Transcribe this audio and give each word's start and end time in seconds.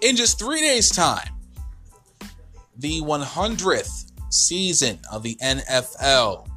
In 0.00 0.14
just 0.14 0.38
three 0.38 0.60
days' 0.60 0.90
time, 0.90 1.28
the 2.76 3.00
100th 3.00 4.12
season 4.30 5.00
of 5.10 5.24
the 5.24 5.36
NFL 5.42 6.48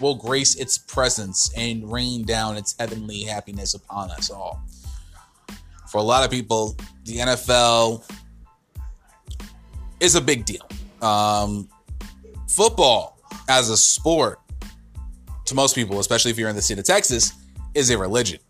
will 0.00 0.16
grace 0.16 0.56
its 0.56 0.78
presence 0.78 1.52
and 1.56 1.90
rain 1.90 2.24
down 2.24 2.56
its 2.56 2.74
heavenly 2.78 3.22
happiness 3.22 3.74
upon 3.74 4.10
us 4.10 4.30
all. 4.30 4.60
For 5.88 5.98
a 5.98 6.02
lot 6.02 6.24
of 6.24 6.30
people, 6.30 6.76
the 7.04 7.18
NFL 7.18 8.02
is 10.00 10.16
a 10.16 10.20
big 10.20 10.44
deal. 10.44 10.66
Um, 11.00 11.68
football 12.48 13.20
as 13.48 13.70
a 13.70 13.76
sport, 13.76 14.40
to 15.44 15.54
most 15.54 15.76
people, 15.76 16.00
especially 16.00 16.32
if 16.32 16.38
you're 16.38 16.48
in 16.48 16.56
the 16.56 16.62
state 16.62 16.78
of 16.78 16.84
Texas, 16.84 17.32
is 17.74 17.90
a 17.90 17.98
religion. 17.98 18.40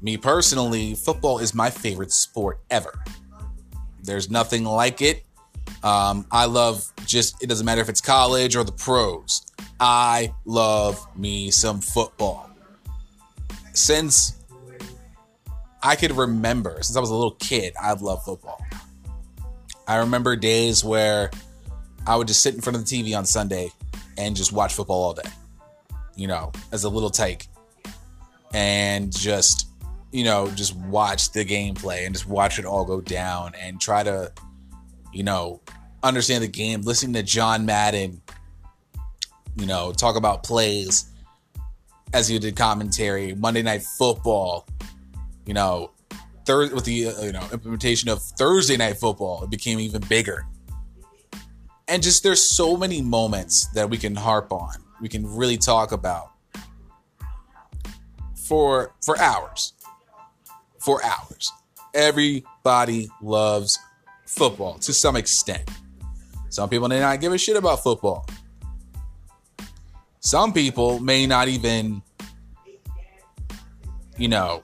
Me 0.00 0.16
personally, 0.16 0.94
football 0.94 1.38
is 1.38 1.54
my 1.54 1.68
favorite 1.68 2.12
sport 2.12 2.60
ever. 2.70 2.94
There's 4.04 4.30
nothing 4.30 4.64
like 4.64 5.02
it. 5.02 5.24
Um, 5.82 6.26
I 6.30 6.44
love 6.44 6.92
just, 7.06 7.42
it 7.42 7.48
doesn't 7.48 7.64
matter 7.64 7.80
if 7.80 7.88
it's 7.88 8.00
college 8.00 8.54
or 8.54 8.64
the 8.64 8.72
pros. 8.72 9.46
I 9.80 10.32
love 10.44 11.04
me 11.16 11.50
some 11.50 11.80
football. 11.80 12.50
Since 13.72 14.44
I 15.82 15.96
could 15.96 16.12
remember, 16.12 16.76
since 16.82 16.96
I 16.96 17.00
was 17.00 17.10
a 17.10 17.14
little 17.14 17.32
kid, 17.32 17.74
I've 17.82 18.02
loved 18.02 18.24
football. 18.24 18.64
I 19.86 19.96
remember 19.96 20.36
days 20.36 20.84
where 20.84 21.30
I 22.06 22.16
would 22.16 22.28
just 22.28 22.42
sit 22.42 22.54
in 22.54 22.60
front 22.60 22.76
of 22.76 22.86
the 22.86 23.02
TV 23.02 23.16
on 23.16 23.24
Sunday 23.24 23.70
and 24.16 24.36
just 24.36 24.52
watch 24.52 24.74
football 24.74 25.02
all 25.02 25.14
day, 25.14 25.28
you 26.16 26.26
know, 26.26 26.52
as 26.72 26.84
a 26.84 26.88
little 26.88 27.10
tyke. 27.10 27.46
And 28.52 29.12
just, 29.12 29.68
you 30.14 30.22
know, 30.22 30.48
just 30.52 30.76
watch 30.76 31.32
the 31.32 31.44
gameplay 31.44 32.06
and 32.06 32.14
just 32.14 32.28
watch 32.28 32.60
it 32.60 32.64
all 32.64 32.84
go 32.84 33.00
down 33.00 33.52
and 33.60 33.80
try 33.80 34.04
to, 34.04 34.32
you 35.12 35.24
know, 35.24 35.60
understand 36.04 36.44
the 36.44 36.48
game, 36.48 36.82
listening 36.82 37.14
to 37.14 37.22
John 37.24 37.66
Madden, 37.66 38.22
you 39.56 39.66
know, 39.66 39.90
talk 39.90 40.14
about 40.14 40.44
plays 40.44 41.10
as 42.12 42.28
he 42.28 42.38
did 42.38 42.54
commentary, 42.54 43.34
Monday 43.34 43.62
Night 43.62 43.82
Football, 43.82 44.68
you 45.46 45.52
know, 45.52 45.90
third 46.46 46.72
with 46.72 46.84
the 46.84 47.08
uh, 47.08 47.22
you 47.22 47.32
know 47.32 47.42
implementation 47.52 48.08
of 48.08 48.22
Thursday 48.22 48.76
night 48.76 48.98
football, 48.98 49.42
it 49.42 49.50
became 49.50 49.80
even 49.80 50.00
bigger. 50.08 50.46
And 51.88 52.02
just 52.02 52.22
there's 52.22 52.42
so 52.42 52.76
many 52.76 53.02
moments 53.02 53.66
that 53.72 53.90
we 53.90 53.98
can 53.98 54.14
harp 54.14 54.52
on, 54.52 54.76
we 55.00 55.08
can 55.08 55.26
really 55.26 55.56
talk 55.56 55.90
about 55.90 56.30
for 58.36 58.94
for 59.04 59.18
hours, 59.18 59.72
for 60.84 61.02
hours. 61.04 61.52
Everybody 61.94 63.08
loves 63.22 63.78
football 64.26 64.78
to 64.80 64.92
some 64.92 65.16
extent. 65.16 65.68
Some 66.50 66.68
people 66.68 66.88
may 66.88 67.00
not 67.00 67.20
give 67.20 67.32
a 67.32 67.38
shit 67.38 67.56
about 67.56 67.82
football. 67.82 68.26
Some 70.20 70.52
people 70.52 71.00
may 71.00 71.26
not 71.26 71.48
even, 71.48 72.02
you 74.16 74.28
know, 74.28 74.62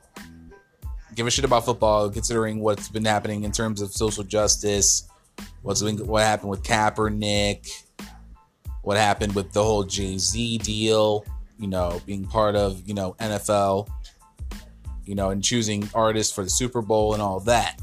give 1.15 1.27
a 1.27 1.31
shit 1.31 1.45
about 1.45 1.65
football, 1.65 2.09
considering 2.11 2.61
what's 2.61 2.89
been 2.89 3.05
happening 3.05 3.45
in 3.45 3.53
terms 3.53 3.83
of 3.83 3.93
social 3.93 4.25
justice, 4.25 5.09
what's 5.63 5.83
been, 5.83 5.99
what 6.07 6.23
happened 6.23 6.51
with 6.51 6.63
Kaepernick, 6.63 7.69
what 8.83 8.97
happened 8.97 9.35
with 9.35 9.53
the 9.53 9.63
whole 9.63 9.85
Jay 9.85 10.17
Z 10.17 10.59
deal, 10.59 11.25
you 11.59 11.67
know, 11.67 12.01
being 12.07 12.25
part 12.25 12.57
of 12.57 12.83
you 12.87 12.95
know 12.95 13.15
NFL, 13.21 13.89
you 15.11 15.17
know, 15.17 15.31
and 15.31 15.43
choosing 15.43 15.91
artists 15.93 16.33
for 16.33 16.45
the 16.45 16.51
Super 16.51 16.81
Bowl 16.81 17.15
and 17.15 17.21
all 17.21 17.41
that. 17.41 17.81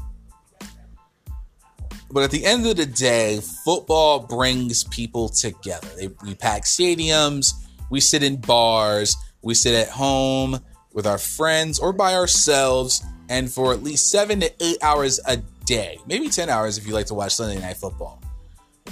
But 2.10 2.22
at 2.22 2.30
the 2.30 2.42
end 2.42 2.66
of 2.66 2.78
the 2.78 2.86
day, 2.86 3.40
football 3.66 4.20
brings 4.20 4.84
people 4.84 5.28
together. 5.28 5.86
They, 5.98 6.08
we 6.24 6.34
pack 6.34 6.64
stadiums, 6.64 7.52
we 7.90 8.00
sit 8.00 8.22
in 8.22 8.36
bars, 8.36 9.14
we 9.42 9.52
sit 9.52 9.74
at 9.74 9.90
home 9.90 10.58
with 10.94 11.06
our 11.06 11.18
friends 11.18 11.78
or 11.78 11.92
by 11.92 12.14
ourselves 12.14 13.04
and 13.28 13.52
for 13.52 13.74
at 13.74 13.82
least 13.82 14.10
seven 14.10 14.40
to 14.40 14.50
eight 14.64 14.78
hours 14.82 15.20
a 15.26 15.36
day, 15.66 15.98
maybe 16.06 16.30
10 16.30 16.48
hours 16.48 16.78
if 16.78 16.86
you 16.86 16.94
like 16.94 17.04
to 17.08 17.14
watch 17.14 17.34
Sunday 17.34 17.60
Night 17.60 17.76
Football. 17.76 18.22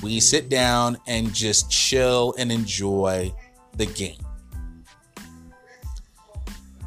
We 0.02 0.20
sit 0.20 0.50
down 0.50 0.98
and 1.06 1.32
just 1.32 1.70
chill 1.70 2.34
and 2.36 2.52
enjoy 2.52 3.32
the 3.78 3.86
game. 3.86 4.25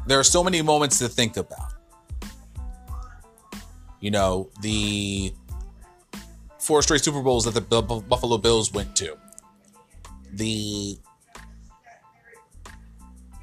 There 0.06 0.18
are 0.18 0.24
so 0.24 0.42
many 0.42 0.62
moments 0.62 0.98
to 0.98 1.08
think 1.08 1.36
about. 1.36 1.72
You 4.00 4.10
know, 4.10 4.50
the 4.62 5.32
four 6.58 6.82
straight 6.82 7.02
Super 7.02 7.22
Bowls 7.22 7.44
that 7.44 7.54
the 7.54 7.82
Buffalo 7.82 8.38
Bills 8.38 8.72
went 8.72 8.96
to, 8.96 9.16
the 10.32 10.98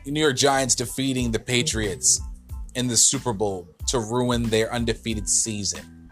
New 0.05 0.21
York 0.21 0.37
Giants 0.37 0.73
defeating 0.73 1.31
the 1.31 1.39
Patriots 1.39 2.21
in 2.75 2.87
the 2.87 2.97
Super 2.97 3.33
Bowl 3.33 3.67
to 3.87 3.99
ruin 3.99 4.43
their 4.43 4.73
undefeated 4.73 5.27
season. 5.27 6.11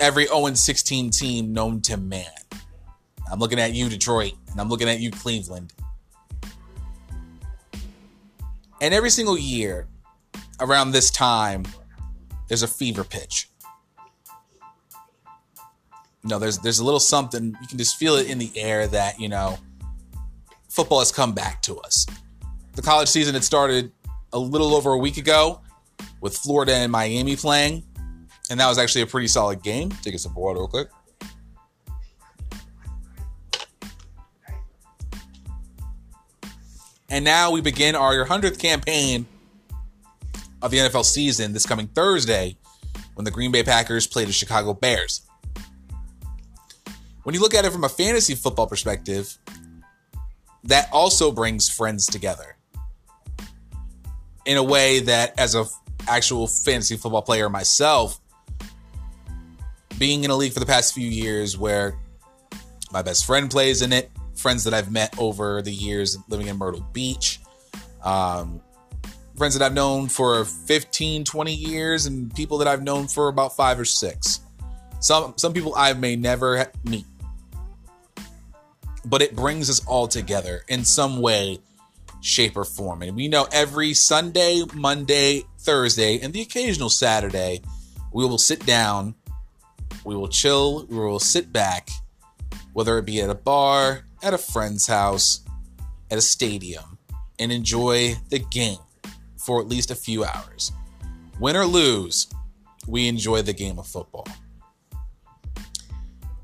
Every 0.00 0.26
0 0.26 0.52
16 0.54 1.10
team 1.10 1.52
known 1.52 1.80
to 1.82 1.96
man. 1.96 2.26
I'm 3.30 3.38
looking 3.38 3.60
at 3.60 3.72
you, 3.72 3.88
Detroit, 3.88 4.32
and 4.50 4.60
I'm 4.60 4.68
looking 4.68 4.88
at 4.88 5.00
you, 5.00 5.10
Cleveland. 5.10 5.72
And 8.82 8.92
every 8.92 9.10
single 9.10 9.38
year 9.38 9.86
around 10.58 10.90
this 10.90 11.08
time, 11.12 11.64
there's 12.48 12.64
a 12.64 12.68
fever 12.68 13.04
pitch. 13.04 13.48
You 16.24 16.28
know, 16.28 16.40
there's 16.40 16.58
there's 16.58 16.80
a 16.80 16.84
little 16.84 16.98
something 16.98 17.56
you 17.60 17.68
can 17.68 17.78
just 17.78 17.96
feel 17.96 18.16
it 18.16 18.28
in 18.28 18.38
the 18.38 18.50
air 18.56 18.88
that 18.88 19.20
you 19.20 19.28
know 19.28 19.56
football 20.68 20.98
has 20.98 21.12
come 21.12 21.32
back 21.32 21.62
to 21.62 21.78
us. 21.78 22.06
The 22.74 22.82
college 22.82 23.08
season 23.08 23.34
had 23.34 23.44
started 23.44 23.92
a 24.32 24.38
little 24.38 24.74
over 24.74 24.90
a 24.90 24.98
week 24.98 25.16
ago 25.16 25.60
with 26.20 26.36
Florida 26.36 26.74
and 26.74 26.90
Miami 26.90 27.36
playing. 27.36 27.84
And 28.50 28.58
that 28.58 28.68
was 28.68 28.78
actually 28.78 29.02
a 29.02 29.06
pretty 29.06 29.28
solid 29.28 29.62
game. 29.62 29.90
Take 30.02 30.14
a 30.14 30.18
sip 30.18 30.32
of 30.32 30.36
water 30.36 30.58
real 30.58 30.68
quick. 30.68 30.88
And 37.12 37.26
now 37.26 37.50
we 37.50 37.60
begin 37.60 37.94
our 37.94 38.24
100th 38.24 38.58
campaign 38.58 39.26
of 40.62 40.70
the 40.70 40.78
NFL 40.78 41.04
season 41.04 41.52
this 41.52 41.66
coming 41.66 41.86
Thursday 41.88 42.56
when 43.12 43.26
the 43.26 43.30
Green 43.30 43.52
Bay 43.52 43.62
Packers 43.62 44.06
play 44.06 44.24
the 44.24 44.32
Chicago 44.32 44.72
Bears. 44.72 45.20
When 47.24 47.34
you 47.34 47.40
look 47.42 47.52
at 47.52 47.66
it 47.66 47.70
from 47.70 47.84
a 47.84 47.88
fantasy 47.90 48.34
football 48.34 48.66
perspective, 48.66 49.36
that 50.64 50.88
also 50.90 51.30
brings 51.30 51.68
friends 51.68 52.06
together 52.06 52.56
in 54.46 54.56
a 54.56 54.62
way 54.62 55.00
that 55.00 55.38
as 55.38 55.54
a 55.54 55.66
actual 56.08 56.46
fantasy 56.46 56.96
football 56.96 57.20
player 57.20 57.50
myself 57.50 58.20
being 59.98 60.24
in 60.24 60.30
a 60.30 60.34
league 60.34 60.54
for 60.54 60.60
the 60.60 60.66
past 60.66 60.94
few 60.94 61.06
years 61.06 61.58
where 61.58 61.94
my 62.90 63.02
best 63.02 63.26
friend 63.26 63.50
plays 63.50 63.82
in 63.82 63.92
it 63.92 64.10
friends 64.42 64.64
that 64.64 64.74
i've 64.74 64.90
met 64.90 65.14
over 65.18 65.62
the 65.62 65.72
years 65.72 66.18
living 66.28 66.48
in 66.48 66.56
myrtle 66.56 66.84
beach 66.92 67.40
um, 68.02 68.60
friends 69.36 69.56
that 69.56 69.64
i've 69.64 69.74
known 69.74 70.08
for 70.08 70.44
15 70.44 71.24
20 71.24 71.54
years 71.54 72.06
and 72.06 72.34
people 72.34 72.58
that 72.58 72.68
i've 72.68 72.82
known 72.82 73.06
for 73.06 73.28
about 73.28 73.56
five 73.56 73.78
or 73.78 73.84
six 73.84 74.40
some 75.00 75.34
some 75.36 75.52
people 75.52 75.74
i 75.76 75.92
may 75.92 76.16
never 76.16 76.66
meet 76.84 77.06
but 79.04 79.22
it 79.22 79.34
brings 79.34 79.70
us 79.70 79.84
all 79.86 80.06
together 80.06 80.62
in 80.68 80.84
some 80.84 81.20
way 81.20 81.58
shape, 82.22 82.56
or 82.56 82.64
form. 82.64 83.02
And 83.02 83.16
we 83.16 83.28
know 83.28 83.46
every 83.52 83.92
Sunday, 83.92 84.62
Monday, 84.72 85.44
Thursday, 85.58 86.20
and 86.20 86.32
the 86.32 86.40
occasional 86.40 86.88
Saturday, 86.88 87.60
we 88.12 88.24
will 88.24 88.38
sit 88.38 88.64
down, 88.64 89.14
we 90.04 90.16
will 90.16 90.28
chill, 90.28 90.86
we 90.86 90.96
will 90.96 91.18
sit 91.18 91.52
back, 91.52 91.90
whether 92.72 92.96
it 92.98 93.04
be 93.04 93.20
at 93.20 93.28
a 93.28 93.34
bar, 93.34 94.04
at 94.22 94.34
a 94.34 94.38
friend's 94.38 94.86
house, 94.86 95.40
at 96.10 96.18
a 96.18 96.22
stadium, 96.22 96.98
and 97.38 97.50
enjoy 97.50 98.14
the 98.30 98.38
game 98.38 98.78
for 99.36 99.60
at 99.60 99.68
least 99.68 99.90
a 99.90 99.94
few 99.94 100.24
hours. 100.24 100.72
Win 101.40 101.56
or 101.56 101.66
lose, 101.66 102.28
we 102.86 103.08
enjoy 103.08 103.42
the 103.42 103.52
game 103.52 103.78
of 103.78 103.86
football. 103.86 104.26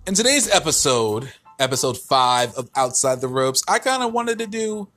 In 0.06 0.14
today's 0.14 0.50
episode, 0.50 1.32
episode 1.58 1.98
five 1.98 2.54
of 2.54 2.70
Outside 2.75 3.20
the 3.20 3.28
Ropes, 3.28 3.62
I 3.69 3.78
kind 3.78 4.02
of 4.02 4.12
wanted 4.12 4.38
to 4.38 4.46
do 4.46 4.88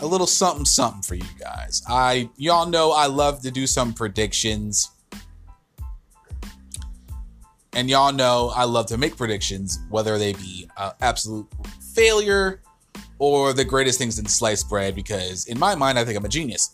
a 0.00 0.06
little 0.06 0.26
something 0.26 0.64
something 0.64 1.02
for 1.02 1.14
you 1.14 1.38
guys. 1.38 1.82
I 1.88 2.28
y'all 2.36 2.66
know 2.66 2.90
I 2.90 3.06
love 3.06 3.42
to 3.42 3.50
do 3.50 3.66
some 3.66 3.92
predictions. 3.94 4.90
And 7.74 7.90
y'all 7.90 8.12
know 8.12 8.52
I 8.54 8.64
love 8.64 8.86
to 8.86 8.98
make 8.98 9.16
predictions, 9.16 9.80
whether 9.88 10.16
they 10.16 10.32
be 10.34 10.68
uh, 10.76 10.92
absolute 11.00 11.48
failure 11.94 12.60
or 13.18 13.52
the 13.52 13.64
greatest 13.64 13.98
things 13.98 14.18
in 14.18 14.26
sliced 14.26 14.68
bread, 14.68 14.94
because 14.94 15.46
in 15.46 15.58
my 15.58 15.74
mind, 15.74 15.98
I 15.98 16.04
think 16.04 16.18
I'm 16.18 16.24
a 16.24 16.28
genius. 16.28 16.70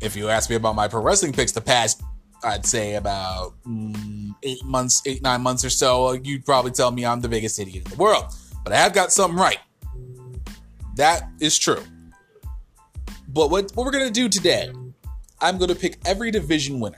If 0.00 0.16
you 0.16 0.28
ask 0.28 0.50
me 0.50 0.56
about 0.56 0.74
my 0.74 0.88
pro 0.88 1.02
wrestling 1.02 1.32
picks 1.32 1.52
the 1.52 1.60
past, 1.60 2.02
I'd 2.42 2.64
say 2.64 2.94
about 2.94 3.54
mm, 3.64 4.34
eight 4.42 4.64
months, 4.64 5.02
eight, 5.06 5.22
nine 5.22 5.42
months 5.42 5.64
or 5.64 5.70
so, 5.70 6.12
you'd 6.12 6.44
probably 6.44 6.70
tell 6.70 6.90
me 6.90 7.04
I'm 7.04 7.20
the 7.20 7.28
biggest 7.28 7.58
idiot 7.58 7.84
in 7.84 7.90
the 7.90 7.96
world. 7.96 8.24
But 8.64 8.72
I 8.72 8.76
have 8.76 8.92
got 8.94 9.12
something 9.12 9.38
right. 9.38 9.58
That 10.96 11.28
is 11.40 11.58
true. 11.58 11.82
But 13.28 13.50
what, 13.50 13.70
what 13.74 13.84
we're 13.84 13.92
going 13.92 14.06
to 14.06 14.12
do 14.12 14.28
today, 14.28 14.72
I'm 15.40 15.58
going 15.58 15.68
to 15.68 15.74
pick 15.74 15.98
every 16.04 16.30
division 16.30 16.80
winner. 16.80 16.96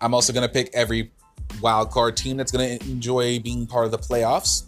I'm 0.00 0.14
also 0.14 0.32
going 0.32 0.46
to 0.46 0.52
pick 0.52 0.70
every 0.72 1.12
wild 1.60 1.90
card 1.90 2.16
team 2.16 2.36
that's 2.36 2.52
going 2.52 2.78
to 2.78 2.84
enjoy 2.86 3.38
being 3.40 3.66
part 3.66 3.84
of 3.84 3.90
the 3.90 3.98
playoffs. 3.98 4.64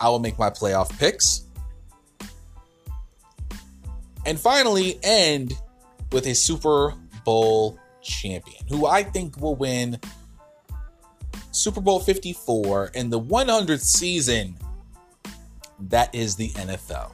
I 0.00 0.08
will 0.08 0.18
make 0.18 0.38
my 0.38 0.50
playoff 0.50 0.96
picks. 0.98 1.44
And 4.26 4.38
finally, 4.38 4.98
end 5.02 5.54
with 6.12 6.26
a 6.26 6.34
Super 6.34 6.94
Bowl 7.24 7.78
champion 8.02 8.66
who 8.68 8.86
I 8.86 9.02
think 9.02 9.40
will 9.40 9.56
win 9.56 9.98
Super 11.50 11.80
Bowl 11.80 12.00
54 12.00 12.92
in 12.94 13.10
the 13.10 13.20
100th 13.20 13.80
season. 13.80 14.56
That 15.80 16.14
is 16.14 16.36
the 16.36 16.50
NFL. 16.50 17.12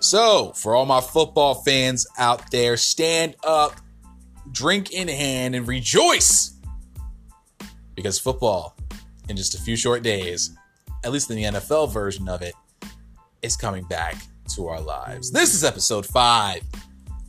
So, 0.00 0.52
for 0.52 0.74
all 0.74 0.86
my 0.86 1.00
football 1.00 1.54
fans 1.54 2.06
out 2.18 2.50
there, 2.50 2.76
stand 2.76 3.36
up, 3.44 3.76
drink 4.50 4.92
in 4.92 5.08
hand, 5.08 5.54
and 5.54 5.68
rejoice 5.68 6.49
because 8.00 8.18
football, 8.18 8.74
in 9.28 9.36
just 9.36 9.54
a 9.54 9.60
few 9.60 9.76
short 9.76 10.02
days, 10.02 10.56
at 11.04 11.12
least 11.12 11.30
in 11.30 11.36
the 11.36 11.44
NFL 11.44 11.92
version 11.92 12.30
of 12.30 12.40
it, 12.40 12.54
is 13.42 13.58
coming 13.58 13.84
back 13.84 14.16
to 14.54 14.68
our 14.68 14.80
lives. 14.80 15.30
This 15.30 15.54
is 15.54 15.64
episode 15.64 16.06
five 16.06 16.62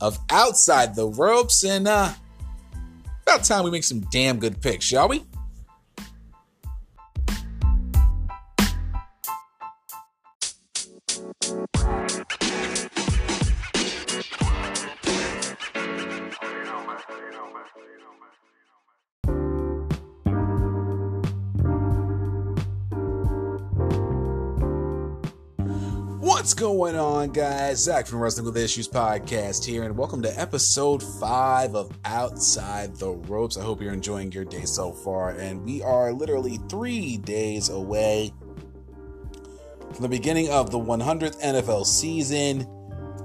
of 0.00 0.18
Outside 0.30 0.96
the 0.96 1.06
Ropes, 1.06 1.62
and 1.62 1.86
uh, 1.86 2.10
about 3.26 3.44
time 3.44 3.64
we 3.64 3.70
make 3.70 3.84
some 3.84 4.00
damn 4.10 4.38
good 4.38 4.62
picks, 4.62 4.86
shall 4.86 5.08
we? 5.08 5.22
Going 26.62 26.94
on, 26.94 27.32
guys? 27.32 27.82
Zach 27.82 28.06
from 28.06 28.20
Wrestling 28.20 28.46
with 28.46 28.56
Issues 28.56 28.86
podcast 28.86 29.64
here, 29.64 29.82
and 29.82 29.98
welcome 29.98 30.22
to 30.22 30.40
episode 30.40 31.02
five 31.02 31.74
of 31.74 31.90
Outside 32.04 32.94
the 32.94 33.10
Ropes. 33.10 33.56
I 33.56 33.62
hope 33.64 33.82
you're 33.82 33.92
enjoying 33.92 34.30
your 34.30 34.44
day 34.44 34.62
so 34.64 34.92
far, 34.92 35.30
and 35.30 35.64
we 35.64 35.82
are 35.82 36.12
literally 36.12 36.60
three 36.68 37.16
days 37.16 37.68
away 37.68 38.32
from 39.92 40.02
the 40.02 40.08
beginning 40.08 40.50
of 40.50 40.70
the 40.70 40.78
100th 40.78 41.42
NFL 41.42 41.84
season. 41.84 42.60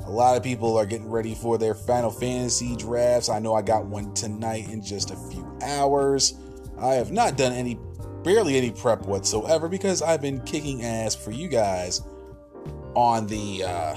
A 0.08 0.10
lot 0.10 0.36
of 0.36 0.42
people 0.42 0.76
are 0.76 0.88
getting 0.88 1.08
ready 1.08 1.36
for 1.36 1.60
their 1.60 1.76
Final 1.76 2.10
Fantasy 2.10 2.76
drafts. 2.76 3.30
I 3.30 3.38
know 3.38 3.54
I 3.54 3.62
got 3.62 3.86
one 3.86 4.16
tonight 4.16 4.68
in 4.68 4.82
just 4.82 5.12
a 5.12 5.16
few 5.30 5.60
hours. 5.62 6.34
I 6.80 6.96
have 6.96 7.12
not 7.12 7.38
done 7.38 7.54
any, 7.54 7.78
barely 8.24 8.58
any 8.58 8.72
prep 8.72 9.04
whatsoever 9.04 9.70
because 9.70 10.02
I've 10.02 10.24
been 10.24 10.42
kicking 10.42 10.84
ass 10.84 11.14
for 11.14 11.30
you 11.30 11.48
guys 11.48 12.02
on 12.98 13.28
the 13.28 13.64
uh, 13.64 13.96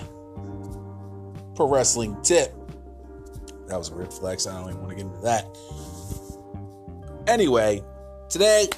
pro 1.57 1.67
wrestling 1.67 2.15
tip. 2.23 2.53
That 3.67 3.79
was 3.79 3.89
a 3.89 3.95
weird 3.95 4.13
flex. 4.13 4.47
I 4.47 4.61
don't 4.61 4.69
even 4.69 4.83
want 4.83 4.91
to 4.91 4.97
get 4.97 5.07
into 5.07 5.21
that. 5.23 5.47
Anyway, 7.27 7.83
today 8.29 8.69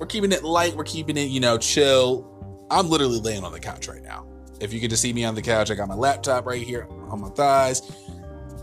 we're 0.00 0.06
keeping 0.06 0.32
it 0.32 0.42
light. 0.42 0.74
We're 0.74 0.82
keeping 0.82 1.16
it, 1.16 1.30
you 1.30 1.38
know, 1.38 1.56
chill. 1.56 2.28
I'm 2.68 2.88
literally 2.88 3.20
laying 3.20 3.44
on 3.44 3.52
the 3.52 3.60
couch 3.60 3.86
right 3.86 4.02
now. 4.02 4.26
If 4.58 4.72
you 4.72 4.80
get 4.80 4.90
to 4.90 4.96
see 4.96 5.12
me 5.12 5.24
on 5.24 5.36
the 5.36 5.42
couch, 5.42 5.70
I 5.70 5.74
got 5.74 5.86
my 5.86 5.94
laptop 5.94 6.46
right 6.46 6.62
here 6.62 6.88
on 7.08 7.20
my 7.20 7.28
thighs. 7.28 7.92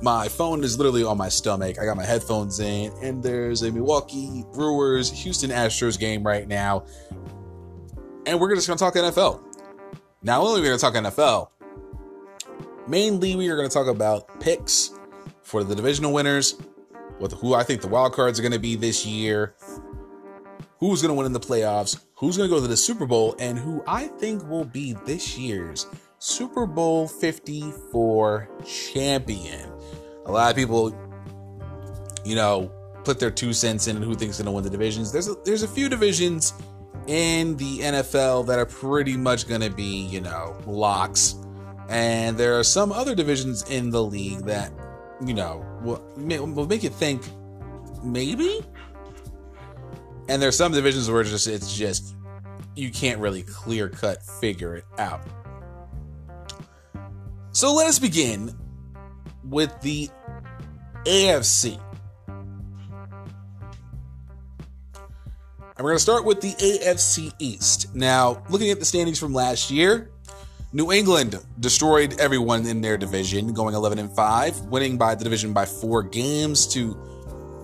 My 0.02 0.28
phone 0.28 0.62
is 0.62 0.78
literally 0.78 1.06
on 1.06 1.18
my 1.18 1.30
stomach. 1.30 1.80
I 1.80 1.86
got 1.86 1.96
my 1.96 2.06
headphones 2.06 2.60
in, 2.60 2.92
and 3.02 3.24
there's 3.24 3.62
a 3.62 3.72
Milwaukee 3.72 4.44
Brewers 4.52 5.10
Houston 5.10 5.52
Astros 5.52 5.98
game 5.98 6.28
right 6.28 6.48
now. 6.48 6.84
And 8.26 8.42
we're 8.42 8.54
just 8.56 8.68
going 8.68 8.78
to 8.78 8.84
talk 8.84 8.96
NFL. 8.96 9.51
Not 10.24 10.42
only 10.42 10.60
are 10.60 10.62
we 10.62 10.68
going 10.68 10.78
to 10.78 10.82
talk 10.82 10.94
NFL, 10.94 11.50
mainly 12.88 13.36
we 13.36 13.50
are 13.50 13.56
going 13.56 13.68
to 13.68 13.74
talk 13.74 13.88
about 13.88 14.40
picks 14.40 14.92
for 15.42 15.64
the 15.64 15.74
divisional 15.74 16.14
winners, 16.14 16.62
with 17.20 17.34
who 17.34 17.56
I 17.56 17.64
think 17.64 17.82
the 17.82 17.88
wild 17.88 18.14
cards 18.14 18.38
are 18.38 18.44
going 18.44 18.52
to 18.52 18.60
be 18.60 18.76
this 18.76 19.04
year, 19.04 19.56
who's 20.78 21.02
going 21.02 21.10
to 21.10 21.16
win 21.16 21.26
in 21.26 21.34
the 21.34 21.40
playoffs, 21.40 22.00
who's 22.14 22.38
going 22.38 22.48
to 22.48 22.56
go 22.56 22.62
to 22.62 22.68
the 22.68 22.78
Super 22.78 23.08
Bowl, 23.08 23.36
and 23.40 23.58
who 23.58 23.84
I 23.88 24.10
think 24.10 24.48
will 24.48 24.64
be 24.64 24.94
this 25.08 25.40
year's 25.40 25.88
Super 26.20 26.68
Bowl 26.68 27.08
54 27.08 28.48
champion. 28.64 29.72
A 30.28 30.32
lot 30.32 30.52
of 30.52 30.56
people, 30.56 30.96
you 32.24 32.36
know, 32.36 32.72
put 33.04 33.20
their 33.20 33.32
two 33.32 33.54
cents 33.54 33.88
in 33.88 34.00
who 34.00 34.14
thinks 34.14 34.38
going 34.38 34.46
to 34.46 34.52
win 34.52 34.64
the 34.64 34.70
divisions. 34.70 35.12
There's 35.12 35.30
a, 35.30 35.34
there's 35.44 35.64
a 35.64 35.68
few 35.68 35.90
divisions 35.90 36.54
in 37.12 37.58
the 37.58 37.80
NFL 37.80 38.48
that 38.48 38.58
are 38.58 38.66
pretty 38.66 39.18
much 39.18 39.46
going 39.46 39.60
to 39.60 39.70
be, 39.70 40.06
you 40.06 40.22
know, 40.22 40.56
locks. 40.66 41.36
And 41.90 42.38
there 42.38 42.58
are 42.58 42.64
some 42.64 42.94
other 42.94 43.14
divisions 43.14 43.70
in 43.70 43.90
the 43.90 44.02
league 44.02 44.46
that, 44.46 44.72
you 45.26 45.34
know, 45.34 45.66
will, 45.82 46.02
will 46.16 46.68
make 46.68 46.84
you 46.84 46.90
think 46.90 47.22
maybe. 48.02 48.62
And 50.30 50.42
there's 50.42 50.56
some 50.56 50.72
divisions 50.72 51.12
where 51.12 51.20
it's 51.20 51.32
just 51.32 51.48
it's 51.48 51.76
just 51.76 52.16
you 52.78 52.90
can't 52.90 53.20
really 53.20 53.44
clear 53.44 53.90
cut 53.90 54.24
figure 54.24 54.78
it 54.78 54.86
out. 54.98 55.22
So 57.52 57.74
let 57.74 57.88
us 57.88 58.00
begin 58.00 58.58
with 59.44 59.78
the 59.82 60.10
AFC. 61.04 61.78
And 65.82 65.86
we're 65.86 65.94
going 65.94 65.98
to 65.98 66.04
start 66.04 66.26
with 66.26 66.42
the 66.42 66.54
AFC 66.54 67.34
East. 67.40 67.96
Now, 67.96 68.44
looking 68.52 68.70
at 68.70 68.78
the 68.78 68.86
standings 68.86 69.18
from 69.18 69.34
last 69.34 69.72
year, 69.72 70.12
New 70.74 70.92
England 70.92 71.44
destroyed 71.60 72.20
everyone 72.20 72.68
in 72.68 72.82
their 72.82 72.98
division, 72.98 73.52
going 73.52 73.74
11 73.74 73.98
and 73.98 74.16
5, 74.16 74.60
winning 74.66 75.00
by 75.00 75.16
the 75.16 75.24
division 75.24 75.54
by 75.54 75.66
4 75.66 76.04
games 76.04 76.68
to 76.76 76.96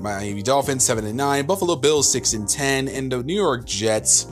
Miami 0.02 0.42
Dolphins 0.42 0.84
7 0.84 1.06
and 1.06 1.16
9, 1.16 1.46
Buffalo 1.46 1.76
Bills 1.76 2.12
6 2.12 2.34
and 2.34 2.50
10, 2.50 2.88
and 2.88 3.12
the 3.12 3.22
New 3.22 3.36
York 3.36 3.68
Jets 3.68 4.26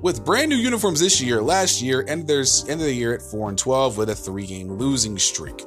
with 0.00 0.24
brand 0.24 0.48
new 0.48 0.56
uniforms 0.56 1.00
this 1.00 1.20
year, 1.20 1.42
last 1.42 1.82
year, 1.82 2.04
and 2.06 2.28
their 2.28 2.44
end 2.68 2.80
of 2.80 2.86
the 2.86 2.94
year 2.94 3.14
at 3.14 3.20
4 3.20 3.48
and 3.48 3.58
12 3.58 3.98
with 3.98 4.10
a 4.10 4.14
3-game 4.14 4.74
losing 4.74 5.18
streak. 5.18 5.60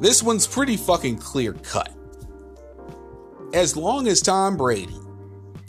This 0.00 0.24
one's 0.24 0.48
pretty 0.48 0.76
fucking 0.76 1.18
clear 1.18 1.52
cut. 1.52 1.92
As 3.54 3.76
long 3.76 4.08
as 4.08 4.20
Tom 4.20 4.56
Brady 4.56 4.96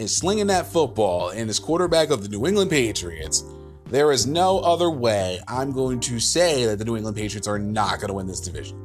is 0.02 0.16
slinging 0.16 0.48
that 0.48 0.66
football 0.66 1.30
and 1.30 1.50
is 1.50 1.60
quarterback 1.60 2.10
of 2.10 2.24
the 2.24 2.30
New 2.30 2.46
England 2.48 2.70
Patriots, 2.70 3.44
there 3.86 4.12
is 4.12 4.26
no 4.26 4.60
other 4.60 4.90
way 4.90 5.40
I'm 5.48 5.72
going 5.72 6.00
to 6.02 6.20
say 6.20 6.66
that 6.66 6.80
the 6.80 6.86
New 6.86 6.96
England 6.96 7.18
Patriots 7.18 7.48
are 7.48 7.60
not 7.60 8.00
going 8.00 8.08
to 8.08 8.14
win 8.14 8.28
this 8.28 8.42
division. 8.42 8.80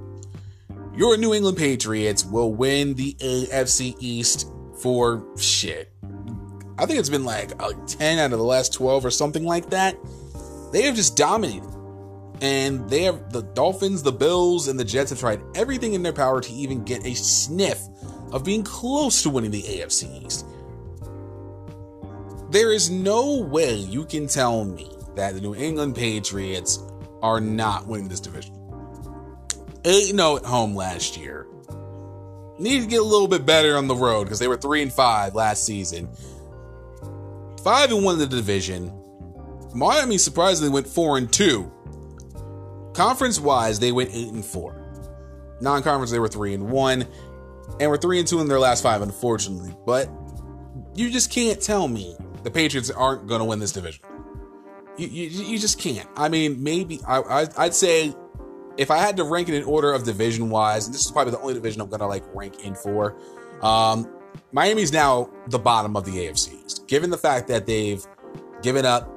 Your 0.97 1.17
New 1.17 1.35
England 1.35 1.59
Patriots 1.59 2.25
will 2.25 2.53
win 2.53 2.95
the 2.95 3.15
AFC 3.15 3.97
East 4.01 4.51
for 4.81 5.25
shit. 5.39 5.93
I 6.79 6.87
think 6.87 6.99
it's 6.99 7.09
been 7.09 7.25
like, 7.25 7.61
like 7.61 7.87
10 7.87 8.19
out 8.19 8.33
of 8.33 8.39
the 8.39 8.45
last 8.45 8.73
12 8.75 9.05
or 9.05 9.11
something 9.11 9.45
like 9.45 9.71
that. 9.71 9.97
They 10.73 10.83
have 10.83 10.97
just 10.97 11.17
dominated. 11.17 11.71
And 12.43 12.89
they 12.91 13.03
have 13.03 13.33
the 13.33 13.43
Dolphins, 13.43 14.03
the 14.03 14.13
Bills, 14.13 14.69
and 14.69 14.79
the 14.79 14.85
Jets 14.85 15.11
have 15.11 15.21
tried 15.21 15.41
everything 15.55 15.95
in 15.95 16.03
their 16.03 16.13
power 16.13 16.41
to 16.41 16.53
even 16.53 16.85
get 16.85 17.07
a 17.07 17.15
sniff 17.15 17.81
of 18.33 18.45
being 18.45 18.63
close 18.63 19.23
to 19.23 19.31
winning 19.31 19.51
the 19.51 19.63
AFC 19.63 20.27
East. 20.27 20.47
There 22.51 22.73
is 22.73 22.91
no 22.91 23.41
way 23.41 23.75
you 23.75 24.05
can 24.05 24.29
tell 24.29 24.65
me 24.65 24.91
that 25.17 25.35
the 25.35 25.41
New 25.41 25.55
England 25.55 25.97
Patriots 25.97 26.81
are 27.23 27.41
not 27.41 27.87
winning 27.87 28.09
this 28.09 28.21
division. 28.21 28.55
8 29.85 30.15
0 30.15 30.37
at 30.37 30.45
home 30.45 30.75
last 30.75 31.17
year. 31.17 31.47
Need 32.59 32.83
to 32.83 32.87
get 32.87 33.01
a 33.01 33.05
little 33.05 33.29
bit 33.29 33.45
better 33.45 33.77
on 33.77 33.89
the 33.89 33.97
road 33.97 34.25
because 34.25 34.39
they 34.39 34.49
were 34.49 34.57
3 34.57 34.83
and 34.83 34.93
5 34.93 35.35
last 35.35 35.65
season. 35.65 36.09
5 37.65 37.91
and 37.93 38.05
1 38.05 38.15
in 38.15 38.19
the 38.21 38.27
division. 38.27 38.93
Miami 39.75 40.17
surprisingly 40.17 40.73
went 40.73 40.87
4 40.87 41.19
and 41.19 41.33
2. 41.33 41.73
Conference 42.95 43.41
wise, 43.41 43.81
they 43.81 43.93
went 43.93 44.11
8 44.13 44.33
and 44.33 44.45
4. 44.45 45.59
Non 45.61 45.83
conference, 45.83 46.11
they 46.11 46.19
were 46.19 46.29
3 46.29 46.55
and 46.55 46.71
1. 46.71 47.07
And 47.81 47.91
were 47.91 47.99
3 47.99 48.21
and 48.21 48.29
2 48.29 48.41
in 48.41 48.49
their 48.49 48.61
last 48.61 48.83
5, 48.83 49.03
unfortunately. 49.03 49.75
But 49.85 50.09
you 50.95 51.11
just 51.11 51.31
can't 51.31 51.61
tell 51.61 51.89
me 51.89 52.17
the 52.47 52.51
Patriots 52.53 52.91
aren't 52.91 53.27
going 53.27 53.41
to 53.41 53.45
win 53.45 53.59
this 53.59 53.73
division. 53.73 54.05
You, 54.97 55.09
you, 55.09 55.45
you, 55.45 55.59
just 55.59 55.81
can't. 55.81 56.09
I 56.17 56.29
mean, 56.29 56.63
maybe 56.63 57.01
I, 57.05 57.19
I, 57.19 57.65
would 57.65 57.75
say 57.75 58.15
if 58.77 58.89
I 58.89 58.99
had 58.99 59.17
to 59.17 59.25
rank 59.25 59.49
it 59.49 59.57
in 59.57 59.65
order 59.65 59.93
of 59.93 60.05
division 60.05 60.49
wise, 60.49 60.87
and 60.87 60.95
this 60.95 61.05
is 61.05 61.11
probably 61.11 61.33
the 61.33 61.41
only 61.41 61.55
division 61.55 61.81
I'm 61.81 61.91
gonna 61.91 62.07
like 62.07 62.23
rank 62.33 62.65
in 62.65 62.77
for, 62.77 63.17
um, 63.63 64.09
Miami's 64.53 64.93
now 64.93 65.29
the 65.49 65.59
bottom 65.59 65.97
of 65.97 66.05
the 66.05 66.13
AFC 66.13 66.87
given 66.87 67.11
the 67.11 67.19
fact 67.19 67.49
that 67.49 67.67
they've 67.67 68.07
given 68.63 68.87
up 68.87 69.13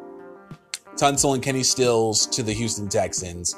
Tunsil 0.96 1.36
and 1.36 1.44
Kenny 1.44 1.62
Stills 1.62 2.26
to 2.28 2.42
the 2.42 2.52
Houston 2.52 2.90
Texans. 2.90 3.56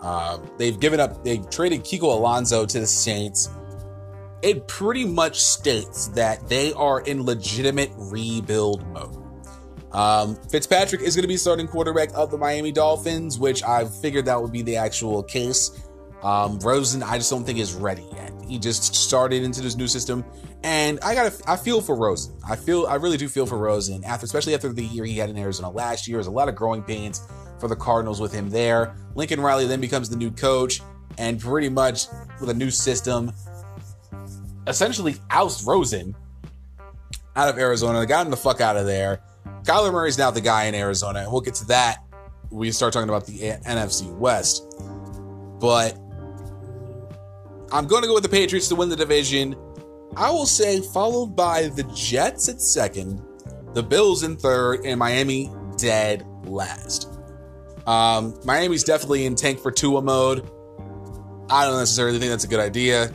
Um, 0.00 0.50
they've 0.58 0.80
given 0.80 0.98
up, 0.98 1.22
they've 1.22 1.48
traded 1.48 1.84
Kiko 1.84 2.12
Alonso 2.12 2.66
to 2.66 2.80
the 2.80 2.88
Saints. 2.88 3.48
It 4.42 4.66
pretty 4.66 5.04
much 5.04 5.40
states 5.40 6.08
that 6.08 6.48
they 6.48 6.72
are 6.72 7.00
in 7.00 7.24
legitimate 7.24 7.92
rebuild 7.96 8.86
mode. 8.88 9.22
Um, 9.92 10.36
Fitzpatrick 10.50 11.02
is 11.02 11.14
going 11.14 11.22
to 11.22 11.28
be 11.28 11.36
starting 11.36 11.68
quarterback 11.68 12.10
of 12.14 12.30
the 12.30 12.38
Miami 12.38 12.72
Dolphins, 12.72 13.38
which 13.38 13.62
I 13.62 13.84
figured 13.84 14.24
that 14.24 14.40
would 14.40 14.52
be 14.52 14.62
the 14.62 14.76
actual 14.76 15.22
case. 15.22 15.86
Um, 16.22 16.58
Rosen, 16.60 17.02
I 17.02 17.18
just 17.18 17.30
don't 17.30 17.44
think 17.44 17.58
is 17.58 17.74
ready 17.74 18.06
yet. 18.14 18.32
He 18.48 18.58
just 18.58 18.94
started 18.94 19.42
into 19.42 19.60
this 19.60 19.76
new 19.76 19.88
system, 19.88 20.24
and 20.62 20.98
I 21.02 21.14
got 21.14 21.32
I 21.46 21.56
feel 21.56 21.80
for 21.80 21.96
Rosen. 21.96 22.36
I 22.48 22.56
feel 22.56 22.86
I 22.86 22.94
really 22.94 23.16
do 23.16 23.28
feel 23.28 23.44
for 23.44 23.58
Rosen 23.58 24.04
after, 24.04 24.24
especially 24.24 24.54
after 24.54 24.72
the 24.72 24.84
year 24.84 25.04
he 25.04 25.18
had 25.18 25.30
in 25.30 25.36
Arizona 25.36 25.70
last 25.70 26.06
year. 26.06 26.18
There's 26.18 26.28
a 26.28 26.30
lot 26.30 26.48
of 26.48 26.54
growing 26.54 26.82
pains 26.82 27.28
for 27.58 27.68
the 27.68 27.76
Cardinals 27.76 28.20
with 28.20 28.32
him 28.32 28.50
there. 28.50 28.94
Lincoln 29.14 29.40
Riley 29.40 29.66
then 29.66 29.80
becomes 29.80 30.08
the 30.08 30.16
new 30.16 30.30
coach, 30.30 30.80
and 31.18 31.40
pretty 31.40 31.68
much 31.68 32.06
with 32.40 32.50
a 32.50 32.54
new 32.54 32.70
system, 32.70 33.32
essentially 34.66 35.16
oust 35.30 35.66
Rosen 35.66 36.14
out 37.36 37.48
of 37.48 37.58
Arizona. 37.58 38.00
They 38.00 38.06
got 38.06 38.26
him 38.26 38.30
the 38.30 38.36
fuck 38.36 38.60
out 38.60 38.76
of 38.76 38.86
there. 38.86 39.20
Kyler 39.62 39.92
Murray's 39.92 40.18
now 40.18 40.30
the 40.30 40.40
guy 40.40 40.64
in 40.64 40.74
Arizona, 40.74 41.20
and 41.20 41.32
we'll 41.32 41.40
get 41.40 41.54
to 41.54 41.66
that 41.66 42.04
when 42.48 42.60
we 42.60 42.70
start 42.72 42.92
talking 42.92 43.08
about 43.08 43.26
the 43.26 43.38
NFC 43.38 44.12
West. 44.16 44.64
But 45.60 45.96
I'm 47.72 47.86
going 47.86 48.02
to 48.02 48.08
go 48.08 48.14
with 48.14 48.24
the 48.24 48.28
Patriots 48.28 48.68
to 48.68 48.74
win 48.74 48.88
the 48.88 48.96
division. 48.96 49.54
I 50.16 50.30
will 50.30 50.46
say, 50.46 50.80
followed 50.80 51.34
by 51.34 51.68
the 51.68 51.84
Jets 51.94 52.48
at 52.48 52.60
second, 52.60 53.22
the 53.72 53.82
Bills 53.82 54.24
in 54.24 54.36
third, 54.36 54.84
and 54.84 54.98
Miami 54.98 55.50
dead 55.78 56.26
last. 56.44 57.08
Um, 57.86 58.38
Miami's 58.44 58.84
definitely 58.84 59.24
in 59.24 59.34
tank 59.34 59.60
for 59.60 59.70
Tua 59.70 60.02
mode. 60.02 60.48
I 61.50 61.66
don't 61.66 61.78
necessarily 61.78 62.18
think 62.18 62.30
that's 62.30 62.44
a 62.44 62.48
good 62.48 62.60
idea. 62.60 63.12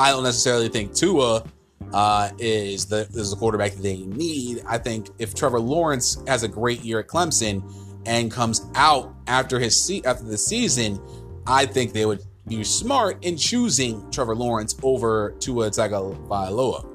I 0.00 0.12
don't 0.12 0.22
necessarily 0.22 0.70
think 0.70 0.94
Tua 0.94 1.44
uh, 1.92 2.30
is 2.38 2.86
the 2.86 3.06
is 3.12 3.32
the 3.32 3.36
quarterback 3.36 3.72
they 3.72 3.98
need. 3.98 4.62
I 4.66 4.78
think 4.78 5.10
if 5.18 5.34
Trevor 5.34 5.60
Lawrence 5.60 6.16
has 6.26 6.42
a 6.42 6.48
great 6.48 6.80
year 6.80 7.00
at 7.00 7.06
Clemson 7.06 7.62
and 8.06 8.30
comes 8.30 8.64
out 8.76 9.14
after 9.26 9.58
his 9.58 9.84
se- 9.84 10.00
after 10.06 10.24
the 10.24 10.38
season, 10.38 10.98
I 11.46 11.66
think 11.66 11.92
they 11.92 12.06
would 12.06 12.22
be 12.48 12.64
smart 12.64 13.22
in 13.22 13.36
choosing 13.36 14.10
Trevor 14.10 14.34
Lawrence 14.34 14.74
over 14.82 15.34
Tua 15.38 15.68
Tagovailoa. 15.68 16.86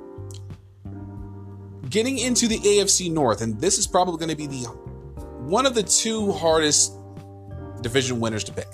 Getting 1.91 2.17
into 2.17 2.47
the 2.47 2.57
AFC 2.57 3.11
North, 3.11 3.41
and 3.41 3.61
this 3.61 3.77
is 3.77 3.85
probably 3.85 4.17
going 4.17 4.35
to 4.35 4.35
be 4.35 4.47
the 4.47 4.67
one 5.45 5.67
of 5.67 5.75
the 5.75 5.83
two 5.83 6.31
hardest 6.31 6.97
division 7.81 8.19
winners 8.19 8.43
to 8.45 8.51
pick 8.51 8.67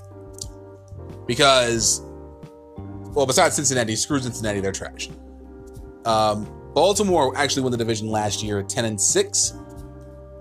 because, 1.28 2.02
well, 3.14 3.26
besides 3.26 3.56
Cincinnati, 3.56 3.96
screw 3.96 4.20
Cincinnati, 4.20 4.60
they're 4.60 4.72
trash. 4.72 5.10
Um, 6.06 6.48
Baltimore 6.74 7.36
actually 7.38 7.64
won 7.64 7.72
the 7.72 7.78
division 7.78 8.08
last 8.08 8.42
year, 8.42 8.64
10 8.64 8.86
and 8.86 9.00
6. 9.00 9.54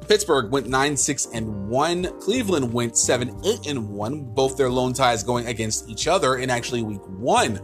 Pittsburgh 0.09 0.51
went 0.51 0.67
9 0.69 0.97
6 0.97 1.27
and 1.35 1.69
1. 1.69 2.21
Cleveland 2.21 2.73
went 2.73 2.97
7 2.97 3.41
8 3.45 3.67
and 3.69 3.89
1. 3.91 4.23
Both 4.35 4.57
their 4.57 4.71
lone 4.71 4.93
ties 4.93 5.23
going 5.23 5.47
against 5.47 5.89
each 5.89 6.09
other 6.09 6.37
in 6.37 6.51
actually 6.51 6.83
week 6.83 7.01
one 7.07 7.61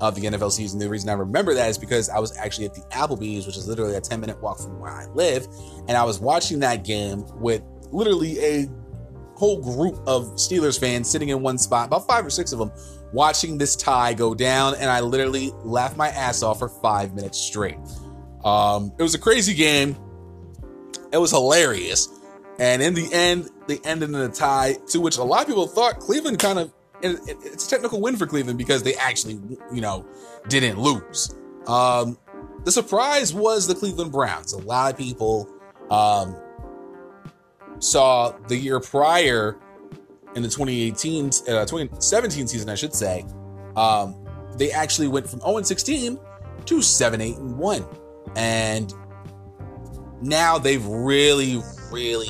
of 0.00 0.14
the 0.14 0.22
NFL 0.22 0.50
season. 0.50 0.78
The 0.78 0.88
reason 0.88 1.10
I 1.10 1.14
remember 1.14 1.54
that 1.54 1.68
is 1.68 1.76
because 1.76 2.08
I 2.08 2.18
was 2.18 2.36
actually 2.38 2.66
at 2.66 2.74
the 2.74 2.80
Applebee's, 2.90 3.46
which 3.46 3.56
is 3.56 3.68
literally 3.68 3.96
a 3.96 4.00
10 4.00 4.20
minute 4.20 4.40
walk 4.40 4.58
from 4.58 4.78
where 4.80 4.90
I 4.90 5.06
live. 5.14 5.46
And 5.88 5.96
I 5.96 6.04
was 6.04 6.20
watching 6.20 6.58
that 6.60 6.84
game 6.84 7.24
with 7.36 7.62
literally 7.90 8.38
a 8.40 8.66
whole 9.36 9.60
group 9.60 9.96
of 10.06 10.24
Steelers 10.36 10.78
fans 10.78 11.10
sitting 11.10 11.30
in 11.30 11.42
one 11.42 11.58
spot, 11.58 11.86
about 11.86 12.06
five 12.06 12.24
or 12.24 12.30
six 12.30 12.52
of 12.52 12.58
them, 12.58 12.70
watching 13.12 13.58
this 13.58 13.76
tie 13.76 14.14
go 14.14 14.34
down, 14.34 14.74
and 14.74 14.90
I 14.90 15.00
literally 15.00 15.52
laughed 15.64 15.96
my 15.96 16.08
ass 16.08 16.42
off 16.42 16.58
for 16.58 16.68
five 16.68 17.14
minutes 17.14 17.38
straight. 17.38 17.78
Um, 18.44 18.92
it 18.98 19.02
was 19.02 19.14
a 19.14 19.18
crazy 19.18 19.54
game. 19.54 19.96
It 21.12 21.18
was 21.18 21.30
hilarious. 21.30 22.08
And 22.58 22.82
in 22.82 22.94
the 22.94 23.08
end, 23.12 23.50
they 23.66 23.78
ended 23.84 24.10
in 24.10 24.14
a 24.14 24.28
tie, 24.28 24.76
to 24.88 25.00
which 25.00 25.16
a 25.16 25.24
lot 25.24 25.42
of 25.42 25.46
people 25.46 25.66
thought 25.66 25.98
Cleveland 25.98 26.38
kind 26.38 26.58
of, 26.58 26.72
it's 27.02 27.66
a 27.66 27.70
technical 27.70 28.00
win 28.00 28.16
for 28.16 28.26
Cleveland 28.26 28.58
because 28.58 28.82
they 28.82 28.94
actually, 28.94 29.40
you 29.72 29.80
know, 29.80 30.06
didn't 30.48 30.78
lose. 30.78 31.34
Um, 31.66 32.18
the 32.64 32.72
surprise 32.72 33.32
was 33.32 33.66
the 33.66 33.74
Cleveland 33.74 34.12
Browns. 34.12 34.52
A 34.52 34.58
lot 34.58 34.92
of 34.92 34.98
people 34.98 35.48
um, 35.90 36.36
saw 37.78 38.32
the 38.48 38.56
year 38.56 38.80
prior 38.80 39.58
in 40.34 40.42
the 40.42 40.48
2018, 40.48 41.26
uh, 41.26 41.64
2017 41.64 42.46
season, 42.46 42.68
I 42.68 42.74
should 42.74 42.94
say, 42.94 43.24
um, 43.76 44.16
they 44.56 44.70
actually 44.70 45.08
went 45.08 45.28
from 45.28 45.40
0 45.40 45.58
and 45.58 45.66
16 45.66 46.18
to 46.66 46.82
7 46.82 47.20
8 47.20 47.36
and 47.36 47.58
1. 47.58 47.84
And 48.36 48.94
now 50.20 50.58
they've 50.58 50.84
really, 50.86 51.62
really 51.90 52.28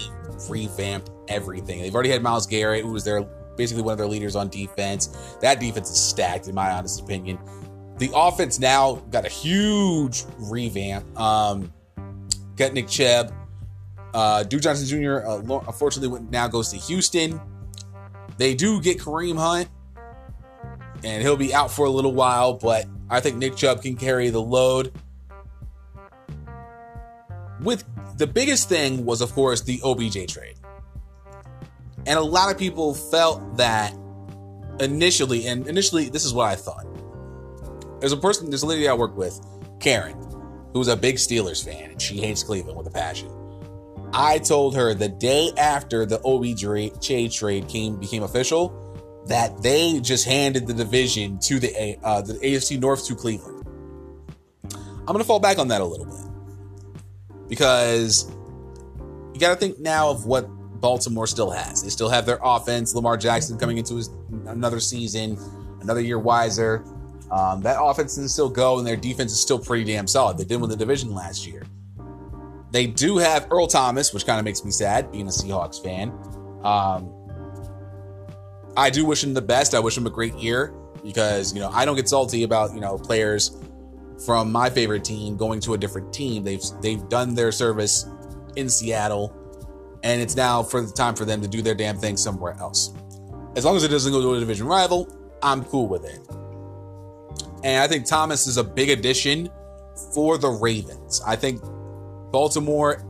revamped 0.48 1.10
everything. 1.28 1.82
They've 1.82 1.94
already 1.94 2.10
had 2.10 2.22
Myles 2.22 2.46
Garrett, 2.46 2.84
who 2.84 2.92
was 2.92 3.04
their 3.04 3.22
basically 3.56 3.82
one 3.82 3.92
of 3.92 3.98
their 3.98 4.06
leaders 4.06 4.36
on 4.36 4.48
defense. 4.48 5.36
That 5.40 5.60
defense 5.60 5.90
is 5.90 5.98
stacked, 5.98 6.48
in 6.48 6.54
my 6.54 6.70
honest 6.70 7.00
opinion. 7.00 7.38
The 7.98 8.10
offense 8.14 8.58
now 8.58 8.94
got 9.10 9.26
a 9.26 9.28
huge 9.28 10.24
revamp. 10.38 11.18
Um, 11.20 11.72
got 12.56 12.72
Nick 12.72 12.88
Chubb. 12.88 13.32
Uh, 14.14 14.42
Duke 14.42 14.62
Johnson 14.62 14.86
Jr. 14.86 15.26
Uh, 15.26 15.60
unfortunately 15.66 16.20
now 16.30 16.48
goes 16.48 16.70
to 16.70 16.78
Houston. 16.78 17.40
They 18.40 18.54
do 18.54 18.80
get 18.80 18.98
Kareem 18.98 19.36
Hunt, 19.36 19.68
and 21.04 21.22
he'll 21.22 21.36
be 21.36 21.52
out 21.52 21.70
for 21.70 21.84
a 21.84 21.90
little 21.90 22.14
while, 22.14 22.54
but 22.54 22.86
I 23.10 23.20
think 23.20 23.36
Nick 23.36 23.54
Chubb 23.54 23.82
can 23.82 23.96
carry 23.96 24.30
the 24.30 24.40
load. 24.40 24.94
With 27.60 27.84
the 28.16 28.26
biggest 28.26 28.70
thing 28.70 29.04
was, 29.04 29.20
of 29.20 29.34
course, 29.34 29.60
the 29.60 29.78
OBJ 29.84 30.32
trade. 30.32 30.54
And 32.06 32.18
a 32.18 32.22
lot 32.22 32.50
of 32.50 32.56
people 32.56 32.94
felt 32.94 33.58
that 33.58 33.94
initially, 34.80 35.46
and 35.46 35.66
initially, 35.66 36.08
this 36.08 36.24
is 36.24 36.32
what 36.32 36.48
I 36.48 36.54
thought. 36.54 36.86
There's 38.00 38.12
a 38.12 38.16
person, 38.16 38.48
there's 38.48 38.62
a 38.62 38.66
lady 38.66 38.88
I 38.88 38.94
work 38.94 39.18
with, 39.18 39.38
Karen, 39.80 40.16
who's 40.72 40.88
a 40.88 40.96
big 40.96 41.16
Steelers 41.16 41.62
fan, 41.62 41.90
and 41.90 42.00
she 42.00 42.16
hates 42.16 42.42
Cleveland 42.42 42.78
with 42.78 42.86
a 42.86 42.90
passion. 42.90 43.30
I 44.12 44.38
told 44.38 44.74
her 44.76 44.94
the 44.94 45.08
day 45.08 45.52
after 45.56 46.04
the 46.04 46.20
OBJ 46.24 47.34
trade 47.36 47.68
came 47.68 47.96
became 47.96 48.22
official 48.22 48.76
that 49.26 49.62
they 49.62 50.00
just 50.00 50.24
handed 50.24 50.66
the 50.66 50.74
division 50.74 51.38
to 51.40 51.58
the 51.58 51.98
uh, 52.02 52.22
the 52.22 52.34
AFC 52.34 52.80
North 52.80 53.06
to 53.06 53.14
Cleveland. 53.14 53.64
I'm 54.72 55.06
gonna 55.06 55.24
fall 55.24 55.40
back 55.40 55.58
on 55.58 55.68
that 55.68 55.80
a 55.80 55.84
little 55.84 56.06
bit 56.06 57.48
because 57.48 58.30
you 59.34 59.40
got 59.40 59.50
to 59.50 59.56
think 59.56 59.78
now 59.78 60.10
of 60.10 60.26
what 60.26 60.46
Baltimore 60.80 61.26
still 61.26 61.50
has. 61.50 61.82
They 61.82 61.90
still 61.90 62.08
have 62.08 62.26
their 62.26 62.38
offense. 62.42 62.94
Lamar 62.94 63.16
Jackson 63.16 63.58
coming 63.58 63.78
into 63.78 63.96
his 63.96 64.08
another 64.46 64.80
season, 64.80 65.38
another 65.80 66.00
year 66.00 66.18
wiser. 66.18 66.84
Um, 67.30 67.60
that 67.62 67.80
offense 67.80 68.16
can 68.16 68.28
still 68.28 68.48
go, 68.48 68.78
and 68.78 68.86
their 68.86 68.96
defense 68.96 69.32
is 69.32 69.40
still 69.40 69.58
pretty 69.58 69.84
damn 69.84 70.06
solid. 70.06 70.36
They 70.36 70.44
did 70.44 70.60
win 70.60 70.68
the 70.68 70.76
division 70.76 71.14
last 71.14 71.46
year. 71.46 71.62
They 72.70 72.86
do 72.86 73.18
have 73.18 73.48
Earl 73.50 73.66
Thomas, 73.66 74.14
which 74.14 74.26
kind 74.26 74.38
of 74.38 74.44
makes 74.44 74.64
me 74.64 74.70
sad 74.70 75.10
being 75.10 75.26
a 75.26 75.30
Seahawks 75.30 75.82
fan. 75.82 76.12
Um, 76.62 77.12
I 78.76 78.90
do 78.90 79.04
wish 79.04 79.24
him 79.24 79.34
the 79.34 79.42
best. 79.42 79.74
I 79.74 79.80
wish 79.80 79.96
him 79.96 80.06
a 80.06 80.10
great 80.10 80.34
year 80.34 80.72
because, 81.02 81.52
you 81.52 81.60
know, 81.60 81.70
I 81.70 81.84
don't 81.84 81.96
get 81.96 82.08
salty 82.08 82.44
about, 82.44 82.74
you 82.74 82.80
know, 82.80 82.96
players 82.96 83.60
from 84.24 84.52
my 84.52 84.70
favorite 84.70 85.04
team 85.04 85.36
going 85.36 85.60
to 85.60 85.74
a 85.74 85.78
different 85.78 86.12
team. 86.12 86.44
They've 86.44 86.62
they've 86.80 87.08
done 87.08 87.34
their 87.34 87.50
service 87.50 88.06
in 88.56 88.68
Seattle 88.68 89.34
and 90.02 90.20
it's 90.20 90.36
now 90.36 90.62
for 90.62 90.80
the 90.80 90.92
time 90.92 91.14
for 91.14 91.24
them 91.24 91.40
to 91.42 91.48
do 91.48 91.62
their 91.62 91.74
damn 91.74 91.98
thing 91.98 92.16
somewhere 92.16 92.56
else. 92.60 92.94
As 93.56 93.64
long 93.64 93.76
as 93.76 93.82
it 93.82 93.88
doesn't 93.88 94.12
go 94.12 94.20
to 94.20 94.34
a 94.34 94.40
division 94.40 94.66
rival, 94.66 95.08
I'm 95.42 95.64
cool 95.64 95.88
with 95.88 96.04
it. 96.04 96.20
And 97.64 97.82
I 97.82 97.88
think 97.88 98.06
Thomas 98.06 98.46
is 98.46 98.56
a 98.56 98.64
big 98.64 98.90
addition 98.90 99.50
for 100.14 100.38
the 100.38 100.48
Ravens. 100.48 101.20
I 101.26 101.36
think 101.36 101.60
Baltimore 102.30 103.04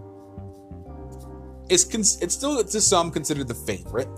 is 1.69 1.89
it's 2.21 2.35
still 2.35 2.63
to 2.63 2.81
some 2.81 3.11
considered 3.11 3.49
the 3.49 3.55
favorite. 3.55 4.09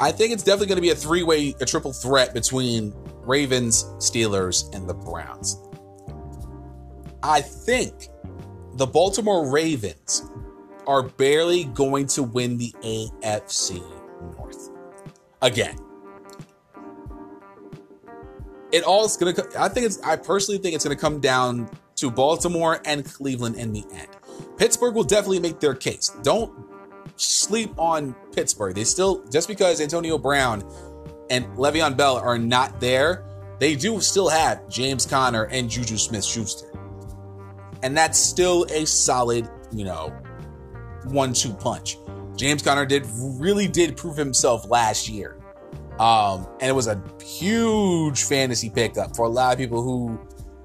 I 0.00 0.10
think 0.10 0.32
it's 0.32 0.42
definitely 0.42 0.66
going 0.66 0.76
to 0.76 0.82
be 0.82 0.90
a 0.90 0.94
three-way, 0.94 1.54
a 1.60 1.64
triple 1.64 1.92
threat 1.92 2.34
between 2.34 2.92
Ravens, 3.22 3.84
Steelers, 3.98 4.74
and 4.74 4.88
the 4.88 4.94
Browns. 4.94 5.56
I 7.22 7.40
think 7.40 8.08
the 8.74 8.86
Baltimore 8.86 9.48
Ravens 9.50 10.28
are 10.86 11.02
barely 11.02 11.64
going 11.64 12.06
to 12.08 12.22
win 12.22 12.58
the 12.58 12.74
AFC 12.82 13.80
North. 14.36 14.70
Again, 15.40 15.76
it 18.72 18.82
all 18.82 19.04
is 19.04 19.16
gonna. 19.16 19.34
I 19.58 19.68
think 19.68 19.86
it's. 19.86 20.00
I 20.02 20.16
personally 20.16 20.58
think 20.58 20.74
it's 20.74 20.84
gonna 20.84 20.96
come 20.96 21.20
down 21.20 21.70
to 22.04 22.10
Baltimore 22.10 22.80
and 22.84 23.04
Cleveland 23.04 23.56
in 23.56 23.72
the 23.72 23.82
end. 23.94 24.08
Pittsburgh 24.58 24.94
will 24.94 25.04
definitely 25.04 25.40
make 25.40 25.58
their 25.58 25.74
case. 25.74 26.10
Don't 26.22 26.52
sleep 27.16 27.72
on 27.78 28.14
Pittsburgh. 28.32 28.74
They 28.74 28.84
still 28.84 29.24
just 29.32 29.48
because 29.48 29.80
Antonio 29.80 30.18
Brown 30.18 30.62
and 31.30 31.46
Le'Veon 31.56 31.96
Bell 31.96 32.16
are 32.16 32.38
not 32.38 32.78
there, 32.78 33.24
they 33.58 33.74
do 33.74 34.00
still 34.00 34.28
have 34.28 34.68
James 34.68 35.06
Conner 35.06 35.44
and 35.44 35.70
Juju 35.70 35.96
Smith-Schuster, 35.96 36.70
and 37.82 37.96
that's 37.96 38.18
still 38.18 38.66
a 38.70 38.84
solid, 38.84 39.48
you 39.72 39.84
know, 39.84 40.12
one-two 41.04 41.54
punch. 41.54 41.96
James 42.36 42.60
Conner 42.62 42.84
did 42.84 43.06
really 43.16 43.68
did 43.68 43.96
prove 43.96 44.16
himself 44.16 44.68
last 44.68 45.08
year. 45.08 45.38
Um, 45.98 46.48
and 46.60 46.68
it 46.68 46.74
was 46.74 46.88
a 46.88 47.00
huge 47.24 48.24
fantasy 48.24 48.68
pickup 48.68 49.14
for 49.14 49.24
a 49.24 49.28
lot 49.28 49.52
of 49.52 49.58
people 49.58 49.80
who 49.80 50.18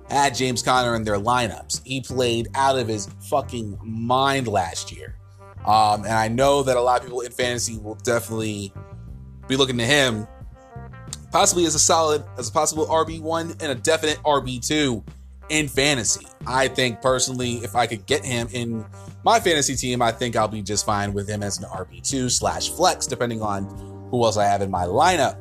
had 0.10 0.36
James 0.36 0.62
Conner 0.62 0.96
in 0.96 1.04
their 1.04 1.18
lineups. 1.18 1.82
He 1.86 2.02
played 2.02 2.48
out 2.56 2.78
of 2.78 2.88
his 2.88 3.08
fucking 3.30 3.78
mind 3.84 4.48
last 4.48 4.92
year. 4.92 5.16
Um, 5.66 6.04
and 6.04 6.14
I 6.14 6.28
know 6.28 6.64
that 6.64 6.78
a 6.78 6.82
lot 6.82 7.00
of 7.00 7.06
people 7.06 7.22
in 7.22 7.32
fantasy 7.32 7.78
will 7.78 7.96
definitely 7.96 8.74
be 9.48 9.56
looking 9.56 9.78
to 9.78 9.86
him 9.86 10.28
possibly 11.32 11.66
as 11.66 11.76
a 11.76 11.80
solid, 11.80 12.24
as 12.38 12.50
a 12.50 12.52
possible 12.52 12.88
RB1 12.88 13.62
and 13.62 13.72
a 13.72 13.76
definite 13.76 14.18
RB2 14.24 15.04
in 15.50 15.68
fantasy. 15.68 16.26
I 16.46 16.68
think 16.68 17.02
personally, 17.02 17.56
if 17.56 17.76
I 17.76 17.88
could 17.88 18.06
get 18.06 18.24
him 18.24 18.48
in 18.52 18.86
my 19.24 19.40
fantasy 19.40 19.76
team, 19.76 20.02
I 20.02 20.12
think 20.12 20.36
I'll 20.36 20.48
be 20.48 20.62
just 20.62 20.86
fine 20.86 21.14
with 21.14 21.28
him 21.28 21.44
as 21.44 21.58
an 21.58 21.66
RB2 21.66 22.32
slash 22.32 22.70
flex, 22.70 23.06
depending 23.06 23.42
on 23.42 23.66
who 24.12 24.24
else 24.24 24.38
I 24.38 24.46
have 24.46 24.62
in 24.62 24.72
my 24.72 24.86
lineup. 24.86 25.38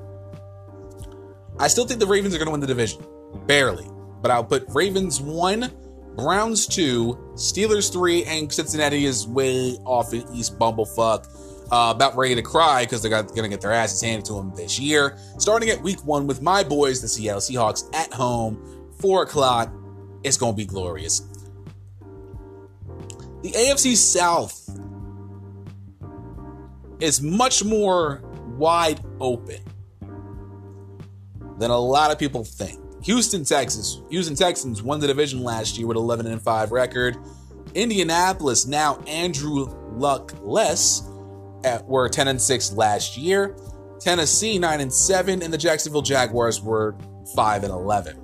I 1.59 1.69
still 1.69 1.87
think 1.87 2.01
the 2.01 2.07
Ravens 2.07 2.35
are 2.35 2.39
going 2.39 2.47
to 2.47 2.53
win 2.53 2.61
the 2.61 2.67
division, 2.67 3.05
barely, 3.47 3.87
but 4.21 4.31
I'll 4.31 4.45
put 4.45 4.65
Ravens 4.69 5.21
one, 5.21 5.71
Browns 6.17 6.67
two, 6.67 7.19
Steelers 7.35 7.93
three, 7.93 8.25
and 8.25 8.53
Cincinnati 8.53 9.05
is 9.05 9.27
way 9.27 9.73
off 9.85 10.13
in 10.13 10.25
East 10.35 10.59
Bumblefuck. 10.59 11.47
Uh, 11.71 11.93
about 11.95 12.17
ready 12.17 12.35
to 12.35 12.41
cry 12.41 12.85
because 12.85 13.03
they're 13.03 13.11
going 13.11 13.27
to 13.43 13.49
get 13.49 13.61
their 13.61 13.73
asses 13.73 14.01
handed 14.01 14.25
to 14.25 14.33
them 14.33 14.55
this 14.57 14.81
year. 14.81 15.19
Starting 15.37 15.69
at 15.69 15.79
week 15.83 16.03
one 16.07 16.27
with 16.27 16.41
my 16.41 16.63
boys, 16.63 17.03
the 17.03 17.09
Seattle 17.09 17.43
Seahawks, 17.43 17.95
at 17.95 18.11
home, 18.11 18.91
4 19.01 19.25
o'clock. 19.25 19.71
It's 20.25 20.39
going 20.39 20.55
to 20.55 20.57
be 20.57 20.65
glorious. 20.65 21.21
The 23.43 23.53
AFC 23.53 23.97
South 23.97 24.67
is 27.01 27.23
much 27.23 27.63
more 27.63 28.23
wide 28.57 29.01
open 29.21 29.61
than 31.59 31.71
a 31.71 31.79
lot 31.79 32.11
of 32.11 32.19
people 32.19 32.45
think. 32.45 32.81
Houston, 33.03 33.45
Texas. 33.45 34.03
Houston 34.11 34.35
Texans 34.35 34.83
won 34.83 35.01
the 35.01 35.07
division 35.07 35.43
last 35.43 35.79
year 35.79 35.87
with 35.87 35.97
11 35.97 36.27
and 36.27 36.43
5 36.43 36.73
record. 36.73 37.17
Indianapolis, 37.75 38.67
now 38.67 38.99
Andrew 39.07 39.67
Luck 39.93 40.33
less, 40.43 41.09
at, 41.65 41.85
were 41.87 42.09
10 42.09 42.29
and 42.29 42.41
6 42.41 42.73
last 42.73 43.17
year. 43.17 43.57
Tennessee 44.01 44.59
9 44.59 44.81
and 44.81 44.93
7 44.93 45.43
and 45.43 45.53
the 45.53 45.59
Jacksonville 45.59 46.03
Jaguars 46.03 46.63
were 46.63 46.97
5 47.35 47.65
and 47.65 47.73
11. 47.73 48.17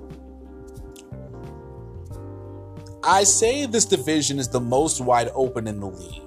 I 3.03 3.23
say 3.23 3.65
this 3.65 3.85
division 3.85 4.39
is 4.39 4.47
the 4.47 4.59
most 4.59 4.99
wide 4.99 5.29
open 5.35 5.67
in 5.67 5.79
the 5.79 5.87
league. 5.87 6.23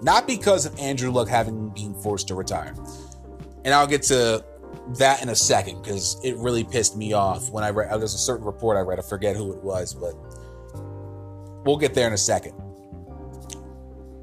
Not 0.00 0.26
because 0.26 0.64
of 0.64 0.78
Andrew 0.78 1.10
Luck 1.10 1.28
having 1.28 1.68
been 1.70 1.94
forced 1.94 2.28
to 2.28 2.34
retire. 2.34 2.74
And 3.64 3.74
I'll 3.74 3.86
get 3.86 4.02
to 4.04 4.44
that 4.96 5.22
in 5.22 5.28
a 5.28 5.36
second 5.36 5.82
because 5.82 6.18
it 6.24 6.36
really 6.36 6.64
pissed 6.64 6.96
me 6.96 7.12
off 7.12 7.50
when 7.50 7.64
I 7.64 7.70
read. 7.70 7.90
There's 7.90 8.14
a 8.14 8.18
certain 8.18 8.46
report 8.46 8.76
I 8.76 8.80
read. 8.80 8.98
I 8.98 9.02
forget 9.02 9.36
who 9.36 9.52
it 9.52 9.62
was, 9.62 9.94
but 9.94 10.14
we'll 11.66 11.76
get 11.76 11.94
there 11.94 12.06
in 12.06 12.12
a 12.12 12.18
second. 12.18 12.54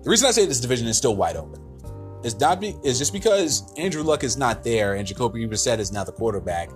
The 0.04 0.10
reason 0.10 0.28
I 0.28 0.32
say 0.32 0.46
this 0.46 0.60
division 0.60 0.88
is 0.88 0.98
still 0.98 1.16
wide 1.16 1.36
open 1.36 1.62
is 2.24 2.40
not 2.40 2.60
be, 2.60 2.76
is 2.84 2.98
just 2.98 3.14
because 3.14 3.72
Andrew 3.78 4.02
Luck 4.02 4.24
is 4.24 4.36
not 4.36 4.64
there 4.64 4.96
and 4.96 5.06
Jacoby 5.08 5.48
Brissett 5.48 5.80
is 5.80 5.92
now 5.92 6.04
the 6.04 6.12
quarterback. 6.12 6.70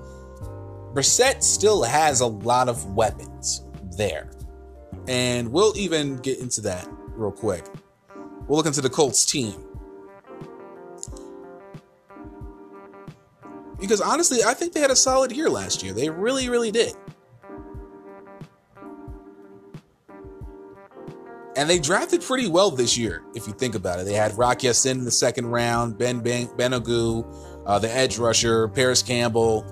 Brissett 0.93 1.43
still 1.43 1.83
has 1.83 2.21
a 2.21 2.27
lot 2.27 2.69
of 2.69 2.85
weapons 2.95 3.63
there, 3.97 4.29
and 5.07 5.51
we'll 5.51 5.75
even 5.77 6.17
get 6.17 6.39
into 6.39 6.61
that 6.61 6.87
real 7.09 7.31
quick. 7.31 7.65
We'll 8.47 8.57
look 8.57 8.65
into 8.65 8.81
the 8.81 8.89
Colts 8.89 9.25
team. 9.25 9.53
Because 13.79 14.01
honestly, 14.01 14.43
I 14.45 14.53
think 14.53 14.73
they 14.73 14.79
had 14.79 14.91
a 14.91 14.95
solid 14.95 15.31
year 15.31 15.49
last 15.49 15.83
year. 15.83 15.93
They 15.93 16.09
really, 16.09 16.49
really 16.49 16.71
did. 16.71 16.93
And 21.55 21.69
they 21.69 21.79
drafted 21.79 22.21
pretty 22.21 22.47
well 22.47 22.71
this 22.71 22.97
year, 22.97 23.23
if 23.35 23.47
you 23.47 23.53
think 23.53 23.75
about 23.75 23.99
it. 23.99 24.05
They 24.05 24.13
had 24.13 24.37
Rock 24.37 24.63
Ya-Sin 24.63 24.99
in 24.99 25.05
the 25.05 25.11
second 25.11 25.47
round, 25.47 25.97
Ben 25.97 26.19
ben- 26.19 26.47
Banogu, 26.47 27.25
uh, 27.65 27.79
the 27.79 27.93
edge 27.93 28.17
rusher, 28.17 28.67
Parris 28.69 29.03
Campbell. 29.03 29.65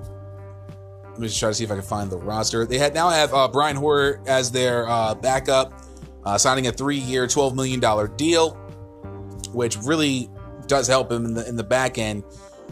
Let 1.11 1.19
me 1.19 1.27
just 1.27 1.39
try 1.39 1.49
to 1.49 1.55
see 1.55 1.63
if 1.63 1.71
I 1.71 1.75
can 1.75 1.83
find 1.83 2.09
the 2.09 2.17
roster. 2.17 2.65
They 2.65 2.77
had 2.77 2.93
now 2.93 3.09
have 3.09 3.33
uh, 3.33 3.47
Brian 3.47 3.75
Hoyer 3.77 4.21
as 4.27 4.51
their 4.51 4.87
uh, 4.89 5.15
backup, 5.15 5.81
uh, 6.25 6.37
signing 6.37 6.67
a 6.67 6.71
three-year, 6.71 7.25
$12 7.27 7.55
million 7.55 7.79
deal 8.17 8.61
which 9.53 9.77
really 9.77 10.29
does 10.67 10.87
help 10.87 11.11
him 11.11 11.25
in 11.25 11.33
the 11.33 11.47
in 11.47 11.55
the 11.55 11.63
back 11.63 11.97
end, 11.97 12.23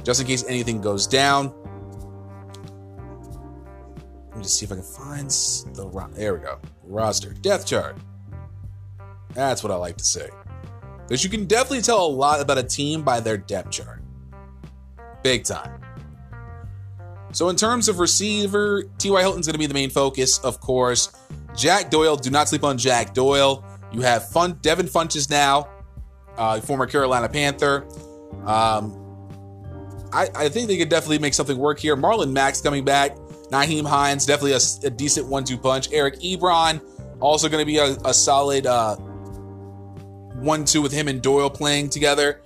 just 0.03 0.21
in 0.21 0.27
case 0.27 0.43
anything 0.47 0.81
goes 0.81 1.07
down. 1.07 1.53
Let 4.29 4.37
me 4.37 4.43
just 4.43 4.59
see 4.59 4.65
if 4.65 4.71
I 4.71 4.75
can 4.75 4.83
find 4.83 5.29
the 5.29 6.09
there 6.13 6.33
we 6.35 6.41
go 6.41 6.59
roster 6.83 7.33
death 7.33 7.65
chart. 7.65 7.97
That's 9.33 9.63
what 9.63 9.71
I 9.71 9.75
like 9.75 9.97
to 9.97 10.03
say, 10.03 10.29
because 11.07 11.23
you 11.23 11.29
can 11.29 11.45
definitely 11.45 11.81
tell 11.81 12.05
a 12.05 12.07
lot 12.07 12.39
about 12.39 12.57
a 12.57 12.63
team 12.63 13.01
by 13.01 13.19
their 13.19 13.37
depth 13.37 13.71
chart, 13.71 14.01
big 15.23 15.43
time. 15.43 15.81
So 17.31 17.49
in 17.49 17.57
terms 17.57 17.89
of 17.89 17.99
receiver, 17.99 18.83
T.Y. 18.97 19.19
Hilton's 19.19 19.45
going 19.45 19.55
to 19.55 19.59
be 19.59 19.65
the 19.65 19.73
main 19.73 19.89
focus, 19.89 20.39
of 20.39 20.61
course. 20.61 21.11
Jack 21.53 21.89
Doyle, 21.89 22.15
do 22.15 22.29
not 22.29 22.47
sleep 22.47 22.63
on 22.63 22.77
Jack 22.77 23.13
Doyle. 23.13 23.63
You 23.91 23.99
have 24.01 24.29
Fun 24.29 24.57
Devin 24.61 24.85
Funchess 24.85 25.29
now, 25.29 25.67
uh, 26.37 26.61
former 26.61 26.87
Carolina 26.87 27.27
Panther. 27.27 27.85
Um, 28.45 29.04
I, 30.15 30.29
I, 30.33 30.49
think 30.49 30.69
they 30.69 30.77
could 30.77 30.87
definitely 30.87 31.19
make 31.19 31.33
something 31.33 31.57
work 31.57 31.77
here. 31.77 31.97
Marlon 31.97 32.31
Max 32.31 32.61
coming 32.61 32.85
back. 32.85 33.17
Nyheim 33.51 33.85
Hines, 33.85 34.25
definitely 34.25 34.53
a, 34.53 34.87
a 34.87 34.89
decent 34.89 35.27
one 35.27 35.43
two 35.43 35.57
punch. 35.57 35.89
Eric 35.91 36.15
Ebron, 36.21 36.81
also 37.19 37.49
going 37.49 37.61
to 37.61 37.65
be 37.65 37.77
a, 37.77 37.97
a 38.05 38.13
solid 38.13 38.65
uh, 38.65 38.95
one 38.95 40.63
two 40.63 40.81
with 40.81 40.93
him 40.93 41.09
and 41.09 41.21
Doyle 41.21 41.49
playing 41.49 41.89
together. 41.89 42.41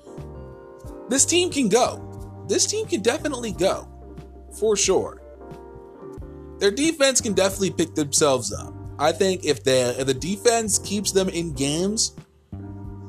This 1.09 1.25
team 1.25 1.51
can 1.51 1.69
go. 1.69 2.45
This 2.47 2.65
team 2.65 2.87
can 2.87 3.01
definitely 3.01 3.51
go 3.51 3.87
for 4.59 4.75
sure. 4.75 5.21
Their 6.57 6.71
defense 6.71 7.21
can 7.21 7.33
definitely 7.33 7.71
pick 7.71 7.93
themselves 7.93 8.51
up. 8.51 8.73
I 8.97 9.11
think 9.11 9.45
if, 9.45 9.63
they, 9.63 9.81
if 9.81 10.07
the 10.07 10.13
defense 10.13 10.79
keeps 10.79 11.11
them 11.11 11.29
in 11.29 11.53
games, 11.53 12.15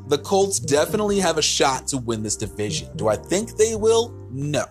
the 0.06 0.18
Colts 0.18 0.60
definitely 0.60 1.18
have 1.18 1.36
a 1.36 1.42
shot 1.42 1.88
to 1.88 1.98
win 1.98 2.22
this 2.22 2.36
division. 2.36 2.94
Do 2.96 3.08
I 3.08 3.16
think 3.16 3.56
they 3.56 3.74
will? 3.74 4.19
No. 4.30 4.64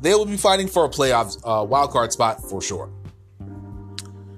They 0.00 0.14
will 0.14 0.24
be 0.24 0.36
fighting 0.36 0.66
for 0.66 0.84
a 0.84 0.88
playoff 0.88 1.36
uh, 1.44 1.64
wild 1.64 1.90
card 1.90 2.12
spot 2.12 2.42
for 2.42 2.62
sure. 2.62 2.90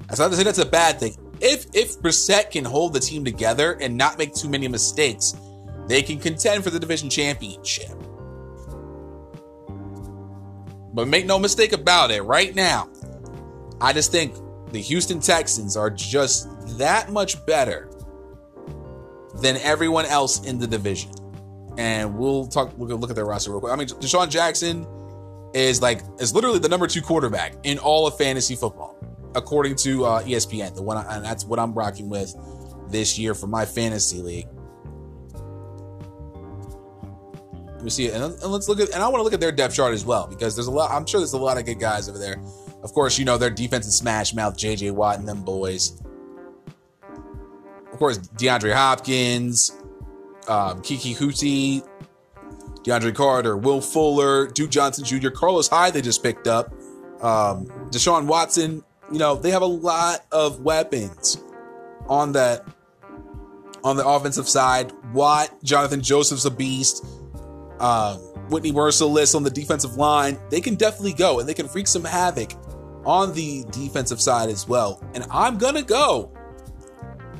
That's 0.09 0.19
not 0.19 0.31
to 0.31 0.37
say 0.37 0.43
that's 0.43 0.59
a 0.59 0.67
bad 0.67 0.99
thing. 0.99 1.17
If 1.41 1.67
if 1.73 2.01
Brissett 2.01 2.51
can 2.51 2.65
hold 2.65 2.93
the 2.93 3.01
team 3.01 3.25
together 3.25 3.73
and 3.81 3.97
not 3.97 4.19
make 4.19 4.35
too 4.35 4.49
many 4.49 4.69
mistakes, 4.69 5.35
they 5.87 6.03
can 6.03 6.19
contend 6.19 6.65
for 6.65 6.71
the 6.71 6.79
division 6.79 7.09
championship. 7.09 7.91
But 10.95 11.09
make 11.09 11.27
no 11.27 11.39
mistake 11.39 11.73
about 11.73 12.11
it, 12.11 12.23
right 12.23 12.55
now, 12.55 12.89
I 13.81 13.93
just 13.93 14.13
think 14.13 14.35
the 14.73 14.81
Houston 14.81 15.21
Texans 15.21 15.77
are 15.77 15.91
just 15.91 16.49
that 16.79 17.11
much 17.11 17.45
better 17.47 17.91
than 19.41 19.57
everyone 19.59 20.05
else 20.07 20.45
in 20.45 20.59
the 20.59 20.67
division. 20.67 21.13
And 21.79 22.19
we'll 22.19 22.47
talk. 22.47 22.73
We'll 22.77 22.99
look 22.99 23.11
at 23.11 23.17
their 23.17 23.25
roster 23.25 23.51
real 23.51 23.61
quick. 23.61 23.73
I 23.73 23.77
mean, 23.77 23.89
DeSean 23.89 24.29
Jackson 24.29 24.87
is 25.55 25.81
like 25.81 26.03
is 26.21 26.35
literally 26.35 26.59
the 26.59 26.69
number 26.69 26.87
two 26.87 27.03
quarterback 27.03 27.55
in 27.63 27.79
all 27.79 28.07
of 28.07 28.17
fantasy 28.17 28.57
football, 28.57 28.97
according 29.35 29.77
to 29.77 30.05
uh, 30.05 30.23
ESPN. 30.23 30.75
The 30.75 30.83
one, 30.83 30.99
I, 30.99 31.17
and 31.17 31.25
that's 31.25 31.45
what 31.45 31.59
I'm 31.59 31.73
rocking 31.73 32.09
with 32.09 32.35
this 32.89 33.19
year 33.19 33.35
for 33.35 33.47
my 33.47 33.65
fantasy 33.65 34.21
league. 34.21 34.49
Let 37.75 37.85
me 37.85 37.91
see 37.91 38.07
it, 38.07 38.15
and, 38.15 38.23
and 38.23 38.53
let's 38.53 38.69
look 38.69 38.79
at. 38.81 38.91
And 38.91 39.03
I 39.03 39.09
want 39.09 39.21
to 39.21 39.23
look 39.25 39.33
at 39.33 39.41
their 39.41 39.53
depth 39.53 39.75
chart 39.75 39.95
as 39.95 40.05
well 40.05 40.27
because 40.27 40.55
there's 40.55 40.69
a 40.69 40.71
lot. 40.71 40.91
I'm 40.91 41.07
sure 41.07 41.21
there's 41.21 41.33
a 41.33 41.39
lot 41.39 41.59
of 41.59 41.65
good 41.65 41.81
guys 41.81 42.09
over 42.09 42.19
there. 42.19 42.37
Of 42.83 42.93
course, 42.93 43.19
you 43.19 43.25
know 43.25 43.39
their 43.39 43.51
defensive 43.51 43.93
smash 43.93 44.35
mouth, 44.35 44.57
J.J. 44.57 44.91
Watt 44.91 45.19
and 45.19 45.27
them 45.27 45.43
boys 45.43 46.03
of 47.93 47.99
course, 47.99 48.19
DeAndre 48.19 48.75
Hopkins, 48.75 49.71
um, 50.49 50.83
Keke 50.83 51.17
Coutee, 51.17 51.87
DeAndre 52.83 53.15
Carter, 53.15 53.57
Will 53.57 53.81
Fuller, 53.81 54.49
Duke 54.49 54.71
Johnson 54.71 55.05
Jr., 55.05 55.31
Carlos 55.31 55.69
Hyde, 55.69 55.95
they 55.95 56.03
just 56.03 56.23
picked 56.23 56.47
up 56.47 56.73
Um, 57.23 57.67
Deshaun 57.91 58.27
Watson, 58.27 58.83
you 59.13 59.19
know, 59.19 59.37
they 59.37 59.51
have 59.51 59.63
a 59.63 59.67
lot 59.67 60.27
of 60.33 60.61
weapons 60.63 61.39
on 62.09 62.33
that 62.33 62.67
on 63.85 63.97
the 63.97 64.07
offensive 64.07 64.49
side. 64.49 64.93
Watt, 65.13 65.51
Jonathan 65.63 66.01
Joseph's 66.03 66.45
a 66.45 66.51
beast. 66.51 67.05
Um, 67.79 68.19
Whitney 68.49 68.73
Mercilus 68.73 69.35
on 69.35 69.43
the 69.43 69.51
defensive 69.51 69.97
line. 69.97 70.39
They 70.51 70.61
can 70.61 70.75
definitely 70.75 71.15
go 71.15 71.41
and 71.41 71.49
they 71.49 71.55
can 71.55 71.69
wreak 71.69 71.87
some 71.87 72.05
havoc 72.05 72.53
on 73.05 73.33
the 73.35 73.65
defensive 73.71 74.21
side 74.21 74.49
as 74.49 74.69
well. 74.69 75.03
And 75.15 75.25
I'm 75.31 75.59
gonna 75.59 75.83
go 75.83 76.33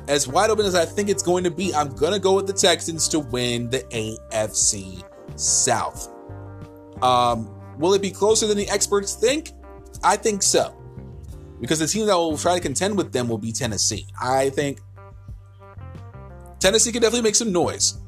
as 0.07 0.27
wide 0.27 0.49
open 0.49 0.65
as 0.65 0.75
I 0.75 0.85
think 0.85 1.09
it's 1.09 1.23
going 1.23 1.43
to 1.43 1.51
be. 1.51 1.73
I'm 1.73 1.95
gonna 1.95 2.19
go 2.19 2.35
with 2.35 2.47
the 2.47 2.53
Texans 2.53 3.07
to 3.09 3.19
win 3.19 3.69
the 3.69 3.79
AFC 3.79 5.03
South. 5.35 6.09
Um, 7.01 7.49
will 7.77 7.93
it 7.93 8.01
be 8.01 8.11
closer 8.11 8.47
than 8.47 8.57
the 8.57 8.69
experts 8.69 9.13
think? 9.13 9.51
I 10.03 10.17
think 10.17 10.43
so. 10.43 10.75
Because 11.61 11.79
the 11.79 11.87
team 11.87 12.05
that 12.07 12.15
will 12.15 12.37
try 12.37 12.55
to 12.55 12.61
contend 12.61 12.97
with 12.97 13.13
them 13.13 13.27
will 13.27 13.37
be 13.37 13.51
Tennessee. 13.51 14.05
I 14.21 14.49
think 14.49 14.79
Tennessee 16.59 16.91
can 16.91 17.01
definitely 17.01 17.23
make 17.23 17.35
some 17.35 17.51
noise. 17.51 17.99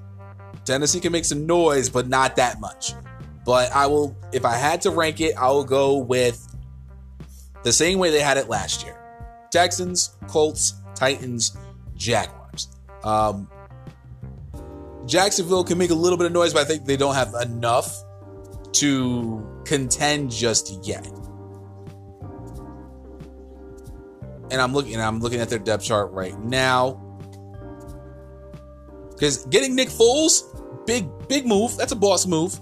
Tennessee 0.65 0.99
can 0.99 1.11
make 1.11 1.25
some 1.25 1.45
noise, 1.45 1.89
but 1.89 2.07
not 2.07 2.35
that 2.35 2.59
much. 2.59 2.93
But 3.45 3.71
I 3.71 3.85
will, 3.85 4.17
if 4.33 4.43
I 4.43 4.55
had 4.55 4.81
to 4.81 4.91
rank 4.91 5.21
it, 5.21 5.37
I 5.37 5.49
will 5.51 5.63
go 5.63 5.97
with 5.97 6.41
the 7.63 7.71
same 7.71 7.99
way 7.99 8.09
they 8.09 8.21
had 8.21 8.37
it 8.37 8.49
last 8.49 8.83
year 8.83 8.97
Texans, 9.51 10.15
Colts, 10.27 10.73
Titans, 10.95 11.57
Jaguars. 11.95 12.67
Um, 13.03 13.49
Jacksonville 15.05 15.63
can 15.63 15.77
make 15.77 15.91
a 15.91 15.95
little 15.95 16.17
bit 16.17 16.25
of 16.25 16.31
noise, 16.31 16.53
but 16.53 16.61
I 16.61 16.65
think 16.65 16.85
they 16.85 16.97
don't 16.97 17.15
have 17.15 17.33
enough 17.41 17.95
to 18.73 19.61
contend 19.65 20.31
just 20.31 20.85
yet. 20.85 21.05
And 24.51 24.61
I'm 24.61 24.73
looking, 24.73 24.99
I'm 24.99 25.19
looking 25.19 25.39
at 25.39 25.49
their 25.49 25.59
depth 25.59 25.83
chart 25.83 26.11
right 26.11 26.37
now. 26.39 27.01
Because 29.11 29.45
getting 29.45 29.75
Nick 29.75 29.89
Foles, 29.89 30.43
big, 30.85 31.07
big 31.27 31.45
move. 31.45 31.77
That's 31.77 31.91
a 31.91 31.95
boss 31.95 32.25
move. 32.25 32.59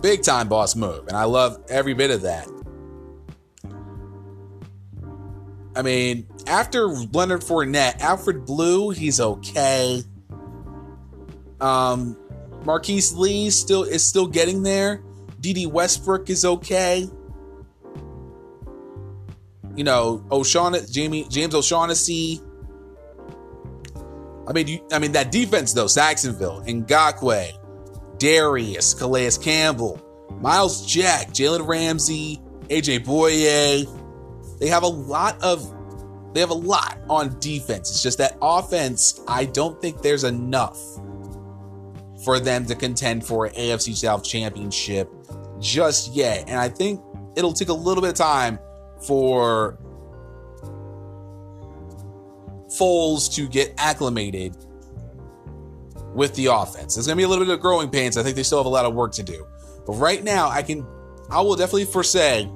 Big 0.00 0.22
time 0.22 0.48
boss 0.48 0.76
move. 0.76 1.08
And 1.08 1.16
I 1.16 1.24
love 1.24 1.62
every 1.68 1.94
bit 1.94 2.10
of 2.10 2.22
that. 2.22 2.48
I 5.76 5.82
mean, 5.82 6.26
after 6.46 6.86
Leonard 6.86 7.42
Fournette, 7.42 8.00
Alfred 8.00 8.44
Blue, 8.44 8.90
he's 8.90 9.20
okay. 9.20 10.02
Um, 11.60 12.16
Marquise 12.64 13.14
Lee 13.14 13.50
still 13.50 13.82
is 13.82 14.06
still 14.06 14.26
getting 14.26 14.62
there. 14.62 15.02
Dede 15.40 15.70
Westbrook 15.70 16.28
is 16.30 16.44
okay. 16.44 17.08
You 19.76 19.84
know, 19.84 20.24
O'Shaughnessy, 20.30 20.92
Jamie, 20.92 21.26
James 21.30 21.54
O'Shaughnessy, 21.54 22.40
I 24.50 24.52
mean, 24.52 24.66
you, 24.66 24.80
I 24.90 24.98
mean 24.98 25.12
that 25.12 25.30
defense 25.30 25.72
though: 25.72 25.86
Saxonville, 25.86 26.66
Ngakoue, 26.66 28.18
Darius, 28.18 28.94
Calais 28.94 29.30
Campbell, 29.40 30.02
Myles 30.40 30.84
Jack, 30.84 31.28
Jalen 31.28 31.68
Ramsey, 31.68 32.40
AJ 32.68 33.04
Bouye. 33.04 33.86
They 34.58 34.66
have 34.66 34.82
a 34.82 34.88
lot 34.88 35.40
of 35.40 35.72
they 36.32 36.40
have 36.40 36.50
a 36.50 36.54
lot 36.54 36.98
on 37.08 37.38
defense. 37.40 37.90
It's 37.90 38.02
just 38.02 38.18
that 38.18 38.36
offense, 38.40 39.20
I 39.26 39.46
don't 39.46 39.80
think 39.80 40.02
there's 40.02 40.24
enough 40.24 40.78
for 42.24 42.38
them 42.38 42.66
to 42.66 42.74
contend 42.74 43.26
for 43.26 43.46
an 43.46 43.54
AFC 43.54 43.96
South 43.96 44.22
championship 44.22 45.10
just 45.58 46.14
yet. 46.14 46.48
And 46.48 46.58
I 46.58 46.68
think 46.68 47.00
it'll 47.36 47.52
take 47.52 47.68
a 47.68 47.74
little 47.74 48.02
bit 48.02 48.10
of 48.10 48.16
time 48.16 48.58
for 49.06 49.78
Foles 52.68 53.34
to 53.34 53.48
get 53.48 53.74
acclimated 53.78 54.56
with 56.14 56.34
the 56.34 56.46
offense. 56.46 56.94
There's 56.94 57.06
going 57.06 57.16
to 57.16 57.20
be 57.20 57.24
a 57.24 57.28
little 57.28 57.44
bit 57.44 57.54
of 57.54 57.60
growing 57.60 57.90
pains. 57.90 58.16
I 58.16 58.22
think 58.22 58.36
they 58.36 58.42
still 58.42 58.58
have 58.58 58.66
a 58.66 58.70
lot 58.70 58.84
of 58.84 58.94
work 58.94 59.12
to 59.12 59.22
do. 59.22 59.46
But 59.86 59.94
right 59.94 60.22
now, 60.22 60.48
I 60.48 60.62
can, 60.62 60.86
I 61.30 61.40
will 61.40 61.56
definitely 61.56 61.86
foresay 61.86 62.48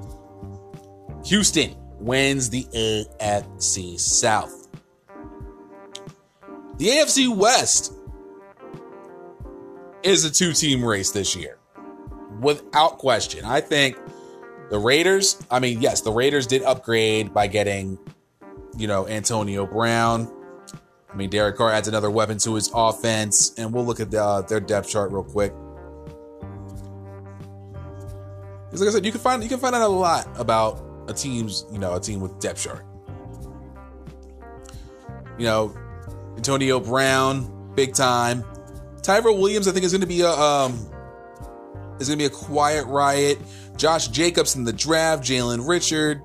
Houston 1.25 1.75
wins 2.05 2.49
the 2.49 2.63
AFC 2.65 3.99
South. 3.99 4.67
The 6.77 6.87
AFC 6.87 7.35
West 7.35 7.93
is 10.03 10.25
a 10.25 10.31
two 10.31 10.53
team 10.53 10.83
race 10.83 11.11
this 11.11 11.35
year, 11.35 11.57
without 12.39 12.97
question. 12.97 13.45
I 13.45 13.61
think 13.61 13.97
the 14.69 14.77
Raiders, 14.77 15.41
I 15.49 15.59
mean, 15.59 15.81
yes, 15.81 16.01
the 16.01 16.11
Raiders 16.11 16.47
did 16.47 16.63
upgrade 16.63 17.33
by 17.33 17.47
getting 17.47 17.97
you 18.77 18.87
know, 18.87 19.07
Antonio 19.07 19.65
Brown. 19.65 20.31
I 21.11 21.15
mean, 21.15 21.29
Derek 21.29 21.55
Carr 21.55 21.71
adds 21.71 21.87
another 21.87 22.11
weapon 22.11 22.37
to 22.39 22.55
his 22.55 22.69
offense, 22.73 23.57
and 23.57 23.71
we'll 23.73 23.85
look 23.85 23.99
at 23.99 24.11
the, 24.11 24.21
uh, 24.21 24.41
their 24.41 24.59
depth 24.59 24.89
chart 24.89 25.11
real 25.11 25.23
quick. 25.23 25.53
Because, 28.65 28.81
like 28.81 28.89
I 28.89 28.91
said, 28.91 29.05
you 29.05 29.11
can 29.11 29.21
find 29.21 29.41
you 29.41 29.47
can 29.47 29.59
find 29.59 29.73
out 29.73 29.81
a 29.81 29.87
lot 29.87 30.27
about 30.37 30.84
a 31.07 31.13
team's, 31.13 31.65
you 31.71 31.79
know, 31.79 31.95
a 31.95 31.99
team 31.99 32.19
with 32.19 32.39
depth 32.39 32.63
chart. 32.63 32.85
You 35.37 35.45
know, 35.45 35.75
Antonio 36.37 36.79
Brown, 36.79 37.73
big 37.75 37.93
time. 37.93 38.43
Tyrell 39.01 39.37
Williams, 39.37 39.67
I 39.67 39.71
think, 39.71 39.85
is 39.85 39.91
going 39.91 40.01
to 40.01 40.07
be 40.07 40.21
a 40.21 40.31
um, 40.31 40.73
is 41.99 42.07
going 42.07 42.17
to 42.17 42.23
be 42.23 42.25
a 42.25 42.29
quiet 42.29 42.85
riot. 42.85 43.37
Josh 43.77 44.07
Jacobs 44.07 44.55
in 44.55 44.63
the 44.63 44.73
draft, 44.73 45.23
Jalen 45.23 45.67
Richard. 45.67 46.21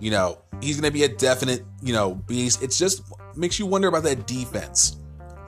You 0.00 0.10
know, 0.10 0.38
he's 0.60 0.80
going 0.80 0.90
to 0.90 0.96
be 0.96 1.04
a 1.04 1.08
definite, 1.08 1.64
you 1.82 1.92
know, 1.92 2.14
beast. 2.14 2.62
It's 2.62 2.78
just 2.78 3.02
makes 3.36 3.58
you 3.58 3.66
wonder 3.66 3.88
about 3.88 4.04
that 4.04 4.26
defense. 4.26 4.96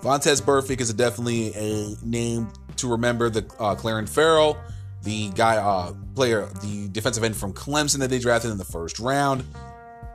Vontaze 0.00 0.42
Burfict 0.42 0.80
is 0.80 0.92
definitely 0.92 1.54
a 1.54 1.96
name 2.04 2.52
to 2.76 2.90
remember. 2.90 3.30
The 3.30 3.40
uh, 3.58 3.74
Clelin 3.74 4.08
Ferrell, 4.08 4.58
the 5.02 5.30
guy, 5.30 5.56
uh, 5.56 5.92
player, 6.14 6.48
the 6.62 6.88
defensive 6.88 7.24
end 7.24 7.36
from 7.36 7.52
Clemson 7.52 7.98
that 7.98 8.10
they 8.10 8.18
drafted 8.18 8.50
in 8.50 8.58
the 8.58 8.64
first 8.64 8.98
round. 8.98 9.44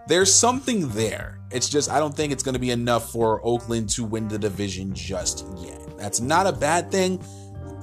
There's 0.07 0.33
something 0.33 0.89
there. 0.89 1.39
It's 1.51 1.69
just 1.69 1.89
I 1.89 1.99
don't 1.99 2.15
think 2.15 2.33
it's 2.33 2.43
going 2.43 2.53
to 2.53 2.59
be 2.59 2.71
enough 2.71 3.11
for 3.11 3.45
Oakland 3.45 3.89
to 3.89 4.03
win 4.03 4.27
the 4.27 4.39
division 4.39 4.93
just 4.93 5.45
yet. 5.57 5.79
That's 5.97 6.19
not 6.19 6.47
a 6.47 6.51
bad 6.51 6.91
thing, 6.91 7.23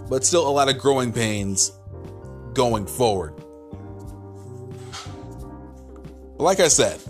but 0.08 0.24
still 0.24 0.48
a 0.48 0.50
lot 0.50 0.68
of 0.68 0.78
growing 0.78 1.12
pains 1.12 1.72
going 2.54 2.86
forward. 2.86 3.34
Like 6.38 6.60
I 6.60 6.68
said, 6.68 7.00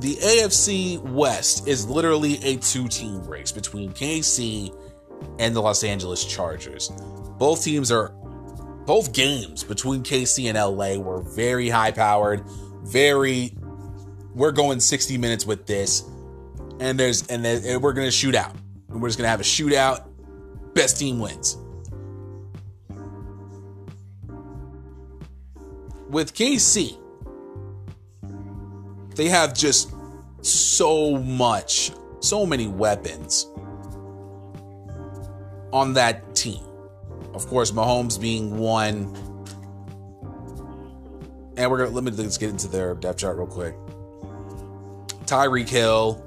the 0.00 0.14
AFC 0.16 1.00
West 1.00 1.66
is 1.66 1.88
literally 1.88 2.38
a 2.44 2.56
two 2.56 2.86
team 2.86 3.24
race 3.26 3.50
between 3.50 3.92
KC 3.92 4.74
and 5.38 5.56
the 5.56 5.62
Los 5.62 5.82
Angeles 5.84 6.24
Chargers. 6.24 6.90
Both 7.38 7.64
teams 7.64 7.90
are, 7.90 8.14
both 8.86 9.12
games 9.12 9.64
between 9.64 10.02
KC 10.02 10.48
and 10.48 10.56
LA 10.56 10.96
were 10.96 11.20
very 11.20 11.68
high 11.68 11.90
powered, 11.90 12.44
very, 12.84 13.52
we're 14.34 14.52
going 14.52 14.78
60 14.78 15.18
minutes 15.18 15.44
with 15.44 15.66
this. 15.66 16.04
And 16.78 16.98
there's, 16.98 17.26
and, 17.26 17.44
and 17.44 17.82
we're 17.82 17.92
going 17.92 18.06
to 18.06 18.12
shoot 18.12 18.34
out. 18.34 18.54
And 18.88 19.02
we're 19.02 19.08
just 19.08 19.18
going 19.18 19.26
to 19.26 19.30
have 19.30 19.40
a 19.40 19.42
shootout. 19.42 20.06
Best 20.74 20.98
team 20.98 21.18
wins. 21.18 21.56
With 26.08 26.32
KC, 26.34 26.96
they 29.16 29.28
have 29.28 29.52
just 29.52 29.92
so 30.42 31.16
much, 31.16 31.90
so 32.20 32.46
many 32.46 32.68
weapons 32.68 33.46
on 35.72 35.94
that. 35.94 36.35
Of 37.36 37.46
course, 37.48 37.70
Mahomes 37.70 38.18
being 38.18 38.56
one. 38.56 39.14
And 41.58 41.70
we're 41.70 41.78
gonna 41.78 41.90
let 41.90 42.02
me 42.02 42.10
let's 42.10 42.38
get 42.38 42.48
into 42.48 42.66
their 42.66 42.94
depth 42.94 43.18
chart 43.18 43.36
real 43.36 43.46
quick. 43.46 43.74
Tyreek 45.26 45.68
Hill, 45.68 46.24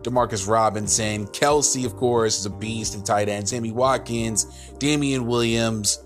Demarcus 0.00 0.48
Robinson, 0.48 1.26
Kelce, 1.28 1.84
of 1.84 1.96
course, 1.96 2.38
is 2.38 2.46
a 2.46 2.50
beast 2.50 2.94
in 2.94 3.02
tight 3.02 3.28
end. 3.28 3.46
Sammy 3.46 3.72
Watkins, 3.72 4.46
Damien 4.78 5.26
Williams. 5.26 6.02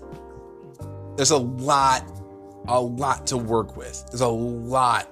There's 1.15 1.31
a 1.31 1.37
lot, 1.37 2.03
a 2.67 2.79
lot 2.81 3.27
to 3.27 3.37
work 3.37 3.77
with. 3.77 4.05
There's 4.07 4.21
a 4.21 4.27
lot 4.27 5.07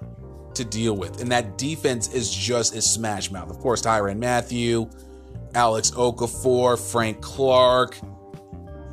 to 0.56 0.65
deal 0.65 0.95
with. 0.97 1.21
And 1.21 1.32
that 1.32 1.58
defense 1.58 2.13
is 2.13 2.34
just 2.34 2.75
a 2.75 2.82
smash 2.82 3.32
mouth. 3.32 3.49
Of 3.49 3.60
course, 3.60 3.82
Tyrann 3.82 4.17
Mathieu, 4.17 4.89
Alex 5.54 5.91
Okafor, 5.91 6.78
Frank 6.91 7.21
Clark. 7.21 7.97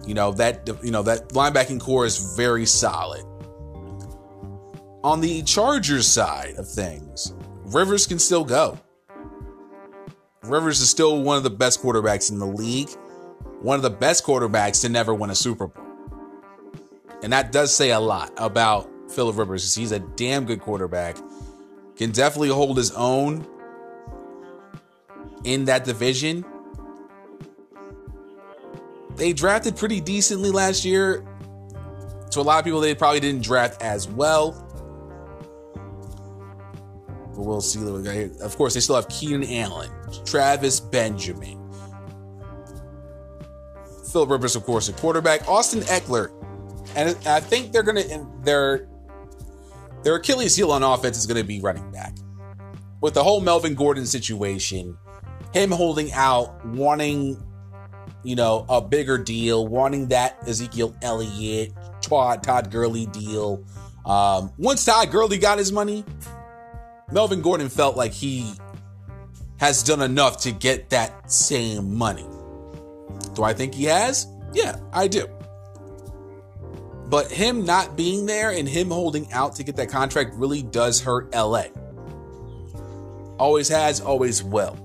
You 0.07 0.15
know, 0.15 0.33
that 0.33 0.69
you 0.83 0.91
know, 0.91 1.03
that 1.03 1.31
linebacking 1.31 1.81
core 1.81 2.05
is 2.05 2.35
very 2.37 2.67
solid. 2.67 3.25
On 5.05 5.21
the 5.21 5.43
Chargers 5.43 6.07
side 6.07 6.55
of 6.59 6.69
things, 6.69 7.33
Rivers 7.65 8.07
can 8.07 8.19
still 8.19 8.45
go. 8.45 8.79
Rivers 10.43 10.81
is 10.81 10.91
still 10.91 11.23
one 11.23 11.37
of 11.37 11.43
the 11.45 11.51
best 11.51 11.83
quarterbacks 11.83 12.31
in 12.31 12.39
the 12.39 12.47
league, 12.47 12.91
one 13.61 13.77
of 13.77 13.83
the 13.83 13.91
best 13.91 14.25
quarterbacks 14.25 14.81
to 14.83 14.89
never 14.89 15.15
win 15.15 15.31
a 15.31 15.35
Super 15.35 15.69
Bowl. 15.69 15.85
And 17.23 17.33
that 17.33 17.53
does 17.53 17.75
say 17.75 17.91
a 17.91 18.01
lot 18.01 18.33
about 18.37 18.91
Philip 19.11 19.37
Rivers 19.37 19.75
he's 19.75 19.93
a 19.93 20.01
damn 20.01 20.45
good 20.45 20.61
quarterback. 20.61 21.17
Can 21.97 22.11
definitely 22.11 22.49
hold 22.49 22.77
his 22.77 22.91
own 22.93 23.47
in 25.45 25.67
that 25.67 25.85
division. 25.85 26.45
They 29.17 29.33
drafted 29.33 29.77
pretty 29.77 30.01
decently 30.01 30.51
last 30.51 30.85
year. 30.85 31.25
To 32.31 32.41
a 32.41 32.43
lot 32.43 32.59
of 32.59 32.65
people, 32.65 32.81
they 32.81 32.95
probably 32.95 33.21
didn't 33.21 33.43
draft 33.43 33.83
as 33.83 34.09
well. 34.09 34.53
But 37.35 37.43
we'll 37.43 37.61
see. 37.61 37.81
Of 38.41 38.57
course, 38.57 38.75
they 38.75 38.81
still 38.81 38.97
have 38.97 39.09
Keenan 39.09 39.51
Allen, 39.51 39.91
Travis 40.25 40.81
Benjamin, 40.81 41.59
Philip 44.13 44.31
Rivers, 44.31 44.57
of 44.57 44.65
course, 44.65 44.89
a 44.89 44.93
quarterback, 44.93 45.49
Austin 45.49 45.81
Ekeler, 45.81 46.31
and 46.95 47.17
I 47.27 47.41
think 47.41 47.73
they're 47.73 47.83
gonna 47.83 48.05
their 48.43 48.87
their 50.03 50.17
Achilles 50.17 50.55
heel 50.55 50.73
on 50.73 50.83
offense 50.83 51.17
is 51.17 51.27
gonna 51.27 51.45
be 51.45 51.61
running 51.61 51.91
back. 51.91 52.15
With 53.01 53.15
the 53.15 53.25
whole 53.25 53.41
Melvin 53.41 53.75
Gordon 53.75 54.05
situation, 54.05 54.97
him 55.55 55.71
holding 55.71 56.13
out, 56.13 56.65
wanting 56.67 57.43
you 58.23 58.37
know 58.37 58.67
a 58.69 58.81
bigger 58.81 59.19
deal, 59.19 59.67
wanting 59.67 60.09
that 60.09 60.37
Ezekiel 60.47 60.95
Elliott, 61.03 61.73
Todd 62.01 62.43
Todd 62.43 62.71
Gurley 62.71 63.07
deal. 63.07 63.65
Um, 64.05 64.53
once 64.59 64.85
Todd 64.85 65.11
Gurley 65.11 65.39
got 65.39 65.59
his 65.59 65.73
money, 65.73 66.05
Melvin 67.11 67.43
Gordon 67.43 67.69
felt 67.69 67.97
like 67.97 68.13
he 68.13 68.53
has 69.59 69.83
done 69.83 70.03
enough 70.03 70.41
to 70.43 70.51
get 70.51 70.91
that 70.91 71.31
same 71.31 71.95
money. 71.97 72.27
Do 73.35 73.45
I 73.45 73.55
think 73.55 73.75
he 73.75 73.85
has? 73.85 74.27
Yeah, 74.53 74.77
I 74.93 75.09
do. 75.09 75.29
But 77.07 77.31
him 77.31 77.65
not 77.65 77.97
being 77.97 78.27
there 78.27 78.51
and 78.51 78.69
him 78.69 78.89
holding 78.89 79.31
out 79.33 79.55
to 79.57 79.63
get 79.63 79.77
that 79.77 79.89
contract 79.91 80.35
really 80.35 80.63
does 80.63 81.01
hurt 81.01 81.35
LA. 81.35 81.65
Always 83.39 83.69
has, 83.69 84.01
always 84.01 84.43
will. 84.43 84.79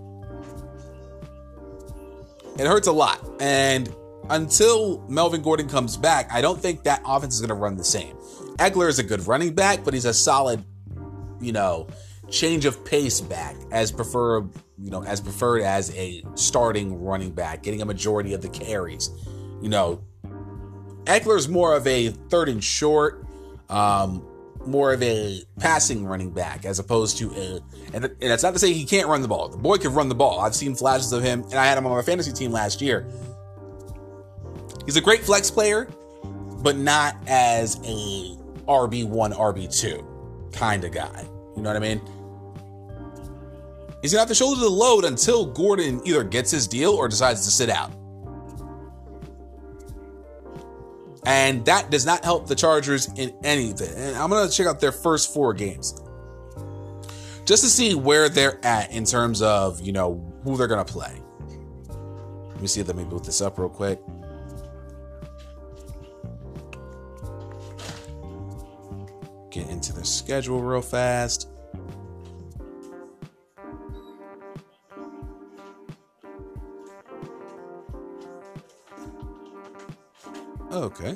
It 2.59 2.65
hurts 2.65 2.87
a 2.87 2.91
lot. 2.91 3.23
And 3.39 3.93
until 4.29 5.05
Melvin 5.07 5.41
Gordon 5.41 5.69
comes 5.69 5.95
back, 5.95 6.31
I 6.31 6.41
don't 6.41 6.59
think 6.59 6.83
that 6.83 7.01
offense 7.05 7.35
is 7.35 7.41
going 7.41 7.49
to 7.49 7.55
run 7.55 7.75
the 7.77 7.83
same. 7.83 8.15
Ekeler 8.57 8.89
is 8.89 8.99
a 8.99 9.03
good 9.03 9.27
running 9.27 9.53
back, 9.53 9.83
but 9.83 9.93
he's 9.93 10.05
a 10.05 10.13
solid, 10.13 10.63
you 11.39 11.51
know, 11.51 11.87
change 12.29 12.65
of 12.65 12.83
pace 12.83 13.21
back 13.21 13.55
as 13.71 13.91
preferred, 13.91 14.49
you 14.77 14.89
know, 14.89 15.03
as 15.03 15.21
preferred 15.21 15.61
as 15.61 15.95
a 15.95 16.23
starting 16.35 17.01
running 17.03 17.31
back, 17.31 17.63
getting 17.63 17.81
a 17.81 17.85
majority 17.85 18.33
of 18.33 18.41
the 18.41 18.49
carries. 18.49 19.11
You 19.61 19.69
know, 19.69 20.03
Ekeler's 21.05 21.47
more 21.47 21.75
of 21.75 21.87
a 21.87 22.09
third 22.09 22.49
and 22.49 22.63
short, 22.63 23.25
um, 23.69 24.25
more 24.67 24.93
of 24.93 25.01
a 25.01 25.41
passing 25.59 26.05
running 26.05 26.31
back 26.31 26.65
as 26.65 26.79
opposed 26.79 27.17
to 27.17 27.31
a, 27.31 27.61
and, 27.93 28.09
that's 28.19 28.43
not 28.43 28.53
to 28.53 28.59
say 28.59 28.73
he 28.73 28.85
can't 28.85 29.07
run 29.07 29.21
the 29.21 29.27
ball. 29.27 29.49
The 29.49 29.57
boy 29.57 29.77
can 29.77 29.93
run 29.93 30.09
the 30.09 30.15
ball. 30.15 30.39
I've 30.39 30.55
seen 30.55 30.75
flashes 30.75 31.11
of 31.13 31.23
him, 31.23 31.43
and 31.43 31.55
I 31.55 31.65
had 31.65 31.77
him 31.77 31.85
on 31.85 31.95
my 31.95 32.01
fantasy 32.01 32.31
team 32.31 32.51
last 32.51 32.81
year. 32.81 33.07
He's 34.85 34.97
a 34.97 35.01
great 35.01 35.23
flex 35.23 35.49
player, 35.49 35.87
but 36.61 36.77
not 36.77 37.15
as 37.27 37.75
a 37.83 38.37
RB1, 38.67 39.33
RB2 39.33 40.53
kind 40.53 40.83
of 40.83 40.91
guy. 40.91 41.25
You 41.55 41.61
know 41.61 41.69
what 41.69 41.75
I 41.75 41.79
mean? 41.79 42.01
He's 44.01 44.11
gonna 44.11 44.21
have 44.21 44.29
to 44.29 44.35
shoulder 44.35 44.61
the 44.61 44.69
load 44.69 45.05
until 45.05 45.45
Gordon 45.45 46.01
either 46.05 46.23
gets 46.23 46.51
his 46.51 46.67
deal 46.67 46.91
or 46.91 47.07
decides 47.07 47.43
to 47.45 47.51
sit 47.51 47.69
out. 47.69 47.91
And 51.27 51.65
that 51.65 51.91
does 51.91 52.05
not 52.05 52.23
help 52.23 52.47
the 52.47 52.55
Chargers 52.55 53.09
in 53.17 53.35
anything. 53.43 53.93
And 53.97 54.15
I'm 54.15 54.29
gonna 54.29 54.49
check 54.49 54.65
out 54.65 54.79
their 54.79 54.93
first 54.93 55.33
four 55.33 55.53
games. 55.53 55.93
Just 57.43 57.63
to 57.63 57.69
see 57.69 57.95
where 57.95 58.29
they're 58.29 58.65
at 58.65 58.91
in 58.93 59.03
terms 59.03 59.41
of, 59.41 59.81
you 59.81 59.91
know, 59.91 60.23
who 60.45 60.55
they're 60.55 60.67
gonna 60.67 60.85
play. 60.85 61.21
Let 62.47 62.61
me 62.61 62.67
see, 62.67 62.81
let 62.81 62.95
me 62.95 63.03
boot 63.03 63.25
this 63.25 63.41
up 63.41 63.59
real 63.59 63.67
quick. 63.67 63.99
Get 69.51 69.67
into 69.67 69.91
the 69.91 70.05
schedule 70.05 70.61
real 70.61 70.81
fast. 70.81 71.49
Okay. 80.71 81.15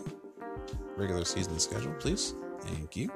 Regular 0.96 1.26
season 1.26 1.60
schedule, 1.60 1.94
please. 2.00 2.36
Thank 2.62 2.96
you. 2.96 3.12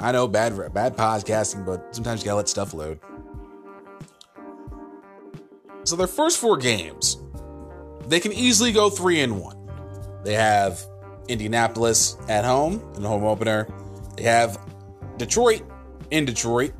I 0.00 0.12
know 0.12 0.26
bad 0.26 0.56
bad 0.74 0.96
podcasting, 0.96 1.64
but 1.64 1.94
sometimes 1.94 2.20
you 2.20 2.26
gotta 2.26 2.36
let 2.38 2.48
stuff 2.48 2.74
load. 2.74 2.98
So 5.84 5.96
their 5.96 6.06
first 6.06 6.38
four 6.38 6.56
games, 6.56 7.22
they 8.06 8.20
can 8.20 8.32
easily 8.32 8.72
go 8.72 8.90
three 8.90 9.20
and 9.20 9.40
one. 9.40 9.56
They 10.24 10.34
have 10.34 10.80
Indianapolis 11.28 12.16
at 12.28 12.44
home 12.44 12.82
in 12.94 13.02
the 13.02 13.08
home 13.08 13.24
opener. 13.24 13.68
They 14.16 14.24
have 14.24 14.58
Detroit 15.16 15.62
in 16.10 16.24
Detroit. 16.24 16.72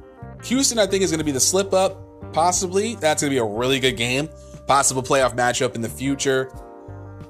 Houston, 0.44 0.78
I 0.78 0.86
think, 0.86 1.02
is 1.02 1.10
to 1.18 1.24
be 1.24 1.32
the 1.32 1.40
slip 1.40 1.72
up, 1.72 2.32
possibly. 2.32 2.96
That's 2.96 3.22
to 3.22 3.30
be 3.30 3.38
a 3.38 3.44
really 3.44 3.80
good 3.80 3.96
game. 3.96 4.28
Possible 4.66 5.02
playoff 5.02 5.36
matchup 5.36 5.74
in 5.74 5.80
the 5.80 5.88
future 5.88 6.52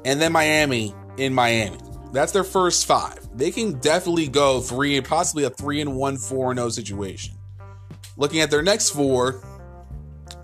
and 0.05 0.21
then 0.21 0.33
Miami 0.33 0.95
in 1.17 1.35
Miami. 1.35 1.79
That's 2.13 2.33
their 2.33 2.45
first 2.45 2.87
five. 2.87 3.19
They 3.35 3.51
can 3.51 3.79
definitely 3.79 4.29
go 4.29 4.61
three 4.61 4.97
and 4.97 5.07
possibly 5.07 5.45
a 5.45 5.51
three 5.51 5.81
and 5.81 5.97
one, 5.97 6.19
four 6.19 6.51
and 6.51 6.57
no 6.59 6.69
situation. 6.69 7.35
Looking 8.17 8.41
at 8.41 8.51
their 8.51 8.63
next 8.63 8.91
four 8.91 9.43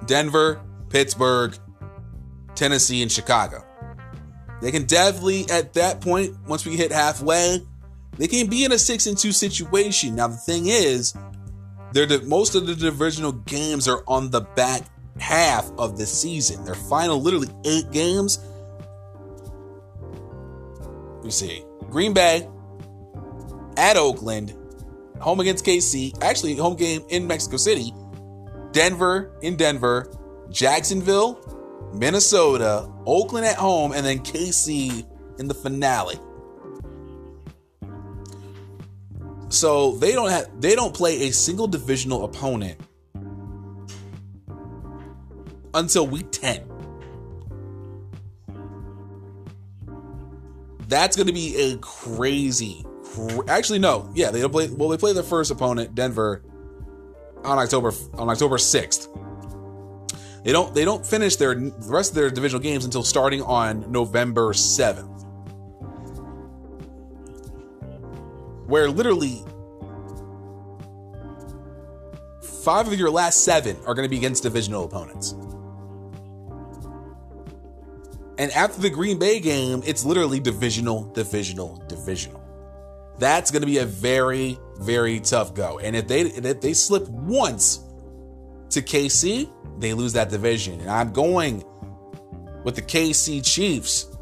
Denver, 0.07 0.61
Pittsburgh, 0.88 1.57
Tennessee, 2.55 3.03
and 3.03 3.12
Chicago. 3.12 3.64
They 4.61 4.73
can 4.73 4.85
definitely, 4.85 5.47
at 5.51 5.75
that 5.75 6.01
point, 6.01 6.37
once 6.47 6.66
we 6.66 6.77
hit 6.77 6.90
halfway, 6.90 7.61
they 8.16 8.27
can 8.27 8.49
be 8.49 8.64
in 8.64 8.73
a 8.73 8.79
six 8.79 9.07
and 9.07 9.16
two 9.16 9.33
situation. 9.33 10.16
Now, 10.16 10.29
the 10.29 10.37
thing 10.37 10.66
is, 10.66 11.14
they're 11.92 12.07
the, 12.07 12.23
most 12.23 12.55
of 12.55 12.66
the 12.66 12.75
divisional 12.75 13.33
games 13.33 13.87
are 13.87 14.03
on 14.09 14.31
the 14.31 14.40
back 14.40 14.83
half 15.21 15.71
of 15.79 15.97
the 15.97 16.07
season. 16.07 16.64
Their 16.64 16.75
final, 16.75 17.21
literally 17.21 17.49
eight 17.64 17.90
games, 17.92 18.40
we 21.22 21.31
see 21.31 21.64
Green 21.90 22.12
Bay 22.12 22.48
at 23.76 23.96
Oakland, 23.96 24.54
home 25.20 25.40
against 25.40 25.64
KC, 25.64 26.22
actually, 26.22 26.54
home 26.54 26.76
game 26.76 27.02
in 27.09 27.26
Mexico 27.26 27.57
City, 27.57 27.92
Denver 28.72 29.37
in 29.42 29.57
Denver, 29.57 30.12
Jacksonville, 30.50 31.40
Minnesota, 31.94 32.90
Oakland 33.07 33.46
at 33.46 33.57
home, 33.57 33.92
and 33.92 34.04
then 34.04 34.18
KC 34.20 35.07
in 35.38 35.48
the 35.48 35.54
finale. 35.54 36.16
So 39.48 39.92
they 39.92 40.12
don't 40.12 40.31
have 40.31 40.61
they 40.61 40.74
don't 40.74 40.94
play 40.94 41.28
a 41.28 41.33
single 41.33 41.66
divisional 41.66 42.24
opponent 42.24 42.78
until 45.72 46.07
week 46.07 46.31
10. 46.31 46.78
That's 50.88 51.16
going 51.16 51.27
to 51.27 51.33
be 51.35 51.55
a 51.57 51.77
crazy. 51.79 52.85
Actually, 53.46 53.79
no. 53.79 54.11
Yeah, 54.14 54.31
they 54.31 54.40
don't 54.40 54.51
play. 54.51 54.68
Well, 54.68 54.88
they 54.88 54.96
play 54.96 55.12
their 55.12 55.22
first 55.22 55.51
opponent, 55.51 55.94
Denver, 55.94 56.42
on 57.44 57.59
October 57.59 57.92
on 58.14 58.29
October 58.31 58.59
sixth. 58.59 59.09
They 60.44 60.53
don't. 60.53 60.74
They 60.74 60.87
don't 60.87 61.07
finish 61.07 61.37
their 61.37 61.55
the 61.55 61.74
rest 61.88 62.12
of 62.12 62.14
their 62.14 62.31
divisional 62.31 62.62
games 62.62 62.85
until 62.87 63.03
starting 63.03 63.42
on 63.42 63.90
November 63.92 64.55
seventh, 64.55 65.24
where 68.66 68.88
literally 68.88 69.44
five 72.62 72.87
of 72.87 72.98
your 72.98 73.11
last 73.11 73.44
seven 73.44 73.77
are 73.85 73.94
going 73.94 74.07
to 74.07 74.11
be 74.11 74.16
against 74.16 74.42
divisional 74.42 74.85
opponents. 74.85 75.35
And 78.38 78.53
after 78.53 78.81
the 78.81 78.88
Green 78.88 79.18
Bay 79.18 79.40
game, 79.40 79.83
it's 79.85 80.05
literally 80.05 80.38
divisional, 80.38 81.12
divisional, 81.12 81.83
divisional. 81.88 82.40
That's 83.18 83.51
going 83.51 83.62
to 83.62 83.66
be 83.66 83.79
a 83.79 83.85
very, 83.85 84.57
very 84.79 85.18
tough 85.18 85.55
go. 85.55 85.81
And 85.81 85.96
if 85.96 86.07
they 86.07 86.20
if 86.20 86.61
they 86.61 86.72
slip 86.72 87.09
once 87.09 87.81
to 88.70 88.81
KC, 88.81 89.51
they 89.81 89.92
lose 89.92 90.12
that 90.12 90.31
division. 90.31 90.81
And 90.81 90.88
I'm 90.88 91.12
going 91.12 91.64
with 92.62 92.77
the 92.77 92.83
KC 92.83 93.44
Chiefs 93.44 94.16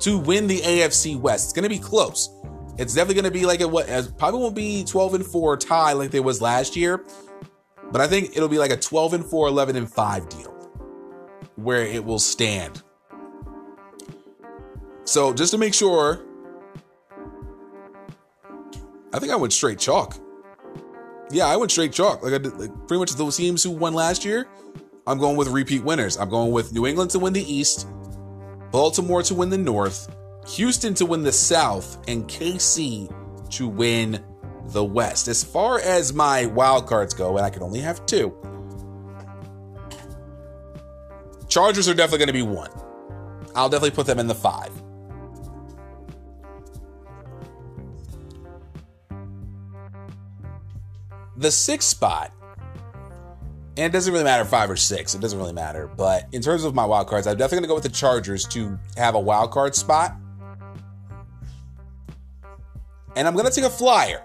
to 0.00 0.18
win 0.18 0.46
the 0.46 0.58
AFC 0.60 1.18
West. 1.18 1.46
It's 1.46 1.52
going 1.54 1.62
to 1.62 1.70
be 1.70 1.78
close. 1.78 2.28
It's 2.76 2.94
definitely 2.94 3.22
going 3.22 3.32
to 3.32 3.38
be 3.38 3.46
like 3.46 3.62
a 3.62 3.68
what 3.68 3.86
probably 4.18 4.40
won't 4.40 4.54
be 4.54 4.84
12 4.84 5.14
and 5.14 5.26
4 5.26 5.56
tie 5.56 5.94
like 5.94 6.10
they 6.10 6.20
was 6.20 6.42
last 6.42 6.76
year, 6.76 7.04
but 7.90 8.02
I 8.02 8.06
think 8.06 8.36
it'll 8.36 8.48
be 8.48 8.58
like 8.58 8.70
a 8.70 8.76
12 8.76 9.14
and 9.14 9.24
4, 9.24 9.48
11 9.48 9.76
and 9.76 9.90
5 9.90 10.28
deal 10.28 10.50
where 11.56 11.84
it 11.84 12.02
will 12.04 12.18
stand 12.18 12.82
so 15.10 15.32
just 15.32 15.50
to 15.50 15.58
make 15.58 15.74
sure 15.74 16.20
I 19.12 19.18
think 19.18 19.32
I 19.32 19.36
went 19.36 19.52
straight 19.52 19.78
chalk. 19.78 20.16
Yeah, 21.32 21.46
I 21.46 21.56
went 21.56 21.72
straight 21.72 21.92
chalk. 21.92 22.22
Like 22.22 22.32
I 22.34 22.38
did, 22.38 22.56
like 22.56 22.70
pretty 22.86 23.00
much 23.00 23.12
those 23.14 23.36
teams 23.36 23.62
who 23.62 23.70
won 23.72 23.92
last 23.92 24.24
year. 24.24 24.46
I'm 25.08 25.18
going 25.18 25.36
with 25.36 25.48
repeat 25.48 25.82
winners. 25.82 26.16
I'm 26.16 26.28
going 26.28 26.52
with 26.52 26.72
New 26.72 26.86
England 26.86 27.10
to 27.10 27.18
win 27.18 27.32
the 27.32 27.42
East, 27.42 27.88
Baltimore 28.70 29.22
to 29.24 29.34
win 29.34 29.50
the 29.50 29.58
North, 29.58 30.14
Houston 30.50 30.94
to 30.94 31.06
win 31.06 31.24
the 31.24 31.32
South, 31.32 31.98
and 32.06 32.28
KC 32.28 33.12
to 33.50 33.66
win 33.66 34.22
the 34.66 34.84
West. 34.84 35.26
As 35.26 35.42
far 35.42 35.80
as 35.80 36.12
my 36.12 36.46
wild 36.46 36.86
cards 36.86 37.14
go, 37.14 37.36
and 37.36 37.44
I 37.44 37.50
can 37.50 37.64
only 37.64 37.80
have 37.80 38.06
two, 38.06 38.32
Chargers 41.48 41.88
are 41.88 41.94
definitely 41.94 42.18
going 42.18 42.28
to 42.28 42.32
be 42.32 42.42
one. 42.42 42.70
I'll 43.56 43.68
definitely 43.68 43.90
put 43.90 44.06
them 44.06 44.20
in 44.20 44.28
the 44.28 44.36
five. 44.36 44.70
The 51.40 51.50
sixth 51.50 51.88
spot, 51.88 52.32
and 53.78 53.86
it 53.86 53.92
doesn't 53.92 54.12
really 54.12 54.24
matter 54.24 54.44
five 54.44 54.70
or 54.70 54.76
six, 54.76 55.14
it 55.14 55.22
doesn't 55.22 55.38
really 55.38 55.54
matter. 55.54 55.86
But 55.86 56.26
in 56.32 56.42
terms 56.42 56.64
of 56.64 56.74
my 56.74 56.84
wild 56.84 57.08
cards, 57.08 57.26
I'm 57.26 57.38
definitely 57.38 57.56
going 57.56 57.62
to 57.62 57.68
go 57.68 57.74
with 57.76 57.84
the 57.84 57.98
Chargers 57.98 58.44
to 58.48 58.78
have 58.98 59.14
a 59.14 59.18
wild 59.18 59.50
card 59.50 59.74
spot. 59.74 60.16
And 63.16 63.26
I'm 63.26 63.32
going 63.32 63.46
to 63.46 63.52
take 63.52 63.64
a 63.64 63.70
flyer. 63.70 64.22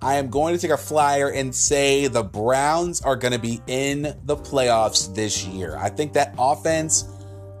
I 0.00 0.14
am 0.14 0.30
going 0.30 0.54
to 0.54 0.60
take 0.60 0.70
a 0.70 0.76
flyer 0.78 1.28
and 1.28 1.54
say 1.54 2.06
the 2.06 2.24
Browns 2.24 3.02
are 3.02 3.14
going 3.14 3.34
to 3.34 3.38
be 3.38 3.60
in 3.66 4.18
the 4.24 4.36
playoffs 4.36 5.14
this 5.14 5.44
year. 5.44 5.76
I 5.76 5.90
think 5.90 6.14
that 6.14 6.34
offense, 6.38 7.10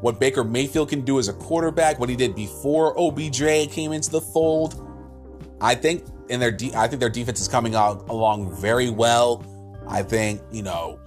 what 0.00 0.18
Baker 0.18 0.44
Mayfield 0.44 0.88
can 0.88 1.02
do 1.02 1.18
as 1.18 1.28
a 1.28 1.34
quarterback, 1.34 2.00
what 2.00 2.08
he 2.08 2.16
did 2.16 2.34
before 2.34 2.98
OBJ 2.98 3.70
came 3.70 3.92
into 3.92 4.10
the 4.10 4.22
fold, 4.22 4.88
I 5.60 5.74
think 5.74 6.04
in 6.32 6.40
their 6.40 6.50
de- 6.50 6.74
I 6.74 6.88
think 6.88 6.98
their 6.98 7.10
defense 7.10 7.40
is 7.40 7.46
coming 7.46 7.74
out 7.74 8.08
along 8.08 8.56
very 8.56 8.88
well. 8.88 9.44
I 9.86 10.02
think, 10.02 10.40
you 10.50 10.62
know, 10.62 10.98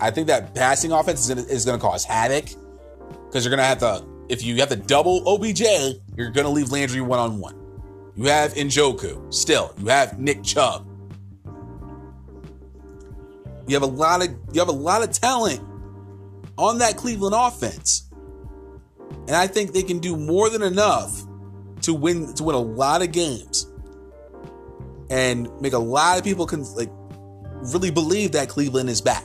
I 0.00 0.10
think 0.10 0.26
that 0.26 0.52
passing 0.52 0.90
offense 0.90 1.30
is 1.30 1.46
is 1.46 1.64
to 1.66 1.78
cause 1.78 2.04
havoc 2.04 2.46
because 3.26 3.44
you're 3.44 3.50
going 3.50 3.58
to 3.58 3.64
have 3.64 3.78
to 3.78 4.04
if 4.28 4.42
you 4.42 4.56
have 4.56 4.68
to 4.70 4.76
double 4.76 5.22
OBJ, 5.28 5.62
you're 6.16 6.30
going 6.30 6.44
to 6.44 6.48
leave 6.48 6.72
Landry 6.72 7.00
one 7.00 7.20
on 7.20 7.38
one. 7.38 7.56
You 8.16 8.24
have 8.24 8.54
Njoku. 8.54 9.32
Still, 9.32 9.72
you 9.78 9.86
have 9.86 10.18
Nick 10.18 10.42
Chubb. 10.42 10.88
You 13.68 13.76
have 13.76 13.82
a 13.84 13.86
lot 13.86 14.26
of 14.26 14.34
you 14.52 14.60
have 14.60 14.68
a 14.68 14.72
lot 14.72 15.04
of 15.04 15.12
talent 15.12 15.60
on 16.58 16.78
that 16.78 16.96
Cleveland 16.96 17.36
offense. 17.38 18.10
And 19.28 19.36
I 19.36 19.46
think 19.46 19.72
they 19.72 19.84
can 19.84 20.00
do 20.00 20.16
more 20.16 20.50
than 20.50 20.62
enough 20.62 21.26
to 21.82 21.94
win 21.94 22.32
to 22.34 22.44
win 22.44 22.54
a 22.54 22.60
lot 22.60 23.02
of 23.02 23.12
games 23.12 23.66
and 25.10 25.48
make 25.60 25.74
a 25.74 25.78
lot 25.78 26.18
of 26.18 26.24
people 26.24 26.46
can 26.46 26.64
like 26.74 26.90
really 27.74 27.90
believe 27.90 28.32
that 28.32 28.48
Cleveland 28.48 28.88
is 28.88 29.00
back. 29.00 29.24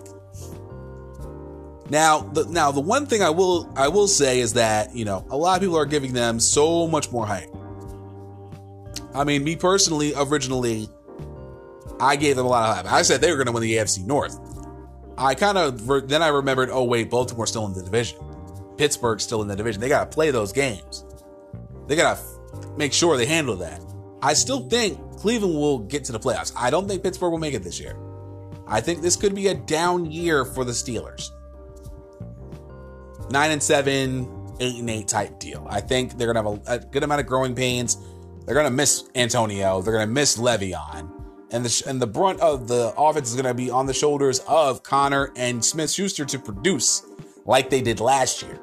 Now, 1.90 2.20
the 2.20 2.46
now 2.46 2.72
the 2.72 2.82
one 2.82 3.06
thing 3.06 3.24
I 3.24 3.30
will 3.30 3.72
I 3.76 3.88
will 3.88 4.08
say 4.08 4.40
is 4.40 4.54
that 4.54 4.94
you 4.94 5.06
know 5.06 5.26
a 5.30 5.38
lot 5.38 5.56
of 5.56 5.62
people 5.62 5.78
are 5.78 5.86
giving 5.86 6.14
them 6.14 6.40
so 6.40 6.88
much 6.88 7.12
more 7.12 7.26
hype. 7.26 7.50
I 9.16 9.24
mean, 9.24 9.44
me 9.44 9.56
personally, 9.56 10.14
originally, 10.16 10.90
I 12.00 12.18
gave 12.18 12.36
them 12.36 12.46
a 12.46 12.50
lot 12.50 12.70
of 12.70 12.86
hype. 12.86 12.94
I 12.94 13.02
said 13.04 13.22
they 13.22 13.32
were 13.32 13.38
going 13.38 13.48
to 13.48 13.54
win 13.54 13.64
the 13.64 13.74
AFC 13.78 14.06
North. 14.06 14.38
I 15.18 15.34
kind 15.34 15.58
of 15.58 16.08
then 16.10 16.22
I 16.22 16.28
remembered, 16.28 16.70
oh 16.72 16.84
wait, 16.84 17.10
Baltimore's 17.10 17.50
still 17.50 17.66
in 17.66 17.74
the 17.74 17.82
division. 17.82 18.20
Pittsburgh's 18.78 19.24
still 19.24 19.42
in 19.42 19.48
the 19.48 19.56
division. 19.56 19.82
They 19.82 19.90
got 19.90 20.12
to 20.12 20.14
play 20.14 20.30
those 20.32 20.52
games. 20.52 21.06
They 21.88 21.96
got 21.96 22.18
to 22.18 22.24
make 22.78 22.94
sure 22.94 23.18
they 23.18 23.26
handle 23.26 23.56
that. 23.58 23.82
I 24.22 24.34
still 24.34 24.68
think 24.70 25.00
Cleveland 25.18 25.56
will 25.56 25.80
get 25.80 26.04
to 26.06 26.12
the 26.12 26.20
playoffs. 26.20 26.52
I 26.56 26.70
don't 26.70 26.88
think 26.88 27.04
Pittsburgh 27.04 27.32
will 27.32 27.40
make 27.40 27.54
it 27.54 27.64
this 27.64 27.80
year. 27.80 27.98
I 28.68 28.82
think 28.82 29.02
this 29.02 29.16
could 29.16 29.34
be 29.34 29.48
a 29.48 29.54
down 29.54 30.12
year 30.12 30.44
for 30.44 30.66
the 30.66 30.72
Steelers. 30.72 31.30
Nine 33.32 33.52
and 33.52 33.64
seven, 33.64 34.56
eight 34.60 34.80
and 34.80 34.90
eight 34.90 35.08
type 35.08 35.40
deal. 35.40 35.66
I 35.70 35.82
think 35.82 36.18
they're 36.18 36.32
gonna 36.32 36.50
have 36.50 36.62
a, 36.68 36.74
a 36.74 36.80
good 36.80 37.04
amount 37.04 37.22
of 37.22 37.28
growing 37.28 37.56
pains. 37.56 37.98
They're 38.46 38.62
to 38.64 38.70
miss 38.70 39.10
Antonio. 39.16 39.82
They're 39.82 40.00
to 40.00 40.08
miss 40.08 40.38
Le'Veon. 40.38 41.12
And 41.52 41.66
the, 41.66 41.84
and 41.88 42.02
the 42.02 42.08
brunt 42.08 42.40
of 42.40 42.68
the 42.68 42.94
offense 42.98 43.30
is 43.34 43.42
to 43.42 43.54
be 43.54 43.70
on 43.70 43.86
the 43.86 43.94
shoulders 43.94 44.40
of 44.48 44.84
Conner 44.84 45.32
and 45.36 45.64
Smith 45.64 45.92
Schuster 45.92 46.26
to 46.26 46.40
produce 46.40 47.06
like 47.46 47.70
they 47.70 47.82
did 47.82 48.00
last 48.00 48.42
year. 48.42 48.60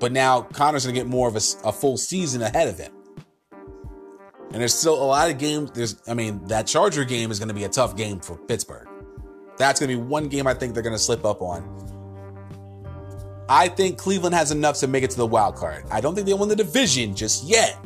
But 0.00 0.12
now 0.12 0.42
Conner's 0.42 0.84
to 0.84 0.92
get 0.92 1.06
more 1.06 1.28
of 1.28 1.36
a, 1.36 1.40
a 1.64 1.72
full 1.72 1.96
season 1.96 2.42
ahead 2.42 2.68
of 2.68 2.78
him. 2.78 2.92
And 4.52 4.60
there's 4.60 4.74
still 4.74 5.02
a 5.02 5.04
lot 5.04 5.30
of 5.30 5.38
games. 5.38 5.70
There's, 5.72 5.96
I 6.06 6.14
mean, 6.14 6.44
that 6.46 6.66
Charger 6.66 7.04
game 7.04 7.30
is 7.30 7.38
going 7.38 7.48
to 7.48 7.54
be 7.54 7.64
a 7.64 7.68
tough 7.68 7.96
game 7.96 8.20
for 8.20 8.36
Pittsburgh. 8.36 8.88
That's 9.56 9.80
going 9.80 9.90
to 9.90 9.96
be 9.96 10.02
one 10.02 10.28
game 10.28 10.46
I 10.46 10.54
think 10.54 10.74
they're 10.74 10.82
going 10.82 10.94
to 10.94 11.02
slip 11.02 11.24
up 11.24 11.40
on. 11.40 11.78
I 13.48 13.68
think 13.68 13.98
Cleveland 13.98 14.34
has 14.34 14.50
enough 14.50 14.78
to 14.78 14.86
make 14.86 15.04
it 15.04 15.10
to 15.10 15.16
the 15.16 15.26
wild 15.26 15.56
card. 15.56 15.84
I 15.90 16.00
don't 16.00 16.14
think 16.14 16.26
they 16.26 16.34
win 16.34 16.48
the 16.48 16.56
division 16.56 17.14
just 17.14 17.44
yet 17.44 17.78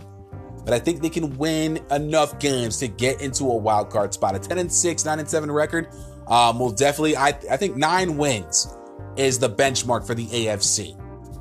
but 0.67 0.75
I 0.75 0.81
think 0.81 1.01
they 1.01 1.09
can 1.09 1.39
win 1.39 1.79
enough 1.93 2.41
games 2.41 2.79
to 2.81 2.89
get 2.89 3.23
into 3.23 3.45
a 3.45 3.57
wild 3.57 3.89
card 3.89 4.13
spot. 4.13 4.35
A 4.35 4.41
10 4.41 4.59
and 4.59 4.71
6, 4.71 5.05
9 5.05 5.19
and 5.21 5.29
7 5.29 5.51
record 5.51 5.89
um, 6.27 6.59
will 6.59 6.73
definitely, 6.73 7.17
I, 7.17 7.29
I 7.29 7.57
think 7.57 7.77
nine 7.77 8.17
wins 8.17 8.77
is 9.17 9.39
the 9.39 9.49
benchmark 9.49 10.05
for 10.05 10.17
the 10.17 10.27
AFC 10.27 11.01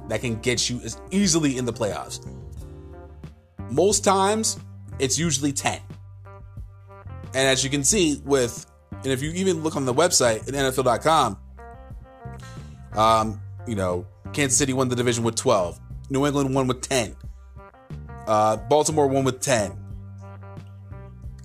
that 0.10 0.22
can 0.22 0.36
get 0.36 0.70
you 0.70 0.80
as 0.82 1.02
easily 1.10 1.58
in 1.58 1.66
the 1.66 1.74
playoffs. 1.74 2.24
Most 3.72 4.04
times, 4.04 4.60
it's 5.00 5.18
usually 5.18 5.52
10. 5.52 5.80
And 7.36 7.48
as 7.48 7.64
you 7.64 7.70
can 7.70 7.84
see, 7.84 8.22
with, 8.24 8.66
and 8.92 9.08
if 9.08 9.22
you 9.22 9.32
even 9.32 9.62
look 9.62 9.76
on 9.76 9.86
the 9.86 9.94
website 9.94 10.48
at 10.48 10.54
NFL.com, 10.54 11.38
um, 12.96 13.42
you 13.68 13.76
know, 13.76 14.08
Kansas 14.32 14.58
City 14.58 14.74
won 14.74 14.90
the 14.90 14.96
division 14.96 15.24
with 15.24 15.36
12, 15.36 15.80
New 16.10 16.26
England 16.26 16.54
won 16.54 16.68
with 16.68 16.82
10. 16.82 17.16
Uh, 18.28 18.58
Baltimore 18.58 19.08
won 19.08 19.24
with 19.24 19.42
10. 19.42 19.78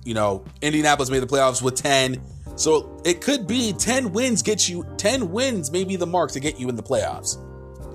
You 0.03 0.13
know, 0.13 0.45
Indianapolis 0.61 1.09
made 1.09 1.19
the 1.19 1.27
playoffs 1.27 1.61
with 1.61 1.75
10. 1.75 2.21
So 2.55 3.01
it 3.05 3.21
could 3.21 3.47
be 3.47 3.73
10 3.73 4.11
wins 4.13 4.41
get 4.41 4.67
you 4.67 4.85
10 4.97 5.31
wins 5.31 5.71
may 5.71 5.83
be 5.83 5.95
the 5.95 6.07
mark 6.07 6.31
to 6.31 6.39
get 6.39 6.59
you 6.59 6.69
in 6.69 6.75
the 6.75 6.83
playoffs. 6.83 7.37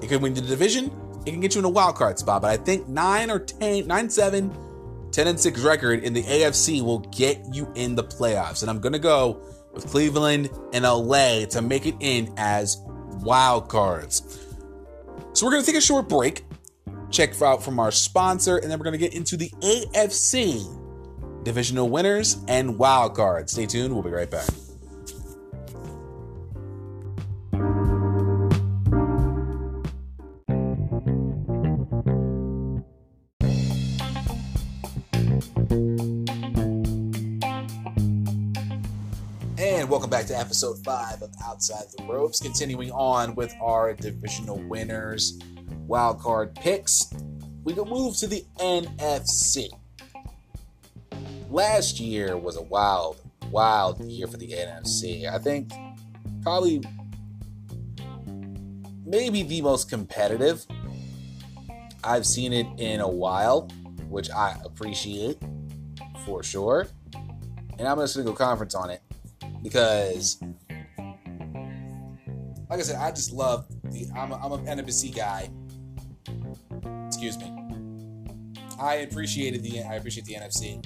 It 0.02 0.08
could 0.08 0.22
win 0.22 0.34
the 0.34 0.40
division, 0.40 0.90
it 1.24 1.30
can 1.30 1.40
get 1.40 1.54
you 1.54 1.60
in 1.60 1.64
a 1.64 1.70
wild 1.70 1.96
card 1.96 2.18
spot, 2.18 2.42
but 2.42 2.50
I 2.50 2.56
think 2.56 2.88
9 2.88 3.30
or 3.30 3.38
10, 3.38 3.86
9 3.86 4.10
7, 4.10 4.65
10 5.16 5.29
and 5.29 5.40
6 5.40 5.62
record 5.62 6.05
in 6.05 6.12
the 6.12 6.22
AFC 6.24 6.83
will 6.83 6.98
get 6.98 7.40
you 7.50 7.72
in 7.74 7.94
the 7.94 8.05
playoffs. 8.05 8.61
And 8.61 8.68
I'm 8.68 8.81
going 8.81 8.92
to 8.92 8.98
go 8.98 9.40
with 9.72 9.87
Cleveland 9.87 10.50
and 10.74 10.85
LA 10.85 11.46
to 11.46 11.62
make 11.62 11.87
it 11.87 11.94
in 12.00 12.35
as 12.37 12.76
wild 13.22 13.70
cards. 13.70 14.44
So 15.33 15.46
we're 15.46 15.52
going 15.52 15.64
to 15.64 15.66
take 15.66 15.79
a 15.79 15.81
short 15.81 16.11
break 16.11 16.44
check 17.11 17.40
out 17.40 17.62
from 17.62 17.79
our 17.79 17.90
sponsor, 17.90 18.59
and 18.59 18.70
then 18.70 18.79
we're 18.79 18.85
going 18.85 18.92
to 18.92 18.98
get 18.98 19.14
into 19.14 19.38
the 19.38 19.48
AFC 19.61 21.44
divisional 21.44 21.88
winners 21.88 22.37
and 22.46 22.79
wild 22.79 23.14
cards. 23.14 23.52
Stay 23.52 23.64
tuned. 23.64 23.94
We'll 23.94 24.02
be 24.02 24.11
right 24.11 24.31
back. 24.31 24.48
Welcome 40.07 40.20
back 40.20 40.28
to 40.28 40.38
episode 40.38 40.76
five 40.84 41.20
of 41.20 41.34
Outside 41.44 41.82
the 41.98 42.04
Ropes. 42.04 42.38
Continuing 42.38 42.92
on 42.92 43.34
with 43.34 43.52
our 43.61 43.92
divisional 43.92 44.57
winners 44.68 45.36
wild 45.88 46.20
card 46.20 46.54
picks, 46.54 47.12
we 47.64 47.74
can 47.74 47.88
move 47.88 48.16
to 48.18 48.28
the 48.28 48.44
NFC. 48.61 49.66
Last 51.50 51.98
year 51.98 52.36
was 52.36 52.57
a 52.57 52.62
wild, 52.62 53.20
wild 53.50 54.00
year 54.04 54.28
for 54.28 54.36
the 54.36 54.46
NFC. 54.46 55.28
I 55.28 55.38
think 55.38 55.72
probably 56.40 56.84
maybe 59.04 59.42
the 59.42 59.61
most 59.61 59.90
competitive 59.90 60.64
I've 62.04 62.26
seen 62.26 62.52
it 62.52 62.68
in 62.78 63.00
a 63.00 63.11
while, 63.11 63.62
which 64.09 64.30
I 64.30 64.57
appreciate 64.64 65.38
for 66.24 66.44
sure. 66.44 66.86
And 67.80 67.88
I'm 67.88 67.98
just 67.98 68.14
gonna 68.14 68.24
go 68.24 68.34
conference 68.34 68.76
on 68.76 68.90
it 68.90 69.02
because, 69.62 70.40
like 72.68 72.80
I 72.80 72.82
said, 72.82 72.96
I 72.96 73.11
just 73.11 73.32
love 73.32 73.66
the. 73.84 74.09
I'm 74.14 74.32
a, 74.32 74.36
I'm 74.36 74.52
an 74.52 74.66
NFC 74.66 75.14
guy 75.14 75.50
Excuse 77.07 77.38
me. 77.38 77.50
I 78.78 78.96
appreciated 78.96 79.62
the 79.62 79.82
I 79.82 79.94
appreciate 79.94 80.26
the 80.26 80.34
NFC. 80.34 80.84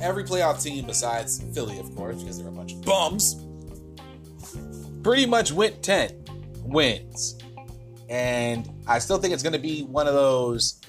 Every 0.00 0.24
playoff 0.24 0.62
team 0.62 0.86
besides 0.86 1.44
Philly, 1.52 1.78
of 1.78 1.94
course, 1.94 2.22
because 2.22 2.38
they're 2.38 2.48
a 2.48 2.52
bunch 2.52 2.72
of 2.72 2.82
bums, 2.82 3.36
pretty 5.02 5.26
much 5.26 5.52
went 5.52 5.82
10 5.82 6.24
wins. 6.62 7.38
And 8.08 8.70
I 8.86 8.98
still 8.98 9.18
think 9.18 9.34
it's 9.34 9.42
going 9.42 9.54
to 9.54 9.58
be 9.58 9.82
one 9.82 10.06
of 10.06 10.14
those 10.14 10.80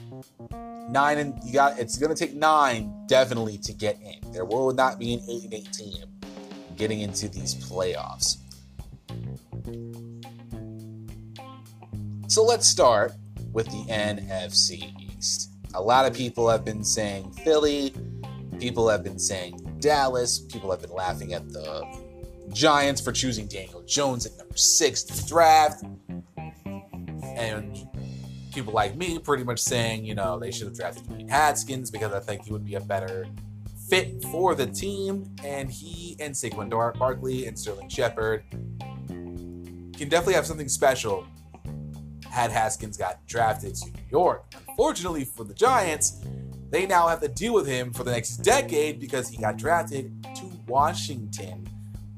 nine 0.89 1.17
and 1.17 1.39
you 1.43 1.53
got 1.53 1.79
it's 1.79 1.97
going 1.97 2.13
to 2.13 2.15
take 2.15 2.35
nine 2.35 2.93
definitely 3.07 3.57
to 3.59 3.73
get 3.73 3.99
in. 4.01 4.31
There 4.31 4.45
will 4.45 4.71
not 4.71 4.99
be 4.99 5.13
an 5.13 5.21
eight 5.29 5.43
and 5.43 5.53
eight 5.53 5.71
team 5.71 6.05
getting 6.75 7.01
into 7.01 7.27
these 7.27 7.55
playoffs. 7.55 8.37
So 12.27 12.43
let's 12.43 12.67
start 12.67 13.13
with 13.53 13.67
the 13.67 13.85
NFC 13.91 14.93
East. 15.17 15.51
A 15.73 15.81
lot 15.81 16.05
of 16.05 16.13
people 16.13 16.49
have 16.49 16.65
been 16.65 16.83
saying 16.83 17.31
Philly, 17.43 17.93
people 18.59 18.89
have 18.89 19.03
been 19.03 19.19
saying 19.19 19.77
Dallas, 19.79 20.39
people 20.39 20.71
have 20.71 20.81
been 20.81 20.91
laughing 20.91 21.33
at 21.33 21.47
the 21.51 21.85
Giants 22.51 23.01
for 23.01 23.11
choosing 23.11 23.47
Daniel 23.47 23.83
Jones 23.83 24.25
at 24.25 24.37
number 24.37 24.57
six 24.57 25.03
to 25.03 25.27
draft. 25.27 25.83
And 27.23 27.87
people 28.55 28.73
like 28.73 28.95
me 28.95 29.19
pretty 29.19 29.43
much 29.43 29.59
saying, 29.59 30.05
you 30.05 30.15
know, 30.15 30.39
they 30.39 30.49
should 30.49 30.67
have 30.67 30.75
drafted 30.75 31.03
Dwayne 31.03 31.91
because 31.91 32.13
I 32.13 32.19
think 32.21 32.45
he 32.45 32.53
would 32.53 32.65
be 32.65 32.75
a 32.75 32.79
better 32.79 33.27
fit 33.89 34.23
for 34.31 34.55
the 34.55 34.65
team. 34.65 35.29
And 35.43 35.69
he 35.69 36.15
and 36.19 36.33
Saquon 36.33 36.69
Barkley 36.97 37.45
and 37.45 37.59
Sterling 37.59 37.89
Shepard 37.89 38.43
can 38.49 40.09
definitely 40.09 40.33
have 40.33 40.47
something 40.47 40.69
special 40.69 41.27
had 42.31 42.51
Haskins 42.51 42.97
got 42.97 43.25
drafted 43.27 43.75
to 43.75 43.85
New 43.91 44.03
York. 44.09 44.53
Unfortunately 44.67 45.25
for 45.25 45.43
the 45.43 45.53
Giants, 45.53 46.21
they 46.69 46.85
now 46.85 47.07
have 47.07 47.21
to 47.21 47.27
deal 47.27 47.53
with 47.53 47.67
him 47.67 47.93
for 47.93 48.03
the 48.03 48.11
next 48.11 48.37
decade 48.37 48.99
because 48.99 49.29
he 49.29 49.37
got 49.37 49.57
drafted 49.57 50.11
to 50.35 50.45
Washington 50.67 51.67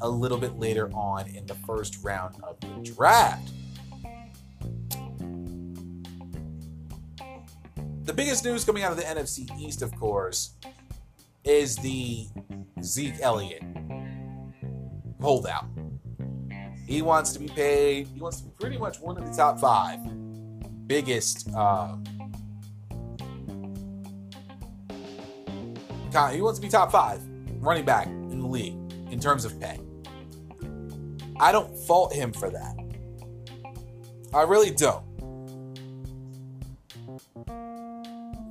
a 0.01 0.09
little 0.09 0.37
bit 0.37 0.57
later 0.57 0.89
on 0.93 1.27
in 1.27 1.45
the 1.47 1.55
first 1.55 2.03
round 2.03 2.35
of 2.43 2.59
the 2.59 2.91
draft. 2.91 3.49
The 8.07 8.13
biggest 8.13 8.45
news 8.45 8.63
coming 8.63 8.83
out 8.83 8.93
of 8.93 8.97
the 8.97 9.03
NFC 9.03 9.49
East, 9.59 9.81
of 9.81 9.93
course, 9.99 10.51
is 11.43 11.75
the 11.75 12.25
Zeke 12.81 13.15
Elliott 13.19 13.61
holdout. 15.19 15.65
He 16.87 17.01
wants 17.01 17.33
to 17.33 17.39
be 17.39 17.49
paid. 17.49 18.07
He 18.07 18.21
wants 18.21 18.37
to 18.37 18.45
be 18.45 18.51
pretty 18.61 18.77
much 18.77 19.01
one 19.01 19.17
of 19.17 19.29
the 19.29 19.35
top 19.35 19.59
five 19.59 19.99
biggest. 20.87 21.49
Uh, 21.53 21.97
he 26.31 26.41
wants 26.41 26.59
to 26.59 26.61
be 26.61 26.69
top 26.69 26.93
five 26.93 27.21
running 27.59 27.83
back 27.83 28.07
in 28.07 28.39
the 28.39 28.47
league 28.47 28.77
in 29.11 29.19
terms 29.19 29.43
of 29.43 29.59
pay. 29.59 29.81
I 31.41 31.51
don't 31.51 31.77
fault 31.79 32.13
him 32.13 32.31
for 32.31 32.49
that. 32.49 32.77
I 34.33 34.43
really 34.43 34.71
don't. 34.71 35.06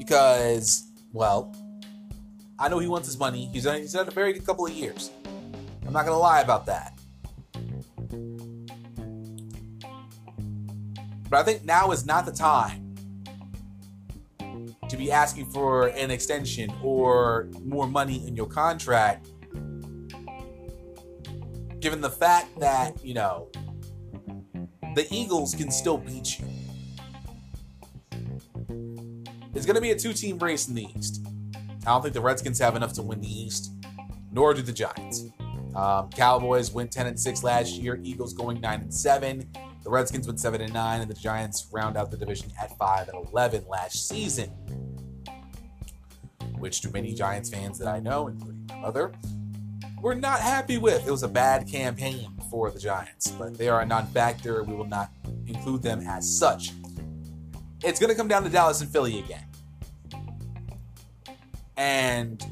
Because, 0.07 0.87
well, 1.13 1.53
I 2.61 2.69
know 2.69 2.79
he 2.79 2.87
wants 2.87 3.09
his 3.09 3.19
money. 3.19 3.51
He's 3.53 3.65
he's 3.65 3.93
had 3.93 4.07
a 4.07 4.13
very 4.13 4.33
good 4.33 4.47
couple 4.47 4.65
of 4.65 4.73
years. 4.73 5.11
I'm 5.85 5.93
not 5.93 6.05
to 6.05 6.15
lie 6.15 6.43
about 6.43 6.65
that. 6.67 6.97
But 11.29 11.41
I 11.41 11.43
think 11.43 11.65
now 11.65 11.91
is 11.91 12.07
not 12.07 12.25
the 12.25 12.31
time 12.31 12.95
to 14.89 14.97
be 14.97 15.11
asking 15.11 15.47
for 15.47 15.89
an 15.89 16.13
extension 16.13 16.73
or 16.85 17.49
more 17.65 17.89
money 17.89 18.25
in 18.29 18.37
your 18.37 18.47
contract, 18.47 19.29
given 21.81 22.01
the 22.01 22.11
fact 22.11 22.61
that, 22.61 23.05
you 23.05 23.15
know, 23.15 23.49
the 24.95 25.05
Eagles 25.11 25.53
can 25.57 25.73
still 25.73 25.99
beat 25.99 26.39
you. 26.39 26.47
It's 29.57 29.65
going 29.65 29.77
to 29.77 29.81
be 29.81 29.91
a 29.91 29.97
two 29.97 30.13
team 30.13 30.39
race 30.39 30.69
in 30.69 30.75
the 30.75 30.87
East. 30.99 31.27
I 31.55 31.87
don't 31.87 32.03
think 32.03 32.13
the 32.13 32.21
Redskins 32.21 32.59
have 32.59 32.77
enough 32.77 32.93
to 32.93 33.03
win 33.03 33.23
the 33.23 33.43
East, 33.43 33.73
nor 34.31 34.53
do 34.53 34.61
the 34.61 34.73
Giants. 34.73 35.25
Um, 35.75 36.11
Cowboys 36.11 36.73
went 36.73 36.93
10 36.93 37.07
and 37.07 37.19
6 37.19 37.43
last 37.43 37.73
year, 37.73 37.99
Eagles 38.03 38.35
going 38.35 38.61
9 38.61 38.81
and 38.83 38.93
7. 38.93 39.51
The 39.83 39.91
Redskins 39.91 40.27
went 40.27 40.41
7 40.41 40.61
and 40.61 40.75
9, 40.75 41.01
and 41.01 41.11
the 41.11 41.15
Giants 41.15 41.69
round 41.73 41.97
out 41.97 42.11
the 42.11 42.19
division 42.19 42.53
at 42.61 42.77
5 42.77 43.09
and 43.09 43.27
11 43.29 43.65
last 43.67 44.07
season. 44.07 44.51
Which, 46.59 46.83
to 46.83 46.91
many 46.91 47.15
Giants 47.15 47.49
fans 47.49 47.79
that 47.79 47.89
I 47.89 47.99
know, 47.99 48.29
including 48.29 48.67
my 48.69 48.77
mother, 48.77 49.13
were 50.03 50.15
not 50.15 50.41
happy 50.41 50.77
with. 50.77 51.07
It 51.07 51.11
was 51.11 51.23
a 51.23 51.29
bad 51.29 51.67
campaign 51.67 52.29
for 52.51 52.71
the 52.71 52.79
Giants, 52.79 53.31
but 53.31 53.57
they 53.57 53.69
are 53.69 53.81
a 53.81 53.87
non 53.87 54.07
factor. 54.09 54.63
We 54.65 54.75
will 54.75 54.85
not 54.85 55.11
include 55.47 55.83
them 55.83 56.03
as 56.07 56.39
such. 56.39 56.73
It's 57.83 58.01
going 58.01 58.11
to 58.11 58.17
come 58.17 58.29
down 58.29 58.43
to 58.43 58.49
Dallas 58.51 58.81
and 58.81 58.91
Philly 58.91 59.19
again. 59.19 59.46
And 61.77 62.43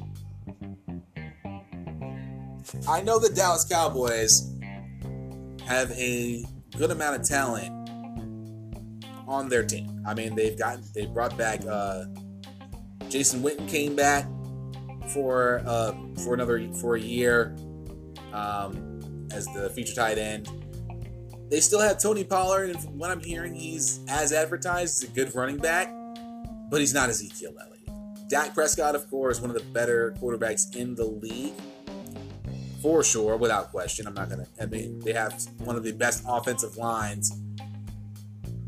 I 2.89 3.01
know 3.03 3.18
the 3.18 3.31
Dallas 3.31 3.64
Cowboys 3.64 4.51
have 5.66 5.91
a 5.93 6.45
good 6.77 6.91
amount 6.91 7.20
of 7.20 7.27
talent 7.27 7.70
on 9.27 9.49
their 9.49 9.64
team. 9.64 10.03
I 10.07 10.14
mean, 10.14 10.35
they've 10.35 10.59
got 10.59 10.79
they 10.95 11.07
brought 11.07 11.37
back 11.39 11.62
uh, 11.66 12.05
Jason 13.09 13.43
Witten 13.43 13.68
came 13.68 13.97
back 13.97 14.27
for 15.09 15.62
uh, 15.66 15.93
for 16.25 16.35
another 16.35 16.68
for 16.75 16.97
a 16.97 17.01
year 17.01 17.57
um, 18.33 19.29
as 19.33 19.47
the 19.55 19.70
feature 19.70 19.95
tight 19.95 20.18
end. 20.18 20.49
They 21.51 21.61
still 21.61 21.81
have 21.81 22.03
Tony 22.03 22.25
Pollard, 22.25 22.70
and 22.70 22.83
from 22.83 22.99
what 22.99 23.11
I'm 23.11 23.20
hearing, 23.20 23.55
he's 23.55 24.01
as 24.09 24.33
advertised 24.33 25.03
as 25.03 25.11
a 25.11 25.12
good 25.12 25.35
running 25.35 25.59
back, 25.59 25.95
but 26.70 26.81
he's 26.81 26.95
not 26.95 27.09
Ezekiel 27.11 27.53
Elliott. 27.61 27.74
Dak 28.29 28.55
Prescott, 28.55 28.95
of 28.95 29.09
course, 29.11 29.41
one 29.41 29.51
of 29.51 29.57
the 29.57 29.64
better 29.72 30.14
quarterbacks 30.20 30.75
in 30.75 30.95
the 30.95 31.05
league 31.05 31.55
for 32.85 33.03
sure, 33.03 33.39
without 33.39 33.70
question. 33.70 34.07
I'm 34.07 34.12
not 34.12 34.29
gonna. 34.29 34.47
I 34.61 34.66
mean, 34.66 35.01
they 35.01 35.14
have 35.14 35.43
one 35.61 35.75
of 35.75 35.85
the 35.85 35.93
best 35.93 36.22
offensive 36.29 36.77
lines. 36.77 37.33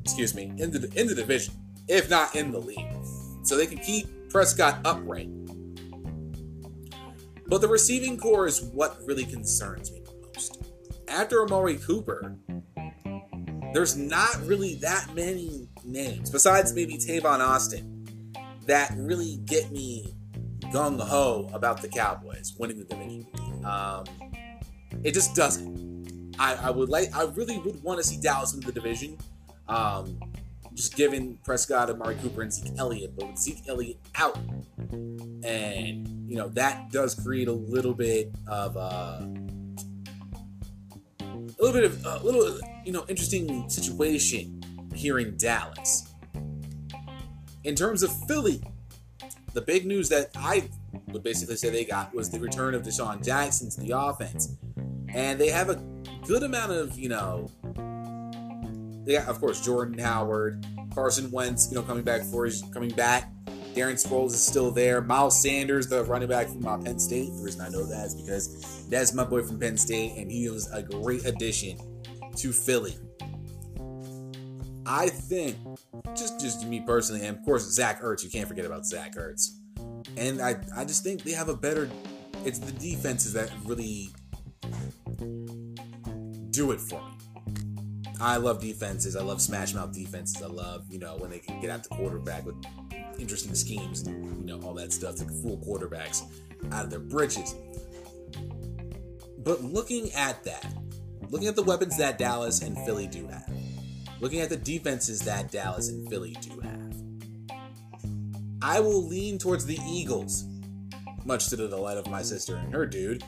Excuse 0.02 0.34
me, 0.34 0.52
in 0.56 0.70
the 0.70 0.90
in 0.98 1.06
the 1.06 1.14
division, 1.14 1.52
if 1.86 2.08
not 2.08 2.34
in 2.34 2.50
the 2.50 2.58
league, 2.58 3.04
so 3.42 3.58
they 3.58 3.66
can 3.66 3.76
keep 3.76 4.06
Prescott 4.30 4.80
upright. 4.86 5.28
But 7.46 7.60
the 7.60 7.68
receiving 7.68 8.16
core 8.18 8.46
is 8.46 8.62
what 8.62 8.98
really 9.04 9.26
concerns 9.26 9.92
me 9.92 10.00
the 10.00 10.28
most. 10.34 10.64
After 11.08 11.42
Amari 11.42 11.76
Cooper, 11.76 12.36
there's 13.74 13.98
not 13.98 14.40
really 14.46 14.76
that 14.76 15.14
many 15.14 15.68
names 15.84 16.30
besides 16.30 16.72
maybe 16.72 16.96
Tavon 16.96 17.40
Austin 17.40 17.95
that 18.66 18.92
really 18.96 19.38
get 19.44 19.70
me 19.70 20.14
gung 20.72 21.00
ho 21.00 21.48
about 21.52 21.82
the 21.82 21.88
Cowboys 21.88 22.54
winning 22.58 22.78
the 22.78 22.84
division. 22.84 23.26
Um, 23.64 24.04
it 25.02 25.12
just 25.14 25.34
doesn't. 25.34 26.34
I, 26.38 26.54
I 26.54 26.70
would 26.70 26.88
like. 26.88 27.14
I 27.14 27.24
really 27.24 27.58
would 27.58 27.82
want 27.82 27.98
to 28.00 28.04
see 28.04 28.20
Dallas 28.20 28.54
in 28.54 28.60
the 28.60 28.72
division. 28.72 29.18
Um, 29.68 30.20
just 30.74 30.94
given 30.94 31.38
Prescott, 31.42 31.88
Amari 31.88 32.16
Cooper, 32.16 32.42
and 32.42 32.52
Zeke 32.52 32.74
Elliott, 32.76 33.16
but 33.16 33.28
with 33.28 33.38
Zeke 33.38 33.62
Elliott 33.66 33.98
out, 34.14 34.36
and 35.42 36.06
you 36.28 36.36
know 36.36 36.48
that 36.50 36.90
does 36.92 37.14
create 37.14 37.48
a 37.48 37.52
little 37.52 37.94
bit 37.94 38.30
of 38.46 38.76
uh, 38.76 39.26
a 41.20 41.62
little 41.62 41.72
bit 41.72 41.84
of 41.84 42.04
a 42.04 42.18
little 42.22 42.58
you 42.84 42.92
know 42.92 43.04
interesting 43.08 43.68
situation 43.70 44.62
here 44.94 45.18
in 45.18 45.36
Dallas. 45.36 46.12
In 47.66 47.74
terms 47.74 48.04
of 48.04 48.12
Philly, 48.28 48.62
the 49.52 49.60
big 49.60 49.86
news 49.86 50.08
that 50.10 50.30
I 50.36 50.68
would 51.08 51.24
basically 51.24 51.56
say 51.56 51.68
they 51.68 51.84
got 51.84 52.14
was 52.14 52.30
the 52.30 52.38
return 52.38 52.76
of 52.76 52.84
DeSean 52.84 53.24
Jackson 53.24 53.68
to 53.70 53.80
the 53.80 53.90
offense. 53.90 54.56
And 55.12 55.40
they 55.40 55.48
have 55.48 55.68
a 55.68 55.82
good 56.28 56.44
amount 56.44 56.70
of, 56.70 56.96
you 56.96 57.08
know, 57.08 57.50
yeah, 59.04 59.28
of 59.28 59.40
course, 59.40 59.60
Jordan 59.64 59.98
Howard, 59.98 60.64
Carson 60.94 61.28
Wentz, 61.32 61.68
you 61.68 61.74
know, 61.74 61.82
coming 61.82 62.04
back 62.04 62.22
for 62.22 62.44
his 62.44 62.62
coming 62.72 62.90
back. 62.90 63.32
Darren 63.74 63.94
Sproles 63.94 64.30
is 64.30 64.46
still 64.46 64.70
there. 64.70 65.00
Miles 65.00 65.42
Sanders, 65.42 65.88
the 65.88 66.04
running 66.04 66.28
back 66.28 66.46
from 66.46 66.64
uh, 66.64 66.78
Penn 66.78 67.00
State. 67.00 67.30
The 67.34 67.42
reason 67.42 67.62
I 67.62 67.68
know 67.68 67.84
that 67.84 68.06
is 68.06 68.14
because 68.14 68.88
that's 68.88 69.12
my 69.12 69.24
boy 69.24 69.42
from 69.42 69.58
Penn 69.58 69.76
State, 69.76 70.12
and 70.16 70.30
he 70.30 70.48
was 70.50 70.70
a 70.70 70.84
great 70.84 71.24
addition 71.26 71.78
to 72.36 72.52
Philly. 72.52 72.96
I 74.86 75.08
think, 75.08 75.56
just 76.14 76.40
just 76.40 76.64
me 76.66 76.80
personally, 76.80 77.26
and 77.26 77.36
of 77.36 77.44
course 77.44 77.64
Zach 77.64 78.00
Ertz, 78.00 78.22
you 78.22 78.30
can't 78.30 78.48
forget 78.48 78.64
about 78.64 78.86
Zach 78.86 79.14
Ertz. 79.16 79.50
And 80.16 80.40
I, 80.40 80.56
I 80.76 80.84
just 80.84 81.02
think 81.02 81.22
they 81.22 81.32
have 81.32 81.48
a 81.48 81.56
better. 81.56 81.90
It's 82.44 82.58
the 82.58 82.72
defenses 82.72 83.32
that 83.32 83.50
really 83.64 84.10
do 86.50 86.70
it 86.70 86.80
for 86.80 87.00
me. 87.02 87.16
I 88.20 88.36
love 88.36 88.60
defenses. 88.60 89.16
I 89.16 89.22
love 89.22 89.42
smash 89.42 89.74
mouth 89.74 89.92
defenses. 89.92 90.42
I 90.42 90.46
love, 90.46 90.84
you 90.88 90.98
know, 90.98 91.16
when 91.16 91.30
they 91.30 91.38
can 91.38 91.60
get 91.60 91.70
out 91.70 91.82
the 91.82 91.90
quarterback 91.90 92.46
with 92.46 92.54
interesting 93.18 93.54
schemes 93.54 94.06
and, 94.06 94.40
you 94.40 94.46
know, 94.46 94.64
all 94.66 94.72
that 94.74 94.92
stuff 94.92 95.16
to 95.16 95.24
fool 95.26 95.58
quarterbacks 95.58 96.22
out 96.72 96.84
of 96.84 96.90
their 96.90 97.00
britches. 97.00 97.54
But 99.38 99.62
looking 99.62 100.12
at 100.12 100.42
that, 100.44 100.72
looking 101.30 101.48
at 101.48 101.56
the 101.56 101.62
weapons 101.62 101.98
that 101.98 102.16
Dallas 102.18 102.62
and 102.62 102.76
Philly 102.86 103.06
do 103.06 103.26
have, 103.26 103.50
looking 104.20 104.40
at 104.40 104.48
the 104.48 104.56
defenses 104.56 105.20
that 105.20 105.50
Dallas 105.50 105.88
and 105.88 106.08
Philly 106.08 106.36
do 106.40 106.60
have, 106.60 106.86
I 108.62 108.80
will 108.80 109.06
lean 109.06 109.38
towards 109.38 109.66
the 109.66 109.78
Eagles, 109.86 110.44
much 111.24 111.48
to 111.48 111.56
the 111.56 111.68
delight 111.68 111.98
of 111.98 112.08
my 112.08 112.22
sister 112.22 112.56
and 112.56 112.72
her 112.74 112.86
dude, 112.86 113.22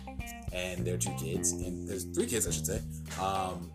and 0.53 0.87
their 0.87 0.97
two 0.97 1.15
kids, 1.19 1.53
and 1.53 1.89
there's 1.89 2.05
three 2.05 2.27
kids, 2.27 2.47
I 2.47 2.51
should 2.51 2.67
say, 2.67 2.81
um, 3.21 3.71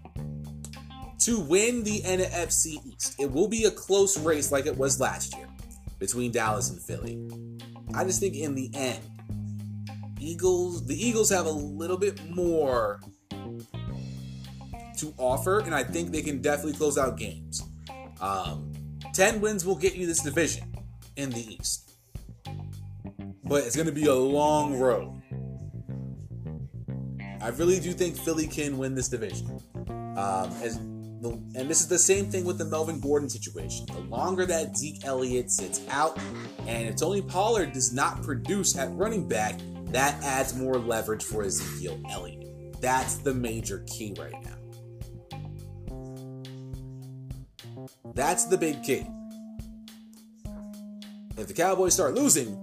to 1.20 1.40
win 1.40 1.84
the 1.84 2.02
NFC 2.02 2.78
East. 2.86 3.16
It 3.20 3.32
will 3.32 3.48
be 3.48 3.66
a 3.66 3.72
close 3.72 4.18
race 4.20 4.52
like 4.52 4.66
it 4.66 4.78
was 4.78 5.00
last 5.00 5.36
year 5.38 5.48
between 6.00 6.32
Dallas 6.32 6.70
and 6.70 6.82
Philly. 6.82 7.18
I 7.94 8.04
just 8.04 8.20
think 8.20 8.36
in 8.36 8.56
the 8.56 8.70
end, 8.74 9.00
Eagles, 10.20 10.86
the 10.86 10.96
Eagles 10.96 11.30
have 11.30 11.46
a 11.46 11.52
little 11.52 11.98
bit 11.98 12.20
more 12.30 13.00
to 14.98 15.14
offer, 15.18 15.60
and 15.60 15.74
I 15.74 15.84
think 15.84 16.12
they 16.12 16.22
can 16.22 16.42
definitely 16.42 16.74
close 16.74 16.98
out 16.98 17.18
games. 17.18 17.62
Um, 18.22 18.72
10 19.14 19.42
wins 19.42 19.66
will 19.66 19.76
get 19.76 19.96
you 19.96 20.08
this 20.08 20.22
division 20.22 20.74
in 21.16 21.30
the 21.30 21.56
East. 21.56 21.92
But 23.44 23.66
it's 23.66 23.76
going 23.76 23.88
to 23.88 23.94
be 23.94 24.06
a 24.06 24.16
long 24.16 24.80
road. 24.80 25.22
I 27.42 27.50
really 27.50 27.80
do 27.80 27.92
think 27.92 28.16
Philly 28.16 28.48
can 28.48 28.78
win 28.78 28.96
this 28.96 29.10
division. 29.10 29.60
Um, 30.16 30.50
as 30.64 30.80
the, 31.24 31.32
and 31.56 31.70
this 31.70 31.82
is 31.82 31.88
the 31.88 32.00
same 32.00 32.26
thing 32.26 32.46
with 32.46 32.58
the 32.58 32.66
Melvin 32.66 33.00
Gordon 33.00 33.30
situation. 33.30 33.86
The 33.88 34.00
longer 34.00 34.46
that 34.46 34.78
Zeke 34.78 35.06
Elliott 35.06 35.52
sits 35.52 35.82
out, 35.90 36.18
and 36.68 36.88
if 36.88 36.96
Tony 36.96 37.22
Pollard 37.22 37.74
does 37.74 37.94
not 37.94 38.24
produce 38.24 38.78
at 38.78 38.94
running 38.94 39.28
back, 39.28 39.60
that 39.86 40.22
adds 40.24 40.56
more 40.56 40.76
leverage 40.76 41.24
for 41.24 41.44
Ezekiel 41.44 42.02
Elliott. 42.10 42.82
That's 42.82 43.18
the 43.18 43.34
major 43.34 43.86
key 43.88 44.16
right 44.18 44.34
now. 44.44 44.63
That's 48.14 48.46
the 48.46 48.58
big 48.58 48.84
key. 48.84 49.06
If 51.38 51.48
the 51.48 51.54
Cowboys 51.54 51.94
start 51.94 52.14
losing 52.14 52.58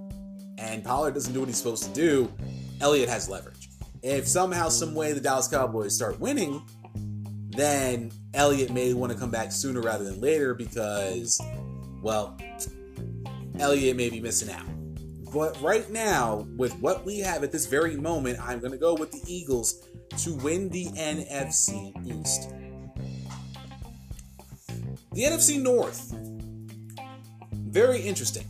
and 0.59 0.85
Pollard 0.85 1.15
doesn't 1.15 1.33
do 1.33 1.41
what 1.41 1.49
he's 1.49 1.59
supposed 1.59 1.85
to 1.85 1.91
do, 1.93 2.33
Elliott 2.81 3.09
has 3.09 3.29
leverage. 3.29 3.69
If 4.03 4.27
somehow, 4.29 4.69
some 4.69 4.95
way 4.95 5.13
the 5.13 5.21
Dallas 5.21 5.49
Cowboys 5.49 5.95
start 5.95 6.21
winning, 6.21 6.63
then 7.51 8.13
Elliott 8.33 8.71
may 8.71 8.95
want 8.95 9.13
to 9.13 9.19
come 9.19 9.31
back 9.31 9.53
sooner 9.53 9.81
rather 9.81 10.05
than 10.05 10.21
later 10.21 10.55
because, 10.55 11.41
well, 12.01 12.39
Elliott 13.59 13.97
may 13.97 14.09
be 14.09 14.21
missing 14.21 14.51
out. 14.51 14.65
But 15.33 15.61
right 15.61 15.89
now, 15.91 16.47
with 16.57 16.75
what 16.81 17.05
we 17.05 17.19
have 17.21 17.45
at 17.45 17.53
this 17.53 17.67
very 17.67 17.97
moment, 17.97 18.39
I'm 18.41 18.61
going 18.61 18.73
to 18.73 18.79
go 18.79 18.95
with 18.95 19.13
the 19.13 19.21
Eagles 19.27 19.85
to 20.19 20.35
win 20.37 20.69
the 20.71 20.87
NFC 20.87 21.95
East. 22.07 22.51
The 25.13 25.25
NFC 25.25 25.61
North. 25.61 26.15
Very 27.53 28.01
interesting. 28.01 28.47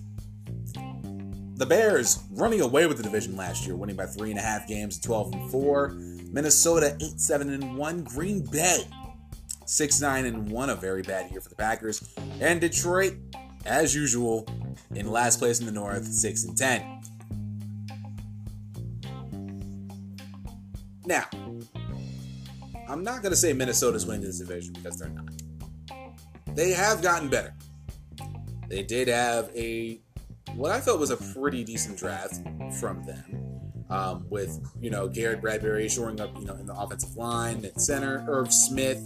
The 1.55 1.65
Bears 1.67 2.23
running 2.33 2.61
away 2.61 2.87
with 2.87 2.99
the 2.99 3.03
division 3.03 3.35
last 3.35 3.67
year, 3.67 3.77
winning 3.77 3.97
by 3.97 4.07
three 4.07 4.31
and 4.31 4.39
a 4.39 4.43
half 4.43 4.69
games, 4.69 4.99
12 5.01 5.33
and 5.33 5.51
4. 5.51 5.89
Minnesota 6.33 6.97
8 7.01 7.19
7 7.19 7.51
and 7.51 7.77
1. 7.79 8.05
Green 8.05 8.45
Bay 8.45 8.85
6 9.65 10.01
9 10.01 10.25
and 10.27 10.51
1, 10.51 10.71
a 10.71 10.75
very 10.75 11.03
bad 11.03 11.31
year 11.31 11.41
for 11.41 11.49
the 11.49 11.55
Packers. 11.55 12.15
And 12.41 12.61
Detroit, 12.61 13.15
as 13.65 13.95
usual, 13.95 14.47
in 14.95 15.11
last 15.11 15.39
place 15.39 15.61
in 15.61 15.67
the 15.67 15.73
North, 15.73 16.07
6 16.07 16.45
and 16.45 16.57
10. 16.59 17.01
Now, 21.07 21.25
I'm 22.87 23.03
not 23.03 23.23
going 23.23 23.33
to 23.33 23.37
say 23.37 23.55
Minnesota's 23.55 24.05
winning 24.05 24.23
this 24.23 24.39
division 24.39 24.75
because 24.75 24.99
they're 24.99 25.09
not. 25.09 25.31
They 26.55 26.73
have 26.73 27.03
gotten 27.03 27.29
better. 27.29 27.55
They 28.69 28.83
did 28.83 29.09
have 29.09 29.51
a 29.55 30.01
what 30.55 30.73
I 30.73 30.81
felt 30.81 30.99
was 30.99 31.11
a 31.11 31.17
pretty 31.17 31.65
decent 31.65 31.99
draft 31.99 32.35
from 32.79 33.05
them. 33.05 33.47
Um, 33.89 34.27
with 34.31 34.61
you 34.81 34.91
know 34.91 35.09
Garrett 35.09 35.41
Bradbury 35.41 35.89
shoring 35.89 36.21
up 36.21 36.31
you 36.39 36.47
know 36.47 36.55
in 36.55 36.67
the 36.67 36.75
offensive 36.75 37.17
line 37.17 37.65
at 37.65 37.81
center, 37.81 38.25
Irv 38.29 38.53
Smith, 38.53 38.99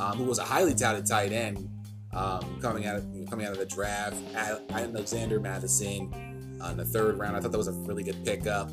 um, 0.00 0.18
who 0.18 0.24
was 0.24 0.38
a 0.38 0.44
highly 0.44 0.74
touted 0.74 1.06
tight 1.06 1.32
end 1.32 1.68
um, 2.12 2.58
coming 2.60 2.86
out 2.86 2.96
of 2.96 3.04
coming 3.30 3.46
out 3.46 3.52
of 3.52 3.58
the 3.58 3.66
draft, 3.66 4.16
Alexander 4.34 5.38
Mattison 5.38 6.58
uh, 6.60 6.70
in 6.70 6.76
the 6.76 6.84
third 6.84 7.18
round. 7.18 7.36
I 7.36 7.40
thought 7.40 7.52
that 7.52 7.58
was 7.58 7.68
a 7.68 7.72
really 7.72 8.02
good 8.02 8.24
pickup. 8.24 8.70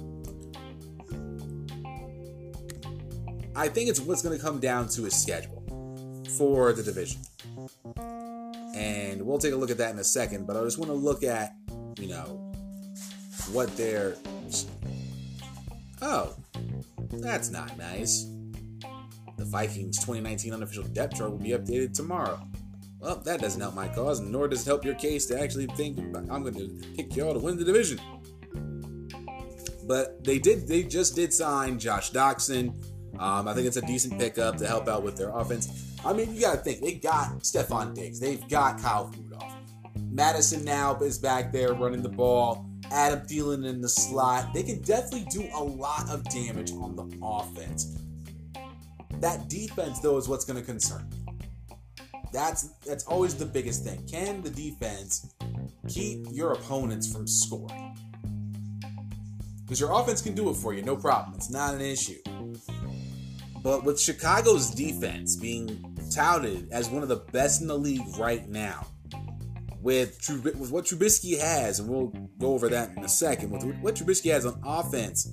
I 3.56 3.68
think 3.68 3.90
it's 3.90 4.00
what's 4.00 4.22
going 4.22 4.38
to 4.38 4.44
come 4.44 4.60
down 4.60 4.88
to 4.90 5.04
his 5.04 5.14
schedule 5.14 5.64
for 6.38 6.72
the 6.74 6.82
division 6.82 7.20
and 8.76 9.22
we'll 9.22 9.40
take 9.40 9.54
a 9.54 9.56
look 9.56 9.72
at 9.72 9.78
that 9.78 9.92
in 9.92 10.00
a 10.00 10.04
second. 10.04 10.48
But 10.48 10.58
I 10.58 10.64
just 10.64 10.78
want 10.78 10.90
to 10.90 10.96
look 10.96 11.24
at, 11.24 11.56
you 11.98 12.08
know, 12.08 12.52
what 13.52 13.76
they're. 13.78 14.16
Oh, 16.02 16.36
that's 17.12 17.50
not 17.50 17.78
nice. 17.78 18.28
The 19.38 19.46
Vikings 19.46 19.98
2019 19.98 20.54
unofficial 20.54 20.84
depth 20.84 21.18
chart 21.18 21.32
will 21.32 21.38
be 21.38 21.50
updated 21.50 21.94
tomorrow. 21.94 22.40
Well, 23.00 23.16
that 23.18 23.40
doesn't 23.40 23.62
help 23.62 23.76
my 23.76 23.88
cause, 23.88 24.20
nor 24.20 24.48
does 24.50 24.64
it 24.64 24.66
help 24.66 24.84
your 24.84 24.96
case 24.96 25.26
to 25.28 25.40
actually 25.40 25.68
think 25.68 25.98
I'm 25.98 26.44
going 26.44 26.56
to 26.56 26.88
pick 26.96 27.16
y'all 27.16 27.34
to 27.34 27.40
win 27.40 27.58
the 27.58 27.64
division. 27.64 28.00
But 29.88 30.24
they 30.24 30.38
did, 30.38 30.68
they 30.68 30.84
just 30.84 31.16
did 31.16 31.34
sign 31.34 31.80
Josh 31.80 32.12
Doctson. 32.12 32.76
Um, 33.18 33.48
I 33.48 33.54
think 33.54 33.68
it's 33.68 33.78
a 33.78 33.82
decent 33.82 34.20
pickup 34.20 34.58
to 34.58 34.68
help 34.68 34.88
out 34.88 35.04
with 35.04 35.16
their 35.16 35.30
offense. 35.30 35.89
I 36.06 36.14
mean, 36.14 36.34
you 36.34 36.42
got 36.42 36.56
to 36.56 36.58
think 36.60 36.82
they 36.82 36.94
got 36.94 37.40
Stefon 37.40 37.94
Diggs, 37.94 38.20
they've 38.20 38.48
got 38.48 38.82
Kyle 38.82 39.12
Rudolph. 39.18 39.54
Mattison 40.10 40.64
now 40.64 40.98
is 41.00 41.18
back 41.18 41.52
there 41.52 41.74
running 41.74 42.02
the 42.02 42.10
ball. 42.10 42.66
Adam 42.92 43.20
Thielen 43.20 43.68
in 43.68 43.82
the 43.82 43.90
slot. 43.90 44.54
They 44.54 44.64
can 44.64 44.82
definitely 44.82 45.28
do 45.30 45.48
a 45.54 45.64
lot 45.64 46.10
of 46.10 46.24
damage 46.30 46.72
on 46.72 46.96
the 46.96 47.06
offense. 47.22 47.98
That 49.20 49.50
defense, 49.50 50.00
though, 50.00 50.18
is 50.18 50.28
what's 50.28 50.46
going 50.46 50.60
to 50.60 50.66
concern 50.66 51.08
me. 51.10 51.18
That's 52.32 52.70
that's 52.86 53.04
always 53.06 53.36
the 53.36 53.46
biggest 53.46 53.84
thing. 53.84 54.06
Can 54.08 54.42
the 54.42 54.50
defense 54.50 55.34
keep 55.88 56.28
your 56.32 56.54
opponents 56.54 57.12
from 57.12 57.28
scoring? 57.28 57.98
Because 59.64 59.80
your 59.80 59.92
offense 59.92 60.22
can 60.22 60.36
do 60.36 60.50
it 60.50 60.56
for 60.56 60.74
you, 60.74 60.82
no 60.82 60.96
problem. 60.96 61.36
It's 61.36 61.50
not 61.50 61.74
an 61.74 61.82
issue. 61.82 62.20
But 63.62 63.84
with 63.84 64.00
Chicago's 64.00 64.70
defense 64.70 65.36
being 65.36 65.98
touted 66.14 66.70
as 66.72 66.90
one 66.90 67.04
of 67.04 67.10
the 67.10 67.18
best 67.18 67.62
in 67.62 67.68
the 67.68 67.78
league 67.78 68.18
right 68.18 68.48
now, 68.48 68.88
with, 69.82 70.18
with 70.44 70.72
what 70.72 70.86
Trubisky 70.86 71.40
has, 71.40 71.80
and 71.80 71.90
we'll 71.90 72.08
go 72.38 72.54
over 72.54 72.70
that 72.70 72.96
in 72.96 73.04
a 73.04 73.10
second, 73.10 73.52
with 73.52 73.64
what 73.82 73.96
Trubisky 73.96 74.32
has 74.32 74.46
on 74.46 74.62
offense, 74.66 75.30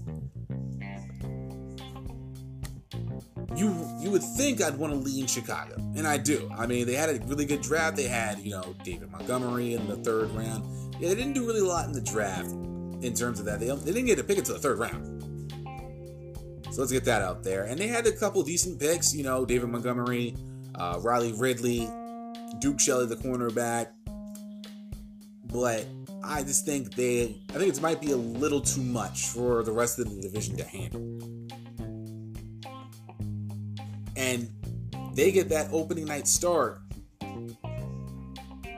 you 3.56 3.74
you 4.00 4.10
would 4.10 4.22
think 4.22 4.60
I'd 4.60 4.76
want 4.76 4.92
to 4.92 4.98
lean 4.98 5.26
Chicago, 5.26 5.76
and 5.96 6.06
I 6.06 6.18
do. 6.18 6.50
I 6.56 6.66
mean, 6.66 6.86
they 6.86 6.94
had 6.94 7.08
a 7.08 7.18
really 7.26 7.46
good 7.46 7.62
draft. 7.62 7.96
They 7.96 8.06
had 8.06 8.38
you 8.40 8.50
know 8.50 8.74
David 8.84 9.10
Montgomery 9.10 9.74
in 9.74 9.86
the 9.88 9.96
third 9.96 10.30
round. 10.32 10.94
Yeah, 11.00 11.08
they 11.08 11.14
didn't 11.14 11.32
do 11.32 11.46
really 11.46 11.60
a 11.60 11.64
lot 11.64 11.86
in 11.86 11.92
the 11.92 12.02
draft 12.02 12.50
in 12.50 13.14
terms 13.14 13.40
of 13.40 13.46
that. 13.46 13.60
They, 13.60 13.66
they 13.66 13.92
didn't 13.92 14.06
get 14.06 14.18
to 14.18 14.24
pick 14.24 14.38
until 14.38 14.54
the 14.54 14.60
third 14.60 14.78
round. 14.78 15.15
So 16.76 16.82
let's 16.82 16.92
get 16.92 17.06
that 17.06 17.22
out 17.22 17.42
there. 17.42 17.64
And 17.64 17.80
they 17.80 17.86
had 17.86 18.06
a 18.06 18.12
couple 18.12 18.42
decent 18.42 18.78
picks, 18.78 19.14
you 19.14 19.24
know, 19.24 19.46
David 19.46 19.70
Montgomery, 19.70 20.36
uh, 20.74 21.00
Riley 21.00 21.32
Ridley, 21.32 21.88
Duke 22.58 22.78
Shelley, 22.78 23.06
the 23.06 23.16
cornerback. 23.16 23.92
But 25.46 25.86
I 26.22 26.42
just 26.42 26.66
think 26.66 26.94
they, 26.94 27.40
I 27.48 27.54
think 27.54 27.74
it 27.74 27.80
might 27.80 28.02
be 28.02 28.10
a 28.10 28.16
little 28.18 28.60
too 28.60 28.82
much 28.82 29.28
for 29.28 29.62
the 29.62 29.72
rest 29.72 29.98
of 29.98 30.14
the 30.14 30.20
division 30.20 30.58
to 30.58 30.64
handle. 30.64 31.00
And 34.14 34.50
they 35.14 35.32
get 35.32 35.48
that 35.48 35.70
opening 35.72 36.04
night 36.04 36.28
start 36.28 36.82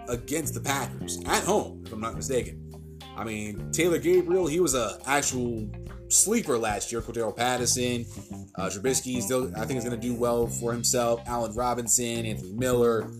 against 0.09 0.55
the 0.55 0.61
Packers 0.61 1.20
at 1.26 1.42
home, 1.42 1.82
if 1.84 1.92
I'm 1.92 2.01
not 2.01 2.14
mistaken. 2.14 2.70
I 3.16 3.24
mean, 3.24 3.72
Taylor 3.72 3.99
Gabriel, 3.99 4.46
he 4.46 4.61
was 4.61 4.76
a 4.76 5.01
actual 5.05 5.68
sleeper 6.09 6.59
last 6.59 6.90
year. 6.92 7.00
Cordarrelle 7.00 7.36
Patterson, 7.36 8.04
uh, 8.56 8.68
Trubisky, 8.68 9.20
still, 9.22 9.52
I 9.56 9.64
think, 9.64 9.78
is 9.78 9.84
going 9.84 9.98
to 9.98 10.06
do 10.06 10.14
well 10.14 10.46
for 10.46 10.72
himself. 10.72 11.22
Allen 11.26 11.54
Robinson, 11.54 12.26
Anthony 12.26 12.52
Miller, 12.52 13.11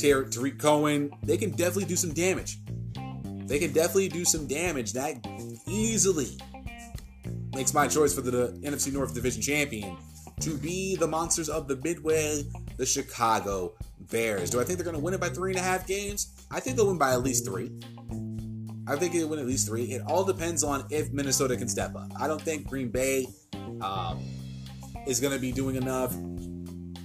Ter- 0.00 0.24
Tarik 0.24 0.58
Cohen, 0.58 1.10
they 1.22 1.36
can 1.36 1.50
definitely 1.50 1.84
do 1.84 1.96
some 1.96 2.12
damage. 2.12 2.58
They 3.46 3.58
can 3.58 3.72
definitely 3.72 4.08
do 4.08 4.24
some 4.24 4.46
damage. 4.46 4.92
That 4.92 5.16
easily 5.66 6.38
makes 7.54 7.74
my 7.74 7.86
choice 7.86 8.14
for 8.14 8.22
the, 8.22 8.30
the 8.30 8.48
NFC 8.62 8.92
North 8.92 9.14
Division 9.14 9.42
champion 9.42 9.96
to 10.40 10.56
be 10.56 10.96
the 10.96 11.06
monsters 11.06 11.48
of 11.48 11.68
the 11.68 11.76
Midway, 11.76 12.44
the 12.76 12.86
Chicago 12.86 13.74
Bears. 14.10 14.50
Do 14.50 14.60
I 14.60 14.64
think 14.64 14.78
they're 14.78 14.84
going 14.84 14.96
to 14.96 15.02
win 15.02 15.14
it 15.14 15.20
by 15.20 15.28
three 15.28 15.50
and 15.50 15.58
a 15.58 15.62
half 15.62 15.86
games? 15.86 16.32
I 16.50 16.60
think 16.60 16.76
they'll 16.76 16.86
win 16.86 16.98
by 16.98 17.12
at 17.12 17.22
least 17.22 17.44
three. 17.44 17.70
I 18.86 18.96
think 18.96 19.12
they 19.12 19.24
win 19.24 19.38
at 19.38 19.46
least 19.46 19.68
three. 19.68 19.84
It 19.84 20.02
all 20.06 20.24
depends 20.24 20.64
on 20.64 20.84
if 20.90 21.12
Minnesota 21.12 21.56
can 21.56 21.68
step 21.68 21.94
up. 21.94 22.10
I 22.18 22.26
don't 22.26 22.40
think 22.40 22.66
Green 22.66 22.88
Bay 22.88 23.28
um, 23.80 24.20
is 25.06 25.20
going 25.20 25.32
to 25.32 25.38
be 25.38 25.52
doing 25.52 25.76
enough. 25.76 26.14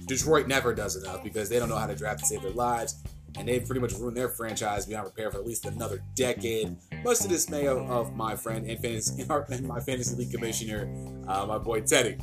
Detroit 0.06 0.48
never 0.48 0.74
does 0.74 0.96
enough 0.96 1.22
because 1.22 1.48
they 1.48 1.58
don't 1.58 1.68
know 1.68 1.76
how 1.76 1.86
to 1.86 1.94
draft 1.94 2.20
to 2.20 2.26
save 2.26 2.42
their 2.42 2.50
lives, 2.50 3.02
and 3.36 3.46
they've 3.46 3.64
pretty 3.64 3.80
much 3.80 3.92
ruined 3.92 4.16
their 4.16 4.28
franchise 4.28 4.86
beyond 4.86 5.04
repair 5.04 5.30
for 5.30 5.38
at 5.38 5.46
least 5.46 5.66
another 5.66 6.02
decade. 6.14 6.76
Much 7.04 7.18
to 7.18 7.24
the 7.24 7.28
dismay 7.28 7.66
of, 7.66 7.78
of 7.90 8.16
my 8.16 8.34
friend 8.34 8.68
and, 8.68 8.80
fantasy, 8.80 9.22
and 9.28 9.68
my 9.68 9.80
fantasy 9.80 10.16
league 10.16 10.32
commissioner, 10.32 10.90
uh, 11.28 11.46
my 11.46 11.58
boy 11.58 11.80
Teddy. 11.82 12.16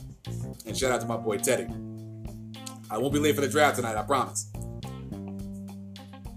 And 0.66 0.76
shout 0.76 0.91
out 0.91 1.01
to 1.01 1.08
my 1.08 1.18
boy 1.18 1.38
Teddy. 1.38 1.68
I 2.89 2.97
won't 2.97 3.14
be 3.14 3.20
late 3.20 3.36
for 3.36 3.41
the 3.41 3.47
draft 3.47 3.78
tonight, 3.78 3.95
I 3.95 4.03
promise. 4.03 4.51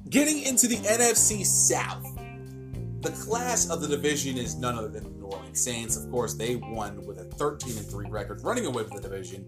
Getting 0.08 0.42
into 0.44 0.66
the 0.66 0.76
NFC 0.76 1.44
South. 1.44 2.17
The 3.00 3.10
class 3.10 3.70
of 3.70 3.80
the 3.80 3.86
division 3.86 4.36
is 4.36 4.56
none 4.56 4.74
other 4.74 4.88
than 4.88 5.04
the 5.04 5.10
New 5.10 5.26
Orleans 5.26 5.60
Saints. 5.60 5.96
Of 5.96 6.10
course, 6.10 6.34
they 6.34 6.56
won 6.56 7.00
with 7.06 7.20
a 7.20 7.24
13 7.24 7.78
and 7.78 7.86
3 7.86 8.10
record, 8.10 8.42
running 8.42 8.66
away 8.66 8.82
with 8.82 8.92
the 8.92 9.00
division 9.00 9.46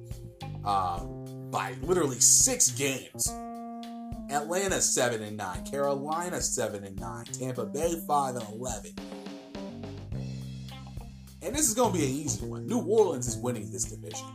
um, 0.64 1.50
by 1.50 1.74
literally 1.82 2.20
six 2.20 2.70
games. 2.70 3.28
Atlanta 4.30 4.80
7 4.80 5.20
and 5.22 5.36
9, 5.36 5.64
Carolina 5.64 6.40
7 6.40 6.84
and 6.84 7.00
9, 7.00 7.24
Tampa 7.24 7.66
Bay 7.66 8.00
5 8.06 8.36
and 8.36 8.48
11. 8.54 8.92
And 11.42 11.54
this 11.54 11.66
is 11.66 11.74
going 11.74 11.92
to 11.92 11.98
be 11.98 12.04
an 12.04 12.10
easy 12.10 12.46
one. 12.46 12.66
New 12.66 12.82
Orleans 12.82 13.26
is 13.26 13.36
winning 13.36 13.72
this 13.72 13.84
division. 13.84 14.28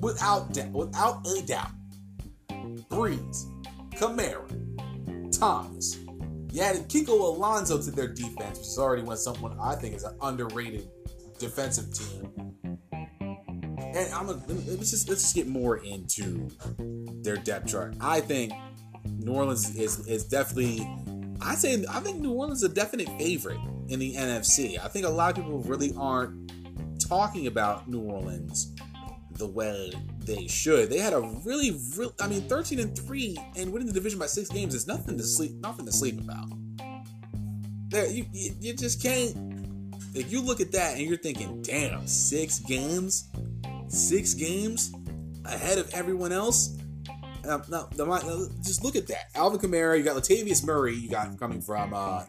Without 0.00 0.48
without 0.72 1.24
a 1.26 1.42
doubt. 1.42 1.70
Brees, 2.88 3.46
Kamara, 3.92 5.38
Thomas. 5.38 5.98
You 6.52 6.62
added 6.62 6.88
Kiko 6.88 7.10
Alonso 7.10 7.80
to 7.80 7.90
their 7.90 8.08
defense, 8.08 8.58
which 8.58 8.66
is 8.66 8.78
already 8.78 9.02
one 9.02 9.16
someone 9.16 9.56
I 9.60 9.76
think 9.76 9.94
is 9.94 10.04
an 10.04 10.16
underrated 10.20 10.88
defensive 11.38 11.92
team. 11.92 12.56
And 12.92 14.12
I'm 14.12 14.26
gonna 14.26 14.42
let's 14.46 14.90
just 14.90 15.08
let's 15.08 15.22
just 15.22 15.34
get 15.34 15.46
more 15.46 15.78
into 15.78 16.48
their 17.22 17.36
depth 17.36 17.68
chart. 17.68 17.94
I 18.00 18.20
think 18.20 18.52
New 19.04 19.32
Orleans 19.32 19.76
is 19.76 20.06
is 20.06 20.24
definitely 20.24 20.88
I 21.40 21.54
say 21.54 21.84
I 21.88 22.00
think 22.00 22.20
New 22.20 22.32
Orleans 22.32 22.62
is 22.62 22.70
a 22.70 22.74
definite 22.74 23.08
favorite 23.18 23.60
in 23.88 23.98
the 23.98 24.14
NFC. 24.14 24.78
I 24.78 24.88
think 24.88 25.06
a 25.06 25.10
lot 25.10 25.30
of 25.30 25.44
people 25.44 25.60
really 25.60 25.92
aren't 25.96 26.52
talking 27.00 27.46
about 27.46 27.88
New 27.88 28.00
Orleans 28.00 28.74
the 29.32 29.46
way 29.46 29.92
they 30.24 30.46
should. 30.46 30.90
They 30.90 30.98
had 30.98 31.12
a 31.12 31.20
really, 31.44 31.78
really 31.96 32.12
I 32.20 32.28
mean, 32.28 32.42
13 32.42 32.78
and 32.80 32.96
3 32.96 33.38
and 33.56 33.72
winning 33.72 33.88
the 33.88 33.94
division 33.94 34.18
by 34.18 34.26
six 34.26 34.48
games 34.48 34.74
is 34.74 34.86
nothing 34.86 35.16
to 35.16 35.24
sleep 35.24 35.52
nothing 35.60 35.86
to 35.86 35.92
sleep 35.92 36.20
about. 36.20 36.48
There 37.88 38.06
you, 38.06 38.26
you, 38.32 38.52
you 38.60 38.74
just 38.74 39.02
can't 39.02 39.34
if 40.14 40.30
you 40.30 40.40
look 40.40 40.60
at 40.60 40.72
that 40.72 40.96
and 40.96 41.06
you're 41.06 41.16
thinking, 41.16 41.62
damn, 41.62 42.06
six 42.06 42.58
games, 42.58 43.28
six 43.88 44.34
games 44.34 44.92
ahead 45.44 45.78
of 45.78 45.92
everyone 45.94 46.32
else. 46.32 46.76
Um, 47.48 47.62
now, 47.68 47.88
just 48.62 48.84
look 48.84 48.96
at 48.96 49.06
that. 49.06 49.30
Alvin 49.34 49.58
Kamara, 49.58 49.96
you 49.96 50.04
got 50.04 50.16
Latavius 50.16 50.64
Murray, 50.64 50.94
you 50.94 51.08
got 51.08 51.38
coming 51.38 51.60
from 51.60 51.94
uh, 51.94 52.24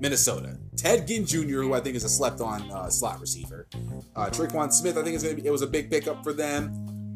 Minnesota. 0.00 0.58
Ted 0.76 1.06
Ginn 1.06 1.26
Jr., 1.26 1.62
who 1.62 1.74
I 1.74 1.80
think 1.80 1.96
is 1.96 2.04
a 2.04 2.08
slept-on 2.08 2.70
uh, 2.70 2.88
slot 2.88 3.20
receiver. 3.20 3.68
Uh, 4.18 4.28
Tre'Quan 4.28 4.72
Smith, 4.72 4.98
I 4.98 5.04
think 5.04 5.22
gonna 5.22 5.36
be, 5.36 5.46
it 5.46 5.50
was 5.52 5.62
a 5.62 5.66
big 5.66 5.92
pickup 5.92 6.24
for 6.24 6.32
them. 6.32 7.14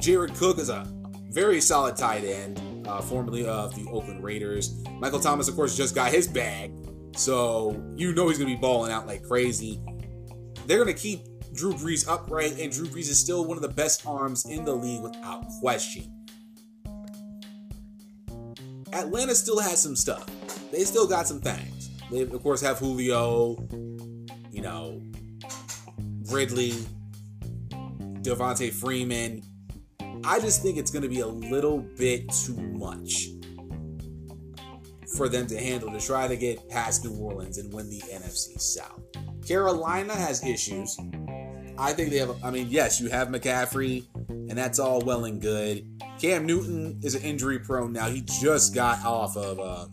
Jared 0.00 0.34
Cook 0.34 0.56
is 0.58 0.70
a 0.70 0.86
very 1.30 1.60
solid 1.60 1.94
tight 1.94 2.24
end, 2.24 2.88
uh, 2.88 3.02
formerly 3.02 3.46
of 3.46 3.74
the 3.74 3.86
Oakland 3.90 4.24
Raiders. 4.24 4.82
Michael 4.92 5.20
Thomas, 5.20 5.46
of 5.46 5.56
course, 5.56 5.76
just 5.76 5.94
got 5.94 6.10
his 6.10 6.26
bag, 6.26 6.72
so 7.14 7.78
you 7.96 8.14
know 8.14 8.28
he's 8.28 8.38
gonna 8.38 8.48
be 8.48 8.56
balling 8.56 8.92
out 8.92 9.06
like 9.06 9.24
crazy. 9.24 9.78
They're 10.66 10.78
gonna 10.78 10.94
keep 10.94 11.20
Drew 11.52 11.74
Brees 11.74 12.08
upright, 12.08 12.58
and 12.58 12.72
Drew 12.72 12.86
Brees 12.86 13.10
is 13.10 13.20
still 13.20 13.44
one 13.44 13.58
of 13.58 13.62
the 13.62 13.68
best 13.68 14.06
arms 14.06 14.46
in 14.46 14.64
the 14.64 14.74
league 14.74 15.02
without 15.02 15.46
question. 15.60 16.10
Atlanta 18.94 19.34
still 19.34 19.58
has 19.60 19.82
some 19.82 19.94
stuff. 19.94 20.24
They 20.72 20.84
still 20.84 21.06
got 21.06 21.28
some 21.28 21.40
things. 21.40 21.90
They, 22.10 22.22
of 22.22 22.42
course, 22.42 22.62
have 22.62 22.78
Julio, 22.78 23.68
you 24.50 24.62
know, 24.62 25.02
Ridley, 26.30 26.72
Devonta 28.22 28.72
Freeman. 28.72 29.42
I 30.24 30.40
just 30.40 30.62
think 30.62 30.78
it's 30.78 30.90
going 30.90 31.02
to 31.02 31.08
be 31.08 31.20
a 31.20 31.26
little 31.26 31.78
bit 31.78 32.28
too 32.30 32.56
much 32.56 33.28
for 35.16 35.28
them 35.28 35.46
to 35.46 35.58
handle 35.58 35.90
to 35.92 36.00
try 36.00 36.26
to 36.26 36.36
get 36.36 36.68
past 36.68 37.04
New 37.04 37.16
Orleans 37.16 37.58
and 37.58 37.72
win 37.72 37.88
the 37.88 38.00
NFC 38.00 38.60
South. 38.60 39.00
Carolina 39.46 40.14
has 40.14 40.44
issues. 40.44 40.98
I 41.78 41.92
think 41.92 42.10
they 42.10 42.18
have, 42.18 42.42
I 42.42 42.50
mean, 42.50 42.66
yes, 42.70 43.00
you 43.00 43.08
have 43.10 43.28
McCaffrey, 43.28 44.04
and 44.28 44.52
that's 44.52 44.78
all 44.78 45.00
well 45.00 45.24
and 45.24 45.40
good. 45.40 45.86
Cam 46.20 46.46
Newton 46.46 46.98
is 47.02 47.14
an 47.14 47.22
injury 47.22 47.58
prone 47.58 47.92
now. 47.92 48.08
He 48.08 48.22
just 48.22 48.74
got 48.74 49.04
off 49.04 49.36
of 49.36 49.60
uh, 49.60 49.86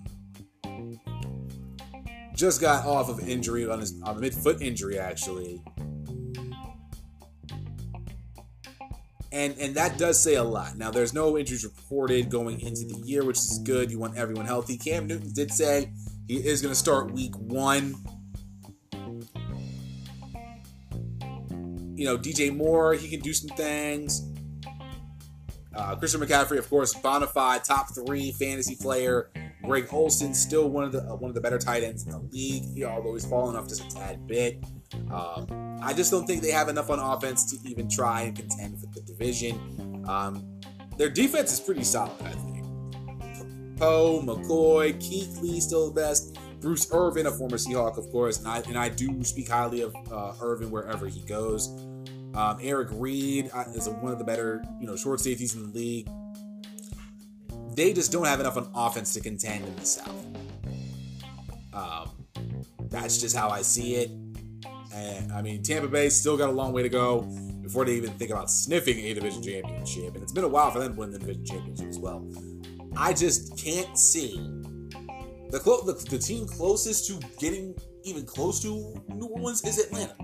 just 2.33 2.61
got 2.61 2.85
off 2.85 3.09
of 3.09 3.27
injury 3.27 3.69
on 3.69 3.79
his 3.79 4.01
on 4.03 4.17
a 4.17 4.19
midfoot 4.19 4.61
injury 4.61 4.97
actually. 4.97 5.61
And 9.33 9.55
and 9.59 9.73
that 9.75 9.97
does 9.97 10.21
say 10.21 10.35
a 10.35 10.43
lot. 10.43 10.77
Now 10.77 10.91
there's 10.91 11.11
no 11.11 11.39
injuries 11.39 11.63
reported 11.63 12.29
going 12.29 12.61
into 12.61 12.85
the 12.85 13.01
year, 13.03 13.25
which 13.25 13.39
is 13.39 13.59
good. 13.63 13.89
You 13.89 13.97
want 13.97 14.15
everyone 14.15 14.45
healthy. 14.45 14.77
Cam 14.77 15.07
Newton 15.07 15.33
did 15.33 15.51
say 15.51 15.91
he 16.27 16.35
is 16.35 16.61
going 16.61 16.71
to 16.71 16.79
start 16.79 17.11
week 17.11 17.35
1. 17.35 17.95
You 21.95 22.05
know, 22.05 22.17
DJ 22.17 22.55
Moore, 22.55 22.93
he 22.93 23.09
can 23.09 23.21
do 23.21 23.33
some 23.33 23.49
things. 23.57 24.21
Uh, 25.75 25.95
Christian 25.95 26.21
McCaffrey, 26.21 26.59
of 26.59 26.69
course, 26.69 26.93
bona 26.93 27.25
fide 27.25 27.63
top 27.63 27.87
three 27.95 28.33
fantasy 28.33 28.75
player. 28.75 29.31
Greg 29.63 29.87
Olsen, 29.91 30.35
still 30.35 30.69
one 30.69 30.83
of 30.83 30.91
the 30.91 31.01
uh, 31.01 31.15
one 31.15 31.29
of 31.29 31.35
the 31.35 31.41
better 31.41 31.57
tight 31.57 31.83
ends 31.83 32.05
in 32.05 32.11
the 32.11 32.19
league, 32.19 32.65
he, 32.75 32.83
although 32.83 33.13
he's 33.13 33.25
fallen 33.25 33.55
off 33.55 33.67
just 33.67 33.81
a 33.81 33.95
tad 33.95 34.27
bit. 34.27 34.63
Um, 35.11 35.79
I 35.81 35.93
just 35.93 36.11
don't 36.11 36.25
think 36.25 36.41
they 36.41 36.51
have 36.51 36.69
enough 36.69 36.89
on 36.89 36.99
offense 36.99 37.51
to 37.51 37.69
even 37.69 37.89
try 37.89 38.21
and 38.21 38.35
contend 38.35 38.79
for 38.79 38.87
the 38.87 39.01
division. 39.01 40.03
Um, 40.07 40.59
their 40.97 41.09
defense 41.09 41.51
is 41.51 41.59
pretty 41.59 41.83
solid, 41.83 42.21
I 42.21 42.31
think. 42.31 42.53
Poe, 43.77 44.21
McCoy, 44.23 44.93
Kuechly, 44.95 45.61
still 45.61 45.89
the 45.89 46.01
best. 46.01 46.37
Bruce 46.61 46.87
Irvin, 46.93 47.25
a 47.25 47.31
former 47.31 47.57
Seahawk, 47.57 47.97
of 47.97 48.09
course, 48.11 48.39
and 48.39 48.47
I, 48.47 48.59
and 48.59 48.77
I 48.77 48.87
do 48.87 49.23
speak 49.23 49.49
highly 49.49 49.81
of 49.81 49.93
uh, 50.09 50.33
Irvin 50.39 50.71
wherever 50.71 51.07
he 51.07 51.19
goes. 51.21 51.67
Um, 52.35 52.57
Eric 52.61 52.89
Reid 52.93 53.51
uh, 53.53 53.65
is 53.75 53.89
one 53.89 54.13
of 54.13 54.19
the 54.19 54.23
better, 54.23 54.63
you 54.79 54.87
know, 54.87 54.95
short 54.95 55.19
safeties 55.19 55.55
in 55.55 55.71
the 55.71 55.77
league. 55.77 56.09
They 57.75 57.91
just 57.91 58.11
don't 58.11 58.25
have 58.25 58.39
enough 58.39 58.55
on 58.55 58.69
offense 58.73 59.13
to 59.13 59.19
contend 59.19 59.65
in 59.65 59.75
the 59.75 59.85
South. 59.85 60.25
Um, 61.73 62.09
that's 62.89 63.19
just 63.19 63.35
how 63.35 63.49
I 63.49 63.61
see 63.61 63.95
it. 63.95 64.09
And 64.93 65.31
I 65.31 65.41
mean, 65.41 65.63
Tampa 65.63 65.87
Bay 65.87 66.09
still 66.09 66.37
got 66.37 66.49
a 66.49 66.51
long 66.51 66.71
way 66.71 66.83
to 66.83 66.89
go 66.89 67.21
before 67.61 67.85
they 67.85 67.93
even 67.93 68.11
think 68.11 68.29
about 68.29 68.51
sniffing 68.51 68.99
a 68.99 69.13
division 69.13 69.41
championship, 69.41 70.13
and 70.13 70.21
it's 70.21 70.31
been 70.31 70.43
a 70.43 70.47
while 70.47 70.69
for 70.69 70.79
them 70.79 70.93
to 70.93 70.99
win 70.99 71.11
the 71.11 71.19
division 71.19 71.45
championship 71.45 71.87
as 71.87 71.97
well. 71.97 72.27
I 72.95 73.13
just 73.13 73.57
can't 73.57 73.97
see 73.97 74.35
the, 75.49 75.59
clo- 75.59 75.83
the 75.83 75.93
the 76.09 76.19
team 76.19 76.47
closest 76.47 77.07
to 77.07 77.19
getting 77.39 77.75
even 78.03 78.25
close 78.25 78.61
to 78.61 79.01
New 79.09 79.27
Orleans 79.27 79.63
is 79.63 79.79
Atlanta. 79.79 80.15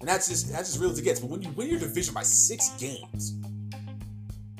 And 0.00 0.08
that's 0.08 0.28
just 0.28 0.52
that's 0.52 0.68
just 0.70 0.80
real 0.80 0.90
as 0.90 0.98
it 0.98 1.02
gets. 1.02 1.20
But 1.20 1.30
when 1.30 1.42
you 1.42 1.50
win 1.50 1.68
your 1.68 1.80
division 1.80 2.14
by 2.14 2.22
six 2.22 2.70
games 2.78 3.34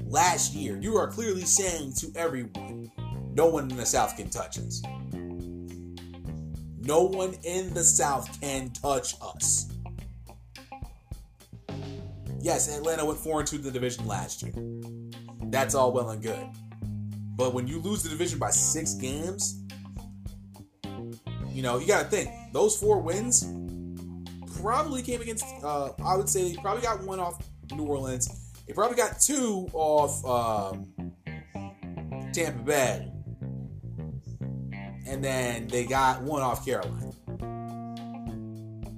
last 0.04 0.54
year, 0.54 0.78
you 0.80 0.96
are 0.96 1.08
clearly 1.08 1.44
saying 1.44 1.94
to 1.98 2.12
everyone, 2.16 2.90
no 3.34 3.46
one 3.46 3.70
in 3.70 3.76
the 3.76 3.86
South 3.86 4.16
can 4.16 4.28
touch 4.28 4.58
us. 4.58 4.82
No 6.80 7.02
one 7.02 7.34
in 7.44 7.72
the 7.74 7.84
South 7.84 8.40
can 8.40 8.70
touch 8.70 9.14
us. 9.20 9.70
Yes, 12.40 12.74
Atlanta 12.74 13.04
went 13.04 13.18
4 13.18 13.40
and 13.40 13.48
2 13.48 13.56
in 13.56 13.62
the 13.62 13.70
division 13.70 14.06
last 14.06 14.42
year. 14.42 14.52
That's 15.50 15.74
all 15.74 15.92
well 15.92 16.10
and 16.10 16.22
good. 16.22 16.46
But 17.36 17.54
when 17.54 17.66
you 17.66 17.80
lose 17.80 18.02
the 18.02 18.08
division 18.08 18.38
by 18.38 18.50
six 18.50 18.94
games, 18.94 19.62
you 21.52 21.62
know, 21.62 21.78
you 21.78 21.86
got 21.86 22.04
to 22.04 22.08
think 22.08 22.30
those 22.52 22.76
four 22.76 23.00
wins 23.00 23.46
probably 24.60 25.02
came 25.02 25.20
against. 25.20 25.44
Uh, 25.62 25.90
I 26.04 26.16
would 26.16 26.28
say 26.28 26.56
probably 26.60 26.82
got 26.82 27.02
one 27.02 27.18
off 27.18 27.42
New 27.72 27.84
Orleans. 27.84 28.52
They 28.66 28.72
probably 28.72 28.96
got 28.96 29.20
two 29.20 29.68
off 29.72 30.24
um, 30.24 30.92
Tampa 32.32 32.62
Bay, 32.62 33.09
and 35.10 35.22
then 35.22 35.66
they 35.68 35.84
got 35.84 36.22
one 36.22 36.40
off 36.40 36.64
Carolina. 36.64 37.12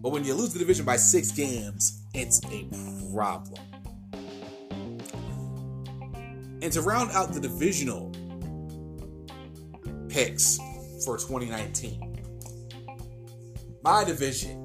But 0.00 0.10
when 0.10 0.24
you 0.24 0.34
lose 0.34 0.52
the 0.52 0.58
division 0.58 0.84
by 0.84 0.96
six 0.96 1.32
games, 1.32 2.02
it's 2.14 2.40
a 2.52 2.68
problem. 3.12 3.60
And 6.62 6.72
to 6.72 6.82
round 6.82 7.10
out 7.12 7.32
the 7.32 7.40
divisional 7.40 8.12
picks 10.08 10.58
for 11.04 11.16
2019, 11.16 12.24
my 13.82 14.04
division 14.04 14.62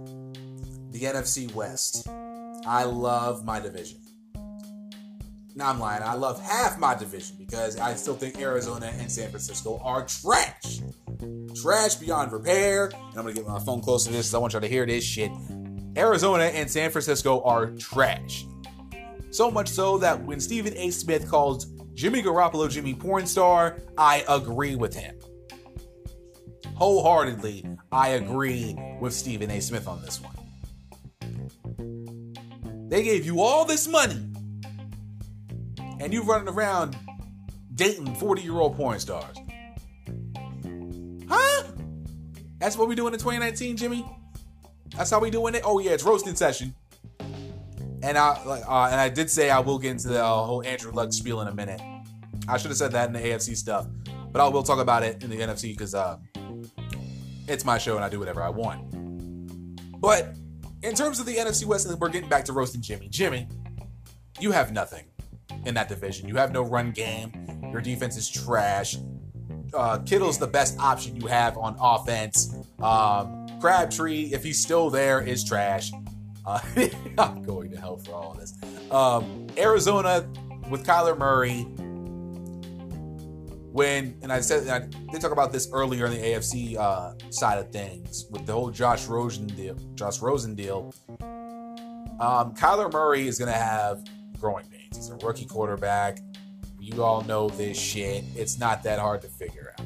the 0.92 1.06
NFC 1.06 1.54
West. 1.54 2.08
I 2.66 2.84
love 2.84 3.46
my 3.46 3.60
division. 3.60 4.00
Now 5.56 5.70
I'm 5.70 5.80
lying. 5.80 6.04
I 6.04 6.14
love 6.14 6.42
half 6.42 6.80
my 6.80 6.96
division 6.96 7.36
because 7.40 7.78
I 7.78 7.94
still 7.96 8.16
think 8.16 8.40
Arizona 8.40 8.88
and 8.98 9.12
San 9.12 9.30
Francisco 9.30 9.80
are 9.84 10.06
trash. 10.06 10.82
Trash 11.62 11.96
beyond 11.96 12.32
repair. 12.32 12.86
And 12.86 13.20
I'm 13.20 13.26
to 13.26 13.34
get 13.34 13.48
my 13.48 13.60
phone 13.60 13.82
close 13.82 14.06
to 14.06 14.12
this 14.12 14.28
because 14.28 14.36
I 14.36 14.38
want 14.38 14.54
y'all 14.54 14.62
to 14.62 14.68
hear 14.68 14.86
this 14.86 15.04
shit. 15.04 15.32
Arizona 15.98 16.44
and 16.46 16.70
San 16.70 16.92
Francisco 16.92 17.42
are 17.42 17.72
trash. 17.72 18.46
So 19.32 19.50
much 19.50 19.68
so 19.68 19.98
that 19.98 20.24
when 20.24 20.40
Stephen 20.40 20.74
A. 20.78 20.92
Smith 20.92 21.28
calls 21.30 21.66
Jimmy 21.94 22.22
Garoppolo 22.22 22.70
Jimmy 22.70 22.94
Pornstar, 22.94 23.82
I 23.98 24.24
agree 24.30 24.76
with 24.76 24.96
him. 24.96 25.16
Wholeheartedly, 26.76 27.66
I 27.92 28.10
agree 28.10 28.78
with 29.02 29.14
Stephen 29.14 29.50
A. 29.50 29.60
Smith 29.60 29.88
on 29.88 30.02
this 30.04 30.22
one. 30.22 30.36
They 32.90 33.04
gave 33.04 33.26
you 33.26 33.42
all 33.42 33.66
this 33.66 33.88
money, 33.88 34.24
and 36.00 36.14
you're 36.14 36.24
running 36.24 36.48
around 36.48 36.96
dating 37.74 38.14
40 38.16 38.44
year 38.44 38.60
old 38.60 38.76
porn 38.78 39.00
stars. 39.00 39.38
Huh? 41.28 41.64
That's 42.60 42.78
what 42.78 42.88
we 42.88 42.96
doing 42.96 43.14
in 43.14 43.20
2019, 43.20 43.78
Jimmy? 43.78 44.06
That's 44.96 45.12
how 45.12 45.20
we 45.20 45.30
doing 45.30 45.56
it? 45.56 45.62
Oh, 45.64 45.80
yeah, 45.80 45.92
it's 45.92 46.04
roasting 46.04 46.36
session. 46.36 46.74
And 48.04 48.18
I 48.18 48.30
uh, 48.30 48.90
and 48.92 49.02
I 49.02 49.10
did 49.10 49.30
say 49.30 49.50
I 49.50 49.60
will 49.60 49.80
get 49.80 49.92
into 49.92 50.10
the 50.10 50.24
uh, 50.24 50.44
whole 50.44 50.64
Andrew 50.64 50.92
Luck 50.92 51.12
spiel 51.12 51.42
in 51.42 51.48
a 51.48 51.54
minute. 51.54 51.82
I 52.48 52.58
should 52.58 52.70
have 52.70 52.78
said 52.78 52.92
that 52.92 53.08
in 53.08 53.14
the 53.14 53.20
AFC 53.20 53.58
stuff, 53.58 53.88
but 54.32 54.40
I 54.40 54.48
will 54.48 54.64
talk 54.64 54.80
about 54.80 55.04
it 55.04 55.24
in 55.24 55.30
the 55.32 55.38
NFC 55.38 55.74
because 55.74 55.96
uh, 55.96 56.18
it's 57.48 57.66
my 57.66 57.78
show 57.80 57.96
and 57.96 58.06
I 58.06 58.10
do 58.10 58.20
whatever 58.20 58.44
I 58.44 58.50
want. 58.50 60.00
But 60.00 60.36
in 60.84 60.94
terms 60.94 61.20
of 61.20 61.26
the 61.26 61.36
NFC 61.36 61.66
West, 61.66 61.92
we're 62.00 62.10
getting 62.10 62.30
back 62.30 62.46
to 62.46 62.54
roasting 62.54 62.82
Jimmy. 62.82 63.10
Jimmy, 63.10 63.48
you 64.40 64.52
have 64.52 64.72
nothing 64.72 65.06
in 65.66 65.74
that 65.74 65.90
division. 65.90 66.28
You 66.28 66.36
have 66.36 66.52
no 66.52 66.62
run 66.62 66.92
game. 66.92 67.32
Your 67.72 67.82
defense 67.82 68.16
is 68.16 68.30
trash. 68.30 68.98
Uh, 69.74 70.00
Kittle's 70.00 70.38
the 70.38 70.48
best 70.48 70.80
option 70.80 71.16
you 71.16 71.28
have 71.28 71.58
on 71.58 71.76
offense. 71.80 72.56
Um, 72.82 73.48
Crabtree, 73.60 74.32
if 74.34 74.44
he's 74.44 74.62
still 74.62 74.90
there, 74.90 75.22
is 75.22 75.44
trash. 75.44 75.92
Uh, 76.46 76.60
I'm 77.18 77.44
going 77.44 77.72
to 77.72 77.78
hell 77.80 77.98
for 77.98 78.14
all 78.14 78.32
of 78.32 78.40
this. 78.40 78.54
Um, 78.92 79.48
Arizona 79.58 80.28
with 80.70 80.86
Kyler 80.86 81.18
Murray. 81.18 81.66
When 83.72 84.18
and 84.24 84.34
I 84.34 84.40
said 84.40 84.68
I 84.70 84.88
did 85.12 85.22
talk 85.22 85.32
about 85.32 85.52
this 85.52 85.70
earlier 85.72 86.08
in 86.08 86.14
the 86.14 86.18
AFC 86.18 86.78
uh, 86.78 87.14
side 87.30 87.60
of 87.60 87.72
things 87.72 88.26
with 88.32 88.46
the 88.48 88.54
whole 88.54 88.72
Josh 88.72 89.06
Rosen 89.06 89.46
deal. 89.48 89.76
Josh 89.94 90.20
Rosen 90.20 90.56
deal. 90.56 90.94
Um, 92.20 92.56
Kyler 92.56 92.92
Murray 92.92 93.28
is 93.28 93.38
going 93.38 93.52
to 93.52 93.58
have 93.58 94.04
growing 94.40 94.66
pains. 94.66 94.98
He's 94.98 95.10
a 95.10 95.16
rookie 95.18 95.46
quarterback. 95.46 96.20
You 96.88 97.04
all 97.04 97.22
know 97.24 97.50
this 97.50 97.78
shit. 97.78 98.24
It's 98.34 98.58
not 98.58 98.82
that 98.84 98.98
hard 98.98 99.22
to 99.24 99.28
figure 99.28 99.74
out. 99.78 99.86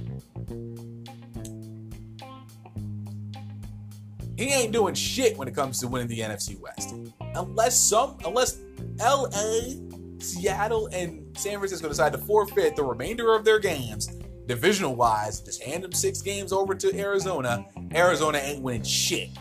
He 4.37 4.49
ain't 4.49 4.71
doing 4.71 4.93
shit 4.93 5.35
when 5.35 5.47
it 5.47 5.55
comes 5.55 5.79
to 5.79 5.87
winning 5.87 6.07
the 6.07 6.19
NFC 6.19 6.59
West. 6.59 6.93
Unless 7.33 7.79
some 7.79 8.19
unless 8.23 8.59
LA, 8.99 9.71
Seattle, 10.19 10.89
and 10.93 11.35
San 11.35 11.57
Francisco 11.57 11.87
decide 11.87 12.11
to 12.11 12.19
forfeit 12.19 12.75
the 12.75 12.83
remainder 12.83 13.33
of 13.33 13.45
their 13.45 13.57
games, 13.57 14.05
divisional 14.45 14.95
wise, 14.95 15.41
just 15.41 15.63
hand 15.63 15.83
them 15.83 15.93
six 15.93 16.21
games 16.21 16.53
over 16.53 16.75
to 16.75 16.95
Arizona. 16.95 17.65
Arizona 17.95 18.37
ain't 18.37 18.61
winning 18.61 18.83
shit. 18.83 19.31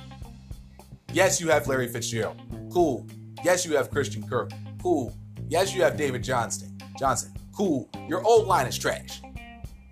Yes, 1.12 1.42
you 1.42 1.48
have 1.50 1.68
Larry 1.68 1.88
Fitzgerald. 1.88 2.40
Cool. 2.72 3.06
Yes, 3.44 3.66
you 3.66 3.76
have 3.76 3.90
Christian 3.90 4.26
Kirk. 4.26 4.50
Cool. 4.82 5.14
Yes, 5.48 5.74
you 5.74 5.82
have 5.82 5.98
David 5.98 6.24
Johnston. 6.24 6.78
Johnson. 6.98 7.34
Cool. 7.54 7.88
Your 8.08 8.22
old 8.22 8.46
line 8.46 8.66
is 8.66 8.78
trash. 8.78 9.20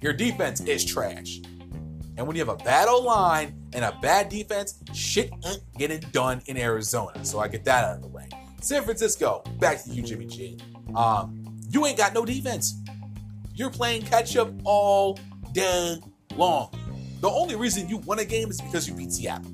Your 0.01 0.13
defense 0.13 0.61
is 0.61 0.85
trash. 0.85 1.41
And 2.17 2.27
when 2.27 2.35
you 2.35 2.45
have 2.45 2.49
a 2.49 2.63
bad 2.63 2.89
O 2.89 2.99
line 2.99 3.55
and 3.73 3.85
a 3.85 3.97
bad 4.03 4.29
defense, 4.29 4.79
shit 4.93 5.31
ain't 5.47 5.63
getting 5.77 6.01
done 6.13 6.43
in 6.47 6.57
Arizona. 6.57 7.25
So 7.25 7.39
I 7.39 7.49
get 7.49 7.65
that 7.65 7.85
out 7.85 7.97
of 7.97 8.03
the 8.03 8.09
way. 8.09 8.29
San 8.61 8.83
Francisco, 8.83 9.43
back 9.59 9.83
to 9.85 9.91
you, 9.91 10.03
Jimmy 10.03 10.27
G. 10.27 10.59
Um, 10.97 11.45
you 11.71 11.87
ain't 11.87 11.97
got 11.97 12.15
no 12.15 12.25
defense. 12.25 12.81
You're 13.55 13.71
playing 13.71 14.03
catch 14.03 14.37
up 14.37 14.51
all 14.65 15.19
day 15.53 16.01
long. 16.37 16.71
The 17.21 17.29
only 17.29 17.55
reason 17.57 17.89
you 17.89 17.99
won 17.99 18.19
a 18.19 18.25
game 18.25 18.51
is 18.51 18.61
because 18.61 18.89
you 18.89 18.95
beat 18.95 19.13
Seattle, 19.13 19.51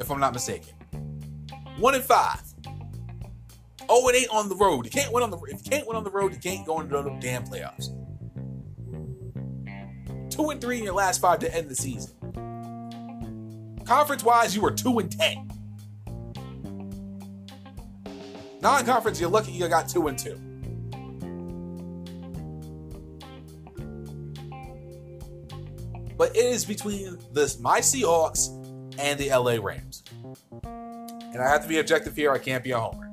if 0.00 0.10
I'm 0.10 0.20
not 0.20 0.32
mistaken. 0.32 0.74
One 1.78 1.94
in 1.94 2.02
five. 2.02 2.42
0 3.88 4.08
and 4.08 4.16
8 4.16 4.28
on 4.30 4.48
the 4.48 4.56
road. 4.56 4.84
You 4.84 4.90
can't 4.90 5.12
win 5.12 5.22
on 5.22 5.30
the 5.30 5.38
if 5.48 5.64
you 5.64 5.70
can't 5.70 5.86
win 5.86 5.96
on 5.96 6.04
the 6.04 6.10
road, 6.10 6.32
you 6.32 6.40
can't 6.40 6.66
go 6.66 6.80
into 6.80 7.02
the 7.02 7.16
damn 7.20 7.44
playoffs 7.44 7.90
two 10.36 10.50
and 10.50 10.60
three 10.60 10.78
in 10.78 10.84
your 10.84 10.94
last 10.94 11.20
five 11.20 11.38
to 11.40 11.54
end 11.54 11.68
the 11.68 11.74
season. 11.74 12.12
Conference 13.84 14.22
wise, 14.22 14.54
you 14.54 14.60
were 14.60 14.70
two 14.70 14.98
and 14.98 15.10
ten. 15.10 15.50
Non-conference, 18.60 19.20
you're 19.20 19.30
lucky 19.30 19.52
you 19.52 19.68
got 19.68 19.88
two 19.88 20.08
and 20.08 20.18
two. 20.18 20.38
But 26.18 26.34
it 26.34 26.44
is 26.44 26.64
between 26.64 27.18
this 27.32 27.58
my 27.60 27.80
Seahawks 27.80 28.48
and 28.98 29.18
the 29.18 29.30
LA 29.30 29.58
Rams. 29.62 30.02
And 30.62 31.42
I 31.42 31.48
have 31.48 31.62
to 31.62 31.68
be 31.68 31.78
objective 31.78 32.16
here, 32.16 32.32
I 32.32 32.38
can't 32.38 32.64
be 32.64 32.72
a 32.72 32.78
homer. 32.78 33.05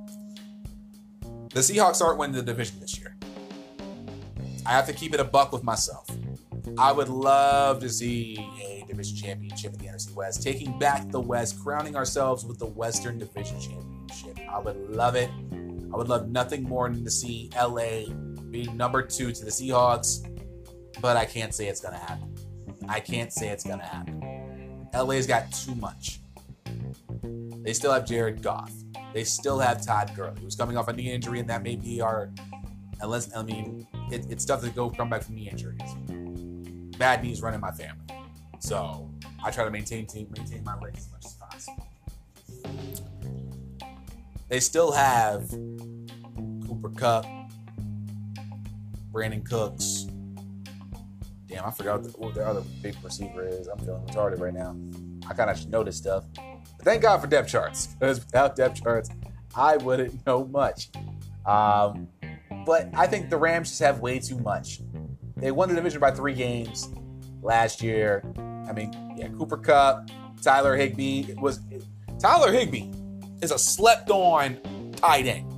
The 1.53 1.59
Seahawks 1.59 2.01
aren't 2.01 2.17
winning 2.17 2.35
the 2.35 2.41
division 2.41 2.79
this 2.79 2.97
year. 2.97 3.15
I 4.65 4.71
have 4.71 4.87
to 4.87 4.93
keep 4.93 5.13
it 5.13 5.19
a 5.19 5.23
buck 5.23 5.51
with 5.51 5.63
myself. 5.63 6.07
I 6.79 6.91
would 6.91 7.09
love 7.09 7.79
to 7.81 7.89
see 7.89 8.37
a 8.59 8.83
division 8.87 9.15
championship 9.15 9.73
in 9.73 9.79
the 9.79 9.85
NFC 9.85 10.15
West, 10.15 10.41
taking 10.41 10.79
back 10.79 11.09
the 11.11 11.21
West, 11.21 11.61
crowning 11.61 11.95
ourselves 11.95 12.43
with 12.43 12.57
the 12.57 12.65
Western 12.65 13.19
Division 13.19 13.59
Championship. 13.59 14.49
I 14.49 14.57
would 14.57 14.89
love 14.89 15.15
it. 15.15 15.29
I 15.93 15.95
would 15.95 16.09
love 16.09 16.27
nothing 16.27 16.63
more 16.63 16.89
than 16.89 17.03
to 17.03 17.11
see 17.11 17.51
LA 17.55 18.05
be 18.49 18.63
number 18.73 19.03
two 19.03 19.31
to 19.31 19.45
the 19.45 19.51
Seahawks, 19.51 20.25
but 21.01 21.17
I 21.17 21.25
can't 21.25 21.53
say 21.53 21.67
it's 21.67 21.81
going 21.81 21.93
to 21.93 21.99
happen. 21.99 22.33
I 22.89 22.99
can't 22.99 23.31
say 23.31 23.49
it's 23.49 23.63
going 23.63 23.79
to 23.79 23.85
happen. 23.85 24.87
LA's 24.93 25.27
got 25.27 25.51
too 25.51 25.75
much. 25.75 26.19
They 27.63 27.73
still 27.73 27.91
have 27.91 28.05
Jared 28.05 28.41
Goff. 28.41 28.71
They 29.13 29.23
still 29.23 29.59
have 29.59 29.85
Todd 29.85 30.11
Gurley, 30.15 30.41
who's 30.41 30.55
coming 30.55 30.77
off 30.77 30.87
a 30.87 30.93
knee 30.93 31.11
injury, 31.11 31.39
and 31.39 31.49
that 31.49 31.63
may 31.63 31.75
be 31.75 32.01
our. 32.01 32.31
Unless 33.01 33.35
I 33.35 33.43
mean, 33.43 33.85
it, 34.11 34.25
it's 34.29 34.45
tough 34.45 34.61
to 34.61 34.69
go 34.69 34.89
come 34.89 35.09
back 35.09 35.23
from 35.23 35.35
knee 35.35 35.49
injuries 35.49 35.95
bad 36.97 37.23
knees 37.23 37.41
running 37.41 37.59
my 37.59 37.71
family. 37.71 38.05
So 38.59 39.11
I 39.43 39.51
try 39.51 39.65
to 39.65 39.71
maintain 39.71 40.05
team, 40.05 40.27
maintain 40.37 40.63
my 40.63 40.77
legs 40.79 40.99
as 40.99 41.11
much 41.11 41.25
as 41.25 41.33
possible. 41.33 41.87
They 44.47 44.59
still 44.59 44.91
have 44.91 45.49
Cooper 46.65 46.89
Kupp, 46.95 47.25
Brandin 49.11 49.45
Cooks. 49.45 50.07
Damn, 51.47 51.65
I 51.65 51.71
forgot 51.71 52.01
what, 52.01 52.03
the, 52.03 52.17
what 52.17 52.35
their 52.35 52.47
other 52.47 52.63
big 52.81 52.95
receiver 53.03 53.45
is. 53.45 53.67
I'm 53.67 53.79
feeling 53.79 54.05
retarded 54.07 54.39
right 54.39 54.53
now. 54.53 54.75
I 55.29 55.33
kind 55.33 55.49
of 55.49 55.67
know 55.67 55.83
this 55.83 55.97
stuff. 55.97 56.25
Thank 56.83 57.01
God 57.01 57.21
for 57.21 57.27
depth 57.27 57.49
charts, 57.49 57.87
because 57.87 58.19
without 58.19 58.55
depth 58.55 58.83
charts, 58.83 59.09
I 59.55 59.77
wouldn't 59.77 60.25
know 60.25 60.45
much. 60.45 60.89
Um, 61.45 62.09
but 62.65 62.89
I 62.93 63.07
think 63.07 63.29
the 63.29 63.37
Rams 63.37 63.69
just 63.69 63.81
have 63.81 63.99
way 63.99 64.19
too 64.19 64.37
much. 64.39 64.79
They 65.37 65.51
won 65.51 65.69
the 65.69 65.75
division 65.75 65.99
by 65.99 66.11
three 66.11 66.33
games 66.33 66.89
last 67.41 67.81
year. 67.81 68.23
I 68.67 68.73
mean, 68.73 68.93
yeah, 69.17 69.29
Cooper 69.29 69.57
Kupp, 69.57 70.09
Tyler 70.41 70.75
Higbee 70.75 71.33
was 71.35 71.59
Tyler 72.19 72.51
Higbee 72.51 72.89
is 73.41 73.51
a 73.51 73.59
slept-on 73.59 74.91
tight 74.95 75.25
end. 75.25 75.49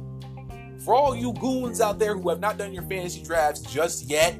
For 0.84 0.93
all 0.93 1.15
you 1.15 1.34
goons 1.34 1.82
out 1.82 1.97
there 1.99 2.15
who 2.15 2.30
have 2.30 2.39
not 2.39 2.57
done 2.57 2.73
your 2.73 2.84
fantasy 2.84 3.23
drafts 3.23 3.61
just 3.61 4.09
yet, 4.09 4.38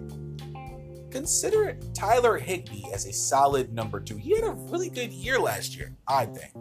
consider 1.16 1.78
Tyler 1.94 2.38
Higbee 2.38 2.84
as 2.94 3.06
a 3.06 3.14
solid 3.14 3.72
number 3.72 4.02
two. 4.02 4.18
He 4.18 4.36
had 4.36 4.44
a 4.44 4.52
really 4.52 4.90
good 4.90 5.14
year 5.14 5.40
last 5.40 5.78
year, 5.78 5.96
I 6.10 6.26
think. 6.26 6.52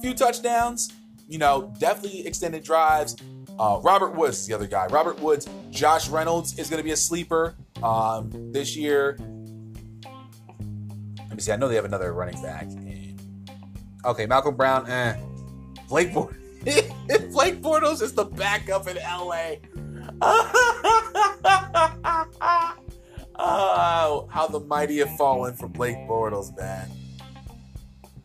Few 0.00 0.14
touchdowns, 0.14 0.92
you 1.28 1.38
know, 1.38 1.74
definitely 1.80 2.24
extended 2.28 2.62
drives. 2.62 3.16
Uh, 3.58 3.80
Robert 3.82 4.14
Woods 4.14 4.38
is 4.38 4.46
the 4.46 4.54
other 4.54 4.68
guy. 4.68 4.86
Robert 4.86 5.18
Woods, 5.18 5.48
Josh 5.72 6.08
Reynolds 6.08 6.56
is 6.60 6.70
going 6.70 6.78
to 6.78 6.84
be 6.84 6.92
a 6.92 6.96
sleeper 6.96 7.56
um, 7.82 8.30
this 8.52 8.76
year. 8.76 9.18
Let 11.18 11.34
me 11.34 11.40
see. 11.40 11.50
I 11.50 11.56
know 11.56 11.66
they 11.66 11.74
have 11.74 11.84
another 11.84 12.12
running 12.12 12.40
back. 12.40 12.68
Okay, 14.04 14.26
Malcolm 14.26 14.54
Brown. 14.54 14.88
Eh. 14.88 15.16
Blake 15.88 16.12
Bortles. 16.12 16.36
Blake 17.32 17.60
Bortles 17.60 18.00
is 18.00 18.12
the 18.12 18.26
backup 18.26 18.86
in 18.86 18.96
LA. 18.98 19.56
oh, 23.38 24.28
how 24.30 24.46
the 24.46 24.60
mighty 24.60 24.98
have 24.98 25.14
fallen 25.16 25.54
for 25.54 25.68
Blake 25.68 25.96
Bortles, 26.08 26.56
man. 26.56 26.88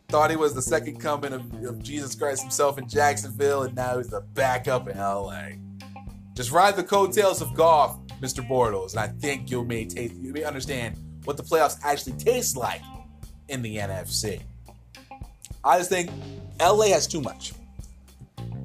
thought 0.08 0.30
he 0.30 0.36
was 0.36 0.54
the 0.54 0.62
second 0.62 1.00
coming 1.00 1.32
of, 1.32 1.52
of 1.64 1.82
Jesus 1.82 2.14
Christ 2.14 2.42
himself 2.42 2.78
in 2.78 2.88
Jacksonville, 2.88 3.62
and 3.62 3.74
now 3.74 3.98
he's 3.98 4.08
the 4.08 4.20
backup 4.20 4.88
in 4.88 4.98
LA. 4.98 5.50
Just 6.34 6.50
ride 6.50 6.76
the 6.76 6.82
coattails 6.82 7.42
of 7.42 7.54
Goff, 7.54 7.98
Mr. 8.20 8.46
Bortles, 8.46 8.92
and 8.92 9.00
I 9.00 9.08
think 9.08 9.50
you 9.50 9.64
may 9.64 9.84
taste, 9.84 10.14
you 10.14 10.32
may 10.32 10.44
understand 10.44 10.96
what 11.24 11.36
the 11.36 11.42
playoffs 11.42 11.78
actually 11.82 12.14
taste 12.14 12.56
like 12.56 12.80
in 13.48 13.62
the 13.62 13.76
NFC. 13.76 14.40
I 15.64 15.78
just 15.78 15.90
think 15.90 16.10
LA 16.60 16.86
has 16.86 17.06
too 17.06 17.20
much. 17.20 17.52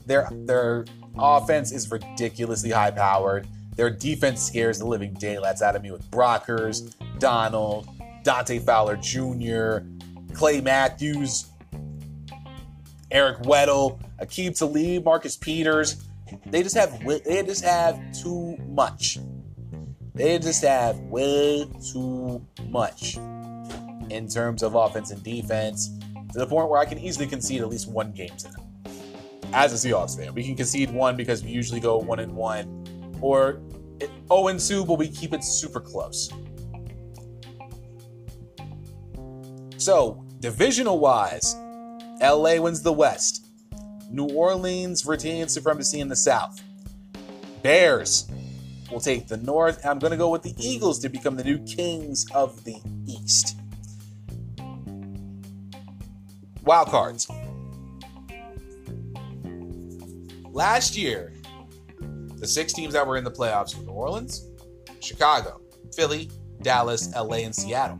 Their 0.06 0.30
their 0.32 0.86
offense 1.18 1.72
is 1.72 1.90
ridiculously 1.92 2.72
high 2.72 2.92
powered. 2.92 3.48
Their 3.78 3.92
defense 3.92 4.42
scares 4.42 4.80
the 4.80 4.86
living 4.86 5.14
daylights 5.14 5.62
out 5.62 5.76
of 5.76 5.84
me 5.84 5.92
with 5.92 6.10
Brockers, 6.10 6.96
Donald, 7.20 7.88
Dante 8.24 8.60
Fowler 8.60 8.98
Jr., 8.98 9.86
Clay 10.34 10.60
Matthews, 10.62 11.52
Eric 13.12 13.38
Weddle, 13.44 14.02
Aqib 14.20 14.58
Talib, 14.58 15.06
Marcus 15.06 15.38
Peters. 15.38 16.04
They 16.48 16.64
just 16.64 16.76
have 16.76 17.00
they 17.06 17.44
just 17.44 17.64
have 17.64 18.00
too 18.20 18.58
much. 18.68 19.20
They 20.16 20.40
just 20.40 20.64
have 20.64 20.98
way 21.02 21.70
too 21.94 22.46
much 22.70 23.18
in 24.10 24.28
terms 24.28 24.64
of 24.64 24.74
offense 24.74 25.12
and 25.12 25.22
defense 25.24 25.92
to 26.34 26.40
the 26.40 26.48
point 26.48 26.70
where 26.70 26.80
I 26.80 26.86
can 26.86 26.98
easily 26.98 27.28
concede 27.28 27.62
at 27.62 27.70
least 27.70 27.88
one 27.88 28.12
game 28.12 28.36
to 28.38 28.52
them. 28.52 28.64
As 29.54 29.72
a 29.72 29.88
Seahawks 29.88 30.18
fan, 30.18 30.34
we 30.34 30.44
can 30.44 30.56
concede 30.56 30.90
one 30.90 31.16
because 31.16 31.44
we 31.44 31.52
usually 31.52 31.80
go 31.80 31.98
one 31.98 32.20
and 32.20 32.36
one, 32.36 32.87
or 33.22 33.62
0 34.28 34.48
and 34.48 34.60
2, 34.60 34.86
but 34.86 34.96
we 34.96 35.08
keep 35.08 35.34
it 35.34 35.44
super 35.44 35.80
close. 35.80 36.32
So, 39.78 40.24
divisional 40.40 41.00
wise, 41.00 41.56
LA 42.22 42.60
wins 42.60 42.82
the 42.82 42.94
West. 42.94 43.46
New 44.10 44.28
Orleans 44.30 45.06
retains 45.06 45.54
supremacy 45.54 46.00
in 46.00 46.08
the 46.08 46.16
South. 46.16 46.62
Bears 47.62 48.30
will 48.92 49.00
take 49.00 49.28
the 49.28 49.38
North. 49.38 49.86
I'm 49.86 50.00
going 50.00 50.12
to 50.12 50.18
go 50.18 50.30
with 50.30 50.44
the 50.44 50.54
Eagles 50.58 51.00
to 51.00 51.10
become 51.10 51.36
the 51.36 51.44
new 51.44 51.60
kings 51.60 52.26
of 52.34 52.64
the 52.64 52.78
East. 53.06 53.58
Wild 56.64 56.90
cards. 56.90 57.30
Last 60.52 60.98
year, 60.98 61.34
the 62.38 62.48
six 62.48 62.74
teams 62.74 62.94
that 62.94 63.06
were 63.06 63.18
in 63.18 63.24
the 63.24 63.32
playoffs 63.32 63.76
were 63.78 63.84
New 63.84 63.92
Orleans, 63.92 64.50
Chicago, 65.00 65.60
Philly, 65.96 66.30
Dallas, 66.62 67.14
LA, 67.16 67.38
and 67.38 67.54
Seattle. 67.54 67.98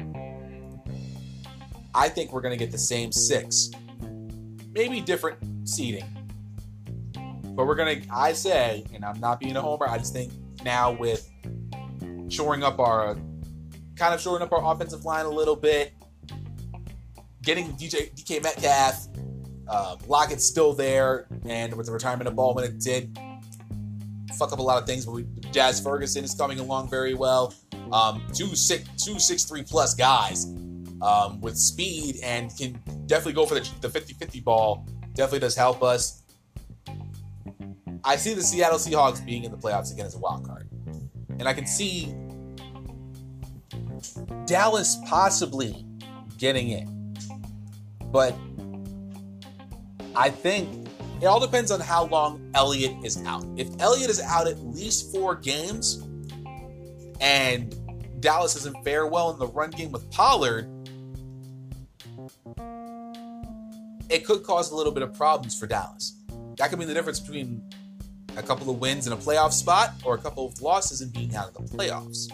I 1.96 2.10
think 2.10 2.32
we're 2.32 2.42
going 2.42 2.58
to 2.58 2.64
get 2.64 2.72
the 2.72 2.78
same 2.78 3.12
six, 3.12 3.72
maybe 4.72 5.02
different 5.02 5.68
seating. 5.68 6.06
But 7.56 7.66
we're 7.66 7.76
going 7.76 8.04
to, 8.04 8.08
I 8.14 8.34
say, 8.34 8.86
and 8.94 9.04
I'm 9.04 9.20
not 9.20 9.40
being 9.40 9.56
a 9.56 9.62
homer, 9.62 9.88
I 9.88 9.98
just 9.98 10.14
think 10.14 10.32
now 10.64 10.92
with 10.92 11.28
shoring 12.30 12.62
up 12.62 12.80
our, 12.80 13.16
kind 13.96 14.14
of 14.14 14.22
shoring 14.22 14.44
up 14.44 14.52
our 14.52 14.72
offensive 14.72 15.06
line 15.06 15.26
a 15.26 15.30
little 15.30 15.56
bit, 15.56 15.94
getting 17.42 17.74
DJ, 17.74 18.14
DK 18.14 18.44
Metcalf, 18.44 19.08
uh, 19.68 19.96
Lockett's 20.08 20.46
still 20.46 20.74
there, 20.74 21.28
and 21.46 21.74
with 21.74 21.88
the 21.88 21.92
retirement 21.92 22.28
of 22.28 22.36
Baldwin, 22.36 22.66
it 22.66 22.80
did 22.80 23.18
fuck 24.38 24.54
up 24.54 24.60
a 24.60 24.62
lot 24.62 24.82
of 24.82 24.88
things. 24.88 25.06
But 25.06 25.14
we, 25.14 25.26
Jazz 25.52 25.80
Ferguson 25.80 26.24
is 26.24 26.34
coming 26.34 26.60
along 26.60 26.90
very 26.90 27.14
well. 27.14 27.54
Um, 27.92 28.26
two 28.34 28.56
six 28.56 28.88
two 29.04 29.20
six 29.20 29.44
three 29.44 29.64
plus 29.64 29.94
guys 29.94 30.46
um, 31.02 31.40
with 31.42 31.58
speed 31.58 32.18
and 32.24 32.56
can 32.56 32.80
definitely 33.06 33.34
go 33.34 33.46
for 33.46 33.56
the, 33.56 33.70
the 33.82 33.88
50-50 33.88 34.44
ball. 34.44 34.88
Definitely 35.14 35.40
does 35.40 35.56
help 35.56 35.84
us. 35.84 36.24
I 38.04 38.16
see 38.16 38.34
the 38.34 38.42
Seattle 38.42 38.78
Seahawks 38.78 39.26
being 39.26 39.44
in 39.44 39.52
the 39.52 39.58
playoffs 39.58 39.92
again 39.92 40.06
as 40.06 40.16
a 40.16 40.20
wild 40.20 40.46
card. 40.46 40.70
And 41.40 41.48
I 41.48 41.54
can 41.54 41.68
see 41.68 42.14
Dallas 44.46 44.98
possibly 45.08 45.86
getting 46.38 46.70
in. 46.70 47.16
But 48.06 48.36
I 50.16 50.30
think 50.30 50.87
it 51.22 51.26
all 51.26 51.40
depends 51.40 51.72
on 51.72 51.80
how 51.80 52.06
long 52.06 52.52
Elliott 52.54 52.96
is 53.04 53.24
out. 53.26 53.46
If 53.56 53.70
Elliott 53.80 54.10
is 54.10 54.22
out 54.22 54.48
at 54.48 54.60
least 54.60 55.12
four 55.12 55.36
games 55.36 56.04
and 57.20 57.76
Dallas 58.22 58.54
doesn't 58.54 58.84
fare 58.84 59.08
well 59.08 59.32
in 59.32 59.40
the 59.40 59.48
run 59.48 59.72
game 59.72 59.92
with 59.92 60.10
Pollard, 60.12 60.70
it 64.10 64.26
could 64.26 64.44
cause 64.44 64.72
a 64.72 64.76
little 64.76 64.92
bit 64.92 65.04
of 65.04 65.14
problems 65.14 65.60
for 65.60 65.68
Dallas. 65.68 66.22
That 66.58 66.70
could 66.70 66.80
be 66.80 66.86
the 66.86 66.94
difference 66.94 67.20
between 67.20 67.68
a 68.36 68.44
couple 68.44 68.70
of 68.70 68.80
wins 68.80 69.08
in 69.08 69.14
a 69.14 69.18
playoff 69.18 69.52
spot 69.52 69.94
or 70.04 70.16
a 70.16 70.18
couple 70.18 70.46
of 70.46 70.62
losses 70.62 71.02
and 71.02 71.12
being 71.12 71.36
out 71.36 71.50
of 71.50 71.54
the 71.56 71.78
playoffs. 71.78 72.32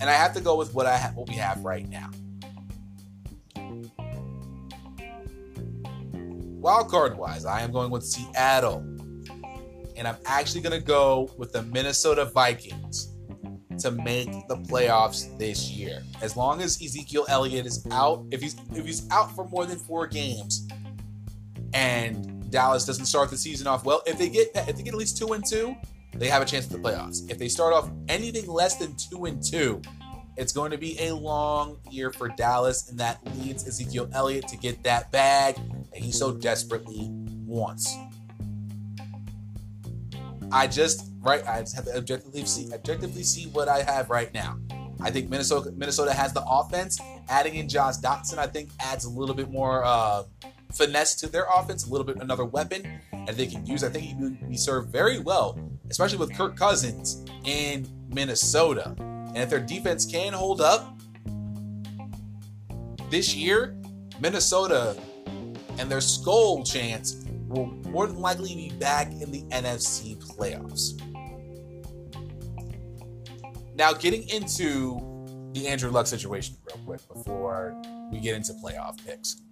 And 0.00 0.10
I 0.10 0.14
have 0.14 0.34
to 0.34 0.40
go 0.40 0.56
with 0.56 0.74
what 0.74 0.86
I 0.86 0.96
ha- 0.96 1.12
what 1.14 1.28
we 1.28 1.34
have 1.36 1.62
right 1.64 1.88
now. 1.88 2.10
Wild 6.62 6.88
card 6.88 7.18
wise, 7.18 7.44
I 7.44 7.62
am 7.62 7.72
going 7.72 7.90
with 7.90 8.04
Seattle. 8.04 8.86
And 9.96 10.06
I'm 10.06 10.16
actually 10.26 10.60
going 10.60 10.80
to 10.80 10.86
go 10.86 11.28
with 11.36 11.50
the 11.50 11.64
Minnesota 11.64 12.24
Vikings 12.24 13.16
to 13.80 13.90
make 13.90 14.30
the 14.46 14.54
playoffs 14.54 15.36
this 15.40 15.72
year. 15.72 16.04
As 16.20 16.36
long 16.36 16.62
as 16.62 16.80
Ezekiel 16.80 17.26
Elliott 17.28 17.66
is 17.66 17.84
out, 17.90 18.24
if 18.30 18.40
he's 18.40 18.54
if 18.76 18.86
he's 18.86 19.10
out 19.10 19.34
for 19.34 19.48
more 19.48 19.66
than 19.66 19.76
4 19.76 20.06
games 20.06 20.68
and 21.74 22.48
Dallas 22.52 22.86
doesn't 22.86 23.06
start 23.06 23.30
the 23.30 23.36
season 23.36 23.66
off 23.66 23.84
well, 23.84 24.04
if 24.06 24.16
they 24.16 24.28
get 24.28 24.50
if 24.54 24.76
they 24.76 24.84
get 24.84 24.94
at 24.94 24.98
least 24.98 25.18
2 25.18 25.32
and 25.32 25.44
2, 25.44 25.74
they 26.14 26.28
have 26.28 26.42
a 26.42 26.44
chance 26.44 26.66
at 26.66 26.70
the 26.70 26.78
playoffs. 26.78 27.28
If 27.28 27.38
they 27.38 27.48
start 27.48 27.74
off 27.74 27.90
anything 28.08 28.48
less 28.48 28.76
than 28.76 28.94
2 29.10 29.24
and 29.24 29.42
2, 29.42 29.82
it's 30.36 30.52
going 30.52 30.70
to 30.70 30.78
be 30.78 30.96
a 31.00 31.12
long 31.12 31.78
year 31.90 32.12
for 32.12 32.28
Dallas, 32.28 32.88
and 32.88 33.00
that 33.00 33.18
leads 33.36 33.66
Ezekiel 33.66 34.08
Elliott 34.12 34.46
to 34.46 34.56
get 34.56 34.80
that 34.84 35.10
bag 35.10 35.56
that 35.92 36.02
he 36.02 36.12
so 36.12 36.32
desperately 36.32 37.08
wants. 37.44 37.96
I 40.50 40.66
just 40.66 41.10
right, 41.20 41.46
I 41.46 41.60
just 41.60 41.74
have 41.76 41.86
to 41.86 41.96
objectively 41.96 42.44
see 42.44 42.72
objectively 42.72 43.22
see 43.22 43.46
what 43.46 43.68
I 43.68 43.82
have 43.82 44.10
right 44.10 44.32
now. 44.34 44.58
I 45.00 45.10
think 45.10 45.30
Minnesota 45.30 45.72
Minnesota 45.72 46.12
has 46.12 46.32
the 46.32 46.44
offense. 46.46 47.00
Adding 47.28 47.54
in 47.54 47.68
Josh 47.68 47.96
Doctson, 47.96 48.38
I 48.38 48.46
think 48.46 48.70
adds 48.80 49.04
a 49.04 49.10
little 49.10 49.34
bit 49.34 49.50
more 49.50 49.84
uh, 49.84 50.24
finesse 50.72 51.14
to 51.16 51.28
their 51.28 51.46
offense, 51.54 51.86
a 51.86 51.90
little 51.90 52.06
bit 52.06 52.16
another 52.16 52.44
weapon 52.44 53.00
that 53.26 53.36
they 53.36 53.46
can 53.46 53.64
use. 53.64 53.84
I 53.84 53.88
think 53.88 54.04
he 54.04 54.14
would 54.14 54.48
be 54.48 54.56
served 54.56 54.90
very 54.90 55.18
well, 55.18 55.58
especially 55.90 56.18
with 56.18 56.36
Kirk 56.36 56.56
Cousins 56.56 57.24
in 57.44 57.86
Minnesota. 58.08 58.94
And 58.98 59.38
if 59.38 59.50
their 59.50 59.60
defense 59.60 60.04
can 60.04 60.32
hold 60.32 60.60
up 60.60 60.98
this 63.10 63.34
year, 63.34 63.74
Minnesota 64.20 64.96
and 65.78 65.90
their 65.90 65.98
Skol 65.98 66.66
chance 66.66 67.24
will 67.48 67.66
more 67.90 68.06
than 68.06 68.20
likely 68.20 68.54
be 68.54 68.70
back 68.78 69.12
in 69.12 69.30
the 69.30 69.42
NFC 69.50 70.16
playoffs. 70.16 70.98
Now, 73.74 73.92
getting 73.92 74.28
into 74.28 75.00
the 75.52 75.68
Andrew 75.68 75.90
Luck 75.90 76.06
situation 76.06 76.56
real 76.66 76.84
quick 76.84 77.00
before 77.08 77.80
we 78.10 78.20
get 78.20 78.36
into 78.36 78.52
playoff 78.54 79.04
picks. 79.04 79.42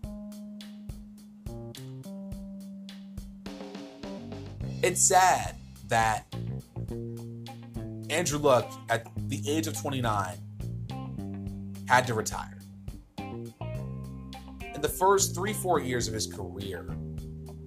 It's 4.83 5.03
sad 5.03 5.57
that 5.89 6.27
Andrew 8.09 8.39
Luck, 8.39 8.73
at 8.89 9.07
the 9.29 9.43
age 9.47 9.67
of 9.67 9.79
29, 9.79 10.37
had 11.87 12.07
to 12.07 12.15
retire. 12.15 12.60
In 14.81 14.83
the 14.83 14.89
first 14.89 15.35
three, 15.35 15.53
four 15.53 15.79
years 15.79 16.09
of 16.09 16.15
his 16.15 16.27
career, 16.27 16.87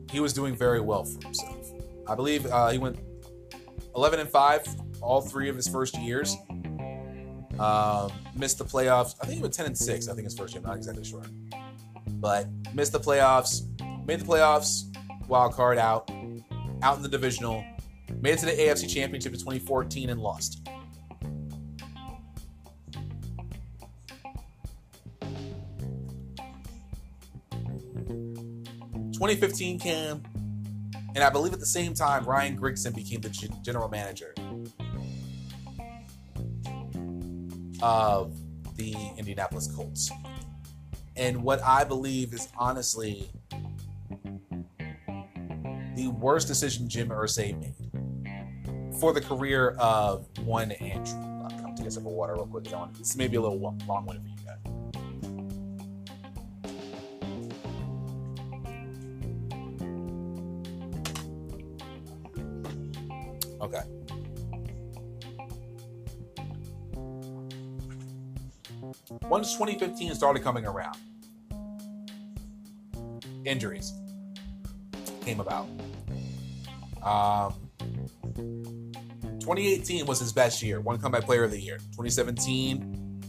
he 0.09 0.19
was 0.19 0.33
doing 0.33 0.55
very 0.55 0.81
well 0.81 1.03
for 1.03 1.21
himself. 1.21 1.71
I 2.07 2.15
believe 2.15 2.47
uh, 2.47 2.69
he 2.69 2.79
went 2.79 2.97
11 3.95 4.19
and 4.19 4.27
5 4.27 4.67
all 4.99 5.21
three 5.21 5.47
of 5.47 5.55
his 5.55 5.67
first 5.67 5.95
years. 5.99 6.35
Um, 7.59 8.11
missed 8.35 8.57
the 8.57 8.65
playoffs. 8.65 9.13
I 9.21 9.27
think 9.27 9.35
he 9.35 9.41
went 9.43 9.53
10 9.53 9.67
and 9.67 9.77
6. 9.77 10.07
I 10.07 10.13
think 10.15 10.23
his 10.23 10.35
first 10.35 10.55
year. 10.55 10.63
I'm 10.63 10.69
not 10.69 10.77
exactly 10.77 11.03
sure. 11.03 11.21
But 12.13 12.47
missed 12.73 12.93
the 12.93 12.99
playoffs. 12.99 13.61
Made 14.07 14.21
the 14.21 14.25
playoffs. 14.25 14.85
Wild 15.27 15.53
card 15.53 15.77
out. 15.77 16.09
Out 16.81 16.97
in 16.97 17.03
the 17.03 17.09
divisional. 17.09 17.63
Made 18.21 18.33
it 18.33 18.39
to 18.39 18.47
the 18.47 18.53
AFC 18.53 18.91
Championship 18.91 19.33
in 19.33 19.39
2014 19.39 20.09
and 20.09 20.19
lost. 20.19 20.67
Twenty 29.13 29.35
fifteen 29.35 29.79
came, 29.79 30.21
and 31.15 31.23
I 31.23 31.29
believe 31.29 31.53
at 31.53 31.59
the 31.59 31.65
same 31.65 31.93
time 31.93 32.25
Ryan 32.25 32.57
Grigson 32.59 32.93
became 32.93 33.21
the 33.21 33.29
general 33.63 33.87
manager 33.89 34.33
of 37.81 38.35
the 38.75 38.95
Indianapolis 39.17 39.67
Colts. 39.73 40.11
and 41.15 41.43
what 41.43 41.61
I 41.63 41.83
believe 41.83 42.33
is 42.33 42.47
honestly 42.57 43.29
the 45.95 46.07
worst 46.07 46.47
decision 46.47 46.89
Jim 46.89 47.09
Irsay 47.09 47.59
made 47.59 47.75
for 48.99 49.13
the 49.13 49.21
career 49.21 49.75
of 49.79 50.27
one 50.39 50.71
Andrew 50.71 51.19
I'm 51.43 51.75
taking 51.75 51.87
a 51.87 51.91
sip 51.91 52.05
of 52.05 52.11
water 52.11 52.33
real 52.33 52.47
quick. 52.47 52.65
This 52.97 53.15
may 53.15 53.27
be 53.27 53.37
a 53.37 53.41
little 53.41 53.59
long 53.59 53.79
one 54.05 54.21
for 54.21 54.27
you 54.27 54.35
guys. 54.45 54.72
Okay. 63.63 63.81
Once 69.29 69.53
2015 69.53 70.13
started 70.15 70.43
coming 70.43 70.65
around, 70.65 70.97
injuries 73.45 73.93
came 75.21 75.39
about. 75.39 75.67
Um, 77.03 77.53
2018 79.39 80.05
was 80.05 80.19
his 80.19 80.33
best 80.33 80.61
year, 80.61 80.81
one 80.81 80.99
comeback 80.99 81.23
player 81.23 81.45
of 81.45 81.51
the 81.51 81.59
year. 81.59 81.77
2017, 81.77 83.21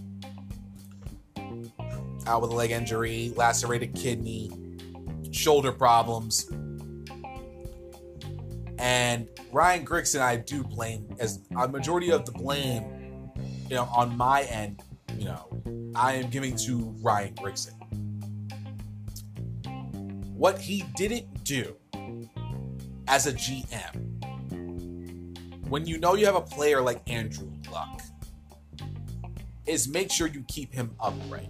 out 2.26 2.43
with 2.43 2.51
a 2.51 2.55
leg 2.55 2.72
injury, 2.72 3.32
lacerated 3.37 3.95
kidney, 3.95 4.51
shoulder 5.30 5.70
problems. 5.70 6.51
And 8.85 9.28
Ryan 9.51 9.87
Grigson, 9.87 10.20
I 10.20 10.37
do 10.37 10.62
blame 10.62 11.16
as 11.18 11.41
a 11.59 11.66
majority 11.66 12.11
of 12.11 12.26
the 12.26 12.32
blame, 12.32 13.32
you 13.70 13.76
know, 13.76 13.85
on 13.85 14.14
my 14.14 14.43
end, 14.43 14.82
you 15.16 15.24
know, 15.24 15.49
I 15.95 16.16
am 16.16 16.28
giving 16.28 16.55
to 16.57 16.95
Ryan 17.01 17.35
Grigson. 17.35 17.72
What 20.37 20.59
he 20.59 20.85
didn't 20.97 21.45
do 21.45 21.74
as 23.09 23.26
a 23.26 23.32
GM, 23.32 24.20
when 25.70 25.87
you 25.87 25.97
know 25.97 26.14
you 26.14 26.26
have 26.26 26.37
a 26.37 26.43
player 26.43 26.82
like 26.82 27.01
Andrew 27.09 27.51
Luck, 27.72 28.03
is 29.64 29.89
make 29.89 30.12
sure 30.12 30.26
you 30.26 30.45
keep 30.47 30.74
him 30.74 30.95
upright. 31.01 31.49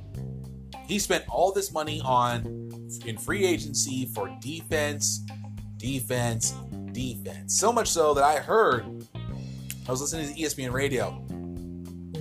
He 0.86 1.00
spent 1.00 1.24
all 1.28 1.50
this 1.50 1.72
money 1.72 2.00
on 2.04 2.70
in 3.04 3.18
free 3.18 3.44
agency 3.44 4.06
for 4.14 4.30
defense, 4.40 5.26
defense, 5.78 6.54
defense. 6.94 7.58
So 7.58 7.70
much 7.70 7.88
so 7.88 8.14
that 8.14 8.24
I 8.24 8.36
heard, 8.36 9.06
I 9.14 9.90
was 9.90 10.00
listening 10.00 10.34
to 10.34 10.40
ESPN 10.40 10.72
radio, 10.72 11.22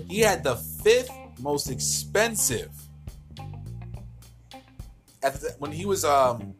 he 0.10 0.20
had 0.20 0.44
the 0.44 0.58
fifth 0.58 1.10
most 1.40 1.72
expensive 1.72 2.70
the, 5.32 5.56
when 5.60 5.72
he 5.72 5.86
was 5.86 6.04
um, 6.04 6.54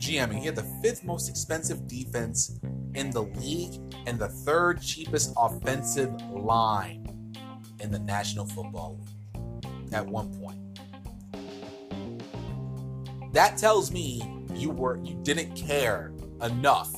GMing, 0.00 0.38
he 0.40 0.46
had 0.46 0.56
the 0.56 0.66
fifth 0.82 1.04
most 1.04 1.28
expensive 1.28 1.86
defense 1.86 2.58
in 2.94 3.10
the 3.10 3.22
league 3.22 3.80
and 4.06 4.18
the 4.18 4.28
third 4.28 4.82
cheapest 4.82 5.32
offensive 5.36 6.12
line 6.30 7.34
in 7.80 7.90
the 7.90 7.98
National 7.98 8.46
Football 8.46 8.98
League 8.98 9.92
at 9.92 10.06
one 10.06 10.34
point. 10.40 10.58
That 13.32 13.56
tells 13.58 13.92
me 13.92 14.22
you 14.54 14.70
were 14.70 14.98
you 15.04 15.14
didn't 15.22 15.54
care 15.54 16.12
enough 16.42 16.92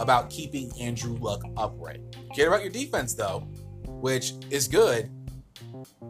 about 0.00 0.30
keeping 0.30 0.72
Andrew 0.80 1.16
Luck 1.18 1.42
upright. 1.56 2.00
Care 2.34 2.48
about 2.48 2.62
your 2.62 2.72
defense 2.72 3.14
though, 3.14 3.40
which 3.86 4.32
is 4.50 4.66
good. 4.66 5.10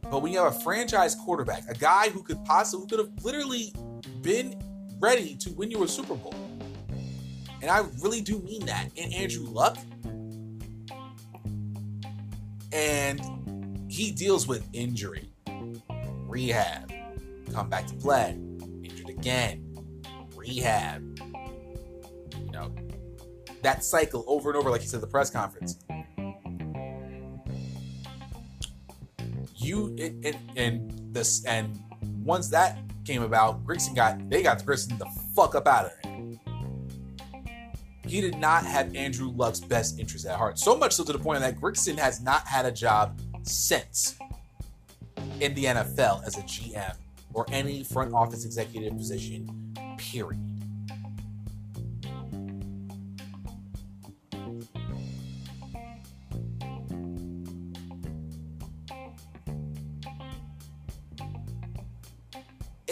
But 0.02 0.22
when 0.22 0.32
you 0.32 0.38
have 0.42 0.56
a 0.56 0.60
franchise 0.60 1.14
quarterback, 1.14 1.64
a 1.68 1.74
guy 1.74 2.08
who 2.08 2.22
could 2.22 2.42
possibly 2.44 2.82
who 2.82 2.86
could 2.88 2.98
have 3.00 3.24
literally 3.24 3.74
been 4.22 4.58
ready 5.00 5.34
to 5.36 5.50
win 5.50 5.70
you 5.70 5.82
a 5.82 5.88
Super 5.88 6.14
Bowl, 6.14 6.34
and 7.60 7.70
I 7.70 7.84
really 8.00 8.20
do 8.20 8.38
mean 8.40 8.64
that, 8.66 8.88
in 8.96 9.12
Andrew 9.12 9.44
Luck, 9.44 9.76
and 12.72 13.20
he 13.90 14.12
deals 14.12 14.46
with 14.46 14.66
injury, 14.72 15.28
rehab, 16.26 16.92
come 17.52 17.68
back 17.68 17.86
to 17.88 17.94
play, 17.94 18.38
injured 18.84 19.08
again, 19.08 19.76
rehab. 20.36 21.02
That 23.62 23.84
cycle 23.84 24.24
over 24.26 24.50
and 24.50 24.58
over, 24.58 24.70
like 24.70 24.80
he 24.80 24.86
said 24.86 24.98
at 24.98 25.02
the 25.02 25.06
press 25.06 25.30
conference. 25.30 25.78
You 29.56 29.94
and 30.56 31.14
this 31.14 31.44
and 31.44 31.78
once 32.24 32.48
that 32.48 32.78
came 33.04 33.22
about, 33.22 33.64
Grigson 33.64 33.94
got 33.94 34.28
they 34.30 34.42
got 34.42 34.60
Grigson 34.60 34.98
the 34.98 35.06
fuck 35.34 35.54
up 35.54 35.66
out 35.66 35.86
of 35.86 35.92
there. 36.02 36.10
He 38.06 38.20
did 38.20 38.38
not 38.38 38.64
have 38.64 38.94
Andrew 38.96 39.30
Luck's 39.30 39.60
best 39.60 40.00
interest 40.00 40.26
at 40.26 40.36
heart. 40.36 40.58
So 40.58 40.76
much 40.76 40.94
so 40.94 41.04
to 41.04 41.12
the 41.12 41.18
point 41.18 41.40
that 41.40 41.60
Grigson 41.60 41.98
has 41.98 42.20
not 42.20 42.46
had 42.46 42.66
a 42.66 42.72
job 42.72 43.20
since 43.42 44.18
in 45.40 45.54
the 45.54 45.64
NFL 45.66 46.26
as 46.26 46.36
a 46.36 46.42
GM 46.42 46.96
or 47.34 47.46
any 47.52 47.84
front 47.84 48.12
office 48.12 48.44
executive 48.44 48.96
position, 48.96 49.74
period. 49.98 50.49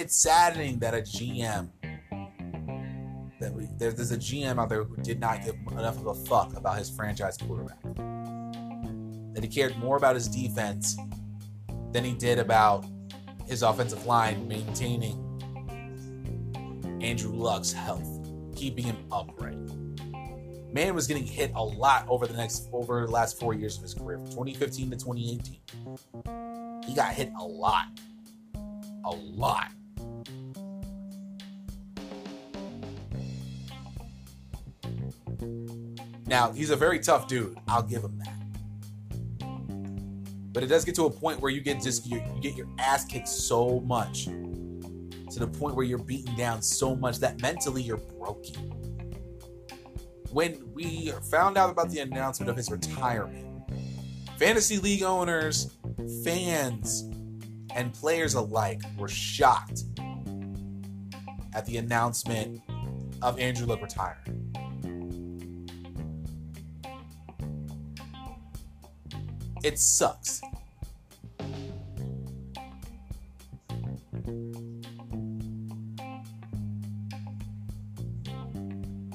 It's 0.08 0.22
saddening 0.22 0.78
that 0.78 0.94
a 0.94 1.02
GM 1.02 1.68
that 3.38 3.52
we 3.52 3.68
there, 3.76 3.92
there's 3.92 4.10
a 4.10 4.16
GM 4.16 4.58
out 4.58 4.70
there 4.70 4.82
who 4.82 4.96
did 5.02 5.20
not 5.20 5.44
give 5.44 5.54
enough 5.72 5.98
of 5.98 6.06
a 6.06 6.14
fuck 6.14 6.56
about 6.56 6.78
his 6.78 6.88
franchise 6.88 7.36
quarterback. 7.36 7.82
That 9.34 9.42
he 9.42 9.48
cared 9.48 9.76
more 9.76 9.98
about 9.98 10.14
his 10.14 10.26
defense 10.26 10.96
than 11.92 12.04
he 12.04 12.14
did 12.14 12.38
about 12.38 12.86
his 13.46 13.62
offensive 13.62 14.06
line 14.06 14.48
maintaining 14.48 15.18
Andrew 17.02 17.34
Luck's 17.34 17.70
health, 17.70 18.08
keeping 18.56 18.84
him 18.84 19.04
upright. 19.12 19.58
Man 20.72 20.94
was 20.94 21.06
getting 21.06 21.26
hit 21.26 21.52
a 21.54 21.62
lot 21.62 22.06
over 22.08 22.26
the 22.26 22.32
next 22.32 22.70
over 22.72 23.04
the 23.04 23.12
last 23.12 23.38
four 23.38 23.52
years 23.52 23.76
of 23.76 23.82
his 23.82 23.92
career, 23.92 24.16
from 24.16 24.28
2015 24.28 24.90
to 24.90 24.96
2018. 24.96 26.88
He 26.88 26.94
got 26.94 27.12
hit 27.12 27.30
a 27.38 27.44
lot. 27.44 27.88
A 29.04 29.10
lot. 29.10 29.68
Now, 36.28 36.52
he's 36.52 36.68
a 36.68 36.76
very 36.76 36.98
tough 36.98 37.26
dude. 37.26 37.58
I'll 37.66 37.82
give 37.82 38.04
him 38.04 38.18
that. 38.18 38.34
But 40.52 40.62
it 40.62 40.66
does 40.66 40.84
get 40.84 40.94
to 40.96 41.06
a 41.06 41.10
point 41.10 41.40
where 41.40 41.50
you 41.50 41.62
get 41.62 41.82
just 41.82 42.06
you, 42.06 42.22
you 42.34 42.40
get 42.42 42.54
your 42.54 42.68
ass 42.78 43.06
kicked 43.06 43.28
so 43.28 43.80
much 43.80 44.26
to 44.26 45.38
the 45.38 45.46
point 45.46 45.74
where 45.74 45.86
you're 45.86 45.98
beaten 45.98 46.36
down 46.36 46.60
so 46.60 46.94
much 46.94 47.18
that 47.20 47.40
mentally 47.40 47.80
you're 47.80 47.96
broken. 47.96 48.54
When 50.30 50.60
we 50.74 51.12
found 51.30 51.56
out 51.56 51.70
about 51.70 51.90
the 51.90 52.00
announcement 52.00 52.50
of 52.50 52.56
his 52.56 52.70
retirement, 52.70 53.46
fantasy 54.36 54.76
league 54.76 55.02
owners, 55.02 55.74
fans, 56.24 57.08
and 57.74 57.94
players 57.94 58.34
alike 58.34 58.82
were 58.98 59.08
shocked 59.08 59.84
at 61.54 61.64
the 61.64 61.78
announcement 61.78 62.60
of 63.22 63.38
Andrew 63.38 63.66
Luck 63.66 63.80
retiring. 63.80 64.52
It 69.62 69.78
sucks. 69.78 70.40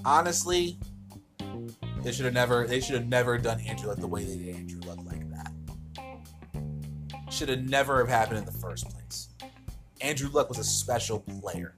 Honestly, 0.05 0.77
they 2.01 2.11
should 2.11 2.25
have 2.25 2.33
never 2.33 2.67
they 2.67 2.81
should 2.81 2.95
have 2.95 3.07
never 3.07 3.37
done 3.37 3.61
Andrew 3.61 3.87
Luck 3.87 3.99
the 3.99 4.07
way 4.07 4.25
they 4.25 4.35
did 4.35 4.55
Andrew 4.55 4.81
Luck 4.81 4.99
like 5.05 5.29
that. 5.31 5.51
Should 7.31 7.49
have 7.49 7.63
never 7.69 7.99
have 7.99 8.09
happened 8.09 8.39
in 8.39 8.45
the 8.45 8.51
first 8.51 8.89
place. 8.89 9.29
Andrew 10.01 10.29
Luck 10.29 10.49
was 10.49 10.59
a 10.59 10.63
special 10.63 11.19
player. 11.41 11.75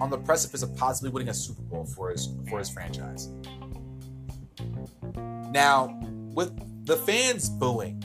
On 0.00 0.10
the 0.10 0.18
precipice 0.18 0.62
of 0.62 0.76
possibly 0.76 1.10
winning 1.10 1.28
a 1.28 1.34
Super 1.34 1.62
Bowl 1.62 1.84
for 1.84 2.10
his 2.10 2.28
for 2.50 2.58
his 2.58 2.68
franchise. 2.68 3.28
Now, 5.52 5.96
with 6.34 6.52
the 6.84 6.96
fans 6.96 7.48
booing 7.48 8.02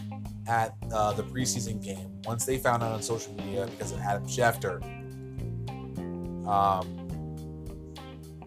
at 0.48 0.76
uh, 0.94 1.14
the 1.14 1.24
preseason 1.24 1.84
game 1.84 2.10
once 2.26 2.46
they 2.46 2.58
found 2.58 2.84
out 2.84 2.94
on 2.94 3.02
social 3.02 3.34
media 3.34 3.68
because 3.68 3.92
of 3.92 4.00
Adam 4.00 4.26
Schefter. 4.26 4.82
Um, 6.48 7.08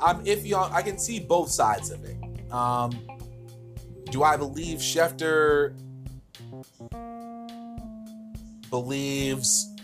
I'm 0.01 0.25
iffy 0.25 0.57
on. 0.57 0.73
I 0.73 0.83
can 0.83 0.99
see 0.99 1.21
both 1.21 1.51
sides 1.51 1.91
of 1.91 2.05
it. 2.05 2.17
Um, 2.53 2.93
do 4.11 4.23
I 4.23 4.37
believe 4.37 4.79
Schefter 4.79 5.75
believes 8.71 9.75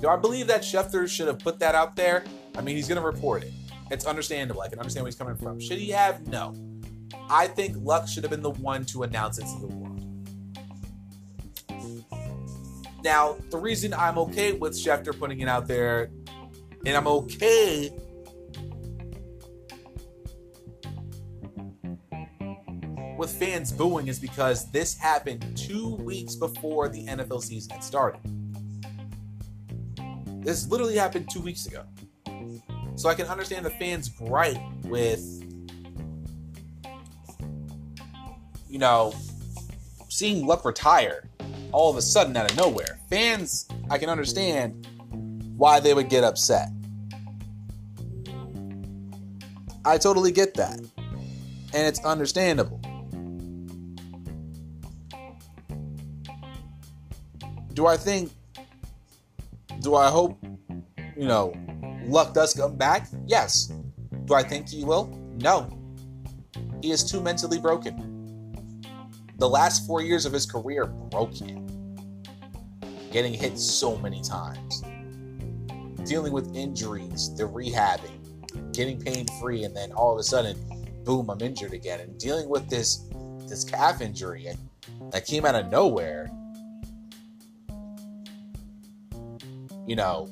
Do 0.00 0.08
I 0.08 0.16
believe 0.16 0.46
that 0.48 0.62
Schefter 0.62 1.08
should 1.08 1.26
have 1.26 1.38
put 1.38 1.58
that 1.58 1.74
out 1.74 1.96
there? 1.96 2.24
I 2.56 2.60
mean, 2.60 2.76
he's 2.76 2.88
going 2.88 3.00
to 3.00 3.06
report 3.06 3.42
it. 3.42 3.52
It's 3.90 4.06
understandable. 4.06 4.62
I 4.62 4.68
can 4.68 4.78
understand 4.78 5.04
where 5.04 5.08
he's 5.08 5.18
coming 5.18 5.36
from. 5.36 5.60
Should 5.60 5.78
he 5.78 5.90
have? 5.90 6.26
No. 6.28 6.54
I 7.28 7.46
think 7.46 7.76
Luck 7.78 8.08
should 8.08 8.22
have 8.24 8.30
been 8.30 8.42
the 8.42 8.50
one 8.50 8.84
to 8.86 9.02
announce 9.02 9.38
it 9.38 9.46
to 9.46 9.60
the 9.60 9.66
world. 9.68 9.84
Now, 13.02 13.36
the 13.50 13.58
reason 13.58 13.92
I'm 13.92 14.16
okay 14.18 14.52
with 14.52 14.72
Schefter 14.72 15.18
putting 15.18 15.40
it 15.40 15.48
out 15.48 15.68
there, 15.68 16.10
and 16.86 16.96
I'm 16.96 17.06
okay 17.06 17.90
with 23.18 23.30
fans 23.30 23.72
booing, 23.72 24.08
is 24.08 24.18
because 24.18 24.70
this 24.70 24.96
happened 24.96 25.54
two 25.54 25.96
weeks 25.96 26.34
before 26.34 26.88
the 26.88 27.04
NFL 27.06 27.42
season 27.42 27.72
had 27.72 27.84
started. 27.84 28.20
This 30.42 30.66
literally 30.68 30.96
happened 30.96 31.28
two 31.30 31.40
weeks 31.40 31.66
ago. 31.66 31.84
So 32.96 33.08
I 33.10 33.14
can 33.14 33.26
understand 33.26 33.66
the 33.66 33.70
fans' 33.70 34.08
gripe 34.08 34.56
with, 34.84 35.43
you 38.74 38.80
know, 38.80 39.14
seeing 40.08 40.48
Luck 40.48 40.64
retire 40.64 41.30
all 41.70 41.92
of 41.92 41.96
a 41.96 42.02
sudden 42.02 42.36
out 42.36 42.50
of 42.50 42.56
nowhere. 42.56 42.98
Fans, 43.08 43.68
I 43.88 43.98
can 43.98 44.08
understand 44.08 44.84
why 45.56 45.78
they 45.78 45.94
would 45.94 46.08
get 46.08 46.24
upset. 46.24 46.70
I 49.84 49.96
totally 49.96 50.32
get 50.32 50.54
that. 50.54 50.80
And 51.72 51.86
it's 51.86 52.04
understandable. 52.04 52.80
Do 57.74 57.86
I 57.86 57.96
think, 57.96 58.32
do 59.82 59.94
I 59.94 60.10
hope, 60.10 60.36
you 61.16 61.28
know, 61.28 61.54
Luck 62.06 62.34
does 62.34 62.54
come 62.54 62.74
back? 62.74 63.06
Yes. 63.24 63.72
Do 64.24 64.34
I 64.34 64.42
think 64.42 64.68
he 64.68 64.84
will? 64.84 65.16
No. 65.36 65.70
He 66.82 66.90
is 66.90 67.08
too 67.08 67.20
mentally 67.20 67.60
broken. 67.60 68.13
The 69.44 69.50
last 69.50 69.86
four 69.86 70.00
years 70.00 70.24
of 70.24 70.32
his 70.32 70.46
career 70.46 70.86
broke 70.86 71.34
him 71.34 71.68
getting 73.12 73.34
hit 73.34 73.58
so 73.58 73.94
many 73.98 74.22
times, 74.22 74.82
dealing 76.08 76.32
with 76.32 76.56
injuries, 76.56 77.30
the 77.36 77.42
rehabbing, 77.42 78.72
getting 78.72 78.98
pain 78.98 79.26
free, 79.42 79.64
and 79.64 79.76
then 79.76 79.92
all 79.92 80.14
of 80.14 80.18
a 80.18 80.22
sudden, 80.22 80.56
boom, 81.04 81.28
I'm 81.28 81.42
injured 81.42 81.74
again, 81.74 82.00
and 82.00 82.16
dealing 82.18 82.48
with 82.48 82.70
this 82.70 83.06
this 83.46 83.64
calf 83.64 84.00
injury 84.00 84.48
that 85.10 85.26
came 85.26 85.44
out 85.44 85.56
of 85.56 85.70
nowhere. 85.70 86.30
You 89.86 89.96
know, 89.96 90.30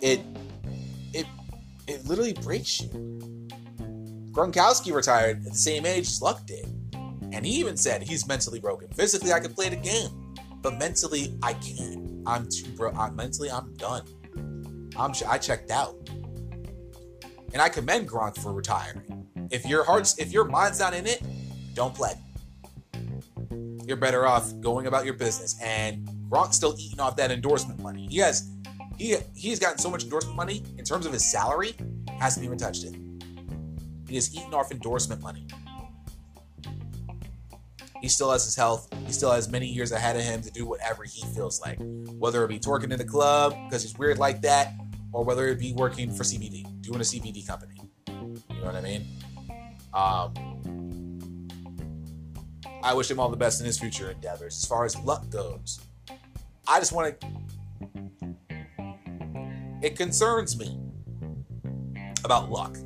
it 0.00 0.20
it 1.12 1.26
it 1.88 2.06
literally 2.06 2.34
breaks 2.34 2.80
you. 2.80 2.90
Gronkowski 4.30 4.94
retired 4.94 5.38
at 5.38 5.44
the 5.50 5.58
same 5.58 5.84
age 5.84 6.06
as 6.06 6.22
Luck 6.22 6.46
did. 6.46 6.64
And 7.32 7.46
he 7.46 7.52
even 7.54 7.76
said 7.76 8.02
he's 8.02 8.26
mentally 8.28 8.60
broken. 8.60 8.88
Physically, 8.90 9.32
I 9.32 9.40
could 9.40 9.54
play 9.54 9.68
the 9.68 9.76
game. 9.76 10.34
But 10.60 10.78
mentally, 10.78 11.36
I 11.42 11.54
can't. 11.54 12.22
I'm 12.26 12.48
too 12.48 12.70
bro. 12.76 12.92
I'm 12.92 13.16
mentally, 13.16 13.50
I'm 13.50 13.74
done. 13.74 14.04
I'm 14.96 15.12
I 15.26 15.38
checked 15.38 15.70
out, 15.70 15.96
and 17.52 17.60
I 17.60 17.68
commend 17.68 18.08
Gronk 18.08 18.36
for 18.36 18.52
retiring. 18.52 19.26
If 19.50 19.66
your 19.66 19.84
heart's, 19.84 20.18
if 20.18 20.32
your 20.32 20.44
mind's 20.44 20.78
not 20.78 20.94
in 20.94 21.06
it, 21.06 21.22
don't 21.74 21.94
play. 21.94 22.12
You're 23.86 23.96
better 23.96 24.26
off 24.26 24.52
going 24.60 24.86
about 24.86 25.04
your 25.04 25.14
business. 25.14 25.60
And 25.60 26.06
Gronk's 26.28 26.56
still 26.56 26.74
eating 26.78 27.00
off 27.00 27.16
that 27.16 27.30
endorsement 27.30 27.80
money. 27.80 28.06
He 28.08 28.18
has, 28.18 28.50
he 28.96 29.16
he's 29.34 29.58
gotten 29.58 29.78
so 29.78 29.90
much 29.90 30.04
endorsement 30.04 30.36
money 30.36 30.62
in 30.78 30.84
terms 30.84 31.06
of 31.06 31.12
his 31.12 31.24
salary, 31.24 31.74
hasn't 32.18 32.44
even 32.44 32.58
touched 32.58 32.84
it. 32.84 32.94
He 34.08 34.16
is 34.16 34.34
eating 34.34 34.54
off 34.54 34.70
endorsement 34.70 35.22
money. 35.22 35.46
He 38.02 38.08
still 38.08 38.32
has 38.32 38.44
his 38.44 38.56
health. 38.56 38.92
He 39.06 39.12
still 39.12 39.30
has 39.30 39.48
many 39.48 39.68
years 39.68 39.92
ahead 39.92 40.16
of 40.16 40.22
him 40.22 40.42
to 40.42 40.50
do 40.50 40.66
whatever 40.66 41.04
he 41.04 41.22
feels 41.34 41.60
like, 41.60 41.78
whether 42.18 42.44
it 42.44 42.48
be 42.48 42.58
twerking 42.58 42.90
in 42.92 42.98
the 42.98 43.04
club 43.04 43.54
because 43.64 43.82
he's 43.82 43.96
weird 43.96 44.18
like 44.18 44.42
that, 44.42 44.74
or 45.12 45.22
whether 45.24 45.46
it 45.46 45.60
be 45.60 45.72
working 45.72 46.10
for 46.10 46.24
CBD, 46.24 46.66
doing 46.82 46.98
a 46.98 47.04
CBD 47.04 47.46
company. 47.46 47.80
You 48.08 48.42
know 48.50 48.64
what 48.64 48.74
I 48.74 48.80
mean? 48.80 49.06
Um, 49.94 51.48
I 52.82 52.92
wish 52.92 53.08
him 53.08 53.20
all 53.20 53.28
the 53.28 53.36
best 53.36 53.60
in 53.60 53.66
his 53.66 53.78
future 53.78 54.10
endeavors. 54.10 54.56
As 54.56 54.64
far 54.64 54.84
as 54.84 54.98
luck 54.98 55.30
goes, 55.30 55.80
I 56.66 56.80
just 56.80 56.92
want 56.92 57.20
to. 57.20 57.28
It 59.80 59.96
concerns 59.96 60.58
me 60.58 60.76
about 62.24 62.50
luck. 62.50 62.76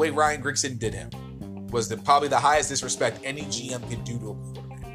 Way 0.00 0.08
Ryan 0.08 0.42
Grigson 0.42 0.78
did 0.78 0.94
him 0.94 1.10
was 1.68 1.88
the, 1.88 1.98
probably 1.98 2.28
the 2.28 2.38
highest 2.38 2.70
disrespect 2.70 3.20
any 3.22 3.42
GM 3.42 3.86
could 3.88 4.02
do 4.02 4.18
to 4.18 4.30
a 4.30 4.34
quarterback. 4.34 4.90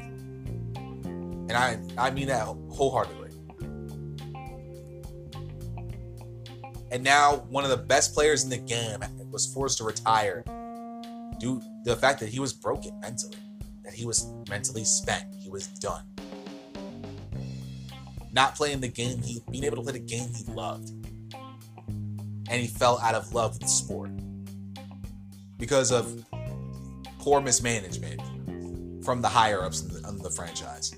And 1.48 1.52
I, 1.52 1.78
I 1.96 2.10
mean 2.10 2.26
that 2.26 2.44
wholeheartedly. 2.44 3.30
And 6.90 7.04
now 7.04 7.46
one 7.48 7.62
of 7.62 7.70
the 7.70 7.76
best 7.76 8.14
players 8.14 8.42
in 8.42 8.50
the 8.50 8.58
game 8.58 8.98
was 9.30 9.46
forced 9.46 9.78
to 9.78 9.84
retire 9.84 10.42
due 11.38 11.60
to 11.60 11.66
the 11.84 11.96
fact 11.96 12.18
that 12.20 12.28
he 12.28 12.40
was 12.40 12.52
broken 12.52 12.98
mentally, 13.00 13.36
that 13.84 13.94
he 13.94 14.04
was 14.04 14.32
mentally 14.48 14.84
spent, 14.84 15.32
he 15.38 15.48
was 15.48 15.68
done. 15.68 16.02
Not 18.32 18.56
playing 18.56 18.80
the 18.80 18.88
game 18.88 19.22
he 19.22 19.40
being 19.50 19.64
able 19.64 19.76
to 19.76 19.82
play 19.82 19.92
the 19.92 19.98
game 20.00 20.28
he 20.34 20.52
loved. 20.52 20.90
And 22.48 22.60
he 22.60 22.66
fell 22.66 22.98
out 22.98 23.14
of 23.14 23.32
love 23.32 23.52
with 23.52 23.62
the 23.62 23.68
sport 23.68 24.10
because 25.58 25.92
of 25.92 26.24
poor 27.18 27.40
mismanagement 27.40 28.20
from 29.04 29.20
the 29.20 29.28
higher 29.28 29.62
ups 29.62 29.82
in 29.82 29.88
the, 29.88 30.08
in 30.08 30.18
the 30.18 30.30
franchise. 30.30 30.94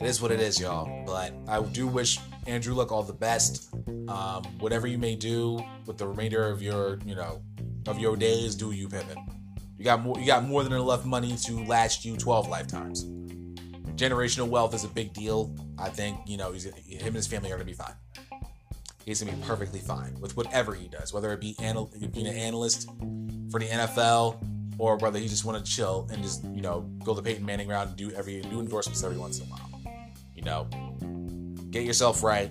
It 0.00 0.08
is 0.08 0.20
what 0.20 0.32
it 0.32 0.40
is, 0.40 0.60
y'all. 0.60 1.04
But 1.06 1.32
I 1.48 1.62
do 1.62 1.86
wish 1.86 2.18
Andrew 2.46 2.74
Luck 2.74 2.92
all 2.92 3.02
the 3.02 3.12
best. 3.12 3.72
Um, 4.08 4.44
whatever 4.58 4.86
you 4.86 4.98
may 4.98 5.14
do 5.14 5.58
with 5.86 5.96
the 5.96 6.06
remainder 6.06 6.50
of 6.50 6.60
your, 6.60 6.98
you 7.06 7.14
know, 7.14 7.42
of 7.86 7.98
your 7.98 8.16
days, 8.16 8.54
do 8.54 8.72
you, 8.72 8.88
Pippin. 8.88 9.16
You 9.78 9.84
got 9.84 10.02
more. 10.02 10.18
You 10.18 10.26
got 10.26 10.44
more 10.44 10.62
than 10.62 10.72
enough 10.72 11.04
money 11.04 11.36
to 11.36 11.64
last 11.64 12.04
you 12.04 12.16
12 12.16 12.48
lifetimes. 12.48 13.04
Generational 13.96 14.48
wealth 14.48 14.74
is 14.74 14.84
a 14.84 14.88
big 14.88 15.12
deal. 15.12 15.54
I 15.78 15.88
think 15.88 16.18
you 16.26 16.36
know 16.36 16.52
he's, 16.52 16.64
him 16.64 17.06
and 17.06 17.16
his 17.16 17.26
family 17.26 17.50
are 17.50 17.54
gonna 17.54 17.64
be 17.64 17.72
fine 17.72 17.94
he's 19.04 19.22
gonna 19.22 19.36
be 19.36 19.42
perfectly 19.42 19.80
fine 19.80 20.18
with 20.20 20.36
whatever 20.36 20.74
he 20.74 20.88
does, 20.88 21.12
whether 21.12 21.32
it 21.32 21.40
be 21.40 21.56
anal- 21.60 21.90
being 22.12 22.26
an 22.26 22.34
analyst 22.34 22.88
for 23.50 23.60
the 23.60 23.66
NFL 23.66 24.42
or 24.78 24.96
whether 24.96 25.18
he 25.18 25.28
just 25.28 25.44
want 25.44 25.64
to 25.64 25.70
chill 25.70 26.08
and 26.12 26.22
just 26.22 26.44
you 26.44 26.60
know 26.60 26.80
go 27.04 27.14
the 27.14 27.22
Peyton 27.22 27.44
Manning 27.44 27.68
route 27.68 27.88
and 27.88 27.96
do 27.96 28.10
every 28.12 28.40
do 28.42 28.60
endorsements 28.60 29.02
every 29.02 29.18
once 29.18 29.38
in 29.40 29.46
a 29.46 29.50
while. 29.50 29.70
You 30.34 30.42
know, 30.42 30.64
get 31.70 31.84
yourself 31.84 32.22
right 32.22 32.50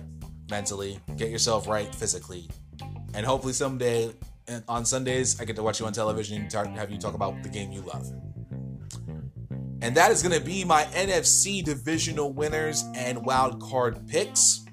mentally, 0.50 0.98
get 1.16 1.30
yourself 1.30 1.68
right 1.68 1.94
physically, 1.94 2.48
and 3.14 3.24
hopefully 3.24 3.52
someday 3.52 4.12
on 4.68 4.84
Sundays 4.84 5.40
I 5.40 5.44
get 5.44 5.56
to 5.56 5.62
watch 5.62 5.80
you 5.80 5.86
on 5.86 5.92
television 5.92 6.40
and 6.40 6.50
talk, 6.50 6.66
have 6.68 6.90
you 6.90 6.98
talk 6.98 7.14
about 7.14 7.42
the 7.42 7.48
game 7.48 7.72
you 7.72 7.82
love. 7.82 8.10
And 9.82 9.94
that 9.96 10.10
is 10.10 10.22
going 10.22 10.38
to 10.38 10.44
be 10.44 10.64
my 10.64 10.84
NFC 10.94 11.62
divisional 11.62 12.32
winners 12.32 12.84
and 12.94 13.24
wild 13.24 13.60
card 13.60 14.08
picks. 14.08 14.64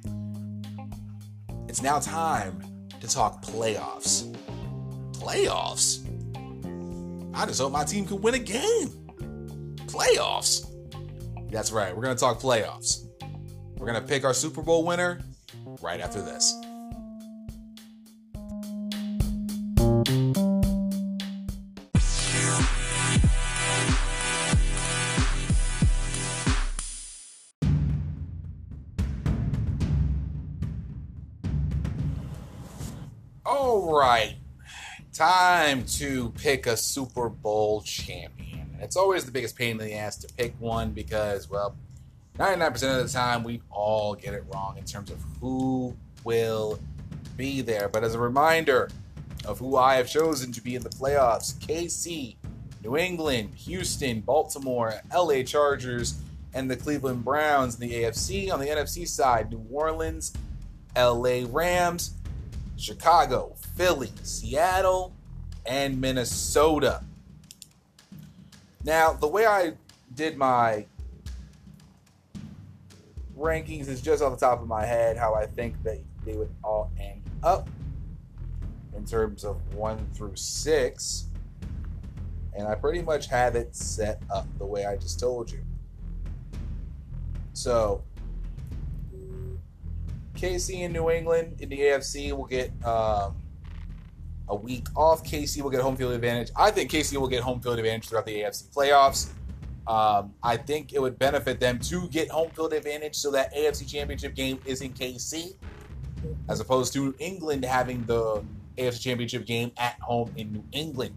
It's 1.71 1.81
now 1.81 1.99
time 1.99 2.61
to 2.99 3.07
talk 3.07 3.41
playoffs. 3.45 4.35
Playoffs? 5.13 6.03
I 7.33 7.45
just 7.45 7.61
hope 7.61 7.71
my 7.71 7.85
team 7.85 8.05
can 8.05 8.21
win 8.21 8.33
a 8.33 8.39
game. 8.39 8.89
Playoffs? 9.85 10.69
That's 11.49 11.71
right, 11.71 11.95
we're 11.95 12.03
going 12.03 12.13
to 12.13 12.19
talk 12.19 12.41
playoffs. 12.41 13.07
We're 13.77 13.87
going 13.87 14.01
to 14.01 14.05
pick 14.05 14.25
our 14.25 14.33
Super 14.33 14.61
Bowl 14.61 14.83
winner 14.83 15.21
right 15.81 16.01
after 16.01 16.21
this. 16.21 16.53
Time 35.21 35.85
to 35.85 36.31
pick 36.31 36.65
a 36.65 36.75
Super 36.75 37.29
Bowl 37.29 37.83
champion. 37.83 38.75
It's 38.79 38.95
always 38.95 39.23
the 39.23 39.31
biggest 39.31 39.55
pain 39.55 39.73
in 39.73 39.77
the 39.77 39.93
ass 39.93 40.17
to 40.17 40.33
pick 40.33 40.55
one 40.57 40.93
because, 40.93 41.47
well, 41.47 41.75
99% 42.39 42.99
of 42.99 43.05
the 43.05 43.13
time 43.13 43.43
we 43.43 43.61
all 43.69 44.15
get 44.15 44.33
it 44.33 44.43
wrong 44.51 44.79
in 44.79 44.83
terms 44.83 45.11
of 45.11 45.23
who 45.39 45.95
will 46.23 46.79
be 47.37 47.61
there. 47.61 47.87
But 47.87 48.03
as 48.03 48.15
a 48.15 48.19
reminder, 48.19 48.89
of 49.45 49.59
who 49.59 49.77
I 49.77 49.97
have 49.97 50.09
chosen 50.09 50.51
to 50.53 50.61
be 50.61 50.73
in 50.73 50.81
the 50.81 50.89
playoffs 50.89 51.53
KC, 51.59 52.35
New 52.83 52.97
England, 52.97 53.53
Houston, 53.53 54.21
Baltimore, 54.21 55.01
LA 55.15 55.43
Chargers, 55.43 56.19
and 56.55 56.67
the 56.67 56.75
Cleveland 56.75 57.23
Browns 57.23 57.79
in 57.79 57.87
the 57.87 57.95
AFC. 57.95 58.51
On 58.51 58.59
the 58.59 58.65
NFC 58.65 59.07
side, 59.07 59.51
New 59.51 59.63
Orleans, 59.69 60.33
LA 60.97 61.43
Rams, 61.47 62.15
Chicago, 62.75 63.55
Philly, 63.75 64.11
Seattle, 64.23 65.13
and 65.65 65.99
Minnesota. 65.99 67.03
Now, 68.83 69.13
the 69.13 69.27
way 69.27 69.45
I 69.45 69.73
did 70.15 70.37
my 70.37 70.85
rankings 73.37 73.87
is 73.87 74.01
just 74.01 74.21
off 74.21 74.37
the 74.37 74.45
top 74.45 74.61
of 74.61 74.67
my 74.67 74.85
head 74.85 75.17
how 75.17 75.33
I 75.33 75.45
think 75.45 75.81
that 75.83 75.99
they 76.25 76.33
would 76.33 76.53
all 76.63 76.91
end 76.99 77.21
up 77.43 77.67
in 78.95 79.05
terms 79.05 79.43
of 79.43 79.57
one 79.73 80.05
through 80.13 80.35
six. 80.35 81.27
And 82.53 82.67
I 82.67 82.75
pretty 82.75 83.01
much 83.01 83.27
have 83.27 83.55
it 83.55 83.75
set 83.75 84.21
up 84.29 84.45
the 84.57 84.65
way 84.65 84.85
I 84.85 84.97
just 84.97 85.19
told 85.19 85.51
you. 85.51 85.63
So, 87.53 88.03
KC 90.35 90.85
and 90.85 90.93
New 90.93 91.09
England 91.09 91.61
in 91.61 91.69
the 91.69 91.79
AFC 91.79 92.31
will 92.31 92.45
get 92.45 92.71
um, 92.85 93.40
a 94.51 94.55
week 94.55 94.85
off. 94.95 95.23
KC 95.23 95.61
will 95.61 95.69
get 95.69 95.81
home 95.81 95.95
field 95.95 96.13
advantage. 96.13 96.51
I 96.55 96.69
think 96.69 96.91
KC 96.91 97.17
will 97.17 97.27
get 97.27 97.41
home 97.41 97.59
field 97.61 97.79
advantage 97.79 98.09
throughout 98.09 98.25
the 98.25 98.35
AFC 98.41 98.71
playoffs. 98.73 99.29
Um, 99.87 100.33
I 100.43 100.57
think 100.57 100.93
it 100.93 101.01
would 101.01 101.17
benefit 101.17 101.59
them 101.59 101.79
to 101.79 102.07
get 102.09 102.29
home 102.29 102.51
field 102.51 102.73
advantage 102.73 103.15
so 103.15 103.31
that 103.31 103.53
AFC 103.55 103.89
Championship 103.89 104.35
game 104.35 104.59
is 104.65 104.81
in 104.81 104.93
KC, 104.93 105.55
as 106.49 106.59
opposed 106.59 106.93
to 106.93 107.15
England 107.17 107.65
having 107.65 108.05
the 108.05 108.43
AFC 108.77 109.01
Championship 109.01 109.45
game 109.45 109.71
at 109.77 109.99
home 109.99 110.31
in 110.37 110.51
New 110.51 110.63
England. 110.71 111.15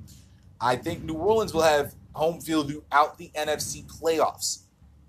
I 0.61 0.77
think 0.77 1.05
New 1.05 1.15
Orleans 1.15 1.53
will 1.53 1.63
have 1.63 1.95
home 2.15 2.41
field 2.41 2.71
throughout 2.71 3.19
the 3.19 3.31
NFC 3.35 3.85
playoffs. 3.85 4.61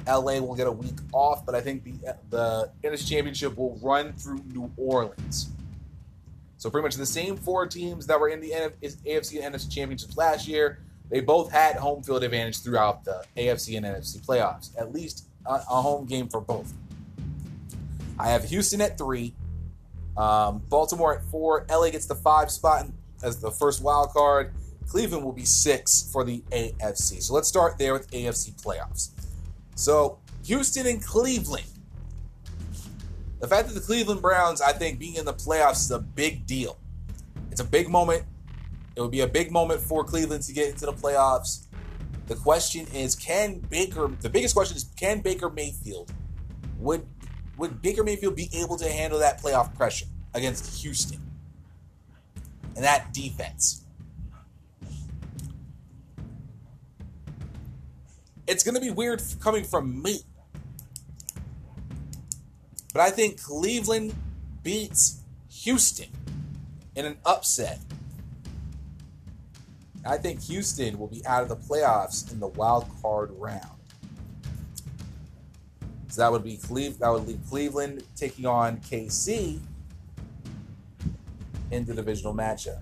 LA 0.07 0.39
will 0.39 0.56
get 0.56 0.68
a 0.68 0.72
week 0.72 0.97
off, 1.14 1.45
but 1.45 1.56
I 1.56 1.61
think 1.61 1.84
the 1.84 2.18
the 2.30 2.72
NFC 2.84 3.10
Championship 3.10 3.57
will 3.57 3.80
run 3.81 4.14
through 4.14 4.41
New 4.52 4.72
Orleans. 4.76 5.55
So 6.66 6.72
pretty 6.72 6.82
much 6.82 6.96
the 6.96 7.06
same 7.06 7.38
four 7.38 7.68
teams 7.68 8.08
that 8.08 8.20
were 8.20 8.30
in 8.30 8.42
the 8.42 8.50
AFC 8.50 9.40
and 9.40 9.54
NFC 9.54 9.72
championships 9.72 10.18
last 10.18 10.48
year, 10.48 10.80
they 11.12 11.20
both 11.20 11.52
had 11.52 11.76
home 11.76 12.02
field 12.02 12.24
advantage 12.24 12.64
throughout 12.64 13.06
the 13.06 13.24
AFC 13.38 13.78
and 13.78 13.86
NFC 13.86 14.26
playoffs. 14.26 14.72
At 14.76 14.92
least 14.92 15.28
a, 15.46 15.54
a 15.54 15.80
home 15.84 16.08
game 16.08 16.28
for 16.28 16.42
both. 16.42 16.74
I 18.18 18.30
have 18.30 18.46
Houston 18.46 18.82
at 18.82 18.98
three, 18.98 19.36
um, 20.18 20.64
Baltimore 20.68 21.16
at 21.16 21.24
four. 21.26 21.68
LA 21.70 21.92
gets 21.92 22.08
the 22.08 22.16
five 22.16 22.50
spot 22.50 22.88
as 23.22 23.40
the 23.40 23.52
first 23.52 23.84
wild 23.84 24.10
card. 24.10 24.52
Cleveland 24.88 25.24
will 25.24 25.34
be 25.34 25.46
six 25.46 26.10
for 26.12 26.24
the 26.24 26.44
AFC. 26.50 27.22
So 27.22 27.36
let's 27.36 27.48
start 27.48 27.78
there 27.78 27.94
with 27.94 28.10
AFC 28.10 28.60
playoffs. 28.60 29.12
So 29.76 30.18
Houston 30.46 30.88
and 30.88 31.06
Cleveland 31.06 31.74
the 33.46 33.56
fact 33.56 33.68
that 33.68 33.76
the 33.76 33.86
Cleveland 33.86 34.24
Browns, 34.24 34.60
I 34.60 34.72
think, 34.72 34.98
being 34.98 35.18
in 35.18 35.26
the 35.26 35.34
playoffs 35.34 35.82
is 35.82 35.92
a 35.92 36.00
big 36.00 36.48
deal. 36.48 36.80
It's 37.52 37.62
a 37.62 37.66
big 37.66 37.90
moment. 37.90 38.24
It 38.96 39.02
would 39.02 39.12
be 39.12 39.20
a 39.20 39.28
big 39.28 39.52
moment 39.52 39.82
for 39.82 40.04
Cleveland 40.04 40.42
to 40.44 40.54
get 40.54 40.68
into 40.70 40.88
the 40.88 40.94
playoffs. 40.94 41.68
The 42.26 42.34
question 42.34 42.88
is, 42.92 43.14
can 43.14 43.60
Baker? 43.60 44.10
The 44.20 44.32
biggest 44.32 44.56
question 44.56 44.78
is, 44.78 44.86
can 44.98 45.22
Baker 45.22 45.52
Mayfield 45.52 46.12
would 46.80 47.06
would 47.56 47.84
Baker 47.84 48.04
Mayfield 48.04 48.36
be 48.36 48.50
able 48.52 48.78
to 48.78 48.90
handle 48.90 49.20
that 49.20 49.40
playoff 49.40 49.76
pressure 49.76 50.08
against 50.34 50.82
Houston 50.82 51.22
and 52.76 52.84
that 52.84 53.14
defense? 53.14 53.86
It's 58.48 58.64
going 58.64 58.76
to 58.76 58.82
be 58.82 58.90
weird 58.90 59.22
coming 59.40 59.64
from 59.64 60.02
me 60.02 60.22
but 62.96 63.02
I 63.02 63.10
think 63.10 63.44
Cleveland 63.44 64.16
beats 64.64 65.20
Houston 65.50 66.08
in 66.96 67.06
an 67.06 67.18
upset. 67.26 67.78
I 70.06 70.16
think 70.16 70.42
Houston 70.44 70.98
will 70.98 71.10
be 71.10 71.22
out 71.26 71.44
of 71.44 71.50
the 71.50 71.58
playoffs 71.58 72.32
in 72.32 72.40
the 72.40 72.48
wild 72.48 72.86
card 73.02 73.32
round. 73.32 73.68
So 76.08 76.22
that 76.22 76.32
would 76.32 76.46
be 76.46 76.56
Cleve- 76.56 77.00
that 77.00 77.10
would 77.10 77.28
leave 77.28 77.42
Cleveland 77.50 78.06
taking 78.16 78.46
on 78.46 78.78
KC 78.78 79.60
in 81.72 81.84
the 81.84 81.94
divisional 81.94 82.34
matchup. 82.34 82.82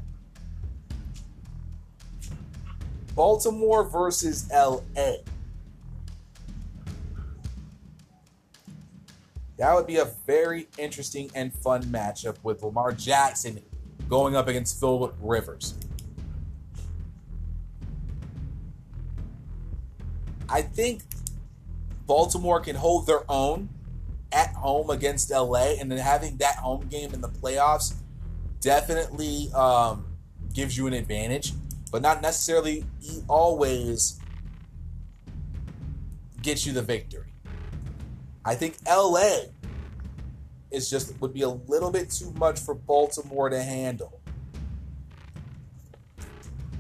Baltimore 3.16 3.84
versus 3.84 4.48
LA. 4.52 5.24
That 9.64 9.76
would 9.76 9.88
be 9.88 9.96
a 9.96 10.10
very 10.28 10.68
interesting 10.78 11.32
and 11.34 11.54
fun 11.54 11.84
matchup 11.84 12.36
with 12.44 12.62
Lamar 12.64 12.92
Jackson 12.92 13.62
going 14.10 14.36
up 14.36 14.50
against 14.50 14.78
Philip 14.78 15.16
Rivers. 15.22 15.76
I 20.50 20.64
think 20.64 21.04
Baltimore 22.06 22.60
can 22.60 22.76
hold 22.76 23.08
their 23.08 23.24
own 23.30 23.70
at 24.34 24.54
home 24.54 24.90
against 24.90 25.32
LA, 25.32 25.76
and 25.80 25.90
then 25.90 25.98
having 25.98 26.36
that 26.40 26.58
home 26.58 26.86
game 26.88 27.14
in 27.14 27.22
the 27.22 27.30
playoffs 27.30 27.94
definitely 28.60 29.50
um, 29.54 30.06
gives 30.54 30.78
you 30.78 30.88
an 30.88 30.94
advantage, 30.94 31.54
but 31.90 32.02
not 32.02 32.22
necessarily 32.22 32.84
always 33.30 34.20
gets 36.42 36.66
you 36.66 36.74
the 36.74 36.82
victory. 36.82 37.32
I 38.44 38.56
think 38.56 38.76
LA 38.86 39.53
is 40.74 40.90
just 40.90 41.20
would 41.22 41.34
be 41.34 41.44
a 41.44 41.50
little 41.50 41.92
bit 41.92 42.10
too 42.10 42.34
much 42.34 42.60
for 42.60 42.74
Baltimore 42.74 43.50
to 43.50 43.62
handle. 43.62 44.20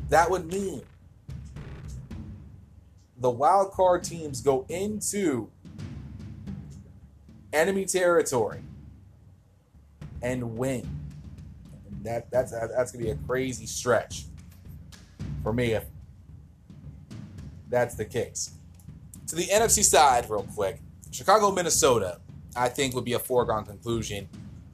That 0.09 0.29
would 0.29 0.51
mean 0.51 0.81
the 3.17 3.29
wild 3.29 3.71
card 3.71 4.03
teams 4.03 4.41
go 4.41 4.65
into 4.67 5.49
enemy 7.53 7.85
territory 7.85 8.61
and 10.23 10.57
win. 10.57 10.87
And 11.87 12.03
that 12.03 12.31
that's 12.31 12.51
that's 12.51 12.91
gonna 12.91 13.05
be 13.05 13.11
a 13.11 13.15
crazy 13.27 13.67
stretch 13.67 14.25
for 15.43 15.53
me 15.53 15.73
if 15.73 15.85
that's 17.69 17.95
the 17.95 18.05
case. 18.05 18.53
To 19.27 19.35
the 19.35 19.45
NFC 19.45 19.83
side, 19.83 20.29
real 20.29 20.47
quick. 20.55 20.79
Chicago, 21.11 21.51
Minnesota, 21.51 22.19
I 22.55 22.69
think 22.69 22.95
would 22.95 23.05
be 23.05 23.13
a 23.13 23.19
foregone 23.19 23.65
conclusion. 23.65 24.27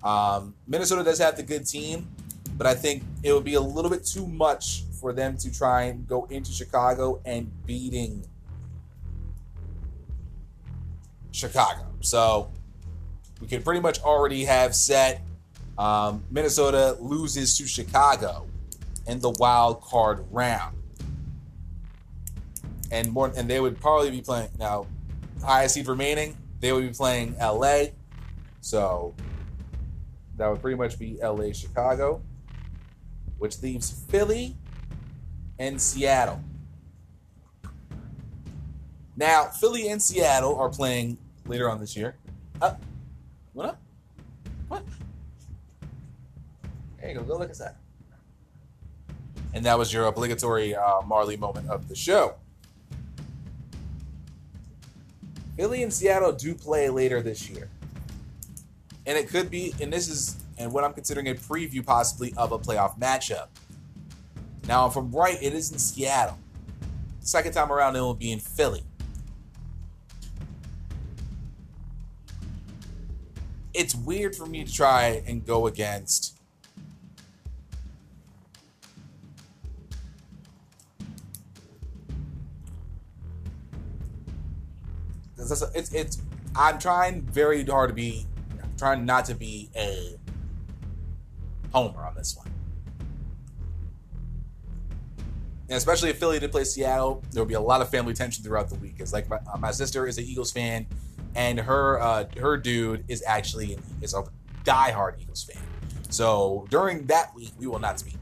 Um, 0.03 0.55
Minnesota 0.67 1.03
does 1.03 1.19
have 1.19 1.35
the 1.35 1.43
good 1.43 1.65
team, 1.65 2.07
but 2.57 2.67
I 2.67 2.75
think 2.75 3.03
it 3.23 3.33
would 3.33 3.43
be 3.43 3.55
a 3.55 3.61
little 3.61 3.91
bit 3.91 4.05
too 4.05 4.27
much 4.27 4.83
for 4.99 5.13
them 5.13 5.37
to 5.37 5.51
try 5.51 5.83
and 5.83 6.07
go 6.07 6.25
into 6.29 6.51
Chicago 6.51 7.21
and 7.25 7.51
beating 7.65 8.25
Chicago. 11.31 11.85
So 12.01 12.51
we 13.41 13.47
can 13.47 13.63
pretty 13.63 13.79
much 13.79 14.01
already 14.01 14.45
have 14.45 14.75
set 14.75 15.21
um, 15.77 16.23
Minnesota 16.29 16.97
loses 16.99 17.57
to 17.57 17.65
Chicago 17.65 18.47
in 19.07 19.19
the 19.21 19.29
wild 19.29 19.81
card 19.81 20.25
round. 20.29 20.75
And 22.91 23.11
more, 23.11 23.31
and 23.37 23.49
they 23.49 23.61
would 23.61 23.79
probably 23.79 24.11
be 24.11 24.21
playing 24.21 24.49
now 24.59 24.87
highest 25.41 25.75
seed 25.75 25.87
remaining, 25.87 26.35
they 26.59 26.71
would 26.71 26.87
be 26.87 26.93
playing 26.93 27.35
LA. 27.39 27.85
So 28.61 29.13
that 30.37 30.47
would 30.47 30.61
pretty 30.61 30.77
much 30.77 30.99
be 30.99 31.17
LA, 31.21 31.51
Chicago, 31.53 32.21
which 33.37 33.61
leaves 33.61 34.03
Philly 34.09 34.55
and 35.57 35.81
Seattle. 35.81 36.41
Now, 39.15 39.45
Philly 39.45 39.89
and 39.89 40.01
Seattle 40.01 40.57
are 40.57 40.69
playing 40.69 41.17
later 41.45 41.69
on 41.69 41.79
this 41.79 41.95
year. 41.95 42.15
Uh, 42.61 42.75
what 43.53 43.65
up? 43.65 43.81
What? 44.69 44.83
There 46.99 47.09
you 47.09 47.15
go. 47.15 47.23
Go 47.23 47.37
look 47.37 47.49
at 47.49 47.57
that. 47.57 47.77
And 49.53 49.65
that 49.65 49.77
was 49.77 49.91
your 49.91 50.05
obligatory 50.05 50.75
uh, 50.75 51.01
Marley 51.01 51.35
moment 51.35 51.69
of 51.69 51.89
the 51.89 51.95
show. 51.95 52.35
Philly 55.59 55.83
and 55.83 55.91
Seattle 55.91 56.31
do 56.31 56.55
play 56.55 56.87
later 56.87 57.21
this 57.21 57.49
year. 57.49 57.67
And 59.05 59.17
it 59.17 59.27
could 59.27 59.51
be, 59.51 59.75
and 59.81 59.91
this 59.91 60.07
is, 60.07 60.37
and 60.57 60.71
what 60.71 60.85
I'm 60.85 60.93
considering 60.93 61.27
a 61.27 61.35
preview 61.35 61.85
possibly 61.85 62.33
of 62.37 62.53
a 62.53 62.57
playoff 62.57 62.97
matchup. 62.97 63.47
Now, 64.69 64.87
if 64.87 64.95
I'm 64.95 65.11
right, 65.11 65.37
it 65.43 65.53
is 65.53 65.69
in 65.69 65.77
Seattle. 65.77 66.39
Second 67.19 67.51
time 67.51 67.73
around, 67.73 67.97
it 67.97 67.99
will 67.99 68.13
be 68.13 68.31
in 68.31 68.39
Philly. 68.39 68.83
It's 73.73 73.93
weird 73.93 74.37
for 74.37 74.45
me 74.45 74.63
to 74.63 74.71
try 74.71 75.21
and 75.27 75.45
go 75.45 75.67
against 75.67 76.38
listen, 85.61 85.71
it's 85.79 85.93
it's. 85.93 86.21
I'm 86.55 86.79
trying 86.79 87.21
very 87.21 87.63
hard 87.63 87.89
to 87.89 87.93
be, 87.93 88.25
trying 88.77 89.05
not 89.05 89.25
to 89.25 89.35
be 89.35 89.69
a 89.75 90.17
homer 91.71 92.05
on 92.05 92.15
this 92.15 92.35
one. 92.35 92.47
And 95.69 95.77
especially 95.77 96.09
if 96.09 96.17
Philly 96.17 96.39
did 96.39 96.51
play 96.51 96.63
Seattle, 96.63 97.23
there 97.31 97.43
will 97.43 97.47
be 97.47 97.53
a 97.53 97.61
lot 97.61 97.81
of 97.81 97.89
family 97.89 98.13
tension 98.13 98.43
throughout 98.43 98.69
the 98.69 98.75
week. 98.75 98.95
It's 98.97 99.13
like 99.13 99.29
my, 99.29 99.37
uh, 99.53 99.57
my 99.57 99.69
sister 99.69 100.07
is 100.07 100.17
an 100.17 100.23
Eagles 100.23 100.51
fan, 100.51 100.87
and 101.35 101.59
her 101.59 102.01
uh, 102.01 102.25
her 102.39 102.57
dude 102.57 103.05
is 103.07 103.23
actually 103.25 103.77
is 104.01 104.13
a 104.13 104.23
diehard 104.63 105.21
Eagles 105.21 105.43
fan. 105.43 105.61
So 106.09 106.65
during 106.71 107.05
that 107.05 107.33
week, 107.35 107.51
we 107.59 107.67
will 107.67 107.79
not 107.79 107.99
speak. 107.99 108.15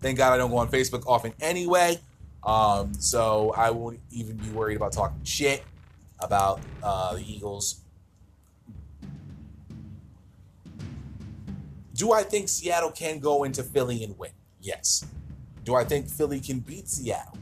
Thank 0.00 0.18
God 0.18 0.32
I 0.32 0.36
don't 0.36 0.50
go 0.50 0.58
on 0.58 0.70
Facebook 0.70 1.04
often 1.06 1.32
anyway. 1.40 1.98
Um, 2.42 2.94
so 2.94 3.52
I 3.56 3.70
won't 3.70 4.00
even 4.10 4.36
be 4.36 4.48
worried 4.50 4.76
about 4.76 4.92
talking 4.92 5.22
shit 5.24 5.62
about 6.20 6.60
uh, 6.82 7.14
the 7.14 7.22
Eagles. 7.22 7.82
Do 11.94 12.12
I 12.12 12.22
think 12.22 12.48
Seattle 12.48 12.90
can 12.90 13.18
go 13.18 13.44
into 13.44 13.62
Philly 13.62 14.02
and 14.02 14.18
win? 14.18 14.30
Yes. 14.60 15.04
Do 15.64 15.74
I 15.74 15.84
think 15.84 16.08
Philly 16.08 16.40
can 16.40 16.60
beat 16.60 16.88
Seattle? 16.88 17.36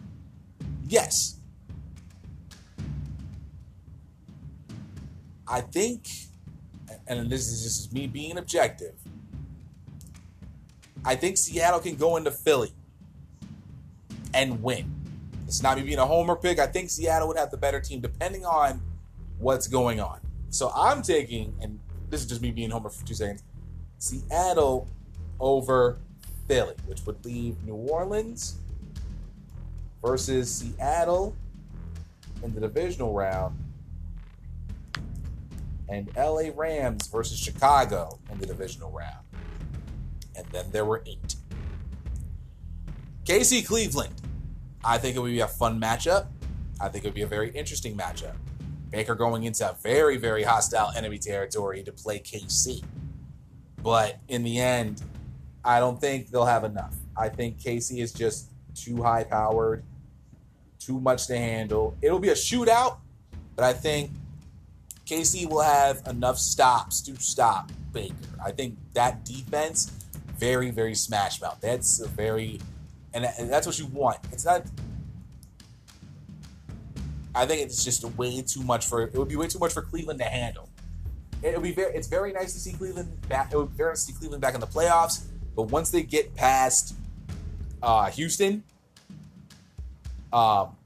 Yes. 0.89 1.37
I 5.47 5.61
think, 5.61 6.09
and 7.07 7.31
this 7.31 7.49
is 7.49 7.63
just 7.63 7.93
me 7.93 8.07
being 8.07 8.37
objective, 8.37 8.95
I 11.05 11.15
think 11.15 11.37
Seattle 11.37 11.81
can 11.81 11.95
go 11.95 12.17
into 12.17 12.33
Philly 12.33 12.73
and 14.35 14.63
win. 14.63 14.95
It's 15.47 15.63
not 15.63 15.79
me 15.79 15.85
being 15.85 15.99
a 15.99 16.07
homer 16.07 16.37
pick. 16.37 16.59
I 16.59 16.67
think 16.67 16.91
Seattle 16.91 17.29
would 17.29 17.39
have 17.39 17.51
the 17.51 17.57
better 17.57 17.81
team 17.81 18.01
depending 18.01 18.45
on 18.45 18.83
what's 19.39 19.67
going 19.67 20.01
on. 20.01 20.21
So 20.51 20.71
I'm 20.75 21.03
taking, 21.03 21.55
and 21.61 21.79
this 22.11 22.21
is 22.21 22.27
just 22.27 22.43
me 22.43 22.51
being 22.51 22.71
homer 22.71 22.91
for 22.91 23.07
two 23.07 23.15
seconds, 23.15 23.43
Seattle 23.99 24.89
over 25.41 25.99
Philly, 26.47 26.75
which 26.87 27.05
would 27.07 27.25
leave 27.25 27.63
New 27.65 27.75
Orleans 27.75 28.59
versus 30.03 30.55
Seattle 30.55 31.37
in 32.43 32.55
the 32.55 32.61
divisional 32.61 33.13
round, 33.13 33.57
and 35.89 36.11
LA 36.17 36.51
Rams 36.55 37.07
versus 37.07 37.39
Chicago 37.39 38.19
in 38.31 38.39
the 38.39 38.47
divisional 38.47 38.91
round. 38.91 39.25
And 40.37 40.47
then 40.53 40.71
there 40.71 40.85
were 40.85 41.03
eight. 41.07 41.37
KC 43.29 43.67
Cleveland. 43.67 44.15
I 44.83 44.97
think 44.97 45.15
it 45.15 45.19
would 45.19 45.33
be 45.33 45.41
a 45.41 45.47
fun 45.47 45.79
matchup. 45.79 46.29
I 46.81 46.89
think 46.89 47.05
it 47.05 47.09
would 47.09 47.15
be 47.15 47.23
a 47.23 47.27
very 47.27 47.51
interesting 47.51 47.95
matchup. 47.95 48.35
Baker 48.91 49.15
going 49.15 49.45
into 49.45 49.69
a 49.69 49.75
very, 49.83 50.17
very 50.17 50.43
hostile 50.43 50.91
enemy 50.97 51.19
territory 51.19 51.83
to 51.83 51.93
play 51.93 52.21
KC. 52.21 52.83
But 53.83 54.19
in 54.29 54.45
the 54.45 54.59
end, 54.59 55.03
I 55.63 55.79
don't 55.79 56.01
think 56.01 56.31
they'll 56.31 56.47
have 56.47 56.65
enough. 56.65 56.95
I 57.19 57.29
think 57.29 57.59
KC 57.59 57.99
is 57.99 58.15
just 58.15 58.49
too 58.75 59.03
high 59.03 59.25
powered, 59.25 59.85
too 60.79 60.99
much 60.99 61.27
to 61.27 61.37
handle. 61.37 61.99
It'll 62.01 62.21
be 62.21 62.31
a 62.31 62.35
shootout, 62.35 62.97
but 63.57 63.65
I 63.67 63.75
think 63.75 64.11
KC 65.05 65.51
will 65.51 65.61
have 65.61 66.01
enough 66.07 66.39
stops 66.39 67.03
to 67.03 67.15
stop 67.17 67.71
Baker. 67.93 68.15
I 68.43 68.53
think 68.53 68.79
that 68.95 69.27
defense, 69.27 69.93
very, 70.39 70.71
very 70.71 70.95
smash 70.95 71.43
mouth. 71.43 71.59
That's 71.61 72.01
a 72.01 72.09
very, 72.09 72.61
and, 73.15 73.51
that's 73.51 73.67
what 73.67 73.79
you 73.79 73.87
want. 73.87 74.19
It's 74.33 74.45
not. 74.45 74.63
I 77.35 77.47
think 77.47 77.63
it's 77.63 77.85
just 77.85 78.05
way 78.17 78.43
too 78.43 78.63
much 78.63 78.87
for. 78.87 79.03
It 79.03 79.15
would 79.15 79.29
be 79.29 79.37
way 79.37 79.47
too 79.47 79.59
much 79.59 79.73
for 79.73 79.83
Cleveland 79.83 80.19
to 80.21 80.27
handle. 80.27 80.69
It 81.43 81.55
would 81.55 81.63
be 81.63 81.73
very. 81.73 81.95
It's 81.95 82.09
very 82.09 82.33
nice 82.33 82.53
to 82.53 82.61
see 82.61 82.73
Cleveland 82.73 83.29
back. 83.29 83.53
It 83.53 83.57
would 83.57 83.71
be 83.71 83.77
very 83.77 83.91
nice 83.93 84.05
to 84.07 84.13
see 84.13 84.19
Cleveland 84.19 84.43
back 84.43 84.55
in 84.55 84.61
the 84.61 84.67
playoffs. 84.67 85.25
But 85.55 85.65
once 85.65 85.91
they 85.91 86.03
get 86.03 86.35
past 86.35 86.95
uh, 87.83 88.11
Houston, 88.11 88.63
um, 90.33 90.77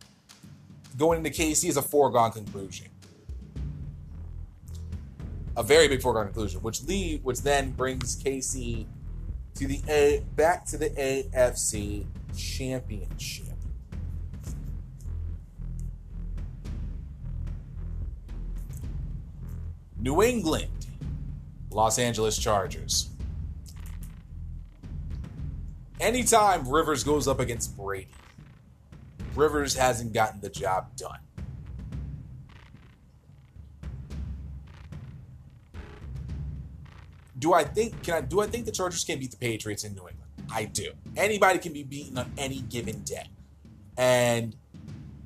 going 0.96 1.18
into 1.18 1.30
KC 1.30 1.68
is 1.68 1.76
a 1.76 1.82
foregone 1.82 2.32
conclusion. 2.32 2.86
A 5.56 5.62
very 5.62 5.88
big 5.88 6.00
foregone 6.00 6.26
conclusion, 6.26 6.62
which 6.62 6.82
lead, 6.84 7.22
which 7.24 7.42
then 7.42 7.72
brings 7.72 8.22
KC 8.22 8.86
to 9.54 9.66
the 9.66 9.80
A 9.88 10.24
back 10.34 10.64
to 10.66 10.78
the 10.78 10.90
AFC 10.90 12.06
Championship. 12.36 13.46
New 19.98 20.22
England, 20.22 20.86
Los 21.70 21.98
Angeles 21.98 22.36
Chargers. 22.36 23.10
Anytime 26.00 26.68
Rivers 26.68 27.04
goes 27.04 27.28
up 27.28 27.38
against 27.38 27.76
Brady, 27.76 28.08
Rivers 29.36 29.74
hasn't 29.76 30.12
gotten 30.12 30.40
the 30.40 30.50
job 30.50 30.96
done. 30.96 31.20
Do 37.42 37.52
I 37.54 37.64
think 37.64 38.04
can 38.04 38.14
I 38.14 38.20
do 38.20 38.40
I 38.40 38.46
think 38.46 38.66
the 38.66 38.72
Chargers 38.72 39.02
can 39.02 39.18
beat 39.18 39.32
the 39.32 39.36
Patriots 39.36 39.82
in 39.82 39.94
New 39.94 40.06
England? 40.08 40.30
I 40.48 40.64
do. 40.64 40.92
Anybody 41.16 41.58
can 41.58 41.72
be 41.72 41.82
beaten 41.82 42.16
on 42.16 42.30
any 42.38 42.60
given 42.60 43.00
day. 43.02 43.26
And 43.98 44.54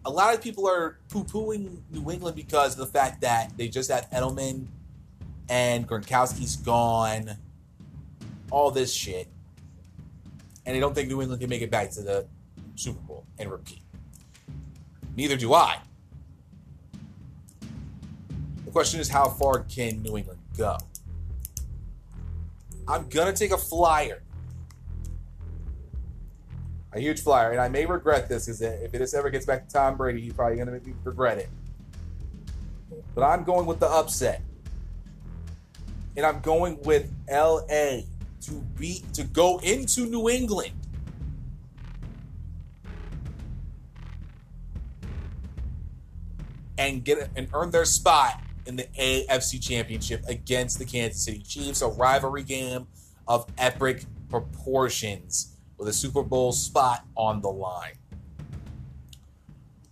a 0.06 0.10
lot 0.10 0.34
of 0.34 0.40
people 0.40 0.66
are 0.66 0.98
poo-pooing 1.10 1.82
New 1.90 2.10
England 2.10 2.34
because 2.34 2.72
of 2.72 2.78
the 2.78 2.86
fact 2.86 3.20
that 3.20 3.52
they 3.58 3.68
just 3.68 3.90
had 3.90 4.10
Edelman 4.10 4.66
and 5.50 5.86
Gronkowski's 5.86 6.56
gone. 6.56 7.36
All 8.50 8.70
this 8.70 8.94
shit 8.94 9.28
and 10.64 10.74
they 10.74 10.80
don't 10.80 10.94
think 10.94 11.10
New 11.10 11.20
England 11.20 11.40
can 11.40 11.50
make 11.50 11.60
it 11.60 11.70
back 11.70 11.90
to 11.90 12.00
the 12.00 12.26
Super 12.76 13.00
Bowl 13.00 13.26
and 13.38 13.50
repeat. 13.50 13.82
Neither 15.16 15.36
do 15.36 15.52
I. 15.52 15.78
The 18.64 18.70
question 18.72 19.00
is, 19.00 19.08
how 19.10 19.28
far 19.28 19.60
can 19.60 20.02
New 20.02 20.16
England 20.16 20.40
go? 20.56 20.78
I'm 22.88 23.08
gonna 23.08 23.32
take 23.32 23.50
a 23.50 23.58
flyer, 23.58 24.22
a 26.92 27.00
huge 27.00 27.20
flyer, 27.20 27.50
and 27.50 27.60
I 27.60 27.68
may 27.68 27.84
regret 27.84 28.28
this 28.28 28.46
because 28.46 28.62
if 28.62 28.94
it 28.94 29.14
ever 29.14 29.30
gets 29.30 29.44
back 29.44 29.66
to 29.66 29.72
Tom 29.72 29.96
Brady, 29.96 30.20
he's 30.20 30.32
probably 30.32 30.56
gonna 30.56 30.80
regret 31.04 31.38
it. 31.38 31.48
But 33.14 33.24
I'm 33.24 33.44
going 33.44 33.66
with 33.66 33.80
the 33.80 33.88
upset, 33.88 34.42
and 36.16 36.24
I'm 36.24 36.40
going 36.40 36.80
with 36.82 37.12
LA 37.28 38.02
to 38.42 38.52
beat 38.78 39.12
to 39.14 39.24
go 39.24 39.58
into 39.58 40.06
New 40.06 40.28
England. 40.28 40.72
And 46.78 47.02
get 47.02 47.30
and 47.34 47.48
earn 47.54 47.70
their 47.70 47.86
spot 47.86 48.40
in 48.66 48.76
the 48.76 48.84
AFC 48.98 49.62
Championship 49.62 50.24
against 50.28 50.78
the 50.78 50.84
Kansas 50.84 51.24
City 51.24 51.42
Chiefs, 51.42 51.82
a 51.82 51.88
rivalry 51.88 52.42
game 52.42 52.86
of 53.28 53.46
epic 53.58 54.04
proportions 54.28 55.56
with 55.78 55.88
a 55.88 55.92
Super 55.92 56.22
Bowl 56.22 56.52
spot 56.52 57.04
on 57.16 57.40
the 57.40 57.48
line. 57.48 57.94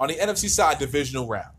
On 0.00 0.08
the 0.08 0.14
NFC 0.14 0.48
side, 0.48 0.78
divisional 0.78 1.26
round. 1.26 1.54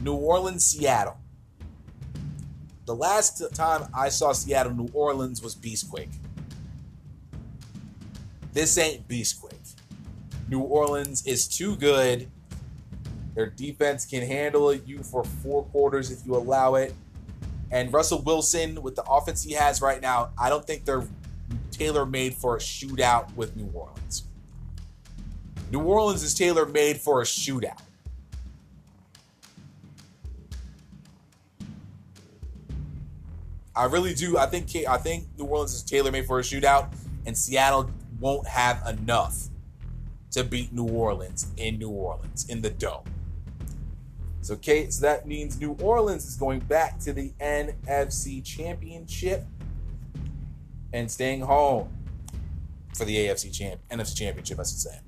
New 0.00 0.14
Orleans, 0.14 0.64
Seattle. 0.64 1.18
The 2.86 2.94
last 2.94 3.42
time 3.54 3.88
I 3.94 4.08
saw 4.08 4.32
Seattle, 4.32 4.74
New 4.74 4.88
Orleans 4.92 5.42
was 5.42 5.54
Beastquake. 5.54 6.12
This 8.52 8.76
ain't 8.76 9.06
Beastquake. 9.08 9.74
New 10.48 10.60
Orleans 10.60 11.24
is 11.26 11.48
too 11.48 11.76
good. 11.76 12.28
Their 13.34 13.46
defense 13.46 14.04
can 14.04 14.26
handle 14.26 14.74
you 14.74 15.02
for 15.02 15.24
four 15.24 15.64
quarters 15.64 16.10
if 16.10 16.26
you 16.26 16.36
allow 16.36 16.74
it. 16.74 16.94
And 17.70 17.92
Russell 17.92 18.20
Wilson, 18.22 18.82
with 18.82 18.96
the 18.96 19.04
offense 19.04 19.42
he 19.42 19.52
has 19.52 19.80
right 19.80 20.02
now, 20.02 20.30
I 20.38 20.50
don't 20.50 20.66
think 20.66 20.84
they're 20.84 21.06
tailor 21.70 22.04
made 22.04 22.34
for 22.34 22.56
a 22.56 22.58
shootout 22.58 23.34
with 23.34 23.56
New 23.56 23.70
Orleans. 23.72 24.24
New 25.70 25.80
Orleans 25.80 26.22
is 26.22 26.34
tailor 26.34 26.66
made 26.66 26.98
for 26.98 27.22
a 27.22 27.24
shootout. 27.24 27.80
I 33.74 33.86
really 33.86 34.12
do. 34.12 34.36
I 34.36 34.46
think 34.46 34.68
I 34.86 34.98
think 34.98 35.28
New 35.38 35.46
Orleans 35.46 35.72
is 35.72 35.82
tailor 35.82 36.12
made 36.12 36.26
for 36.26 36.38
a 36.38 36.42
shootout, 36.42 36.92
and 37.24 37.36
Seattle 37.36 37.90
won't 38.20 38.46
have 38.46 38.86
enough 38.86 39.48
to 40.32 40.44
beat 40.44 40.74
New 40.74 40.86
Orleans 40.86 41.46
in 41.56 41.78
New 41.78 41.88
Orleans 41.88 42.46
in 42.50 42.60
the 42.60 42.68
dome. 42.68 43.04
So, 44.42 44.56
Kate, 44.56 44.92
so 44.92 45.02
that 45.02 45.26
means 45.26 45.60
New 45.60 45.76
Orleans 45.80 46.26
is 46.26 46.34
going 46.34 46.60
back 46.60 46.98
to 47.00 47.12
the 47.12 47.32
NFC 47.40 48.44
Championship 48.44 49.44
and 50.92 51.08
staying 51.08 51.42
home 51.42 51.88
for 52.94 53.04
the 53.04 53.16
AFC 53.16 53.52
champ 53.52 53.80
NFC 53.88 54.16
Championship, 54.16 54.58
I 54.58 54.64
should 54.64 54.78
say. 54.78 54.98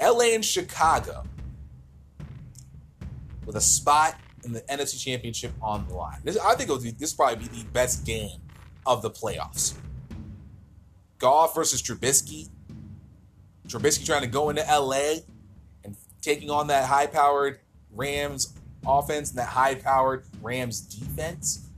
LA 0.00 0.34
and 0.34 0.44
Chicago 0.44 1.24
with 3.46 3.56
a 3.56 3.60
spot 3.60 4.16
in 4.44 4.52
the 4.52 4.60
NFC 4.62 5.02
Championship 5.02 5.52
on 5.62 5.88
the 5.88 5.94
line. 5.94 6.18
This, 6.24 6.36
I 6.36 6.54
think 6.56 6.68
be, 6.82 6.90
this 6.90 7.16
will 7.16 7.24
probably 7.24 7.48
be 7.48 7.62
the 7.62 7.64
best 7.70 8.04
game 8.04 8.38
of 8.84 9.00
the 9.00 9.10
playoffs. 9.10 9.74
Goff 11.18 11.54
versus 11.54 11.80
Trubisky. 11.82 12.50
Trubisky 13.66 14.04
trying 14.04 14.22
to 14.22 14.28
go 14.28 14.50
into 14.50 14.62
LA 14.62 15.20
taking 16.22 16.50
on 16.50 16.68
that 16.68 16.86
high 16.86 17.06
powered 17.06 17.58
Rams 17.90 18.54
offense 18.86 19.30
and 19.30 19.38
that 19.38 19.48
high 19.48 19.74
powered 19.74 20.24
Rams 20.40 20.80
defense. 20.80 21.68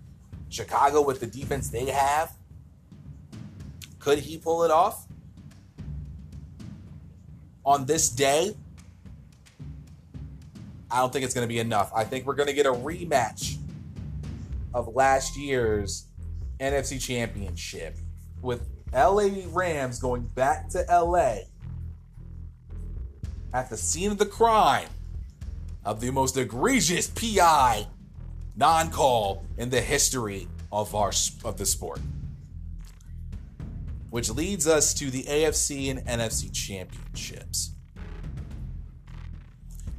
Chicago 0.48 1.02
with 1.02 1.18
the 1.18 1.26
defense 1.26 1.68
they 1.68 1.86
have. 1.86 2.32
Could 3.98 4.20
he 4.20 4.38
pull 4.38 4.62
it 4.62 4.70
off? 4.70 5.06
On 7.64 7.86
this 7.86 8.10
day, 8.10 8.54
I 10.90 10.98
don't 10.98 11.12
think 11.12 11.24
it's 11.24 11.34
going 11.34 11.46
to 11.46 11.52
be 11.52 11.58
enough. 11.58 11.90
I 11.94 12.04
think 12.04 12.26
we're 12.26 12.34
going 12.34 12.48
to 12.48 12.54
get 12.54 12.66
a 12.66 12.72
rematch 12.72 13.56
of 14.74 14.94
last 14.94 15.36
year's 15.36 16.06
NFC 16.60 17.00
Championship 17.00 17.96
with 18.42 18.68
LA 18.92 19.30
Rams 19.48 19.98
going 19.98 20.22
back 20.22 20.68
to 20.68 20.84
LA 20.90 21.38
at 23.54 23.70
the 23.70 23.76
scene 23.76 24.10
of 24.10 24.18
the 24.18 24.26
crime 24.26 24.88
of 25.84 26.00
the 26.00 26.10
most 26.10 26.36
egregious 26.36 27.06
PI 27.08 27.86
non-call 28.56 29.46
in 29.56 29.70
the 29.70 29.80
history 29.80 30.48
of 30.72 30.94
our 30.94 31.12
of 31.44 31.56
the 31.56 31.64
sport. 31.64 32.00
Which 34.10 34.28
leads 34.30 34.66
us 34.66 34.92
to 34.94 35.10
the 35.10 35.22
AFC 35.22 35.90
and 35.90 36.00
NFC 36.06 36.52
championships. 36.52 37.72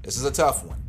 This 0.04 0.18
is 0.18 0.26
a 0.26 0.32
tough 0.32 0.64
one. 0.66 0.82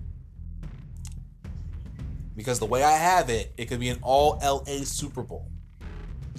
Because 2.37 2.59
the 2.59 2.67
way 2.67 2.83
I 2.83 2.93
have 2.93 3.31
it, 3.31 3.53
it 3.57 3.67
could 3.67 3.81
be 3.81 3.89
an 3.89 3.99
all 4.03 4.39
LA 4.45 4.85
Super 4.85 5.23
Bowl 5.23 5.49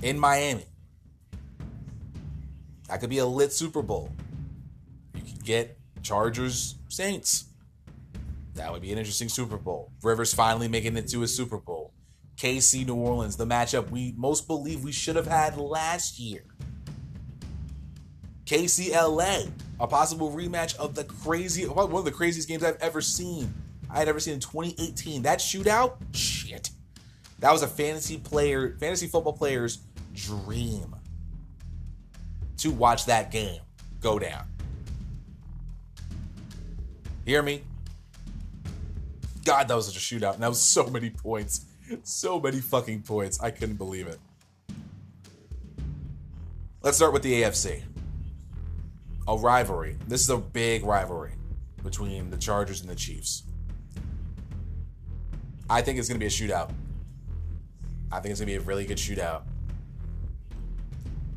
in 0.04 0.20
Miami. 0.20 0.66
That 2.88 3.00
could 3.00 3.10
be 3.10 3.18
a 3.18 3.26
lit 3.26 3.52
Super 3.52 3.82
Bowl. 3.82 4.12
You 5.16 5.22
could 5.22 5.44
get 5.44 5.77
Chargers 6.08 6.76
Saints. 6.88 7.46
That 8.56 8.72
would 8.72 8.82
be 8.82 8.94
an 8.94 8.98
interesting 8.98 9.28
Super 9.28 9.58
Bowl. 9.58 9.92
Rivers 10.02 10.34
finally 10.34 10.70
making 10.70 10.96
it 10.96 11.10
to 11.10 11.24
a 11.24 11.28
Super 11.28 11.58
Bowl. 11.58 11.94
KC 12.38 12.86
New 12.86 12.96
Orleans, 12.96 13.36
the 13.36 13.46
matchup 13.46 13.90
we 13.90 14.14
most 14.16 14.48
believe 14.48 14.84
we 14.84 14.94
should 14.94 15.18
have 15.18 15.28
had 15.28 15.58
last 15.58 16.18
year. 16.18 16.46
KC 18.46 18.94
LA, 18.94 19.52
a 19.82 19.88
possible 19.88 20.32
rematch 20.32 20.78
of 20.78 20.96
the 20.96 21.04
crazy 21.04 21.66
one 21.66 21.92
of 21.94 22.06
the 22.06 22.12
craziest 22.12 22.48
games 22.48 22.64
I've 22.64 22.82
ever 22.82 23.02
seen. 23.02 23.54
I 23.90 24.00
had 24.00 24.08
ever 24.08 24.22
seen 24.22 24.36
in 24.36 24.40
2018. 24.40 25.24
That 25.24 25.40
shootout, 25.40 25.98
shit. 26.14 26.70
That 27.40 27.52
was 27.52 27.64
a 27.64 27.68
fantasy 27.68 28.18
player, 28.18 28.78
fantasy 28.80 29.08
football 29.08 29.34
player's 29.34 29.80
dream 30.14 30.96
to 32.60 32.72
watch 32.72 33.06
that 33.08 33.30
game 33.30 33.60
go 34.00 34.18
down. 34.20 34.46
Hear 37.28 37.44
me? 37.44 37.62
God, 39.44 39.68
that 39.68 39.76
was 39.76 39.88
such 39.88 39.98
a 39.98 40.00
shootout. 40.00 40.36
And 40.36 40.44
that 40.44 40.48
was 40.48 40.62
so 40.62 40.88
many 40.88 41.10
points. 41.10 41.66
So 42.04 42.40
many 42.40 42.62
fucking 42.62 43.02
points. 43.02 43.42
I 43.42 43.52
couldn't 43.52 43.76
believe 43.76 44.08
it. 44.08 44.18
Let's 46.82 46.96
start 46.96 47.12
with 47.12 47.24
the 47.24 47.42
AFC. 47.42 47.84
A 49.28 49.36
rivalry. 49.36 49.98
This 50.08 50.22
is 50.22 50.30
a 50.30 50.38
big 50.38 50.86
rivalry 50.86 51.34
between 51.84 52.30
the 52.30 52.38
Chargers 52.38 52.80
and 52.80 52.90
the 52.90 52.96
Chiefs. 52.96 53.44
I 55.70 55.82
think 55.82 56.00
it's 56.00 56.08
going 56.08 56.18
to 56.18 56.24
be 56.24 56.28
a 56.28 56.30
shootout. 56.30 56.72
I 58.10 58.22
think 58.22 58.32
it's 58.32 58.40
going 58.40 58.54
to 58.54 58.58
be 58.58 58.64
a 58.64 58.66
really 58.66 58.86
good 58.86 58.98
shootout. 58.98 59.42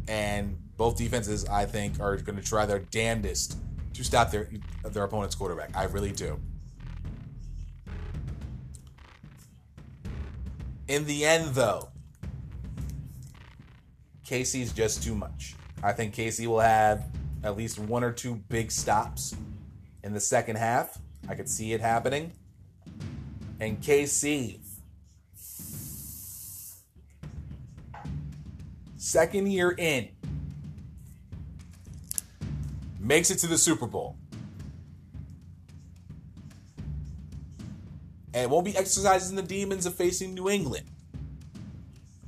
And 0.06 0.56
both 0.76 0.96
defenses, 0.96 1.46
I 1.46 1.64
think, 1.64 1.98
are 1.98 2.16
going 2.16 2.38
to 2.38 2.44
try 2.44 2.64
their 2.64 2.78
damnedest 2.78 3.56
to 3.94 4.04
stop 4.04 4.30
their 4.30 4.48
their 4.84 5.04
opponent's 5.04 5.34
quarterback. 5.34 5.76
I 5.76 5.84
really 5.84 6.12
do. 6.12 6.38
In 10.88 11.06
the 11.06 11.24
end, 11.24 11.54
though, 11.54 11.88
Casey's 14.24 14.72
just 14.72 15.02
too 15.02 15.14
much. 15.14 15.54
I 15.82 15.92
think 15.92 16.14
Casey 16.14 16.46
will 16.46 16.60
have 16.60 17.06
at 17.44 17.56
least 17.56 17.78
one 17.78 18.04
or 18.04 18.12
two 18.12 18.34
big 18.48 18.70
stops 18.70 19.34
in 20.02 20.12
the 20.12 20.20
second 20.20 20.56
half. 20.56 20.98
I 21.28 21.34
could 21.34 21.48
see 21.48 21.72
it 21.72 21.80
happening. 21.80 22.32
And 23.60 23.80
KC, 23.80 24.58
second 28.96 29.50
year 29.50 29.74
in, 29.76 30.08
makes 33.00 33.30
it 33.30 33.38
to 33.38 33.46
the 33.46 33.58
Super 33.58 33.86
Bowl. 33.86 34.16
And 38.32 38.50
won't 38.50 38.64
be 38.64 38.76
exercising 38.76 39.34
the 39.34 39.42
demons 39.42 39.86
of 39.86 39.94
facing 39.94 40.34
New 40.34 40.48
England. 40.48 40.86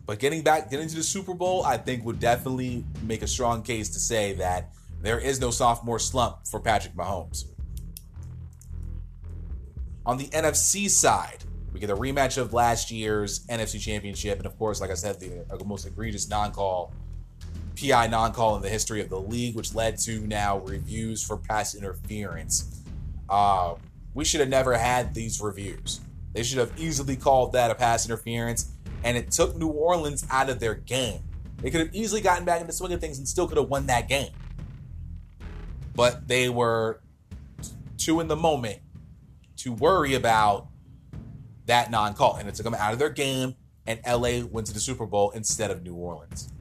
But 0.04 0.18
getting 0.18 0.42
back, 0.42 0.68
getting 0.70 0.88
to 0.88 0.96
the 0.96 1.02
Super 1.02 1.32
Bowl, 1.34 1.62
I 1.64 1.76
think 1.76 2.04
would 2.04 2.18
definitely 2.18 2.84
make 3.02 3.22
a 3.22 3.28
strong 3.28 3.62
case 3.62 3.90
to 3.90 4.00
say 4.00 4.32
that 4.34 4.72
there 5.00 5.20
is 5.20 5.40
no 5.40 5.50
sophomore 5.50 6.00
slump 6.00 6.46
for 6.46 6.58
Patrick 6.58 6.94
Mahomes. 6.94 7.44
On 10.04 10.16
the 10.16 10.26
NFC 10.28 10.90
side, 10.90 11.44
we 11.72 11.78
get 11.78 11.90
a 11.90 11.94
rematch 11.94 12.36
of 12.36 12.52
last 12.52 12.90
year's 12.90 13.46
NFC 13.46 13.80
Championship, 13.80 14.38
and 14.38 14.46
of 14.46 14.58
course, 14.58 14.80
like 14.80 14.90
I 14.90 14.94
said, 14.94 15.20
the 15.20 15.64
most 15.64 15.86
egregious 15.86 16.28
non-call, 16.28 16.92
PI 17.74 18.08
non-call 18.08 18.56
in 18.56 18.62
the 18.62 18.68
history 18.68 19.00
of 19.00 19.08
the 19.08 19.20
league, 19.20 19.54
which 19.54 19.74
led 19.74 19.98
to 20.00 20.20
now 20.26 20.58
reviews 20.58 21.22
for 21.22 21.36
pass 21.36 21.74
interference. 21.74 22.82
Uh, 23.28 23.74
we 24.14 24.24
should 24.24 24.40
have 24.40 24.48
never 24.48 24.76
had 24.76 25.14
these 25.14 25.40
reviews. 25.40 26.00
They 26.32 26.42
should 26.42 26.58
have 26.58 26.72
easily 26.78 27.16
called 27.16 27.52
that 27.52 27.70
a 27.70 27.74
pass 27.74 28.06
interference, 28.06 28.72
and 29.04 29.16
it 29.16 29.30
took 29.30 29.56
New 29.56 29.68
Orleans 29.68 30.26
out 30.30 30.48
of 30.48 30.60
their 30.60 30.74
game. 30.74 31.20
They 31.58 31.70
could 31.70 31.80
have 31.80 31.94
easily 31.94 32.20
gotten 32.20 32.44
back 32.44 32.60
into 32.60 32.72
swing 32.72 32.92
of 32.92 33.00
things 33.00 33.18
and 33.18 33.28
still 33.28 33.46
could 33.46 33.58
have 33.58 33.68
won 33.68 33.86
that 33.86 34.08
game. 34.08 34.32
But 35.94 36.26
they 36.26 36.48
were 36.48 37.00
too 37.98 38.20
in 38.20 38.28
the 38.28 38.36
moment 38.36 38.80
to 39.58 39.72
worry 39.72 40.14
about 40.14 40.68
that 41.66 41.90
non 41.90 42.14
call, 42.14 42.36
and 42.36 42.48
it 42.48 42.54
took 42.54 42.64
them 42.64 42.74
out 42.74 42.92
of 42.92 42.98
their 42.98 43.10
game, 43.10 43.54
and 43.86 44.00
LA 44.06 44.44
went 44.44 44.66
to 44.66 44.74
the 44.74 44.80
Super 44.80 45.06
Bowl 45.06 45.30
instead 45.30 45.70
of 45.70 45.82
New 45.82 45.94
Orleans. 45.94 46.51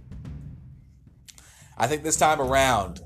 I 1.77 1.87
think 1.87 2.03
this 2.03 2.17
time 2.17 2.41
around. 2.41 3.01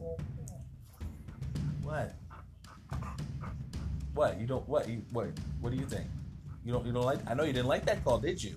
What? 1.83 2.15
What 4.13 4.39
you 4.39 4.47
don't 4.47 4.67
what 4.67 4.87
you 4.89 5.01
what 5.11 5.27
what 5.61 5.71
do 5.71 5.77
you 5.77 5.85
think? 5.85 6.05
You 6.63 6.73
don't 6.73 6.85
you 6.85 6.91
don't 6.91 7.03
like? 7.03 7.19
I 7.27 7.33
know 7.33 7.43
you 7.43 7.53
didn't 7.53 7.67
like 7.67 7.85
that 7.85 8.03
call, 8.03 8.17
did 8.17 8.43
you? 8.43 8.55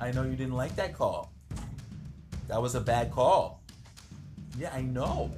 I 0.00 0.10
know 0.10 0.24
you 0.24 0.36
didn't 0.36 0.54
like 0.54 0.76
that 0.76 0.92
call. 0.92 1.32
That 2.48 2.60
was 2.60 2.74
a 2.74 2.80
bad 2.80 3.10
call. 3.10 3.62
Yeah, 4.58 4.72
I 4.72 4.82
know. 4.82 5.30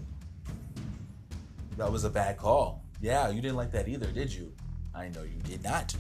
That 1.77 1.91
was 1.91 2.05
a 2.05 2.11
bad 2.11 2.37
call. 2.37 2.83
Yeah, 3.01 3.29
you 3.31 3.41
didn't 3.41 3.57
like 3.57 3.71
that 3.73 3.89
either, 3.89 4.07
did 4.07 4.33
you? 4.33 4.53
I 4.95 5.09
know 5.09 5.23
you 5.23 5.41
did 5.45 5.63
not. 5.63 5.95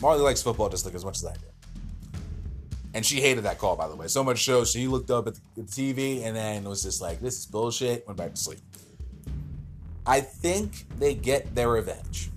Marley 0.00 0.22
likes 0.22 0.42
football 0.42 0.68
just 0.68 0.84
like 0.84 0.94
as 0.94 1.04
much 1.04 1.18
as 1.18 1.26
I 1.26 1.34
do. 1.34 1.51
And 2.94 3.06
she 3.06 3.20
hated 3.20 3.44
that 3.44 3.58
call, 3.58 3.76
by 3.76 3.88
the 3.88 3.96
way. 3.96 4.06
So 4.06 4.22
much 4.22 4.44
so 4.44 4.64
she 4.64 4.86
looked 4.86 5.10
up 5.10 5.26
at 5.26 5.34
the, 5.56 5.62
TV 5.62 6.24
and 6.24 6.36
then 6.36 6.64
was 6.64 6.82
just 6.82 7.00
like, 7.00 7.20
"This 7.20 7.38
is 7.38 7.46
bullshit." 7.46 8.06
Went 8.06 8.18
back 8.18 8.34
to 8.34 8.36
sleep. 8.36 8.60
I 10.04 10.20
think 10.20 10.86
they 10.98 11.14
get 11.14 11.54
their 11.54 11.70
revenge. 11.70 12.30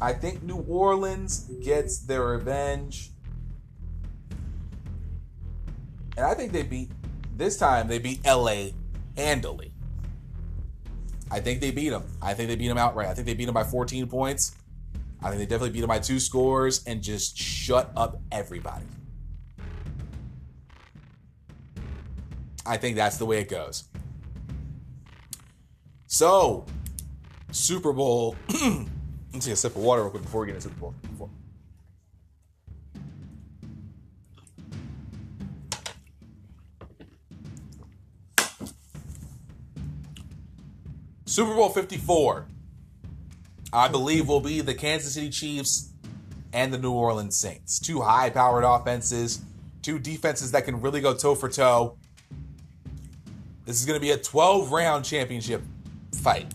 I 0.00 0.12
think 0.12 0.42
New 0.42 0.64
Orleans 0.68 1.50
gets 1.62 1.98
their 1.98 2.24
revenge. 2.24 3.10
And 6.16 6.26
I 6.26 6.34
think 6.34 6.52
they 6.52 6.62
beat, 6.62 6.90
this 7.36 7.56
time, 7.56 7.88
they 7.88 7.98
beat 7.98 8.24
LA 8.26 8.70
handily. 9.16 9.72
I 11.30 11.40
think 11.40 11.60
they 11.60 11.70
beat 11.70 11.90
them. 11.90 12.04
I 12.22 12.34
think 12.34 12.48
they 12.48 12.56
beat 12.56 12.68
them 12.68 12.78
outright. 12.78 13.08
I 13.08 13.14
think 13.14 13.26
they 13.26 13.34
beat 13.34 13.44
them 13.44 13.54
by 13.54 13.64
14 13.64 14.06
points. 14.08 14.56
I 15.20 15.28
think 15.28 15.40
they 15.40 15.46
definitely 15.46 15.70
beat 15.70 15.80
them 15.80 15.88
by 15.88 15.98
two 15.98 16.20
scores 16.20 16.84
and 16.86 17.02
just 17.02 17.36
shut 17.36 17.92
up 17.96 18.20
everybody. 18.32 18.86
I 22.68 22.76
think 22.76 22.96
that's 22.96 23.16
the 23.16 23.24
way 23.24 23.40
it 23.40 23.48
goes. 23.48 23.84
So, 26.06 26.66
Super 27.50 27.94
Bowl. 27.94 28.36
Let's 29.32 29.46
take 29.46 29.54
a 29.54 29.56
sip 29.56 29.74
of 29.74 29.82
water 29.82 30.02
real 30.02 30.10
quick 30.10 30.22
before 30.22 30.42
we 30.42 30.48
get 30.48 30.56
into 30.56 30.68
Super 30.68 30.80
Bowl. 30.80 30.94
Before. 31.02 31.30
Super 41.24 41.54
Bowl 41.54 41.70
54, 41.70 42.46
I 43.72 43.88
believe, 43.88 44.28
will 44.28 44.40
be 44.40 44.60
the 44.60 44.74
Kansas 44.74 45.14
City 45.14 45.30
Chiefs 45.30 45.92
and 46.52 46.72
the 46.72 46.78
New 46.78 46.92
Orleans 46.92 47.36
Saints. 47.36 47.78
Two 47.78 48.02
high 48.02 48.28
powered 48.28 48.64
offenses, 48.64 49.40
two 49.80 49.98
defenses 49.98 50.52
that 50.52 50.64
can 50.64 50.82
really 50.82 51.00
go 51.00 51.14
toe 51.14 51.34
for 51.34 51.48
toe. 51.48 51.96
This 53.68 53.80
is 53.80 53.84
going 53.84 53.98
to 53.98 54.00
be 54.00 54.12
a 54.12 54.16
12 54.16 54.72
round 54.72 55.04
championship 55.04 55.62
fight. 56.22 56.46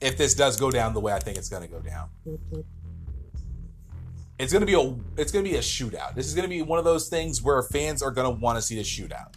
If 0.00 0.16
this 0.16 0.34
does 0.34 0.58
go 0.58 0.70
down 0.70 0.94
the 0.94 1.00
way 1.00 1.12
I 1.12 1.18
think 1.18 1.36
it's 1.36 1.50
going 1.50 1.60
to 1.60 1.68
go 1.68 1.80
down. 1.80 2.08
It's 4.38 4.54
going 4.54 4.60
to 4.60 4.66
be 4.66 4.72
a 4.72 5.20
it's 5.20 5.30
going 5.30 5.44
to 5.44 5.50
be 5.50 5.58
a 5.58 5.60
shootout. 5.60 6.14
This 6.14 6.28
is 6.28 6.34
going 6.34 6.44
to 6.44 6.48
be 6.48 6.62
one 6.62 6.78
of 6.78 6.86
those 6.86 7.10
things 7.10 7.42
where 7.42 7.62
fans 7.62 8.02
are 8.02 8.10
going 8.10 8.24
to 8.24 8.40
want 8.40 8.56
to 8.56 8.62
see 8.62 8.76
the 8.76 8.82
shootout. 8.82 9.34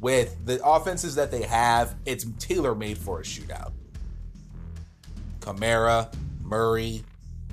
With 0.00 0.36
the 0.44 0.60
offenses 0.66 1.14
that 1.14 1.30
they 1.30 1.42
have, 1.42 1.94
it's 2.04 2.26
tailor 2.40 2.74
made 2.74 2.98
for 2.98 3.20
a 3.20 3.22
shootout. 3.22 3.70
Kamara, 5.38 6.12
Murray, 6.42 7.04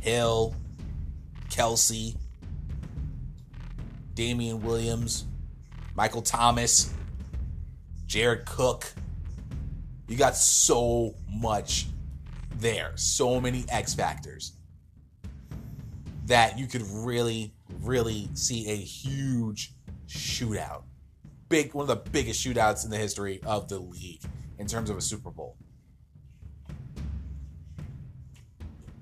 Hill, 0.02 0.56
Kelce, 1.52 2.16
Damien 4.16 4.64
Williams, 4.64 5.26
Michael 5.94 6.24
Thomas, 6.24 6.92
Jared 8.12 8.46
Cook. 8.46 8.92
You 10.10 10.18
got 10.18 10.36
so 10.36 11.16
much 11.30 11.88
there, 12.58 12.92
so 12.96 13.40
many 13.40 13.64
X 13.70 13.94
factors 13.94 14.52
that 16.26 16.60
you 16.60 16.68
could 16.68 16.82
really, 16.92 17.54
really 17.80 18.28
see 18.34 18.70
a 18.70 18.76
huge 18.76 19.72
shootout. 20.10 20.84
Big, 21.48 21.74
one 21.74 21.84
of 21.84 21.88
the 21.88 22.10
biggest 22.10 22.46
shootouts 22.46 22.84
in 22.84 22.92
the 22.92 22.98
history 22.98 23.40
of 23.46 23.70
the 23.70 23.80
league 23.80 24.22
in 24.60 24.68
terms 24.68 24.90
of 24.90 24.98
a 24.98 25.02
Super 25.02 25.32
Bowl. 25.32 25.56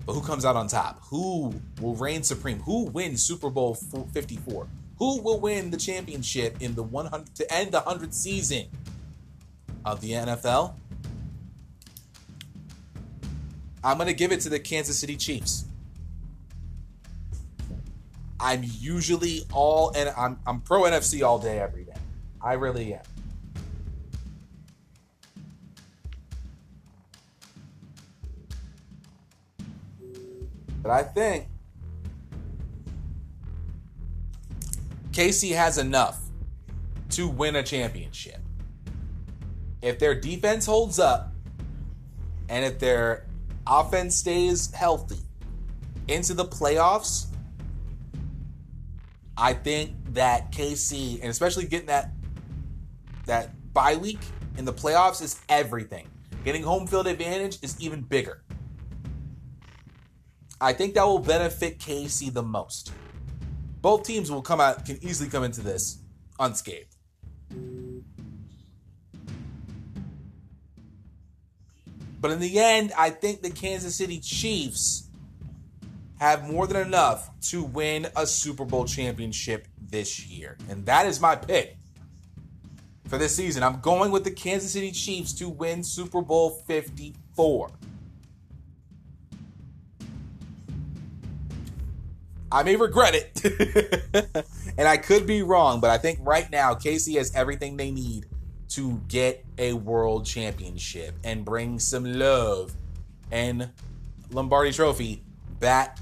But 0.06 0.12
who 0.12 0.20
comes 0.22 0.44
out 0.44 0.54
on 0.54 0.68
top? 0.68 1.00
Who 1.06 1.52
will 1.80 1.96
reign 1.96 2.22
supreme? 2.22 2.60
Who 2.60 2.84
wins 2.84 3.24
Super 3.24 3.50
Bowl 3.50 3.74
54? 3.74 4.68
Who 5.00 5.20
will 5.20 5.40
win 5.40 5.70
the 5.72 5.78
championship 5.78 6.58
in 6.60 6.76
the 6.76 6.84
100 6.84 7.34
to 7.34 7.52
end 7.52 7.72
the 7.72 7.80
100th 7.80 8.14
season 8.14 8.66
of 9.84 10.00
the 10.00 10.12
NFL? 10.12 10.74
I'm 13.82 13.96
going 13.96 14.08
to 14.08 14.14
give 14.14 14.32
it 14.32 14.40
to 14.40 14.48
the 14.48 14.60
Kansas 14.60 14.98
City 14.98 15.16
Chiefs. 15.16 15.64
I'm 18.38 18.62
usually 18.64 19.42
all 19.52 19.92
and 19.94 20.08
I'm 20.16 20.38
I'm 20.46 20.60
pro 20.62 20.82
NFC 20.82 21.22
all 21.22 21.38
day 21.38 21.58
every 21.58 21.84
day. 21.84 21.92
I 22.42 22.54
really 22.54 22.94
am. 22.94 23.02
But 30.82 30.90
I 30.90 31.02
think 31.02 31.48
Casey 35.12 35.50
has 35.50 35.76
enough 35.76 36.18
to 37.10 37.28
win 37.28 37.56
a 37.56 37.62
championship. 37.62 38.39
If 39.82 39.98
their 39.98 40.14
defense 40.14 40.66
holds 40.66 40.98
up 40.98 41.32
and 42.48 42.64
if 42.64 42.78
their 42.78 43.26
offense 43.66 44.16
stays 44.16 44.72
healthy 44.72 45.20
into 46.08 46.34
the 46.34 46.44
playoffs, 46.44 47.26
I 49.36 49.54
think 49.54 49.92
that 50.12 50.52
KC, 50.52 51.20
and 51.20 51.30
especially 51.30 51.66
getting 51.66 51.86
that 51.86 52.12
that 53.26 53.50
bye 53.72 53.96
week 53.96 54.18
in 54.58 54.64
the 54.64 54.72
playoffs 54.72 55.22
is 55.22 55.40
everything. 55.48 56.08
Getting 56.44 56.62
home 56.62 56.86
field 56.86 57.06
advantage 57.06 57.58
is 57.62 57.80
even 57.80 58.02
bigger. 58.02 58.42
I 60.60 60.72
think 60.72 60.94
that 60.94 61.04
will 61.04 61.18
benefit 61.18 61.78
KC 61.78 62.32
the 62.32 62.42
most. 62.42 62.92
Both 63.80 64.02
teams 64.02 64.30
will 64.30 64.42
come 64.42 64.60
out 64.60 64.84
can 64.84 64.98
easily 65.02 65.30
come 65.30 65.44
into 65.44 65.62
this 65.62 65.98
unscathed. 66.38 66.96
But 72.20 72.30
in 72.32 72.38
the 72.38 72.58
end, 72.58 72.92
I 72.96 73.10
think 73.10 73.42
the 73.42 73.50
Kansas 73.50 73.96
City 73.96 74.20
Chiefs 74.20 75.08
have 76.18 76.50
more 76.50 76.66
than 76.66 76.76
enough 76.86 77.30
to 77.40 77.62
win 77.62 78.06
a 78.14 78.26
Super 78.26 78.66
Bowl 78.66 78.84
championship 78.84 79.66
this 79.80 80.26
year. 80.26 80.58
And 80.68 80.84
that 80.84 81.06
is 81.06 81.18
my 81.18 81.34
pick 81.34 81.78
for 83.08 83.16
this 83.16 83.34
season. 83.34 83.62
I'm 83.62 83.80
going 83.80 84.10
with 84.10 84.24
the 84.24 84.30
Kansas 84.30 84.72
City 84.72 84.92
Chiefs 84.92 85.32
to 85.34 85.48
win 85.48 85.82
Super 85.82 86.20
Bowl 86.20 86.50
54. 86.50 87.70
I 92.52 92.64
may 92.64 92.74
regret 92.74 93.14
it, 93.14 94.44
and 94.76 94.88
I 94.88 94.96
could 94.96 95.24
be 95.24 95.42
wrong, 95.42 95.80
but 95.80 95.90
I 95.90 95.98
think 95.98 96.18
right 96.20 96.50
now 96.50 96.74
KC 96.74 97.16
has 97.16 97.32
everything 97.34 97.76
they 97.76 97.92
need 97.92 98.26
to 98.70 99.00
get 99.08 99.44
a 99.58 99.72
world 99.72 100.24
championship 100.26 101.14
and 101.24 101.44
bring 101.44 101.78
some 101.78 102.04
love 102.04 102.72
and 103.30 103.70
Lombardi 104.30 104.72
Trophy 104.72 105.22
back 105.58 105.98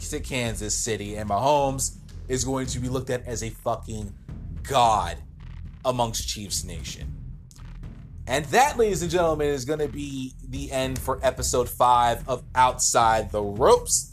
to 0.00 0.20
Kansas 0.20 0.74
City. 0.74 1.16
And 1.16 1.28
Mahomes 1.28 1.96
is 2.28 2.44
going 2.44 2.66
to 2.66 2.78
be 2.78 2.88
looked 2.88 3.10
at 3.10 3.26
as 3.26 3.42
a 3.42 3.50
fucking 3.50 4.12
god 4.62 5.18
amongst 5.84 6.28
Chiefs 6.28 6.64
Nation. 6.64 7.16
And 8.26 8.44
that, 8.46 8.78
ladies 8.78 9.02
and 9.02 9.10
gentlemen, 9.10 9.48
is 9.48 9.64
going 9.64 9.80
to 9.80 9.88
be 9.88 10.32
the 10.48 10.70
end 10.70 10.98
for 10.98 11.18
episode 11.22 11.68
five 11.68 12.28
of 12.28 12.44
Outside 12.54 13.32
the 13.32 13.42
Ropes. 13.42 14.11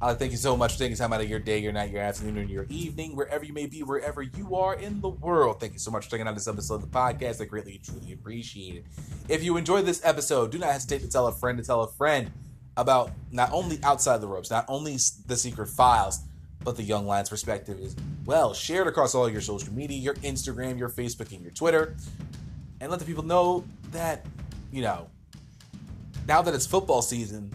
Uh, 0.00 0.14
thank 0.14 0.30
you 0.30 0.38
so 0.38 0.56
much 0.56 0.72
for 0.72 0.78
taking 0.78 0.96
time 0.96 1.12
out 1.12 1.20
of 1.20 1.28
your 1.28 1.38
day, 1.38 1.58
your 1.58 1.72
night, 1.72 1.90
your 1.90 2.00
afternoon, 2.00 2.38
or 2.38 2.42
your 2.42 2.64
evening, 2.70 3.14
wherever 3.14 3.44
you 3.44 3.52
may 3.52 3.66
be, 3.66 3.82
wherever 3.82 4.22
you 4.22 4.56
are 4.56 4.74
in 4.74 4.98
the 5.02 5.10
world. 5.10 5.60
Thank 5.60 5.74
you 5.74 5.78
so 5.78 5.90
much 5.90 6.06
for 6.06 6.12
checking 6.12 6.26
out 6.26 6.34
this 6.34 6.48
episode 6.48 6.76
of 6.76 6.80
the 6.80 6.86
podcast. 6.86 7.42
I 7.42 7.44
greatly, 7.44 7.78
truly 7.84 8.14
appreciate 8.14 8.76
it. 8.76 8.86
If 9.28 9.44
you 9.44 9.58
enjoyed 9.58 9.84
this 9.84 10.00
episode, 10.02 10.52
do 10.52 10.58
not 10.58 10.72
hesitate 10.72 11.02
to 11.02 11.08
tell 11.08 11.26
a 11.26 11.32
friend 11.32 11.58
to 11.58 11.64
tell 11.64 11.82
a 11.82 11.88
friend 11.88 12.30
about 12.78 13.10
not 13.30 13.52
only 13.52 13.78
Outside 13.82 14.22
the 14.22 14.26
Ropes, 14.26 14.50
not 14.50 14.64
only 14.68 14.96
the 15.26 15.36
secret 15.36 15.68
files, 15.68 16.20
but 16.64 16.76
the 16.76 16.82
Young 16.82 17.06
Lions 17.06 17.28
perspective 17.28 17.78
as 17.82 17.94
well. 18.24 18.54
Share 18.54 18.82
it 18.82 18.88
across 18.88 19.14
all 19.14 19.28
your 19.28 19.42
social 19.42 19.72
media, 19.74 19.98
your 19.98 20.14
Instagram, 20.14 20.78
your 20.78 20.88
Facebook, 20.88 21.30
and 21.32 21.42
your 21.42 21.52
Twitter. 21.52 21.94
And 22.80 22.90
let 22.90 23.00
the 23.00 23.06
people 23.06 23.24
know 23.24 23.64
that, 23.92 24.24
you 24.72 24.80
know, 24.80 25.10
now 26.26 26.40
that 26.40 26.54
it's 26.54 26.66
football 26.66 27.02
season, 27.02 27.52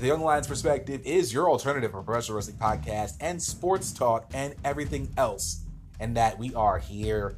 the 0.00 0.06
Young 0.06 0.22
Lions 0.22 0.46
Perspective 0.46 1.02
is 1.04 1.32
your 1.32 1.50
alternative 1.50 1.90
for 1.90 2.02
professional 2.02 2.36
wrestling 2.36 2.56
podcast 2.56 3.18
and 3.20 3.40
sports 3.40 3.92
talk 3.92 4.30
and 4.32 4.54
everything 4.64 5.12
else. 5.18 5.62
And 5.98 6.16
that 6.16 6.38
we 6.38 6.54
are 6.54 6.78
here 6.78 7.36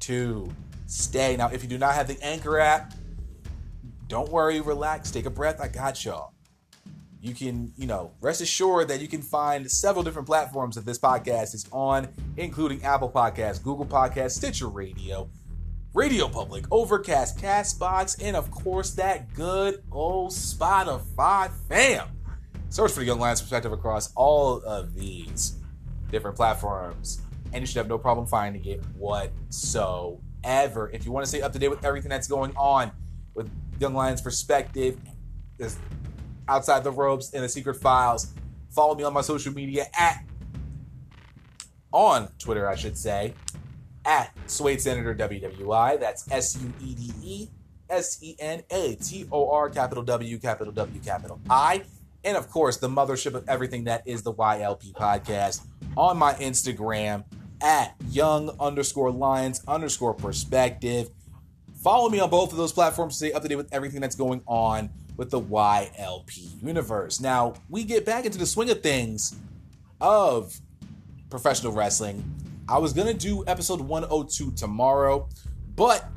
to 0.00 0.48
stay. 0.86 1.36
Now, 1.36 1.48
if 1.48 1.64
you 1.64 1.68
do 1.68 1.78
not 1.78 1.94
have 1.94 2.06
the 2.06 2.16
Anchor 2.22 2.60
app, 2.60 2.94
don't 4.06 4.30
worry, 4.30 4.60
relax, 4.60 5.10
take 5.10 5.26
a 5.26 5.30
breath. 5.30 5.60
I 5.60 5.66
got 5.66 6.04
y'all. 6.04 6.32
You 7.20 7.34
can, 7.34 7.72
you 7.76 7.88
know, 7.88 8.12
rest 8.20 8.40
assured 8.40 8.86
that 8.88 9.00
you 9.00 9.08
can 9.08 9.20
find 9.20 9.68
several 9.68 10.04
different 10.04 10.28
platforms 10.28 10.76
that 10.76 10.86
this 10.86 11.00
podcast 11.00 11.54
is 11.54 11.66
on, 11.72 12.06
including 12.36 12.84
Apple 12.84 13.10
Podcasts, 13.10 13.60
Google 13.60 13.86
Podcasts, 13.86 14.32
Stitcher 14.32 14.68
Radio, 14.68 15.28
Radio 15.96 16.28
Public, 16.28 16.66
Overcast, 16.70 17.38
Castbox, 17.38 18.22
and 18.22 18.36
of 18.36 18.50
course 18.50 18.90
that 18.90 19.32
good 19.32 19.82
old 19.90 20.30
Spotify 20.30 21.50
fam. 21.70 22.08
Search 22.68 22.92
for 22.92 23.00
the 23.00 23.06
Young 23.06 23.18
Lions 23.18 23.40
perspective 23.40 23.72
across 23.72 24.12
all 24.14 24.62
of 24.64 24.94
these 24.94 25.56
different 26.10 26.36
platforms, 26.36 27.22
and 27.54 27.62
you 27.62 27.66
should 27.66 27.78
have 27.78 27.88
no 27.88 27.96
problem 27.96 28.26
finding 28.26 28.62
it 28.66 28.84
whatsoever. 28.98 30.90
If 30.92 31.06
you 31.06 31.12
want 31.12 31.24
to 31.24 31.28
stay 31.30 31.40
up 31.40 31.54
to 31.54 31.58
date 31.58 31.68
with 31.68 31.82
everything 31.82 32.10
that's 32.10 32.28
going 32.28 32.54
on 32.56 32.92
with 33.34 33.50
Young 33.80 33.94
Lions 33.94 34.20
perspective, 34.20 34.98
this 35.56 35.78
outside 36.46 36.84
the 36.84 36.92
ropes 36.92 37.32
and 37.32 37.42
the 37.42 37.48
secret 37.48 37.76
files, 37.76 38.34
follow 38.68 38.94
me 38.94 39.02
on 39.02 39.14
my 39.14 39.22
social 39.22 39.54
media 39.54 39.86
at 39.98 40.22
on 41.90 42.28
Twitter, 42.38 42.68
I 42.68 42.74
should 42.74 42.98
say, 42.98 43.32
at 44.06 44.32
Suede 44.46 44.80
Senator 44.80 45.14
WWI. 45.14 46.00
That's 46.00 46.30
S 46.30 46.56
U 46.62 46.72
E 46.80 46.94
D 46.94 47.12
E 47.22 47.48
S 47.90 48.22
E 48.22 48.36
N 48.38 48.62
A 48.70 48.94
T 48.94 49.26
O 49.30 49.50
R 49.50 49.68
capital 49.68 50.02
W 50.04 50.38
capital 50.38 50.72
W 50.72 51.00
capital 51.00 51.40
I. 51.50 51.82
And 52.24 52.36
of 52.36 52.48
course, 52.50 52.78
the 52.78 52.88
mothership 52.88 53.34
of 53.34 53.48
everything 53.48 53.84
that 53.84 54.02
is 54.06 54.22
the 54.22 54.32
YLP 54.32 54.92
podcast 54.92 55.66
on 55.96 56.16
my 56.16 56.34
Instagram 56.34 57.24
at 57.62 57.94
young 58.08 58.50
underscore 58.60 59.10
lions 59.10 59.62
underscore 59.68 60.14
perspective. 60.14 61.10
Follow 61.82 62.08
me 62.08 62.18
on 62.18 62.30
both 62.30 62.52
of 62.52 62.58
those 62.58 62.72
platforms 62.72 63.14
to 63.14 63.26
stay 63.26 63.32
up 63.32 63.42
to 63.42 63.48
date 63.48 63.56
with 63.56 63.72
everything 63.72 64.00
that's 64.00 64.16
going 64.16 64.42
on 64.46 64.90
with 65.16 65.30
the 65.30 65.40
YLP 65.40 66.62
universe. 66.62 67.20
Now, 67.20 67.54
we 67.68 67.84
get 67.84 68.04
back 68.04 68.24
into 68.24 68.38
the 68.38 68.46
swing 68.46 68.70
of 68.70 68.82
things 68.82 69.36
of 70.00 70.58
professional 71.30 71.72
wrestling 71.72 72.24
I 72.68 72.78
was 72.78 72.92
gonna 72.92 73.14
do 73.14 73.44
episode 73.46 73.80
102 73.80 74.50
tomorrow, 74.52 75.28
but 75.76 76.08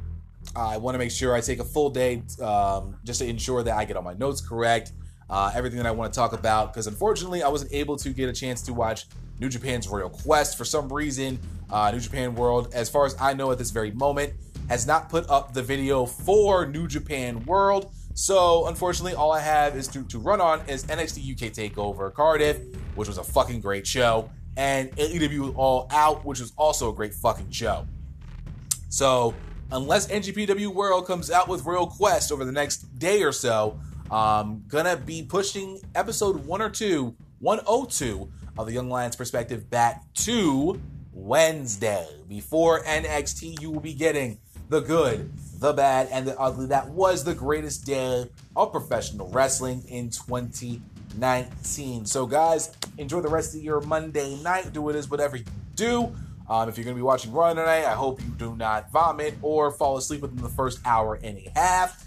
I 0.55 0.77
want 0.77 0.95
to 0.95 0.99
make 0.99 1.11
sure 1.11 1.35
I 1.35 1.41
take 1.41 1.59
a 1.59 1.63
full 1.63 1.91
day 1.91 2.23
um, 2.41 2.97
just 3.03 3.19
to 3.19 3.27
ensure 3.27 3.61
that 3.61 3.77
I 3.77 3.85
get 3.85 3.95
all 3.95 4.01
my 4.01 4.15
notes 4.15 4.41
correct, 4.41 4.93
uh, 5.29 5.51
everything 5.53 5.77
that 5.77 5.85
I 5.85 5.91
want 5.91 6.11
to 6.11 6.17
talk 6.17 6.33
about. 6.33 6.73
Because 6.73 6.87
unfortunately, 6.87 7.43
I 7.43 7.49
wasn't 7.49 7.71
able 7.71 7.97
to 7.97 8.09
get 8.09 8.29
a 8.29 8.33
chance 8.33 8.63
to 8.63 8.73
watch 8.73 9.05
New 9.39 9.47
Japan's 9.47 9.87
Royal 9.87 10.09
Quest 10.09 10.57
for 10.57 10.65
some 10.65 10.91
reason. 10.91 11.39
Uh, 11.69 11.91
New 11.91 11.99
Japan 11.99 12.33
World, 12.33 12.73
as 12.73 12.89
far 12.89 13.05
as 13.05 13.15
I 13.21 13.35
know 13.35 13.51
at 13.51 13.59
this 13.59 13.69
very 13.69 13.91
moment, 13.91 14.33
has 14.69 14.87
not 14.87 15.07
put 15.07 15.29
up 15.29 15.53
the 15.53 15.61
video 15.61 16.05
for 16.05 16.65
New 16.65 16.87
Japan 16.87 17.45
World. 17.45 17.91
So 18.15 18.67
unfortunately, 18.67 19.13
all 19.13 19.31
I 19.31 19.39
have 19.39 19.75
is 19.75 19.87
to, 19.89 20.03
to 20.05 20.17
run 20.17 20.41
on 20.41 20.67
is 20.67 20.83
NXT 20.85 21.31
UK 21.31 21.53
Takeover 21.53 22.11
Cardiff, 22.11 22.59
which 22.95 23.07
was 23.07 23.19
a 23.19 23.23
fucking 23.23 23.61
great 23.61 23.85
show, 23.85 24.29
and 24.59 24.91
AEW 24.97 25.53
All 25.55 25.87
Out, 25.89 26.25
which 26.25 26.41
was 26.41 26.51
also 26.57 26.91
a 26.91 26.93
great 26.93 27.13
fucking 27.13 27.49
show. 27.49 27.87
So 28.89 29.33
unless 29.71 30.07
NJPW 30.07 30.67
World 30.67 31.07
comes 31.07 31.31
out 31.31 31.47
with 31.47 31.63
Royal 31.63 31.87
Quest 31.87 32.29
over 32.29 32.43
the 32.43 32.51
next 32.51 32.99
day 32.99 33.23
or 33.23 33.31
so, 33.31 33.79
I'm 34.11 34.65
gonna 34.67 34.97
be 34.97 35.23
pushing 35.23 35.79
episode 35.95 36.45
one 36.45 36.61
or 36.61 36.69
two, 36.69 37.15
102 37.39 38.29
of 38.57 38.65
the 38.65 38.73
Young 38.73 38.89
Lions 38.89 39.15
perspective 39.15 39.69
back 39.69 40.03
to 40.15 40.81
Wednesday. 41.13 42.05
Before 42.27 42.83
NXT, 42.83 43.61
you 43.61 43.71
will 43.71 43.79
be 43.79 43.93
getting 43.93 44.39
the 44.67 44.81
good, 44.81 45.31
the 45.59 45.71
bad, 45.71 46.09
and 46.11 46.27
the 46.27 46.37
ugly. 46.37 46.65
That 46.65 46.89
was 46.89 47.23
the 47.23 47.33
greatest 47.33 47.85
day 47.85 48.25
of 48.57 48.71
professional 48.73 49.29
wrestling 49.29 49.85
in 49.87 50.11
2019. 51.19 52.05
So, 52.05 52.25
guys, 52.25 52.71
enjoy 52.97 53.19
the 53.21 53.27
rest 53.27 53.53
of 53.55 53.61
your 53.61 53.81
Monday 53.81 54.35
night. 54.41 54.71
Do 54.71 54.87
it 54.89 54.95
as 54.95 55.09
whatever 55.09 55.35
you 55.37 55.43
do. 55.75 56.15
Um, 56.49 56.67
if 56.69 56.77
you're 56.77 56.85
going 56.85 56.95
to 56.95 56.99
be 56.99 57.03
watching 57.03 57.31
Raw 57.31 57.49
tonight, 57.49 57.85
I 57.85 57.93
hope 57.93 58.21
you 58.21 58.29
do 58.37 58.55
not 58.55 58.91
vomit 58.91 59.35
or 59.41 59.69
fall 59.69 59.97
asleep 59.97 60.21
within 60.21 60.41
the 60.41 60.49
first 60.49 60.79
hour 60.85 61.19
and 61.21 61.37
a 61.37 61.51
half. 61.53 62.05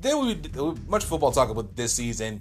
There 0.00 0.16
will 0.16 0.34
be 0.34 0.80
much 0.88 1.04
football 1.04 1.32
talk 1.32 1.50
about 1.50 1.76
this 1.76 1.94
season. 1.94 2.40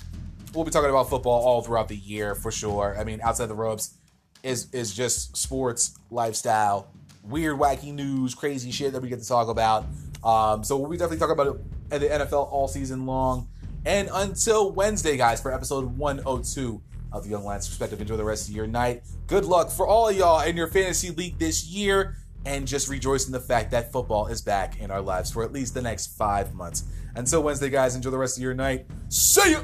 We'll 0.54 0.66
be 0.66 0.72
talking 0.72 0.90
about 0.90 1.10
football 1.10 1.44
all 1.46 1.62
throughout 1.62 1.90
the 1.90 1.98
year 1.98 2.34
for 2.34 2.52
sure. 2.52 2.96
I 2.98 3.04
mean, 3.04 3.20
outside 3.22 3.48
the 3.48 3.56
ropes 3.56 3.96
is 4.42 4.72
is 4.74 4.94
just 4.94 5.36
sports, 5.36 5.98
lifestyle, 6.10 6.88
weird, 7.24 7.60
wacky 7.60 7.94
news, 7.94 8.34
crazy 8.34 8.72
shit 8.72 8.94
that 8.94 9.02
we 9.02 9.10
get 9.10 9.20
to 9.20 9.28
talk 9.28 9.50
about. 9.50 9.86
Um, 10.24 10.64
so 10.64 10.78
we'll 10.78 10.90
be 10.90 10.98
definitely 10.98 11.20
talking 11.20 11.34
about 11.34 11.56
it 11.56 11.62
at 11.92 12.02
the 12.02 12.08
NFL 12.08 12.52
all 12.52 12.68
season 12.68 13.06
long. 13.06 13.48
And 13.86 14.10
until 14.14 14.72
Wednesday, 14.72 15.18
guys, 15.18 15.42
for 15.42 15.54
episode 15.54 15.98
102 15.98 16.82
of 17.16 17.24
the 17.24 17.30
Young 17.30 17.44
Lions 17.44 17.68
Perspective. 17.68 18.02
Enjoy 18.02 18.18
the 18.18 18.24
rest 18.24 18.50
of 18.50 18.56
your 18.56 18.68
night. 18.68 19.04
Good 19.28 19.46
luck 19.46 19.70
for 19.72 19.88
all 19.88 20.12
y'all 20.12 20.42
in 20.42 20.58
your 20.58 20.68
fantasy 20.68 21.12
league 21.12 21.40
this 21.40 21.66
year. 21.66 22.18
And 22.46 22.68
just 22.68 22.90
rejoice 22.90 23.26
in 23.26 23.32
the 23.32 23.40
fact 23.40 23.72
that 23.72 23.92
football 23.92 24.28
is 24.28 24.42
back 24.42 24.80
in 24.80 24.92
our 24.92 25.02
lives 25.02 25.32
for 25.32 25.44
at 25.44 25.52
least 25.52 25.74
the 25.74 25.82
next 25.82 26.16
five 26.18 26.54
months. 26.54 26.84
Until 27.16 27.42
Wednesday, 27.42 27.70
guys, 27.70 27.96
enjoy 27.96 28.12
the 28.12 28.18
rest 28.18 28.38
of 28.38 28.44
your 28.44 28.54
night. 28.54 28.86
See 29.10 29.52
ya! 29.52 29.62